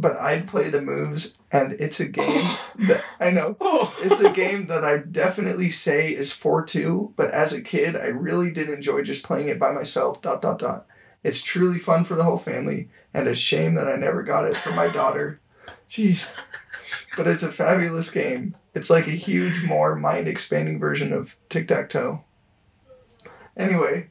but 0.00 0.16
I'd 0.16 0.48
play 0.48 0.70
the 0.70 0.80
moves, 0.80 1.40
and 1.52 1.72
it's 1.74 2.00
a 2.00 2.08
game 2.08 2.56
that, 2.78 3.04
I 3.20 3.30
know, 3.30 3.56
Oh. 3.60 3.94
it's 4.00 4.20
a 4.20 4.32
game 4.32 4.66
that 4.68 4.84
I 4.84 4.98
definitely 4.98 5.70
say 5.70 6.10
is 6.14 6.32
for 6.32 6.64
2, 6.64 7.12
but 7.16 7.30
as 7.30 7.52
a 7.52 7.62
kid, 7.62 7.96
I 7.96 8.06
really 8.06 8.50
did 8.50 8.70
enjoy 8.70 9.02
just 9.02 9.24
playing 9.24 9.48
it 9.48 9.58
by 9.58 9.72
myself. 9.72 10.22
Dot, 10.22 10.40
dot, 10.42 10.58
dot. 10.58 10.86
It's 11.22 11.42
truly 11.42 11.78
fun 11.78 12.04
for 12.04 12.14
the 12.14 12.24
whole 12.24 12.38
family, 12.38 12.88
and 13.12 13.28
a 13.28 13.34
shame 13.34 13.74
that 13.74 13.88
I 13.88 13.96
never 13.96 14.22
got 14.22 14.46
it 14.46 14.56
for 14.56 14.70
my 14.70 14.88
daughter. 14.88 15.40
Jeez. 15.88 16.30
But 17.16 17.26
it's 17.26 17.42
a 17.42 17.52
fabulous 17.52 18.10
game. 18.10 18.56
It's 18.74 18.88
like 18.88 19.06
a 19.08 19.10
huge, 19.10 19.64
more 19.64 19.96
mind 19.96 20.28
expanding 20.28 20.78
version 20.78 21.12
of 21.12 21.36
tic 21.48 21.66
tac 21.68 21.90
toe. 21.90 22.24
Anyway, 23.56 24.08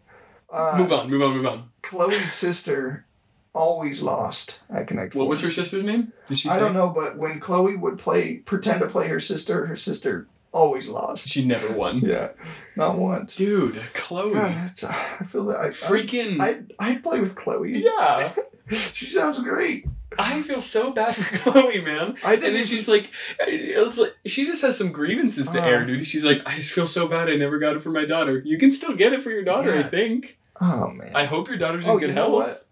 uh, 0.51 0.75
move 0.77 0.91
on, 0.91 1.09
move 1.09 1.21
on, 1.21 1.33
move 1.37 1.45
on. 1.45 1.69
Chloe's 1.81 2.31
sister 2.33 3.05
always 3.53 4.03
lost 4.03 4.61
at 4.69 4.87
Connect 4.87 5.15
What 5.15 5.23
Four. 5.23 5.29
was 5.29 5.41
her 5.41 5.51
sister's 5.51 5.83
name? 5.83 6.13
Did 6.27 6.37
she 6.37 6.49
say? 6.49 6.55
I 6.55 6.59
don't 6.59 6.73
know, 6.73 6.89
but 6.89 7.17
when 7.17 7.39
Chloe 7.39 7.75
would 7.75 7.97
play, 7.97 8.37
pretend 8.37 8.81
to 8.81 8.87
play 8.87 9.07
her 9.07 9.19
sister, 9.19 9.65
her 9.65 9.75
sister 9.75 10.27
always 10.51 10.87
lost. 10.89 11.29
She 11.29 11.45
never 11.45 11.71
won. 11.73 11.99
Yeah, 11.99 12.31
not 12.75 12.97
once. 12.97 13.35
Dude, 13.35 13.75
Chloe. 13.93 14.33
God, 14.33 14.71
uh, 14.83 14.87
I 15.19 15.23
feel 15.23 15.45
that 15.45 15.59
I, 15.59 15.69
Freaking. 15.69 16.39
I, 16.41 16.61
I'd 16.83 17.03
play 17.03 17.19
with 17.19 17.35
Chloe. 17.35 17.83
yeah. 17.83 18.33
She 18.69 19.05
sounds 19.05 19.41
great. 19.41 19.87
I 20.19 20.43
feel 20.43 20.61
so 20.61 20.91
bad 20.91 21.15
for 21.15 21.37
Chloe, 21.51 21.81
man. 21.81 22.17
I 22.23 22.33
And 22.33 22.41
didn't. 22.41 22.53
then 22.53 22.65
she's 22.65 22.87
like, 22.87 23.09
it's 23.39 23.97
like, 23.97 24.15
she 24.27 24.45
just 24.45 24.61
has 24.61 24.77
some 24.77 24.91
grievances 24.91 25.49
to 25.49 25.59
Uh. 25.59 25.65
air, 25.65 25.85
dude. 25.85 26.05
She's 26.05 26.23
like, 26.23 26.43
I 26.45 26.57
just 26.57 26.71
feel 26.73 26.85
so 26.85 27.07
bad 27.07 27.29
I 27.29 27.35
never 27.35 27.57
got 27.57 27.75
it 27.75 27.81
for 27.81 27.89
my 27.89 28.05
daughter. 28.05 28.37
You 28.45 28.59
can 28.59 28.71
still 28.71 28.95
get 28.95 29.11
it 29.11 29.23
for 29.23 29.31
your 29.31 29.43
daughter, 29.43 29.73
I 29.73 29.81
think. 29.81 30.37
oh 30.61 30.91
man. 30.91 31.11
I 31.15 31.25
hope 31.25 31.47
your 31.47 31.57
daughter's 31.57 31.85
in 31.85 31.91
oh, 31.91 31.97
good 31.97 32.11
health. 32.11 32.63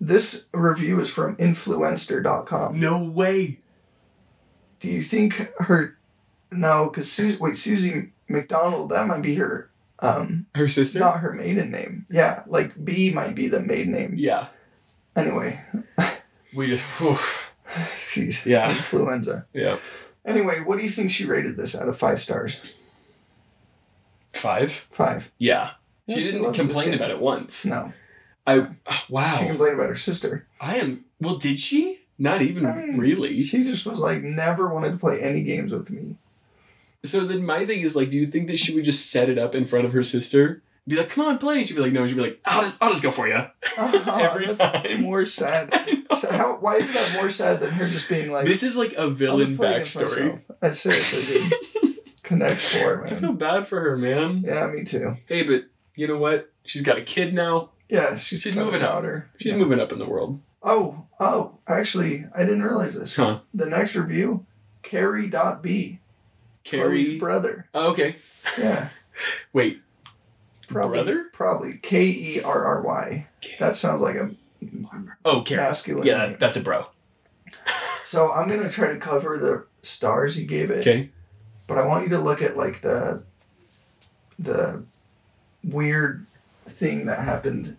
This 0.00 0.48
review 0.54 0.98
is 1.00 1.10
from 1.10 1.36
Influencer.com. 1.36 2.80
No 2.80 3.02
way. 3.04 3.58
Do 4.80 4.88
you 4.88 5.02
think 5.02 5.50
her? 5.58 5.98
No, 6.50 6.88
because 6.88 7.10
Susie. 7.12 7.36
Wait, 7.38 7.56
Susie 7.56 8.12
McDonald. 8.28 8.90
That 8.90 9.06
might 9.06 9.22
be 9.22 9.34
her. 9.36 9.70
Um, 9.98 10.46
Her 10.54 10.68
sister? 10.70 10.98
not 10.98 11.18
her 11.20 11.32
maiden 11.32 11.70
name. 11.70 12.06
Yeah, 12.10 12.42
like 12.46 12.82
B 12.82 13.12
might 13.12 13.34
be 13.34 13.48
the 13.48 13.60
maiden 13.60 13.92
name. 13.92 14.14
Yeah. 14.16 14.46
Anyway, 15.14 15.62
We 16.54 16.68
just, 16.68 16.84
oof. 17.02 17.42
she's 18.00 18.46
Yeah. 18.46 18.70
influenza. 18.70 19.44
yeah. 19.52 19.78
Anyway, 20.24 20.60
what 20.60 20.78
do 20.78 20.84
you 20.84 20.88
think 20.88 21.10
she 21.10 21.26
rated 21.26 21.58
this 21.58 21.78
out 21.78 21.88
of 21.88 21.98
five 21.98 22.20
stars? 22.22 22.62
Five? 24.32 24.72
Five. 24.72 25.30
Yeah. 25.38 25.72
Yeah, 26.06 26.16
she 26.16 26.22
she 26.22 26.32
didn't 26.32 26.54
complain 26.54 26.94
about 26.94 27.10
it 27.10 27.20
once. 27.20 27.66
No, 27.66 27.92
I, 28.50 28.68
oh, 28.86 29.02
wow. 29.08 29.36
she 29.36 29.46
complained 29.46 29.74
about 29.74 29.88
her 29.88 29.96
sister. 29.96 30.46
I 30.60 30.76
am, 30.76 31.04
well, 31.20 31.36
did 31.36 31.58
she? 31.58 32.00
Not 32.18 32.42
even 32.42 32.66
I 32.66 32.96
really. 32.96 33.40
She 33.40 33.64
just 33.64 33.86
was 33.86 33.98
like, 33.98 34.22
never 34.22 34.68
wanted 34.68 34.90
to 34.90 34.98
play 34.98 35.20
any 35.20 35.42
games 35.42 35.72
with 35.72 35.90
me. 35.90 36.16
So 37.02 37.24
then 37.24 37.44
my 37.44 37.64
thing 37.64 37.80
is 37.80 37.96
like, 37.96 38.10
do 38.10 38.18
you 38.18 38.26
think 38.26 38.46
that 38.48 38.58
she 38.58 38.74
would 38.74 38.84
just 38.84 39.10
set 39.10 39.30
it 39.30 39.38
up 39.38 39.54
in 39.54 39.64
front 39.64 39.86
of 39.86 39.92
her 39.94 40.02
sister? 40.02 40.62
Be 40.86 40.96
like, 40.96 41.08
come 41.08 41.26
on, 41.26 41.38
play. 41.38 41.58
And 41.58 41.66
she'd 41.66 41.74
be 41.74 41.80
like, 41.80 41.92
no. 41.92 42.02
And 42.02 42.10
she'd 42.10 42.16
be 42.16 42.22
like, 42.22 42.40
I'll 42.44 42.62
just, 42.62 42.82
I'll 42.82 42.90
just 42.90 43.02
go 43.02 43.10
for 43.10 43.28
you. 43.28 43.34
Every 43.78 44.46
that's 44.46 44.58
time. 44.58 45.02
More 45.02 45.26
sad. 45.26 45.72
So 46.12 46.30
how, 46.32 46.56
why 46.56 46.78
is 46.78 46.92
that 46.92 47.20
more 47.20 47.30
sad 47.30 47.60
than 47.60 47.70
her 47.70 47.86
just 47.86 48.08
being 48.08 48.32
like, 48.32 48.44
this 48.44 48.64
is 48.64 48.76
like 48.76 48.92
a 48.94 49.02
I'll 49.02 49.10
villain 49.10 49.46
just 49.46 49.60
play 49.60 49.74
against 49.76 49.96
backstory. 49.96 50.42
I 50.60 50.70
seriously 50.70 51.50
did. 51.82 51.98
Connect 52.24 52.60
Four, 52.60 53.06
I 53.06 53.14
feel 53.14 53.32
bad 53.32 53.68
for 53.68 53.80
her, 53.80 53.96
man. 53.96 54.42
Yeah, 54.44 54.66
me 54.66 54.82
too. 54.82 55.14
Hey, 55.28 55.44
but 55.44 55.66
you 55.94 56.08
know 56.08 56.18
what? 56.18 56.52
She's 56.64 56.82
got 56.82 56.98
a 56.98 57.02
kid 57.02 57.32
now. 57.32 57.70
Yeah, 57.90 58.16
she's, 58.16 58.42
She's 58.42 58.56
moving 58.56 58.82
up. 58.82 58.88
daughter. 58.92 59.30
She's 59.38 59.52
Yeah. 59.52 59.58
moving 59.58 59.80
up 59.80 59.92
in 59.92 59.98
the 59.98 60.06
world. 60.06 60.40
Oh, 60.62 61.06
oh, 61.18 61.58
actually, 61.66 62.26
I 62.34 62.40
didn't 62.44 62.62
realize 62.62 62.98
this. 62.98 63.16
Huh. 63.16 63.40
The 63.54 63.66
next 63.66 63.96
review, 63.96 64.46
Carrie 64.82 65.28
dot 65.28 65.62
B. 65.62 65.98
Carrie. 66.64 67.18
brother. 67.18 67.66
Oh, 67.74 67.90
okay. 67.92 68.16
Yeah, 68.58 68.90
Wait. 69.52 69.80
probably. 70.68 70.98
Brother? 70.98 71.30
Probably 71.32 71.78
K 71.78 72.04
E 72.04 72.40
R 72.42 72.64
R 72.64 72.82
Y. 72.82 73.26
That 73.58 73.74
sounds 73.76 74.02
like 74.02 74.16
a 74.16 74.30
Oh, 75.24 75.42
Carrie. 75.42 75.62
masculine 75.62 76.06
Yeah, 76.06 76.26
name. 76.28 76.36
that's 76.38 76.56
a 76.58 76.60
bro. 76.60 76.86
So 78.04 78.30
I'm 78.30 78.48
gonna 78.48 78.70
try 78.70 78.92
to 78.92 78.98
cover 78.98 79.38
the 79.38 79.64
stars 79.82 80.36
he 80.36 80.44
gave 80.44 80.70
it, 80.70 80.80
Okay. 80.80 81.10
but 81.66 81.78
I 81.78 81.86
want 81.86 82.04
you 82.04 82.10
to 82.10 82.18
look 82.18 82.42
at 82.42 82.56
like 82.56 82.82
the 82.82 83.24
the 84.38 84.84
weird 85.64 86.26
thing 86.66 87.06
that 87.06 87.20
happened. 87.24 87.76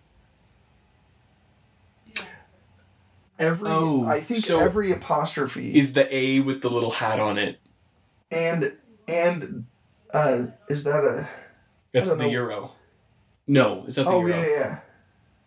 Every 3.38 3.68
Oh, 3.70 4.04
I 4.06 4.20
think 4.20 4.44
so- 4.44 4.60
every 4.60 4.92
apostrophe 4.92 5.76
Is 5.78 5.94
the 5.94 6.14
A 6.14 6.40
with 6.40 6.60
the 6.62 6.70
little 6.70 6.90
hat 6.92 7.18
on 7.20 7.38
it? 7.38 7.58
and 8.30 8.76
and 9.08 9.66
uh 10.14 10.46
is 10.68 10.84
that 10.84 11.04
a 11.04 11.28
That's 11.92 12.08
the 12.10 12.16
know. 12.16 12.28
euro. 12.28 12.72
No, 13.46 13.84
is 13.86 13.96
that 13.96 14.04
the 14.04 14.10
Euro? 14.10 14.22
oh 14.22 14.26
euro? 14.26 14.42
yeah 14.42 14.48
yeah 14.58 14.80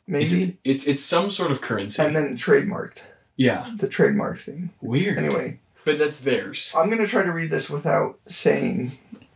maybe 0.07 0.43
it, 0.43 0.57
it's 0.63 0.85
it's 0.85 1.03
some 1.03 1.31
sort 1.31 1.51
of 1.51 1.61
currency. 1.61 2.01
and 2.03 2.15
then 2.15 2.35
trademarked 2.35 3.05
yeah. 3.37 3.71
the 3.77 3.87
trademark 3.87 4.37
thing. 4.37 4.69
Weird. 4.81 5.17
Anyway, 5.17 5.59
But 5.83 5.97
that's 5.97 6.19
theirs. 6.19 6.73
I'm 6.77 6.89
gonna 6.89 7.07
try 7.07 7.23
to 7.23 7.31
read 7.31 7.49
this 7.49 7.69
without 7.69 8.19
saying, 8.27 8.91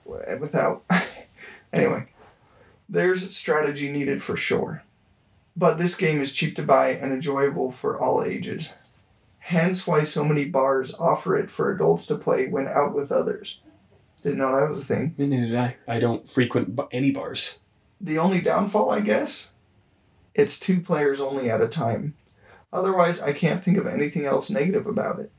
without. 0.06 0.84
anyway, 1.74 2.08
there's 2.88 3.36
strategy 3.36 3.92
needed 3.92 4.22
for 4.24 4.36
sure, 4.38 4.84
but 5.60 5.78
this 5.78 5.98
game 5.98 6.22
is 6.22 6.32
cheap 6.32 6.56
to 6.56 6.64
buy 6.64 6.92
and 6.92 7.12
enjoyable 7.12 7.70
for 7.70 8.00
all 8.00 8.24
ages. 8.24 8.74
Hence, 9.40 9.86
why 9.86 10.04
so 10.04 10.24
many 10.24 10.46
bars 10.46 10.96
offer 10.96 11.38
it 11.38 11.52
for 11.52 11.70
adults 11.70 12.06
to 12.06 12.16
play 12.16 12.48
when 12.48 12.68
out 12.68 12.96
with 12.96 13.12
others. 13.12 13.60
Didn't 14.24 14.38
know 14.38 14.58
that 14.58 14.70
was 14.70 14.82
a 14.90 14.96
thing. 14.96 15.16
Neither 15.18 15.48
did 15.48 15.56
I. 15.56 15.76
I 15.86 16.00
don't 16.00 16.26
frequent 16.26 16.80
any 16.94 17.12
bars. 17.12 17.64
The 18.00 18.18
only 18.18 18.40
downfall, 18.40 18.90
I 18.90 19.02
guess, 19.02 19.52
it's 20.34 20.60
two 20.60 20.80
players 20.80 21.20
only 21.20 21.50
at 21.50 21.62
a 21.62 21.68
time. 21.68 22.16
Otherwise, 22.72 23.22
I 23.22 23.34
can't 23.34 23.62
think 23.62 23.78
of 23.78 23.86
anything 23.86 24.26
else 24.26 24.50
negative 24.50 24.88
about 24.88 25.20
it. 25.20 25.32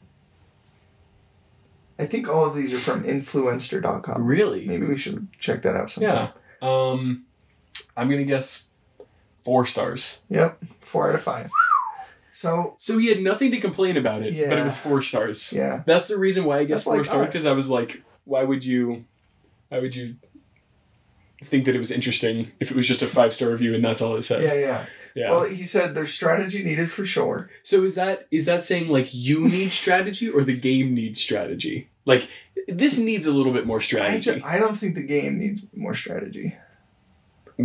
I 1.98 2.04
think 2.04 2.28
all 2.28 2.44
of 2.44 2.54
these 2.54 2.74
are 2.74 2.78
from 2.78 3.04
influencer.com. 3.04 4.22
Really? 4.22 4.66
Maybe 4.66 4.86
we 4.86 4.98
should 4.98 5.28
check 5.38 5.62
that 5.62 5.76
out 5.76 5.90
sometime. 5.90 6.30
Yeah. 6.60 6.68
Um, 6.68 7.24
I'm 7.96 8.10
gonna 8.10 8.24
guess 8.24 8.69
four 9.42 9.66
stars. 9.66 10.22
Yep, 10.30 10.58
four 10.80 11.08
out 11.08 11.14
of 11.14 11.22
five. 11.22 11.50
So, 12.32 12.74
So 12.78 12.96
he 12.98 13.08
had 13.08 13.20
nothing 13.20 13.50
to 13.50 13.60
complain 13.60 13.96
about 13.96 14.22
it, 14.22 14.32
but 14.32 14.34
Yeah. 14.34 14.60
it 14.60 14.64
was 14.64 14.78
four 14.78 15.02
stars. 15.02 15.52
yeah. 15.54 15.82
That's 15.86 16.08
the 16.08 16.16
reason 16.18 16.44
why 16.44 16.58
I 16.60 16.64
guess 16.64 16.78
That's 16.78 16.84
four 16.84 16.96
like 16.96 17.04
stars 17.06 17.22
us. 17.26 17.32
because 17.32 17.46
I 17.46 17.52
was 17.52 17.68
like, 17.68 18.02
why 18.24 18.44
would 18.44 18.64
you, 18.64 19.04
why 19.68 19.78
would 19.80 19.94
you 19.94 20.16
think 21.42 21.64
that 21.64 21.74
it 21.74 21.78
was 21.78 21.90
interesting 21.90 22.52
if 22.60 22.70
it 22.70 22.76
was 22.76 22.86
just 22.86 23.02
a 23.02 23.06
five 23.06 23.32
star 23.32 23.50
review 23.50 23.74
and 23.74 23.84
that's 23.84 24.00
all 24.00 24.16
it 24.16 24.22
said? 24.22 24.42
Yeah, 24.42 24.54
yeah. 24.54 24.86
Yeah. 25.14 25.30
Well, 25.32 25.44
he 25.44 25.64
said 25.64 25.94
there's 25.94 26.12
strategy 26.14 26.62
needed 26.62 26.90
for 26.90 27.04
sure. 27.04 27.50
so 27.64 27.82
is 27.82 27.96
that 27.96 28.28
is 28.30 28.46
that 28.46 28.62
saying 28.62 28.88
like 28.88 29.08
you 29.12 29.48
need 29.48 29.70
strategy 29.72 30.28
or 30.30 30.42
the 30.42 30.56
game 30.56 30.94
needs 30.94 31.20
strategy? 31.20 31.90
Like 32.06 32.28
this 32.68 32.96
needs 32.98 33.26
a 33.26 33.32
little 33.32 33.52
bit 33.52 33.66
more 33.66 33.78
I, 33.78 33.82
strategy 33.82 34.20
ju- 34.38 34.42
I 34.44 34.58
don't 34.58 34.76
think 34.76 34.94
the 34.94 35.02
game 35.02 35.38
needs 35.38 35.66
more 35.74 35.94
strategy. 35.94 36.54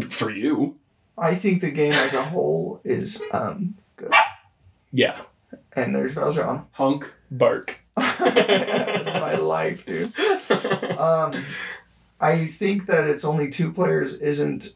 for 0.10 0.32
you. 0.32 0.78
I 1.18 1.36
think 1.36 1.62
the 1.62 1.72
game 1.72 1.94
as 1.94 2.14
a 2.14 2.24
whole 2.24 2.82
is 2.84 3.22
um 3.32 3.76
good. 3.96 4.12
Yeah. 4.92 5.22
And 5.74 5.94
there's 5.96 6.14
Valjean. 6.14 6.64
Honk 6.74 7.12
bark. 7.32 7.82
My 7.98 9.36
life, 9.36 9.86
dude. 9.86 10.12
Um, 10.98 11.46
I 12.20 12.46
think 12.48 12.86
that 12.88 13.08
it's 13.08 13.26
only 13.26 13.50
two 13.50 13.72
players 13.72 14.14
isn't 14.16 14.74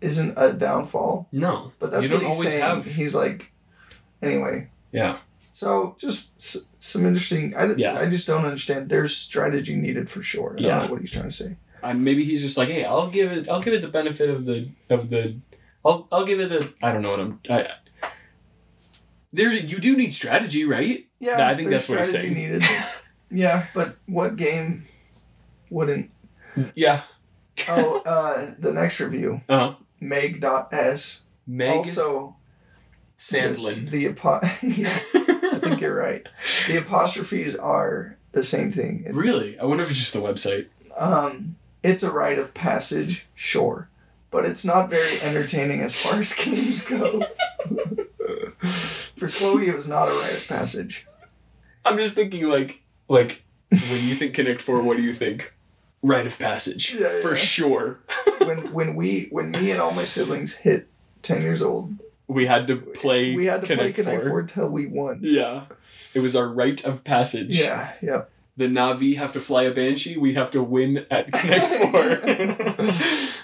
isn't 0.00 0.34
a 0.36 0.52
downfall, 0.52 1.28
no. 1.30 1.70
but 1.78 1.92
that's 1.92 2.10
what 2.10 2.22
he's 2.24 2.42
saying. 2.42 2.60
have. 2.60 2.84
He's 2.84 3.14
like, 3.14 3.52
anyway. 4.20 4.68
Yeah. 4.90 5.18
So 5.52 5.94
just 5.98 6.30
s- 6.38 6.66
some 6.80 7.06
interesting. 7.06 7.54
I, 7.56 7.72
Yeah. 7.74 7.94
I 7.98 8.08
just 8.08 8.26
don't 8.26 8.44
understand. 8.44 8.88
There's 8.88 9.16
strategy 9.16 9.76
needed 9.76 10.10
for 10.10 10.22
sure. 10.22 10.54
I 10.54 10.56
don't 10.56 10.64
Yeah. 10.64 10.82
know 10.86 10.90
what 10.92 11.00
he's 11.00 11.12
trying 11.12 11.26
to 11.26 11.30
say. 11.30 11.56
Uh, 11.82 11.94
maybe 11.94 12.24
he's 12.24 12.40
just 12.42 12.56
like, 12.56 12.68
hey, 12.68 12.84
I'll 12.84 13.08
give 13.08 13.30
it, 13.32 13.48
I'll 13.48 13.60
give 13.62 13.74
it 13.74 13.82
the 13.82 13.88
benefit 13.88 14.28
of 14.30 14.44
the 14.44 14.68
of 14.90 15.10
the, 15.10 15.36
I'll 15.84 16.06
I'll 16.12 16.24
give 16.24 16.40
it 16.40 16.48
the, 16.50 16.72
I 16.82 16.92
don't 16.92 17.02
know 17.02 17.10
what 17.10 17.20
I'm. 17.20 17.40
I, 17.50 17.68
there, 19.32 19.50
you 19.52 19.78
do 19.78 19.96
need 19.96 20.12
strategy, 20.14 20.64
right? 20.64 21.06
Yeah, 21.18 21.48
I 21.48 21.54
think 21.54 21.70
there's 21.70 21.86
that's 21.86 21.88
what 21.88 21.98
he's 21.98 22.08
strategy 22.10 22.34
saying. 22.34 22.52
needed. 22.52 22.62
yeah, 23.30 23.66
but 23.74 23.96
what 24.06 24.36
game 24.36 24.84
wouldn't? 25.70 26.10
Yeah. 26.74 27.02
Oh, 27.68 28.02
uh, 28.06 28.54
the 28.58 28.72
next 28.72 29.00
review, 29.00 29.40
Uh 29.48 29.58
huh. 29.58 29.74
Meg.s. 30.00 31.24
Meg 31.46 31.70
Also, 31.78 32.36
Sandlin. 33.18 33.90
the 33.90 34.08
apo- 34.08 34.40
yeah, 34.62 34.98
I 35.14 35.58
think 35.62 35.80
you're 35.80 35.94
right. 35.94 36.26
The 36.68 36.76
apostrophes 36.78 37.54
are 37.56 38.16
the 38.32 38.44
same 38.44 38.70
thing. 38.70 39.06
Really? 39.10 39.58
I 39.58 39.64
wonder 39.64 39.82
if 39.84 39.90
it's 39.90 39.98
just 39.98 40.12
the 40.12 40.20
website. 40.20 40.66
Um, 40.96 41.56
it's 41.82 42.02
a 42.02 42.12
rite 42.12 42.38
of 42.38 42.52
passage, 42.54 43.28
sure, 43.34 43.88
but 44.32 44.44
it's 44.44 44.64
not 44.64 44.90
very 44.90 45.20
entertaining 45.20 45.80
as 45.80 45.94
far 45.94 46.18
as 46.18 46.32
games 46.44 46.82
go. 46.84 47.22
For 49.14 49.28
Chloe, 49.28 49.68
it 49.68 49.74
was 49.74 49.88
not 49.88 50.08
a 50.08 50.10
rite 50.12 50.32
of 50.36 50.48
passage. 50.48 51.06
I'm 51.84 51.96
just 51.98 52.14
thinking 52.14 52.48
like 52.48 52.82
like 53.08 53.42
when 53.70 54.02
you 54.08 54.14
think 54.14 54.34
Connect 54.34 54.60
Four, 54.60 54.82
what 54.82 54.96
do 54.96 55.02
you 55.02 55.12
think? 55.12 55.52
Rite 56.02 56.26
of 56.26 56.36
passage 56.38 56.94
Yeah, 56.98 57.20
for 57.20 57.30
yeah. 57.30 57.36
sure. 57.36 58.00
When 58.42 58.72
when 58.72 58.96
we 58.96 59.28
when 59.30 59.52
me 59.52 59.70
and 59.70 59.80
all 59.80 59.92
my 59.92 60.02
siblings 60.04 60.54
hit 60.56 60.88
ten 61.22 61.42
years 61.42 61.62
old, 61.62 61.94
We 62.26 62.46
had 62.46 62.66
to 62.66 62.76
play. 62.76 63.36
we 63.36 63.46
had 63.46 63.60
to 63.60 63.66
Connect 63.68 63.94
play 63.94 64.04
Connect 64.04 64.22
4. 64.22 64.30
Four 64.30 64.42
till 64.42 64.68
we 64.68 64.86
won. 64.88 65.20
Yeah, 65.22 65.66
it 66.12 66.18
was 66.20 66.34
our 66.34 66.48
rite 66.48 66.84
of 66.84 67.04
passage. 67.04 67.56
Yeah, 67.60 67.92
yeah. 68.02 68.22
the 68.56 68.66
Na'vi 68.66 69.16
have 69.16 69.32
to 69.34 69.40
fly 69.40 69.62
a 69.62 69.70
Banshee, 69.70 70.16
we 70.16 70.34
have 70.34 70.50
to 70.52 70.62
win 70.62 71.06
at 71.10 71.30
Connect 71.32 71.66
Four. 71.66 72.86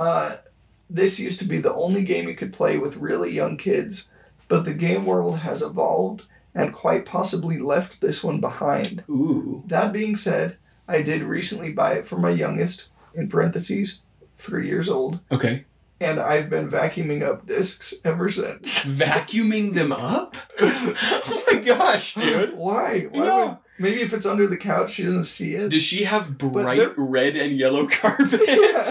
Uh, 0.00 0.36
this 0.88 1.20
used 1.20 1.38
to 1.40 1.44
be 1.46 1.58
the 1.58 1.74
only 1.74 2.02
game 2.04 2.26
you 2.28 2.34
could 2.34 2.52
play 2.52 2.78
with 2.78 2.96
really 2.96 3.30
young 3.30 3.56
kids, 3.56 4.12
but 4.48 4.64
the 4.64 4.74
game 4.74 5.04
world 5.04 5.38
has 5.40 5.62
evolved 5.62 6.22
and 6.54 6.72
quite 6.72 7.04
possibly 7.04 7.58
left 7.58 8.00
this 8.00 8.24
one 8.24 8.40
behind. 8.40 9.04
Ooh. 9.08 9.62
That 9.66 9.92
being 9.92 10.16
said, 10.16 10.56
I 10.88 11.02
did 11.02 11.22
recently 11.22 11.70
buy 11.72 11.92
it 11.94 12.06
for 12.06 12.18
my 12.18 12.30
youngest, 12.30 12.88
in 13.14 13.28
parentheses, 13.28 14.02
three 14.36 14.66
years 14.68 14.88
old, 14.88 15.20
Okay. 15.30 15.64
and 16.00 16.18
I've 16.18 16.48
been 16.50 16.68
vacuuming 16.68 17.22
up 17.22 17.46
discs 17.46 17.94
ever 18.04 18.30
since. 18.30 18.84
Vacuuming 18.86 19.74
them 19.74 19.92
up? 19.92 20.36
oh 20.60 21.42
my 21.52 21.60
gosh, 21.60 22.14
dude. 22.14 22.54
Why? 22.56 23.02
Why 23.10 23.24
Yeah. 23.24 23.44
would, 23.50 23.56
maybe 23.80 24.00
if 24.02 24.12
it's 24.14 24.26
under 24.26 24.46
the 24.46 24.56
couch, 24.56 24.92
she 24.92 25.02
doesn't 25.02 25.24
see 25.24 25.54
it. 25.56 25.70
Does 25.70 25.82
she 25.82 26.04
have 26.04 26.38
bright 26.38 26.92
red 26.96 27.34
and 27.36 27.56
yellow 27.58 27.88
carpet? 27.90 28.40
Yeah. 28.46 28.84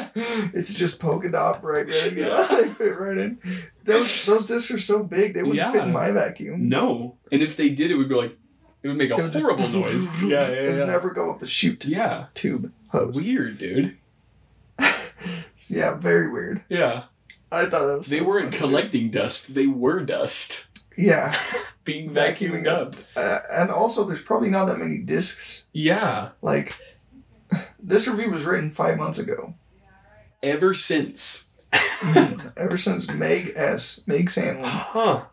It's 0.53 0.77
just 0.77 0.99
polka 0.99 1.29
dot 1.29 1.61
bright 1.61 1.87
red. 1.87 2.13
Yeah, 2.17 2.47
they 2.49 2.67
fit 2.67 2.99
right 2.99 3.17
in. 3.17 3.37
Those 3.85 4.25
those 4.25 4.47
discs 4.47 4.71
are 4.71 4.79
so 4.79 5.03
big 5.03 5.33
they 5.33 5.43
wouldn't 5.43 5.71
fit 5.71 5.83
in 5.85 5.93
my 5.93 6.11
vacuum. 6.11 6.67
No. 6.67 7.15
And 7.31 7.41
if 7.41 7.55
they 7.55 7.69
did, 7.69 7.91
it 7.91 7.95
would 7.95 8.09
go 8.09 8.17
like, 8.19 8.37
it 8.83 8.87
would 8.89 8.97
make 8.97 9.11
a 9.11 9.13
It 9.15 9.21
would 9.21 9.31
just- 9.33 9.43
horrible 9.43 9.69
noise. 9.81 10.07
Yeah, 10.23 10.47
yeah, 10.47 10.47
yeah. 10.49 10.59
It'd 10.61 10.87
never 10.87 11.11
go 11.11 11.31
up 11.31 11.39
the 11.39 11.47
chute 11.47 11.85
Yeah. 11.85 12.25
tube 12.33 12.71
hose. 12.89 13.15
Weird, 13.15 13.57
dude. 13.57 13.95
Yeah, 15.67 15.95
very 15.95 16.29
weird. 16.31 16.63
Yeah. 16.69 17.03
I 17.51 17.65
thought 17.65 17.85
that 17.87 17.97
was. 17.97 18.07
They 18.07 18.19
so 18.19 18.23
weren't 18.25 18.53
funny, 18.55 18.57
collecting 18.69 19.09
dust, 19.11 19.53
they 19.53 19.67
were 19.67 20.01
dust. 20.03 20.67
Yeah, 21.01 21.33
Being 21.85 22.09
Vacuuming 22.09 22.63
vacuumed 22.63 22.67
up. 22.67 22.95
uh, 23.15 23.39
and 23.51 23.71
also 23.71 24.03
there's 24.03 24.21
probably 24.21 24.49
not 24.49 24.65
that 24.65 24.79
many 24.79 24.97
discs. 24.97 25.67
Yeah. 25.73 26.29
Like, 26.41 26.75
this 27.81 28.07
review 28.07 28.29
was 28.31 28.45
written 28.45 28.69
five 28.69 28.97
months 28.97 29.17
ago. 29.19 29.53
Ever 30.43 30.73
since. 30.73 31.53
Ever 32.57 32.75
since 32.87 33.09
Meg 33.11 33.53
S. 33.55 34.03
Meg 34.07 34.27
Sandlin. 34.29 34.63
Huh. 34.65 35.23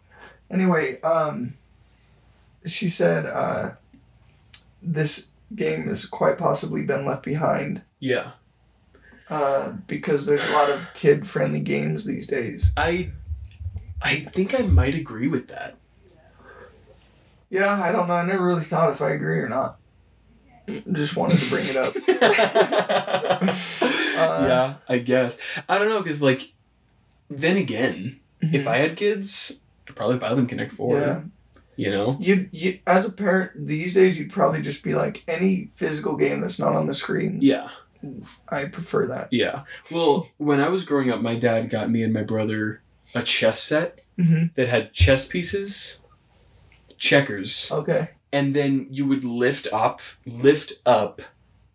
Anyway, 0.51 1.01
um, 1.03 1.55
she 2.65 2.89
said 2.89 3.27
uh, 3.27 3.71
this 4.83 5.33
game 5.55 5.89
has 5.89 6.05
quite 6.07 6.39
possibly 6.39 6.85
been 6.85 7.05
left 7.07 7.25
behind 7.25 7.83
Yeah. 8.01 8.33
uh, 9.31 9.73
because 9.87 10.27
there's 10.27 10.49
a 10.49 10.53
lot 10.53 10.71
of 10.71 10.93
kid-friendly 10.95 11.61
games 11.61 12.05
these 12.05 12.27
days. 12.27 12.73
I 12.77 13.11
I 14.03 14.17
think 14.17 14.59
I 14.59 14.63
might 14.63 14.95
agree 14.95 15.29
with 15.29 15.49
that. 15.49 15.77
Yeah, 17.49 17.81
I 17.81 17.93
don't 17.93 18.09
know. 18.09 18.15
I 18.15 18.25
never 18.25 18.45
really 18.45 18.63
thought 18.63 18.91
if 18.91 19.01
I 19.01 19.11
agree 19.11 19.39
or 19.39 19.49
not. 19.49 19.79
Just 20.93 21.17
wanted 21.17 21.39
to 21.39 21.51
bring 21.51 21.65
it 21.69 21.77
up. 21.77 21.95
Uh, 24.17 24.47
yeah, 24.49 24.75
I 24.89 24.97
guess. 24.99 25.39
I 25.69 25.77
don't 25.77 25.91
know, 25.91 26.01
because, 26.01 26.23
like, 26.23 26.55
then 27.29 27.59
again, 27.59 28.19
if 28.41 28.63
mm-hmm. 28.63 28.69
I 28.69 28.79
had 28.79 28.97
kids, 28.97 29.63
I'd 29.87 29.95
probably 29.95 30.19
buy 30.19 30.35
them 30.35 30.47
Connect 30.47 30.73
4. 30.73 30.99
Yeah. 30.99 31.21
You 31.77 31.91
know? 31.91 32.17
You, 32.19 32.49
you, 32.51 32.79
as 32.87 33.07
a 33.07 33.13
parent 33.13 33.53
these 33.55 33.93
days, 33.93 34.19
you'd 34.19 34.33
probably 34.33 34.63
just 34.63 34.83
be 34.83 34.95
like 34.95 35.23
any 35.29 35.67
physical 35.67 36.17
game 36.17 36.41
that's 36.41 36.59
not 36.59 36.75
on 36.75 36.87
the 36.87 36.95
screens. 36.95 37.45
Yeah. 37.45 37.69
I 38.49 38.67
prefer 38.67 39.07
that. 39.09 39.29
Yeah. 39.33 39.65
Well, 39.91 40.29
when 40.39 40.61
I 40.61 40.69
was 40.69 40.85
growing 40.85 41.11
up, 41.11 41.21
my 41.21 41.35
dad 41.35 41.69
got 41.69 41.91
me 41.91 42.03
and 42.03 42.15
my 42.15 42.23
brother 42.23 42.81
a 43.17 43.23
chess 43.23 43.61
set 43.63 44.07
hmm 44.17 44.45
that 44.55 44.69
had 44.69 44.93
chess 44.93 45.27
pieces, 45.27 46.01
checkers, 46.99 47.71
Okay. 47.73 48.11
and 48.33 48.55
then 48.55 48.87
you 48.91 49.07
would 49.07 49.25
lift 49.25 49.67
up, 49.73 50.01
lift 50.27 50.75
up, 50.85 51.23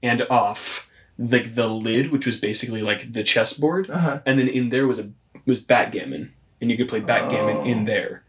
and 0.04 0.22
off 0.30 0.90
like 1.18 1.56
the 1.56 1.68
lid, 1.68 2.12
which 2.12 2.26
was 2.26 2.38
basically 2.38 2.82
like 2.82 3.14
the 3.14 3.24
chessboard, 3.24 3.90
Uh 3.90 3.98
huh. 3.98 4.20
and 4.26 4.40
then 4.40 4.48
in 4.48 4.70
there 4.70 4.88
was 4.88 5.00
a 5.00 5.12
was 5.46 5.62
backgammon, 5.62 6.34
and 6.60 6.70
you 6.72 6.78
could 6.78 6.88
play 6.88 7.00
backgammon 7.00 7.58
Oh. 7.58 7.66
in 7.66 7.86
there. 7.86 8.24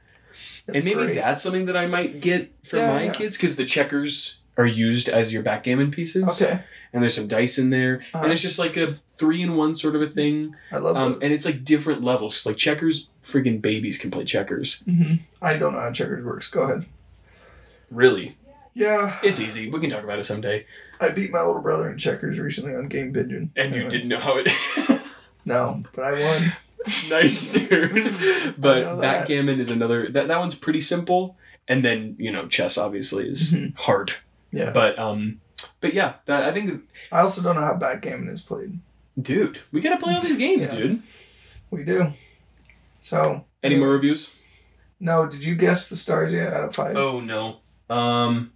and 0.68 0.84
maybe 0.84 0.94
great. 0.94 1.14
that's 1.16 1.42
something 1.42 1.66
that 1.66 1.76
I 1.76 1.86
might 1.86 2.20
get 2.20 2.52
for 2.62 2.76
Yeah, 2.76 2.88
my 2.94 3.04
yeah. 3.04 3.12
kids 3.12 3.36
because 3.36 3.56
the 3.56 3.64
checkers 3.64 4.40
are 4.56 4.66
used 4.66 5.08
as 5.08 5.32
your 5.32 5.42
backgammon 5.42 5.90
pieces. 5.90 6.40
Okay. 6.40 6.62
And 6.92 7.02
there's 7.02 7.14
some 7.14 7.26
dice 7.28 7.58
in 7.58 7.70
there, 7.70 8.02
Uh-huh. 8.12 8.24
and 8.24 8.32
it's 8.32 8.42
just 8.42 8.58
like 8.58 8.76
a 8.76 8.94
three 9.16 9.40
in 9.42 9.56
one 9.56 9.74
sort 9.74 9.96
of 9.96 10.02
a 10.02 10.06
thing. 10.06 10.54
I 10.70 10.76
love 10.78 10.96
Um, 10.96 11.12
those. 11.14 11.22
and 11.22 11.32
it's 11.32 11.44
like 11.46 11.64
different 11.64 12.02
levels. 12.04 12.34
'cause, 12.34 12.46
like 12.46 12.56
checkers, 12.58 13.08
friggin' 13.22 13.62
babies 13.62 13.96
can 13.98 14.10
play 14.10 14.24
checkers. 14.24 14.82
hmm 14.82 15.14
I 15.40 15.56
don't 15.56 15.72
know 15.72 15.80
how 15.80 15.90
checkers 15.92 16.24
works. 16.24 16.48
Go 16.50 16.62
ahead. 16.62 16.84
Really, 17.90 18.36
Yeah. 18.74 19.18
it's 19.22 19.40
easy. 19.40 19.68
We 19.68 19.80
can 19.80 19.90
talk 19.90 20.04
about 20.04 20.18
it 20.18 20.24
someday. 20.24 20.66
I 21.00 21.10
beat 21.10 21.30
my 21.30 21.40
little 21.42 21.60
brother 21.60 21.90
in 21.90 21.98
checkers 21.98 22.38
recently 22.38 22.74
on 22.74 22.88
Game 22.88 23.12
Pigeon. 23.12 23.50
And 23.56 23.74
you 23.74 23.88
didn't 23.88 24.08
know 24.08 24.20
how 24.20 24.38
it. 24.38 24.48
No, 25.44 25.82
but 25.92 26.04
I 26.04 26.12
won. 26.20 26.52
nice, 27.10 27.52
dude. 27.52 28.54
But 28.58 29.00
backgammon 29.00 29.58
is 29.58 29.70
another. 29.70 30.08
That 30.08 30.28
that 30.28 30.38
one's 30.38 30.54
pretty 30.54 30.80
simple. 30.80 31.36
And 31.66 31.84
then 31.84 32.14
you 32.18 32.30
know 32.30 32.46
chess 32.46 32.78
obviously 32.78 33.28
is 33.28 33.52
Mhm. 33.52 33.74
hard. 33.76 34.12
Yeah. 34.52 34.70
But 34.70 34.96
um, 35.00 35.40
but 35.80 35.94
yeah, 35.94 36.14
that, 36.26 36.44
I 36.44 36.52
think, 36.52 36.82
I 37.10 37.20
also 37.20 37.42
don't 37.42 37.54
know 37.56 37.62
how 37.62 37.74
backgammon 37.74 38.28
is 38.28 38.42
played. 38.42 38.78
dude, 39.20 39.58
we 39.72 39.80
gotta 39.80 39.98
play 39.98 40.14
all 40.14 40.20
these 40.22 40.36
games, 40.46 40.66
Yeah. 40.66 40.74
dude. 40.76 41.02
We 41.70 41.84
do. 41.84 42.12
So 43.00 43.44
Any 43.62 43.76
more 43.78 43.88
reviews? 43.90 44.36
No, 45.00 45.26
did 45.26 45.44
you 45.44 45.54
guess 45.56 45.88
the 45.88 45.96
stars 45.96 46.32
yet 46.32 46.52
out 46.52 46.64
of 46.64 46.74
five? 46.74 46.96
Oh 46.96 47.20
no. 47.20 47.58
Um, 47.90 48.52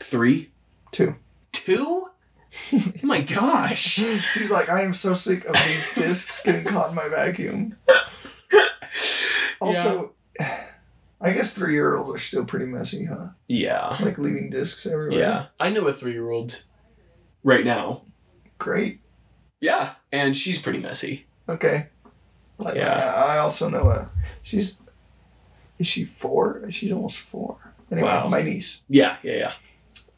three, 0.00 0.50
Two. 0.92 1.16
two. 1.52 2.08
oh 2.72 2.92
my 3.02 3.20
gosh. 3.22 3.80
She's 4.32 4.50
like, 4.50 4.68
I 4.68 4.82
am 4.82 4.94
so 4.94 5.14
sick 5.14 5.44
of 5.44 5.54
these 5.54 5.92
discs 5.94 6.42
getting 6.44 6.64
caught 6.64 6.90
in 6.90 6.94
my 6.94 7.08
vacuum. 7.08 7.76
Also, 9.60 10.13
I 11.24 11.32
guess 11.32 11.54
three 11.54 11.72
year 11.72 11.96
olds 11.96 12.10
are 12.14 12.18
still 12.22 12.44
pretty 12.44 12.66
messy, 12.66 13.06
huh? 13.06 13.28
Yeah. 13.48 13.96
Like 14.00 14.18
leaving 14.18 14.50
discs 14.50 14.86
everywhere. 14.86 15.18
Yeah. 15.18 15.46
I 15.58 15.70
know 15.70 15.86
a 15.88 15.92
three-year-old 15.92 16.64
right 17.42 17.64
now. 17.64 18.02
Great. 18.58 19.00
Yeah, 19.60 19.94
and 20.12 20.36
she's 20.36 20.60
pretty 20.60 20.80
messy. 20.80 21.24
Okay. 21.48 21.86
Like, 22.58 22.76
Yeah. 22.76 22.92
I, 23.16 23.36
I 23.36 23.38
also 23.38 23.68
know 23.70 23.88
a. 23.88 24.10
She's. 24.42 24.80
Is 25.78 25.86
she 25.86 26.04
four? 26.04 26.70
She's 26.70 26.92
almost 26.92 27.18
four. 27.18 27.56
Anyway, 27.90 28.06
Wow. 28.06 28.28
my 28.28 28.42
niece. 28.42 28.82
Yeah, 28.88 29.16
yeah, 29.22 29.32
yeah. 29.36 29.52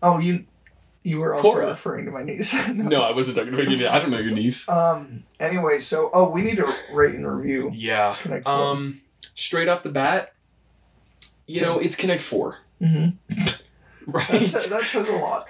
Oh, 0.03 0.19
you. 0.19 0.45
You 1.03 1.21
were 1.21 1.35
also 1.37 1.51
Cora. 1.53 1.69
referring 1.69 2.05
to 2.07 2.11
my 2.11 2.25
niece. 2.25 2.53
No, 2.75 3.03
I 3.03 3.13
wasn't 3.13 3.37
talking 3.37 3.55
about 3.55 3.69
you. 3.71 3.87
I 3.89 4.01
don't 4.01 4.11
know 4.11 4.19
your 4.19 4.35
niece. 4.35 4.69
Um. 4.69 5.23
Anyway, 5.39 5.79
so 5.79 6.11
oh, 6.13 6.29
we 6.31 6.43
need 6.43 6.57
to 6.57 6.67
rate 6.93 7.15
and 7.15 7.25
review. 7.27 7.71
Yeah. 7.73 8.17
Connect 8.21 8.47
Um, 8.47 9.01
straight 9.35 9.69
off 9.69 9.85
the 9.85 9.89
bat, 9.91 10.35
you 11.47 11.61
know, 11.61 11.79
it's 11.79 11.97
Connect 11.97 12.23
Four, 12.23 12.59
Mm-hmm. 12.83 13.45
right? 14.11 14.29
That's, 14.29 14.67
that 14.69 14.85
says 14.85 15.09
a 15.09 15.17
lot. 15.17 15.47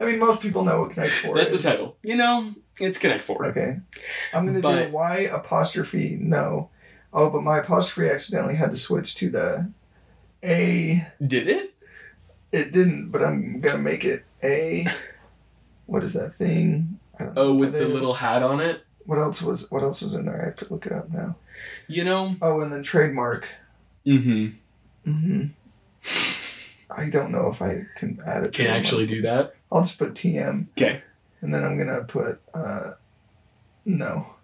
I 0.00 0.04
mean, 0.04 0.18
most 0.20 0.40
people 0.40 0.64
know 0.64 0.82
what 0.82 0.92
Connect 0.92 1.12
Four 1.12 1.34
That's 1.34 1.50
is. 1.50 1.62
the 1.62 1.70
title. 1.70 1.96
You 2.02 2.16
know, 2.16 2.54
it's 2.78 2.98
Connect 2.98 3.20
Four. 3.20 3.46
Okay. 3.46 3.80
I'm 4.32 4.46
gonna 4.46 4.60
But- 4.60 4.86
do 4.86 4.92
Y 4.92 5.18
apostrophe 5.32 6.16
no. 6.20 6.70
Oh, 7.12 7.30
but 7.30 7.42
my 7.42 7.58
apostrophe 7.58 8.08
accidentally 8.10 8.54
had 8.56 8.70
to 8.70 8.76
switch 8.76 9.14
to 9.16 9.30
the 9.30 9.72
A. 10.44 11.06
Did 11.26 11.48
it? 11.48 11.74
It 12.52 12.70
didn't, 12.72 13.10
but 13.10 13.22
I'm 13.24 13.60
gonna 13.60 13.78
make 13.78 14.04
it 14.04 14.24
A. 14.42 14.86
What 15.86 16.04
is 16.04 16.12
that 16.14 16.30
thing? 16.30 16.98
Oh, 17.36 17.54
with 17.54 17.72
the 17.72 17.80
is. 17.86 17.92
little 17.92 18.14
hat 18.14 18.42
on 18.42 18.60
it. 18.60 18.84
What 19.06 19.18
else 19.18 19.42
was 19.42 19.70
What 19.70 19.82
else 19.82 20.02
was 20.02 20.14
in 20.14 20.26
there? 20.26 20.40
I 20.40 20.44
have 20.46 20.56
to 20.56 20.72
look 20.72 20.86
it 20.86 20.92
up 20.92 21.10
now. 21.10 21.36
You 21.88 22.04
know. 22.04 22.36
Oh, 22.40 22.60
and 22.60 22.72
then 22.72 22.82
trademark. 22.82 23.48
Mm-hmm. 24.08 25.10
Mm-hmm. 25.10 25.44
I 26.90 27.10
don't 27.10 27.30
know 27.30 27.50
if 27.50 27.60
I 27.62 27.86
can 27.96 28.20
add 28.26 28.38
it. 28.44 28.52
Can 28.52 28.64
trademark. 28.64 28.78
actually 28.78 29.06
do 29.06 29.22
that. 29.22 29.54
I'll 29.70 29.82
just 29.82 29.98
put 29.98 30.14
TM, 30.14 30.68
Okay. 30.72 31.02
and 31.42 31.52
then 31.52 31.62
I'm 31.64 31.76
gonna 31.78 32.04
put 32.04 32.40
uh, 32.54 32.92
no. 33.84 34.34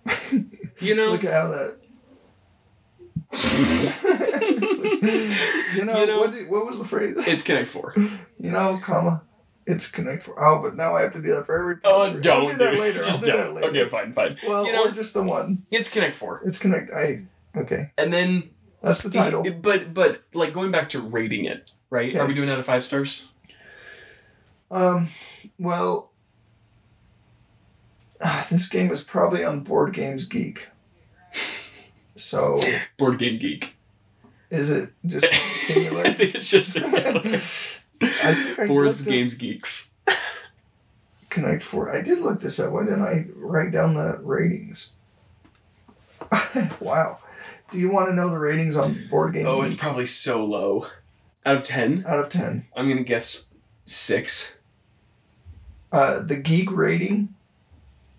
You 0.80 0.94
know. 0.94 1.10
Look 1.10 1.24
at 1.24 1.32
how 1.32 1.48
that. 1.48 1.76
you 5.74 5.84
know, 5.84 6.00
You 6.00 6.06
know- 6.06 6.18
what? 6.18 6.32
Did, 6.32 6.48
what 6.50 6.66
was 6.66 6.78
the 6.78 6.84
phrase? 6.84 7.14
it's 7.26 7.42
Connect 7.42 7.68
Four. 7.68 7.94
You 7.96 8.50
know, 8.50 8.78
comma. 8.82 9.22
It's 9.66 9.90
connect 9.90 10.22
for. 10.24 10.34
Oh, 10.38 10.60
but 10.60 10.76
now 10.76 10.94
I 10.94 11.00
have 11.02 11.12
to 11.14 11.22
do 11.22 11.34
that 11.36 11.46
for 11.46 11.58
every. 11.58 11.76
Oh, 11.84 12.04
poster. 12.04 12.20
don't 12.20 12.44
I'll 12.44 12.50
do 12.52 12.58
that 12.58 12.78
later. 12.78 12.98
Just 12.98 13.20
I'll 13.20 13.24
do 13.24 13.32
don't. 13.32 13.54
that 13.54 13.54
later. 13.54 13.68
Okay, 13.82 13.88
fine, 13.88 14.12
fine. 14.12 14.36
Well, 14.46 14.66
You 14.66 14.72
know- 14.72 14.84
or 14.84 14.90
just 14.90 15.14
the 15.14 15.22
one. 15.22 15.64
It's 15.70 15.88
Connect 15.90 16.14
Four, 16.14 16.42
It's 16.44 16.58
connect. 16.58 16.92
I 16.92 17.24
okay. 17.56 17.90
and 17.96 18.12
then 18.12 18.50
That's 18.84 19.02
the 19.02 19.10
title. 19.10 19.42
But 19.50 19.94
but 19.94 20.22
like 20.34 20.52
going 20.52 20.70
back 20.70 20.88
to 20.90 21.00
rating 21.00 21.44
it, 21.46 21.72
right? 21.90 22.10
Okay. 22.10 22.18
Are 22.18 22.26
we 22.26 22.34
doing 22.34 22.50
out 22.50 22.58
of 22.58 22.66
five 22.66 22.84
stars? 22.84 23.26
Um, 24.70 25.08
well, 25.58 26.10
ah, 28.22 28.46
this 28.50 28.68
game 28.68 28.90
is 28.90 29.02
probably 29.02 29.44
on 29.44 29.60
Board 29.60 29.92
Games 29.94 30.26
Geek. 30.26 30.68
So, 32.16 32.60
Board 32.98 33.18
Game 33.18 33.38
Geek. 33.38 33.74
is 34.50 34.70
it 34.70 34.90
just 35.06 35.24
I 35.34 35.36
singular? 35.38 36.04
think 36.04 36.34
it's 36.34 36.50
just 36.50 36.72
singular. 36.72 37.22
I 38.02 38.54
I 38.58 38.66
Boards 38.66 39.02
Games 39.02 39.34
Geeks. 39.34 39.94
Connect 41.30 41.62
Four. 41.62 41.94
I 41.94 42.00
did 42.02 42.20
look 42.20 42.40
this 42.40 42.60
up. 42.60 42.72
Why 42.72 42.84
didn't 42.84 43.02
I 43.02 43.26
write 43.34 43.72
down 43.72 43.94
the 43.94 44.18
ratings? 44.22 44.92
wow. 46.80 47.18
Do 47.74 47.80
you 47.80 47.90
want 47.90 48.08
to 48.08 48.14
know 48.14 48.30
the 48.30 48.38
ratings 48.38 48.76
on 48.76 49.08
Board 49.08 49.34
Game 49.34 49.46
Oh, 49.48 49.62
it's 49.62 49.74
probably 49.74 50.06
so 50.06 50.44
low. 50.44 50.86
Out 51.44 51.56
of 51.56 51.64
ten, 51.64 52.04
out 52.06 52.20
of 52.20 52.28
ten? 52.28 52.66
I'm 52.76 52.88
gonna 52.88 53.02
guess 53.02 53.48
six. 53.84 54.60
Uh, 55.92 56.22
the 56.22 56.36
Geek 56.36 56.70
rating, 56.70 57.34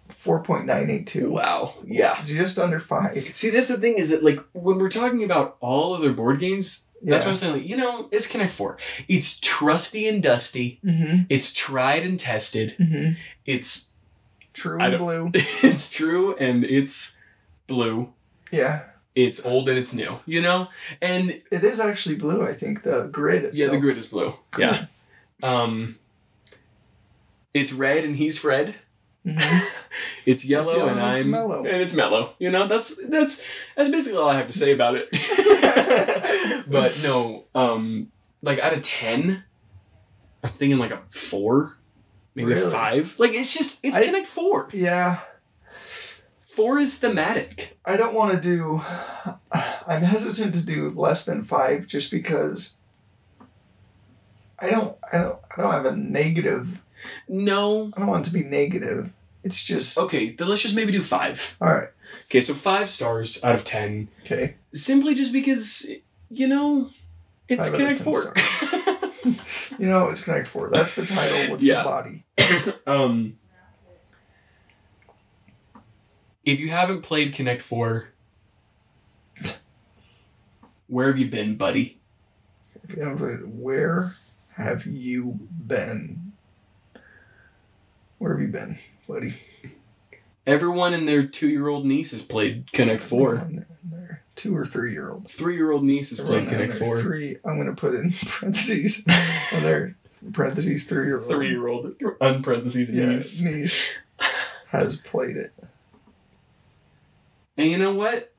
four 0.09 0.43
point 0.43 0.65
nine 0.65 0.89
eight 0.89 1.07
two. 1.07 1.31
Wow. 1.31 1.75
Yeah. 1.85 2.21
Just 2.25 2.59
under 2.59 2.79
five. 2.79 3.31
See, 3.33 3.49
that's 3.49 3.69
the 3.69 3.77
thing 3.77 3.97
is 3.97 4.09
that 4.09 4.23
like 4.23 4.39
when 4.51 4.77
we're 4.77 4.89
talking 4.89 5.23
about 5.23 5.55
all 5.61 5.95
other 5.95 6.11
board 6.11 6.41
games, 6.41 6.87
that's 7.01 7.23
what 7.23 7.31
I'm 7.31 7.37
saying. 7.37 7.53
Like, 7.53 7.65
you 7.65 7.77
know, 7.77 8.09
it's 8.11 8.27
Connect 8.27 8.51
Four. 8.51 8.77
It's 9.07 9.39
trusty 9.39 10.07
and 10.07 10.21
dusty. 10.21 10.79
Mm-hmm. 10.83 11.23
It's 11.29 11.53
tried 11.53 12.03
and 12.03 12.19
tested. 12.19 12.75
Mm-hmm. 12.77 13.13
It's 13.45 13.93
True 14.53 14.79
and 14.79 14.97
blue. 14.97 15.31
it's 15.33 15.89
true 15.89 16.35
and 16.37 16.63
it's 16.63 17.17
blue. 17.67 18.13
Yeah. 18.51 18.83
It's 19.15 19.45
old 19.45 19.69
and 19.69 19.77
it's 19.77 19.93
new. 19.93 20.19
You 20.25 20.41
know, 20.41 20.67
and 21.01 21.41
It 21.51 21.63
is 21.63 21.79
actually 21.79 22.15
blue, 22.17 22.45
I 22.45 22.53
think. 22.53 22.83
The 22.83 23.03
grid 23.11 23.55
yeah, 23.55 23.67
the 23.67 23.77
grid 23.77 23.97
is 23.97 24.05
blue. 24.07 24.33
Yeah. 24.57 24.85
Um. 25.43 25.97
It's 27.53 27.73
red 27.73 28.03
and 28.05 28.15
he's 28.15 28.37
Fred. 28.37 28.75
Mhm. 29.25 29.61
It's 30.25 30.43
yellow, 30.43 30.75
yellow 30.75 30.89
and 30.89 30.99
and 30.99 31.11
it's 31.13 31.21
I'm 31.21 31.29
mellow. 31.29 31.59
and 31.65 31.81
it's 31.81 31.93
mellow. 31.93 32.33
You 32.39 32.49
know, 32.51 32.67
that's 32.67 32.95
that's 33.09 33.43
that's 33.75 33.89
basically 33.91 34.17
all 34.17 34.29
I 34.29 34.37
have 34.37 34.47
to 34.47 34.57
say 34.57 34.71
about 34.73 34.95
it. 34.97 35.07
but 36.67 36.99
no, 37.03 37.43
um, 37.53 38.11
like 38.41 38.59
out 38.59 38.73
of 38.73 38.81
ten, 38.81 39.43
I'm 40.43 40.49
thinking 40.51 40.79
like 40.79 40.91
a 40.91 41.01
four, 41.09 41.77
maybe 42.33 42.53
a 42.53 42.69
five. 42.69 43.15
Like 43.19 43.33
it's 43.33 43.53
just 43.53 43.79
it's 43.83 43.97
I- 43.97 44.05
Connect 44.05 44.25
Four. 44.27 44.67
Yeah. 44.73 45.19
Four 46.55 46.79
is 46.79 46.97
thematic. 46.97 47.77
I 47.85 47.97
don't 47.97 48.13
want 48.13 48.33
to 48.33 48.39
do. 48.39 48.81
I'm 49.51 50.03
hesitant 50.03 50.53
to 50.53 50.65
do 50.65 50.89
less 50.89 51.25
than 51.25 51.43
five 51.43 51.85
just 51.85 52.09
because. 52.11 52.77
I 54.59 54.69
don't. 54.69 54.97
I 55.11 55.17
don't. 55.17 55.39
I 55.57 55.61
don't 55.61 55.71
have 55.73 55.85
a 55.85 55.95
negative. 55.95 56.81
No. 57.27 57.91
I 57.95 57.99
don't 57.99 58.07
want 58.07 58.25
it 58.25 58.31
to 58.31 58.37
be 58.37 58.45
negative. 58.45 59.13
It's 59.43 59.63
just. 59.63 59.97
Okay, 59.97 60.29
then 60.31 60.47
let's 60.47 60.61
just 60.61 60.75
maybe 60.75 60.93
do 60.93 61.01
five. 61.01 61.57
All 61.59 61.67
right. 61.73 61.89
Okay, 62.27 62.39
so 62.39 62.53
five 62.53 62.89
stars 62.89 63.43
out 63.43 63.55
of 63.55 63.63
ten, 63.65 64.07
Okay. 64.21 64.55
simply 64.73 65.13
just 65.13 65.33
because 65.33 65.85
you 66.31 66.47
know 66.47 66.89
it's 67.49 67.69
Five 67.69 67.77
Connect 67.77 67.99
Four. 67.99 68.33
You 69.79 69.87
know, 69.87 70.09
it's 70.09 70.23
Connect 70.23 70.47
Four. 70.47 70.69
That's 70.69 70.93
the 70.95 71.05
title. 71.05 71.51
What's 71.51 71.65
Yeah. 71.65 71.83
the 71.83 71.89
body? 71.89 72.23
um, 72.87 73.37
if 76.45 76.59
you 76.59 76.69
haven't 76.69 77.01
played 77.01 77.33
Connect 77.33 77.61
Four, 77.61 78.09
where 80.87 81.07
have 81.07 81.17
you 81.17 81.29
been, 81.29 81.55
buddy? 81.57 81.99
If 82.87 82.95
you 82.95 83.03
haven't 83.03 83.17
played, 83.17 83.39
where 83.59 84.13
have 84.57 84.85
you 84.85 85.39
been? 85.65 86.33
Where 88.19 88.31
have 88.33 88.41
you 88.41 88.47
been, 88.47 88.77
buddy? 89.07 89.33
Everyone 90.47 90.93
and 90.93 91.07
their 91.07 91.25
two-year-old 91.25 91.85
niece 91.85 92.11
has 92.11 92.21
played 92.21 92.71
Connect 92.71 93.01
Four. 93.01 93.35
Everyone 93.37 93.65
in 93.83 93.89
there. 93.89 94.21
Two 94.35 94.55
or 94.55 94.65
three 94.65 94.91
year 94.93 95.09
old. 95.09 95.29
Three-year-old 95.31 95.83
niece 95.83 96.11
has 96.11 96.19
played 96.19 96.43
Everyone 96.43 96.61
Connect 96.67 96.79
Four. 96.79 97.01
Three. 97.01 97.37
I'm 97.43 97.57
gonna 97.57 97.73
put 97.75 97.95
in 97.95 98.11
parentheses. 98.27 99.03
on 99.53 99.63
there, 99.63 99.95
parentheses 100.33 100.85
three 100.85 101.07
year 101.07 101.19
old. 101.19 101.27
Three-year-old, 101.27 101.95
unparentheses 102.21 102.93
Yeah, 102.93 103.07
niece. 103.07 103.43
niece 103.43 103.97
has 104.67 104.97
played 104.97 105.37
it. 105.37 105.51
And 107.57 107.69
you 107.69 107.77
know 107.77 107.93
what? 107.93 108.33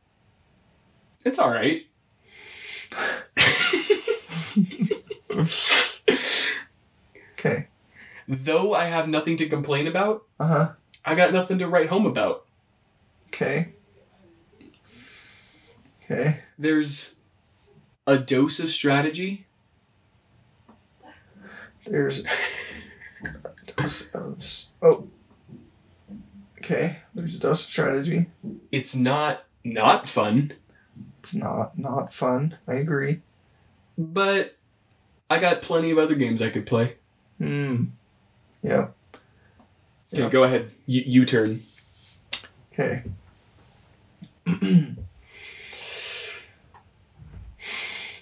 It's 1.24 1.38
all 1.38 1.50
right. 1.50 1.86
Okay. 7.38 7.68
Though 8.28 8.74
I 8.74 8.86
have 8.86 9.08
nothing 9.08 9.36
to 9.38 9.48
complain 9.48 9.86
about, 9.86 10.24
Uh 10.38 10.46
huh. 10.46 10.72
I 11.04 11.14
got 11.14 11.32
nothing 11.32 11.58
to 11.60 11.68
write 11.68 11.88
home 11.88 12.06
about. 12.06 12.44
Okay. 13.28 13.72
Okay. 16.04 16.40
There's 16.58 17.20
a 18.06 18.18
dose 18.18 18.58
of 18.58 18.70
strategy. 18.70 19.46
There's. 21.86 22.24
a 23.24 23.82
dose 23.82 24.10
of 24.12 24.42
oh. 24.82 25.08
Okay. 26.66 26.96
There's 27.14 27.36
a 27.36 27.38
dose 27.38 27.64
of 27.64 27.70
strategy. 27.70 28.26
It's 28.72 28.96
not 28.96 29.44
not 29.62 30.08
fun, 30.08 30.52
It's 31.20 31.32
not 31.34 31.78
not 31.78 32.12
fun. 32.12 32.58
I 32.66 32.74
agree. 32.74 33.20
but 33.96 34.56
I 35.30 35.38
got 35.38 35.62
plenty 35.62 35.90
of 35.92 35.98
other 35.98 36.14
games 36.16 36.42
I 36.42 36.50
could 36.50 36.66
play. 36.66 36.96
Hmm. 37.38 37.84
Yeah. 38.62 38.88
Okay, 40.12 40.22
Yeah. 40.24 40.28
go 40.28 40.42
ahead. 40.42 40.72
You 40.86 41.02
you 41.06 41.24
turn. 41.24 41.62
Okay. 42.72 43.04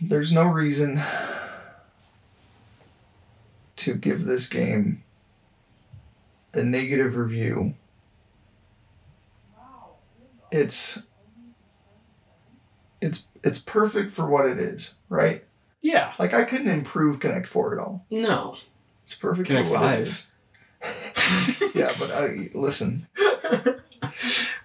There's 0.00 0.32
no 0.32 0.44
reason 0.44 1.00
to 3.76 3.94
give 3.94 4.24
this 4.24 4.48
game 4.48 5.02
a 6.52 6.62
negative 6.62 7.16
review. 7.16 7.74
It's 10.54 11.08
it's 13.00 13.26
it's 13.42 13.58
perfect 13.60 14.12
for 14.12 14.26
what 14.28 14.46
it 14.46 14.56
is, 14.58 14.98
right? 15.08 15.44
Yeah. 15.82 16.12
Like 16.18 16.32
I 16.32 16.44
couldn't 16.44 16.68
improve 16.68 17.18
Connect 17.18 17.46
4 17.48 17.74
at 17.74 17.84
all. 17.84 18.06
No. 18.08 18.56
It's 19.04 19.16
perfect 19.16 19.48
Connect 19.48 19.66
for 19.66 19.74
what 19.74 19.82
5. 19.82 19.98
is. 20.00 20.26
yeah, 21.74 21.90
but 21.98 22.10
I 22.12 22.48
listen. 22.54 23.06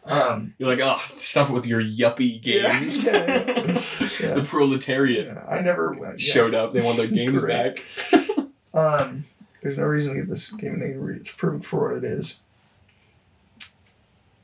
Um 0.05 0.55
You're 0.57 0.69
like, 0.69 0.79
oh, 0.79 0.97
stop 1.17 1.49
it 1.49 1.53
with 1.53 1.67
your 1.67 1.81
yuppie 1.81 2.39
Yeah, 2.43 2.73
games. 2.79 3.05
yeah, 3.05 3.13
yeah. 3.15 4.33
the 4.35 4.43
proletariat 4.45 5.27
yeah, 5.27 5.45
I 5.47 5.61
never 5.61 5.95
yeah. 5.99 6.15
showed 6.17 6.55
up. 6.55 6.73
They 6.73 6.81
want 6.81 6.97
their 6.97 7.07
games 7.07 7.43
back. 7.43 7.83
Um, 8.73 9.25
there's 9.61 9.77
no 9.77 9.83
reason 9.83 10.13
to 10.15 10.21
get 10.21 10.29
this 10.29 10.51
game 10.51 10.79
review. 10.79 11.15
It's 11.19 11.31
perfect 11.31 11.65
for 11.65 11.89
what 11.89 11.97
it 11.97 12.03
is. 12.03 12.41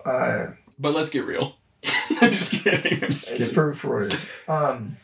Uh, 0.06 0.52
But 0.80 0.94
let's 0.94 1.10
get 1.10 1.26
real. 1.26 1.56
I'm 2.22 2.32
just 2.32 2.64
kidding. 2.64 3.04
I'm 3.04 3.10
just 3.12 3.32
it's 3.32 3.38
kidding. 3.48 3.54
perfect 3.56 3.82
for 3.82 4.00
what 4.02 4.06
it 4.08 4.14
is. 4.14 4.32
Um, 4.48 4.98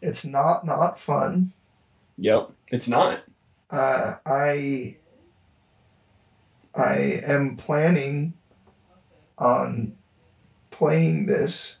it's 0.00 0.26
not 0.26 0.64
not 0.66 0.98
fun. 0.98 1.52
yep. 2.16 2.50
It's 2.68 2.88
not. 2.88 3.22
Uh, 3.70 4.16
I 4.26 4.96
I 6.74 7.20
am 7.24 7.56
planning 7.56 8.34
on 9.38 9.96
playing 10.70 11.26
this 11.26 11.78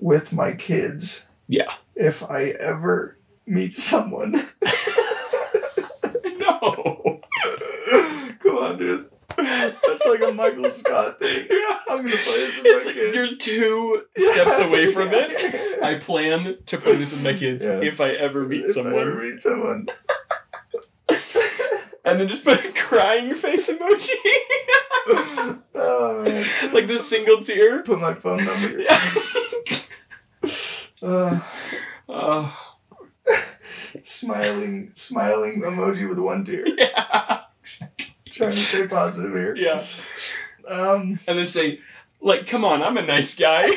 with 0.00 0.32
my 0.32 0.52
kids 0.52 1.30
Yeah. 1.48 1.72
if 1.94 2.22
I 2.22 2.46
ever 2.60 3.16
meet 3.46 3.74
someone. 3.74 4.34
No. 6.36 6.58
Come 8.42 8.56
on, 8.58 8.78
dude. 8.78 9.08
That's 9.44 10.06
like 10.06 10.20
a 10.22 10.32
Michael 10.32 10.70
Scott 10.70 11.18
thing. 11.20 11.46
Yeah. 11.50 11.78
I'm 11.88 11.98
gonna 11.98 12.08
play 12.08 12.14
this 12.14 12.56
with 12.56 12.66
It's 12.66 12.84
my 12.86 12.90
like 12.90 12.94
kids. 12.94 13.14
you're 13.14 13.36
two 13.36 14.02
steps 14.16 14.60
away 14.60 14.92
from 14.92 15.08
it. 15.12 15.82
I 15.82 15.94
plan 15.96 16.56
to 16.66 16.78
play 16.78 16.96
this 16.96 17.12
with 17.12 17.22
my 17.22 17.34
kids 17.34 17.64
Yeah. 17.64 17.80
if 17.82 18.00
I 18.00 18.10
ever 18.10 18.46
meet 18.46 18.64
If 18.64 18.76
I 18.76 18.80
ever 18.80 18.90
someone. 18.90 19.22
meet 19.22 19.42
someone. 19.42 19.86
And 22.06 22.20
then 22.20 22.28
just 22.28 22.44
put 22.44 22.62
a 22.62 22.72
crying 22.72 23.32
face 23.32 23.70
emoji. 23.70 24.10
oh 25.74 26.22
man. 26.22 26.44
like 26.74 26.86
the 26.86 26.98
single 26.98 27.40
tear. 27.40 27.82
Put 27.82 27.98
my 27.98 28.12
phone 28.12 28.44
number. 28.44 28.78
Yeah. 28.80 29.00
Uh, 31.02 31.40
Oh, 32.06 32.54
smiling, 34.02 34.90
smiling 34.94 35.62
emoji 35.62 36.06
with 36.08 36.18
one 36.18 36.44
tear. 36.44 36.64
yeah. 36.66 37.40
Trying 38.34 38.50
to 38.50 38.56
stay 38.56 38.86
positive 38.88 39.32
here. 39.34 39.54
Yeah. 39.56 39.84
Um, 40.68 41.18
And 41.28 41.38
then 41.38 41.46
say, 41.48 41.80
like, 42.20 42.46
come 42.46 42.64
on, 42.64 42.82
I'm 42.82 42.96
a 42.96 43.02
nice 43.02 43.36
guy. 43.36 43.62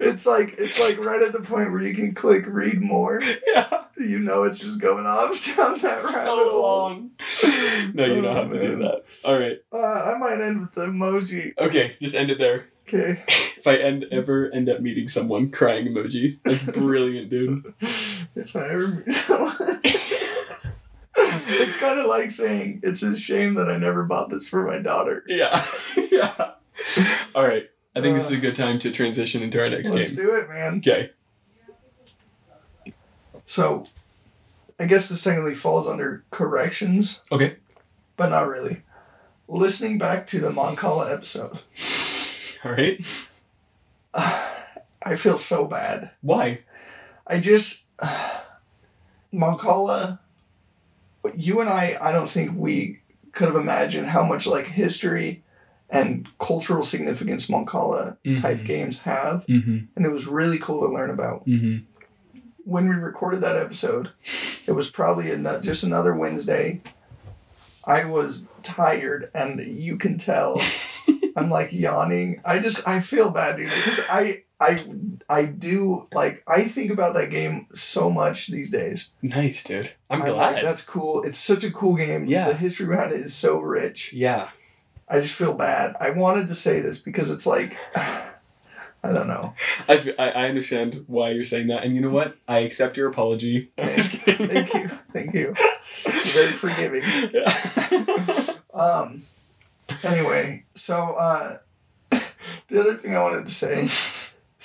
it's 0.00 0.26
like 0.26 0.54
it's 0.58 0.80
like 0.80 1.04
right 1.04 1.22
at 1.22 1.32
the 1.32 1.40
point 1.42 1.70
where 1.72 1.82
you 1.82 1.94
can 1.94 2.14
click 2.14 2.44
read 2.46 2.80
more. 2.80 3.20
yeah. 3.46 3.68
You 3.98 4.18
know 4.18 4.42
it's 4.44 4.60
just 4.60 4.80
going 4.80 5.06
off 5.06 5.30
down 5.56 5.74
that 5.78 5.82
rabbit 5.84 6.00
So 6.02 6.50
hole. 6.50 6.62
long. 6.62 7.10
No, 7.94 8.04
you 8.04 8.20
don't 8.22 8.26
Oh, 8.26 8.42
have 8.42 8.50
to 8.52 8.58
do 8.60 8.76
that. 8.78 9.04
All 9.24 9.38
right. 9.38 9.58
Uh, 9.72 9.78
I 10.14 10.18
might 10.18 10.40
end 10.40 10.60
with 10.60 10.72
the 10.72 10.86
emoji. 10.86 11.52
Okay, 11.58 11.96
just 12.00 12.14
end 12.14 12.30
it 12.30 12.38
there. 12.38 12.66
Okay. 12.88 13.22
If 13.58 13.66
I 13.66 13.78
end 13.78 14.04
ever 14.12 14.48
end 14.52 14.68
up 14.68 14.80
meeting 14.80 15.08
someone, 15.08 15.50
crying 15.50 15.86
emoji. 15.88 16.38
That's 16.44 16.62
brilliant, 16.62 17.30
dude. 17.30 17.64
if 17.80 18.54
I 18.54 18.68
ever 18.68 18.86
meet 18.86 19.10
someone. 19.12 19.80
it's 21.48 21.78
kind 21.78 21.98
of 21.98 22.06
like 22.06 22.30
saying 22.30 22.80
it's 22.82 23.02
a 23.02 23.16
shame 23.16 23.54
that 23.54 23.70
I 23.70 23.78
never 23.78 24.04
bought 24.04 24.28
this 24.30 24.46
for 24.46 24.66
my 24.66 24.78
daughter. 24.78 25.24
Yeah. 25.26 25.64
yeah. 26.12 26.52
All 27.34 27.46
right. 27.46 27.70
I 27.94 28.02
think 28.02 28.16
this 28.16 28.26
is 28.26 28.32
a 28.32 28.36
uh. 28.36 28.40
good 28.40 28.54
time 28.54 28.78
to 28.80 28.90
transition 28.90 29.42
into 29.42 29.60
our 29.60 29.70
next 29.70 29.88
Let's 29.88 30.14
game. 30.14 30.26
do 30.26 30.34
it, 30.36 30.48
man. 30.48 30.78
Okay. 30.78 31.10
So, 33.46 33.86
I 34.78 34.86
guess 34.86 35.08
this 35.08 35.24
league 35.26 35.56
falls 35.56 35.88
under 35.88 36.24
corrections, 36.30 37.22
Okay. 37.32 37.56
but 38.16 38.28
not 38.28 38.48
really. 38.48 38.82
Listening 39.48 39.96
back 39.96 40.26
to 40.28 40.40
the 40.40 40.50
Mancala 40.50 41.14
episode, 41.14 41.60
All 42.64 42.72
right. 42.72 43.00
I 44.14 45.14
feel 45.16 45.36
so 45.36 45.68
bad. 45.68 46.10
Why? 46.20 46.60
I 47.26 47.38
just 47.38 47.96
Mancala. 49.32 50.18
You 51.34 51.60
and 51.60 51.68
I, 51.70 51.96
I 52.00 52.12
don't 52.12 52.28
think 52.30 52.52
we 52.56 53.00
could 53.32 53.48
have 53.48 53.56
imagined 53.56 54.08
how 54.08 54.24
much 54.24 54.46
like 54.46 54.66
history 54.66 55.42
and 55.90 56.26
cultural 56.40 56.82
significance 56.82 57.46
Mancala 57.48 58.16
type 58.36 58.58
Mhm. 58.60 58.64
games 58.66 59.00
have, 59.02 59.46
Mm-hmm. 59.46 59.78
and 59.94 60.04
it 60.06 60.10
was 60.10 60.26
really 60.26 60.58
cool 60.58 60.80
to 60.86 60.92
learn 60.92 61.10
about. 61.10 61.46
Mm-hmm. 61.46 61.84
When 62.64 62.88
we 62.88 62.96
recorded 62.96 63.40
that 63.42 63.56
episode, 63.56 64.10
it 64.66 64.72
was 64.72 64.90
probably 64.90 65.30
a, 65.30 65.60
just 65.60 65.84
another 65.84 66.12
Wednesday. 66.14 66.80
I 67.86 68.04
was 68.04 68.48
tired, 68.64 69.30
and 69.34 69.60
you 69.60 69.96
can 69.96 70.18
tell. 70.18 70.60
I'm 71.36 71.50
like 71.50 71.72
yawning. 71.72 72.40
I 72.44 72.58
just 72.58 72.88
I 72.88 72.98
feel 73.00 73.30
bad, 73.30 73.56
dude, 73.58 73.66
because 73.66 74.00
I 74.10 74.42
I 74.60 74.78
I 75.28 75.44
do 75.46 76.08
like 76.12 76.42
I 76.48 76.62
think 76.62 76.90
about 76.90 77.14
that 77.14 77.30
game 77.30 77.66
so 77.74 78.10
much 78.10 78.46
these 78.48 78.70
days. 78.70 79.10
Nice, 79.22 79.62
dude. 79.62 79.92
I'm 80.08 80.22
I'm 80.22 80.28
glad. 80.28 80.54
like, 80.54 80.62
that's 80.62 80.82
cool. 80.84 81.22
It's 81.24 81.38
such 81.38 81.62
a 81.64 81.70
cool 81.72 81.94
game. 81.96 82.26
Yeah. 82.26 82.48
The 82.48 82.54
history 82.54 82.86
behind 82.86 83.12
it 83.12 83.20
is 83.20 83.34
so 83.34 83.58
rich. 83.60 84.12
yeah. 84.12 84.50
I 85.08 85.20
just 85.20 85.34
feel 85.34 85.54
bad. 85.54 85.94
I 86.00 86.10
wanted 86.10 86.48
to 86.48 86.54
say 86.56 86.80
this 86.80 86.98
because 86.98 87.30
it's 87.30 87.46
like 87.46 87.76
I 87.96 89.12
don't 89.12 89.28
know. 89.28 89.54
I, 89.88 89.94
f- 89.94 90.18
I 90.18 90.30
I 90.30 90.48
understand 90.48 91.04
why 91.06 91.30
you're 91.30 91.44
saying 91.44 91.68
that, 91.68 91.84
and 91.84 91.94
you 91.94 92.00
know 92.00 92.10
what? 92.10 92.36
I 92.48 92.58
accept 92.58 92.96
your 92.96 93.08
apology. 93.08 93.70
Thank 93.76 94.74
you. 94.74 94.88
Thank 95.12 95.32
you. 95.34 95.54
Very 96.04 96.52
forgiving. 96.52 97.02
Yeah. 97.32 98.46
Um 98.74 99.22
anyway, 100.02 100.64
so 100.74 100.96
uh 101.14 101.58
the 102.68 102.78
other 102.80 102.92
thing 102.94 103.16
I 103.16 103.22
wanted 103.22 103.46
to 103.46 103.54
say 103.54 103.86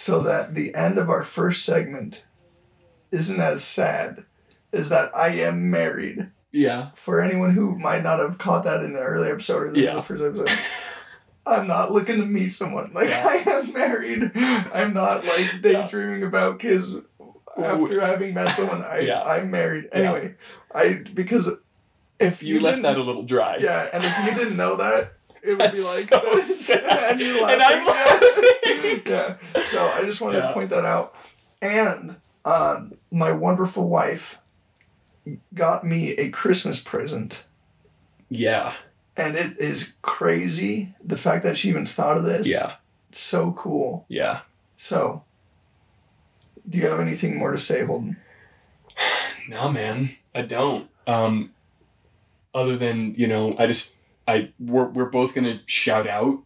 so 0.02 0.22
that 0.22 0.56
the 0.56 0.74
end 0.74 0.98
of 0.98 1.10
our 1.10 1.24
first 1.24 1.64
segment 1.66 2.26
isn't 3.12 3.40
as 3.40 3.64
sad 3.64 4.24
as 4.74 4.90
that 4.90 5.16
I 5.16 5.30
am 5.30 5.70
married. 5.70 6.30
yeah. 6.52 6.90
For 6.96 7.22
anyone 7.22 7.52
who 7.52 7.78
might 7.78 8.04
not 8.04 8.20
have 8.20 8.38
caught 8.38 8.64
that 8.64 8.84
in 8.84 8.94
the 8.94 9.00
early 9.00 9.30
episode 9.30 9.64
or 9.64 9.70
this 9.70 9.78
is 9.80 9.84
Yeah. 9.86 9.96
the 9.96 10.02
first 10.02 10.24
episode. 10.24 10.50
I'm 11.46 11.68
not 11.68 11.92
looking 11.92 12.18
to 12.18 12.26
meet 12.26 12.50
someone. 12.50 12.92
Like 12.94 13.10
Yeah. 13.10 13.26
I 13.28 13.50
am 13.52 13.74
married. 13.74 14.32
I'm 14.36 14.94
not 14.94 15.24
like 15.26 15.62
daydreaming 15.62 16.24
about 16.24 16.60
kids 16.60 16.96
after 17.58 18.02
having 18.02 18.34
met 18.34 18.50
someone. 18.56 18.84
I 18.84 19.00
Yeah. 19.00 19.22
I'm 19.22 19.52
married. 19.52 19.90
Yeah. 19.94 20.00
Anyway, 20.00 20.36
I 20.74 21.04
because 21.14 21.50
if 22.20 22.42
You, 22.44 22.56
you, 22.56 22.60
left 22.62 22.82
that 22.84 22.98
a 22.98 23.04
little 23.04 23.24
dry. 23.24 23.58
yeah, 23.60 23.90
and 23.94 24.04
if 24.04 24.16
you 24.26 24.34
didn't 24.40 24.56
know 24.58 24.76
that, 24.78 25.14
it 25.44 25.50
would 25.50 25.60
That's 25.60 26.08
be 26.10 26.14
like 26.16 26.24
so 26.24 26.42
sad. 26.54 27.12
and 27.14 27.20
you're 27.22 27.46
I'm 27.46 27.86
laughing. 27.86 29.02
yeah. 29.06 29.38
So 29.66 29.86
I 29.88 30.02
just 30.04 30.22
wanted 30.22 30.40
Yeah. 30.40 30.48
to 30.50 30.54
point 30.54 30.70
that 30.70 30.86
out. 30.86 31.16
And 31.62 32.16
um, 32.46 32.94
my 33.12 33.32
wonderful 33.32 33.88
wife 33.88 34.40
got 35.54 35.84
me 35.86 36.12
a 36.12 36.30
Christmas 36.30 36.84
present. 36.84 37.46
Yeah. 38.30 38.74
And 39.18 39.36
it 39.36 39.58
is 39.60 39.98
crazy 40.02 40.96
the 41.04 41.18
fact 41.18 41.44
that 41.44 41.58
she 41.58 41.70
even 41.70 41.86
thought 41.86 42.18
of 42.18 42.24
this. 42.24 42.50
Yeah. 42.52 42.74
It's 43.10 43.20
so 43.20 43.52
cool. 43.52 44.06
Yeah. 44.08 44.42
So, 44.78 45.24
do 46.68 46.80
you 46.80 46.88
have 46.88 47.00
anything 47.00 47.38
more 47.38 47.52
to 47.52 47.58
say, 47.58 47.86
Holden? 47.86 48.18
No, 49.50 49.70
man, 49.70 50.12
I 50.34 50.44
don't. 50.44 50.88
Um, 51.08 51.52
other 52.54 52.78
than 52.78 53.16
you 53.16 53.28
know, 53.28 53.56
I 53.58 53.66
just 53.66 53.98
I 54.32 54.50
we're 54.60 54.88
we're 54.88 55.10
both 55.10 55.36
gonna 55.36 55.62
shout 55.66 56.08
out 56.08 56.40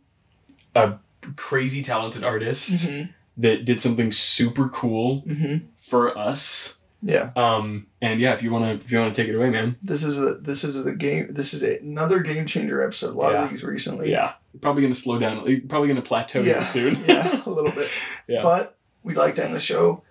a 0.74 0.94
crazy 1.36 1.82
talented 1.82 2.24
artist 2.24 2.72
Mm-hmm. 2.72 3.12
that 3.38 3.66
did 3.66 3.82
something 3.82 4.12
super 4.12 4.68
cool 4.70 5.22
Mm-hmm. 5.24 5.68
for 5.78 6.18
us. 6.18 6.82
Yeah. 7.02 7.32
Um, 7.36 7.88
and 8.02 8.20
yeah, 8.20 8.34
if 8.34 8.42
you 8.42 8.52
wanna 8.52 8.74
if 8.74 8.92
you 8.92 8.98
wanna 8.98 9.14
take 9.14 9.28
it 9.28 9.36
away, 9.36 9.50
man. 9.50 9.76
This 9.84 10.04
is 10.04 10.20
a 10.20 10.36
this 10.36 10.64
is 10.64 10.84
the 10.86 10.96
game. 10.96 11.28
This 11.30 11.54
is 11.54 11.62
a, 11.64 11.80
another 11.82 12.20
game 12.22 12.46
changer 12.46 12.82
episode. 12.84 13.14
A 13.14 13.18
lot 13.18 13.34
Yeah. 13.34 13.44
of 13.44 13.50
these 13.52 13.64
recently. 13.64 14.12
Yeah, 14.12 14.34
probably 14.62 14.82
gonna 14.82 14.96
slow 14.96 15.20
down. 15.20 15.44
Probably 15.68 15.88
gonna 15.88 16.02
plateau 16.02 16.42
Yeah. 16.42 16.56
here 16.56 16.66
soon. 16.96 17.04
yeah, 17.06 17.42
a 17.46 17.50
little 17.50 17.72
bit. 17.72 17.90
Yeah. 18.28 18.42
But 18.42 18.76
we'd 19.04 19.18
like 19.18 19.36
to 19.36 19.46
end 19.46 19.54
the 19.54 19.60
show 19.60 20.02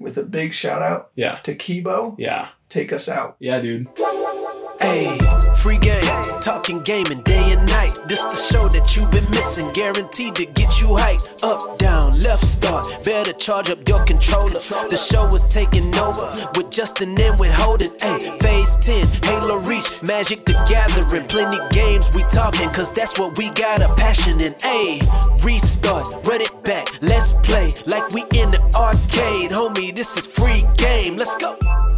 with 0.00 0.16
a 0.18 0.24
big 0.24 0.52
shout 0.52 0.82
out 0.82 1.10
Yeah. 1.14 1.36
to 1.44 1.54
Kibo. 1.54 2.16
yeah. 2.18 2.48
take 2.68 2.92
us 2.92 3.08
out. 3.08 3.36
Yeah, 3.38 3.60
dude. 3.60 3.86
Hey, 4.80 5.18
free 5.56 5.76
game, 5.76 6.02
talking 6.40 6.80
gaming 6.82 7.20
day 7.20 7.52
and 7.52 7.66
night. 7.68 7.98
This 8.08 8.24
the 8.24 8.36
show 8.52 8.66
that 8.68 8.96
you've 8.96 9.10
been 9.10 9.28
missing, 9.30 9.70
guaranteed 9.72 10.34
to 10.36 10.46
get 10.46 10.80
you 10.80 10.88
hyped. 10.96 11.44
Up, 11.44 11.78
down, 11.78 12.18
left, 12.22 12.42
start. 12.42 12.88
Better 13.04 13.34
charge 13.34 13.70
up 13.70 13.86
your 13.86 14.02
controller. 14.06 14.60
The 14.88 14.96
show 14.96 15.26
is 15.34 15.44
taking 15.46 15.94
over 15.96 16.32
with 16.56 16.70
Justin 16.70 17.10
and 17.20 17.38
with 17.38 17.52
Holden. 17.52 17.90
Hey, 18.00 18.32
phase 18.40 18.76
10, 18.76 19.06
Halo 19.22 19.58
Reach, 19.68 19.90
Magic 20.02 20.46
the 20.46 20.54
Gathering. 20.66 21.28
Plenty 21.28 21.58
games 21.74 22.08
we 22.14 22.22
talking, 22.32 22.70
cause 22.70 22.90
that's 22.90 23.18
what 23.18 23.36
we 23.36 23.50
got 23.50 23.82
a 23.82 23.94
passion 23.96 24.40
in. 24.40 24.54
Hey, 24.62 25.00
restart, 25.44 26.08
run 26.26 26.40
it 26.40 26.54
back, 26.64 26.88
let's 27.02 27.34
play 27.44 27.68
like 27.86 28.08
we 28.12 28.22
in 28.32 28.50
the 28.50 28.60
arcade. 28.74 29.50
Homie, 29.50 29.94
this 29.94 30.16
is 30.16 30.26
free 30.26 30.64
game. 30.78 31.18
Let's 31.18 31.36
go. 31.36 31.89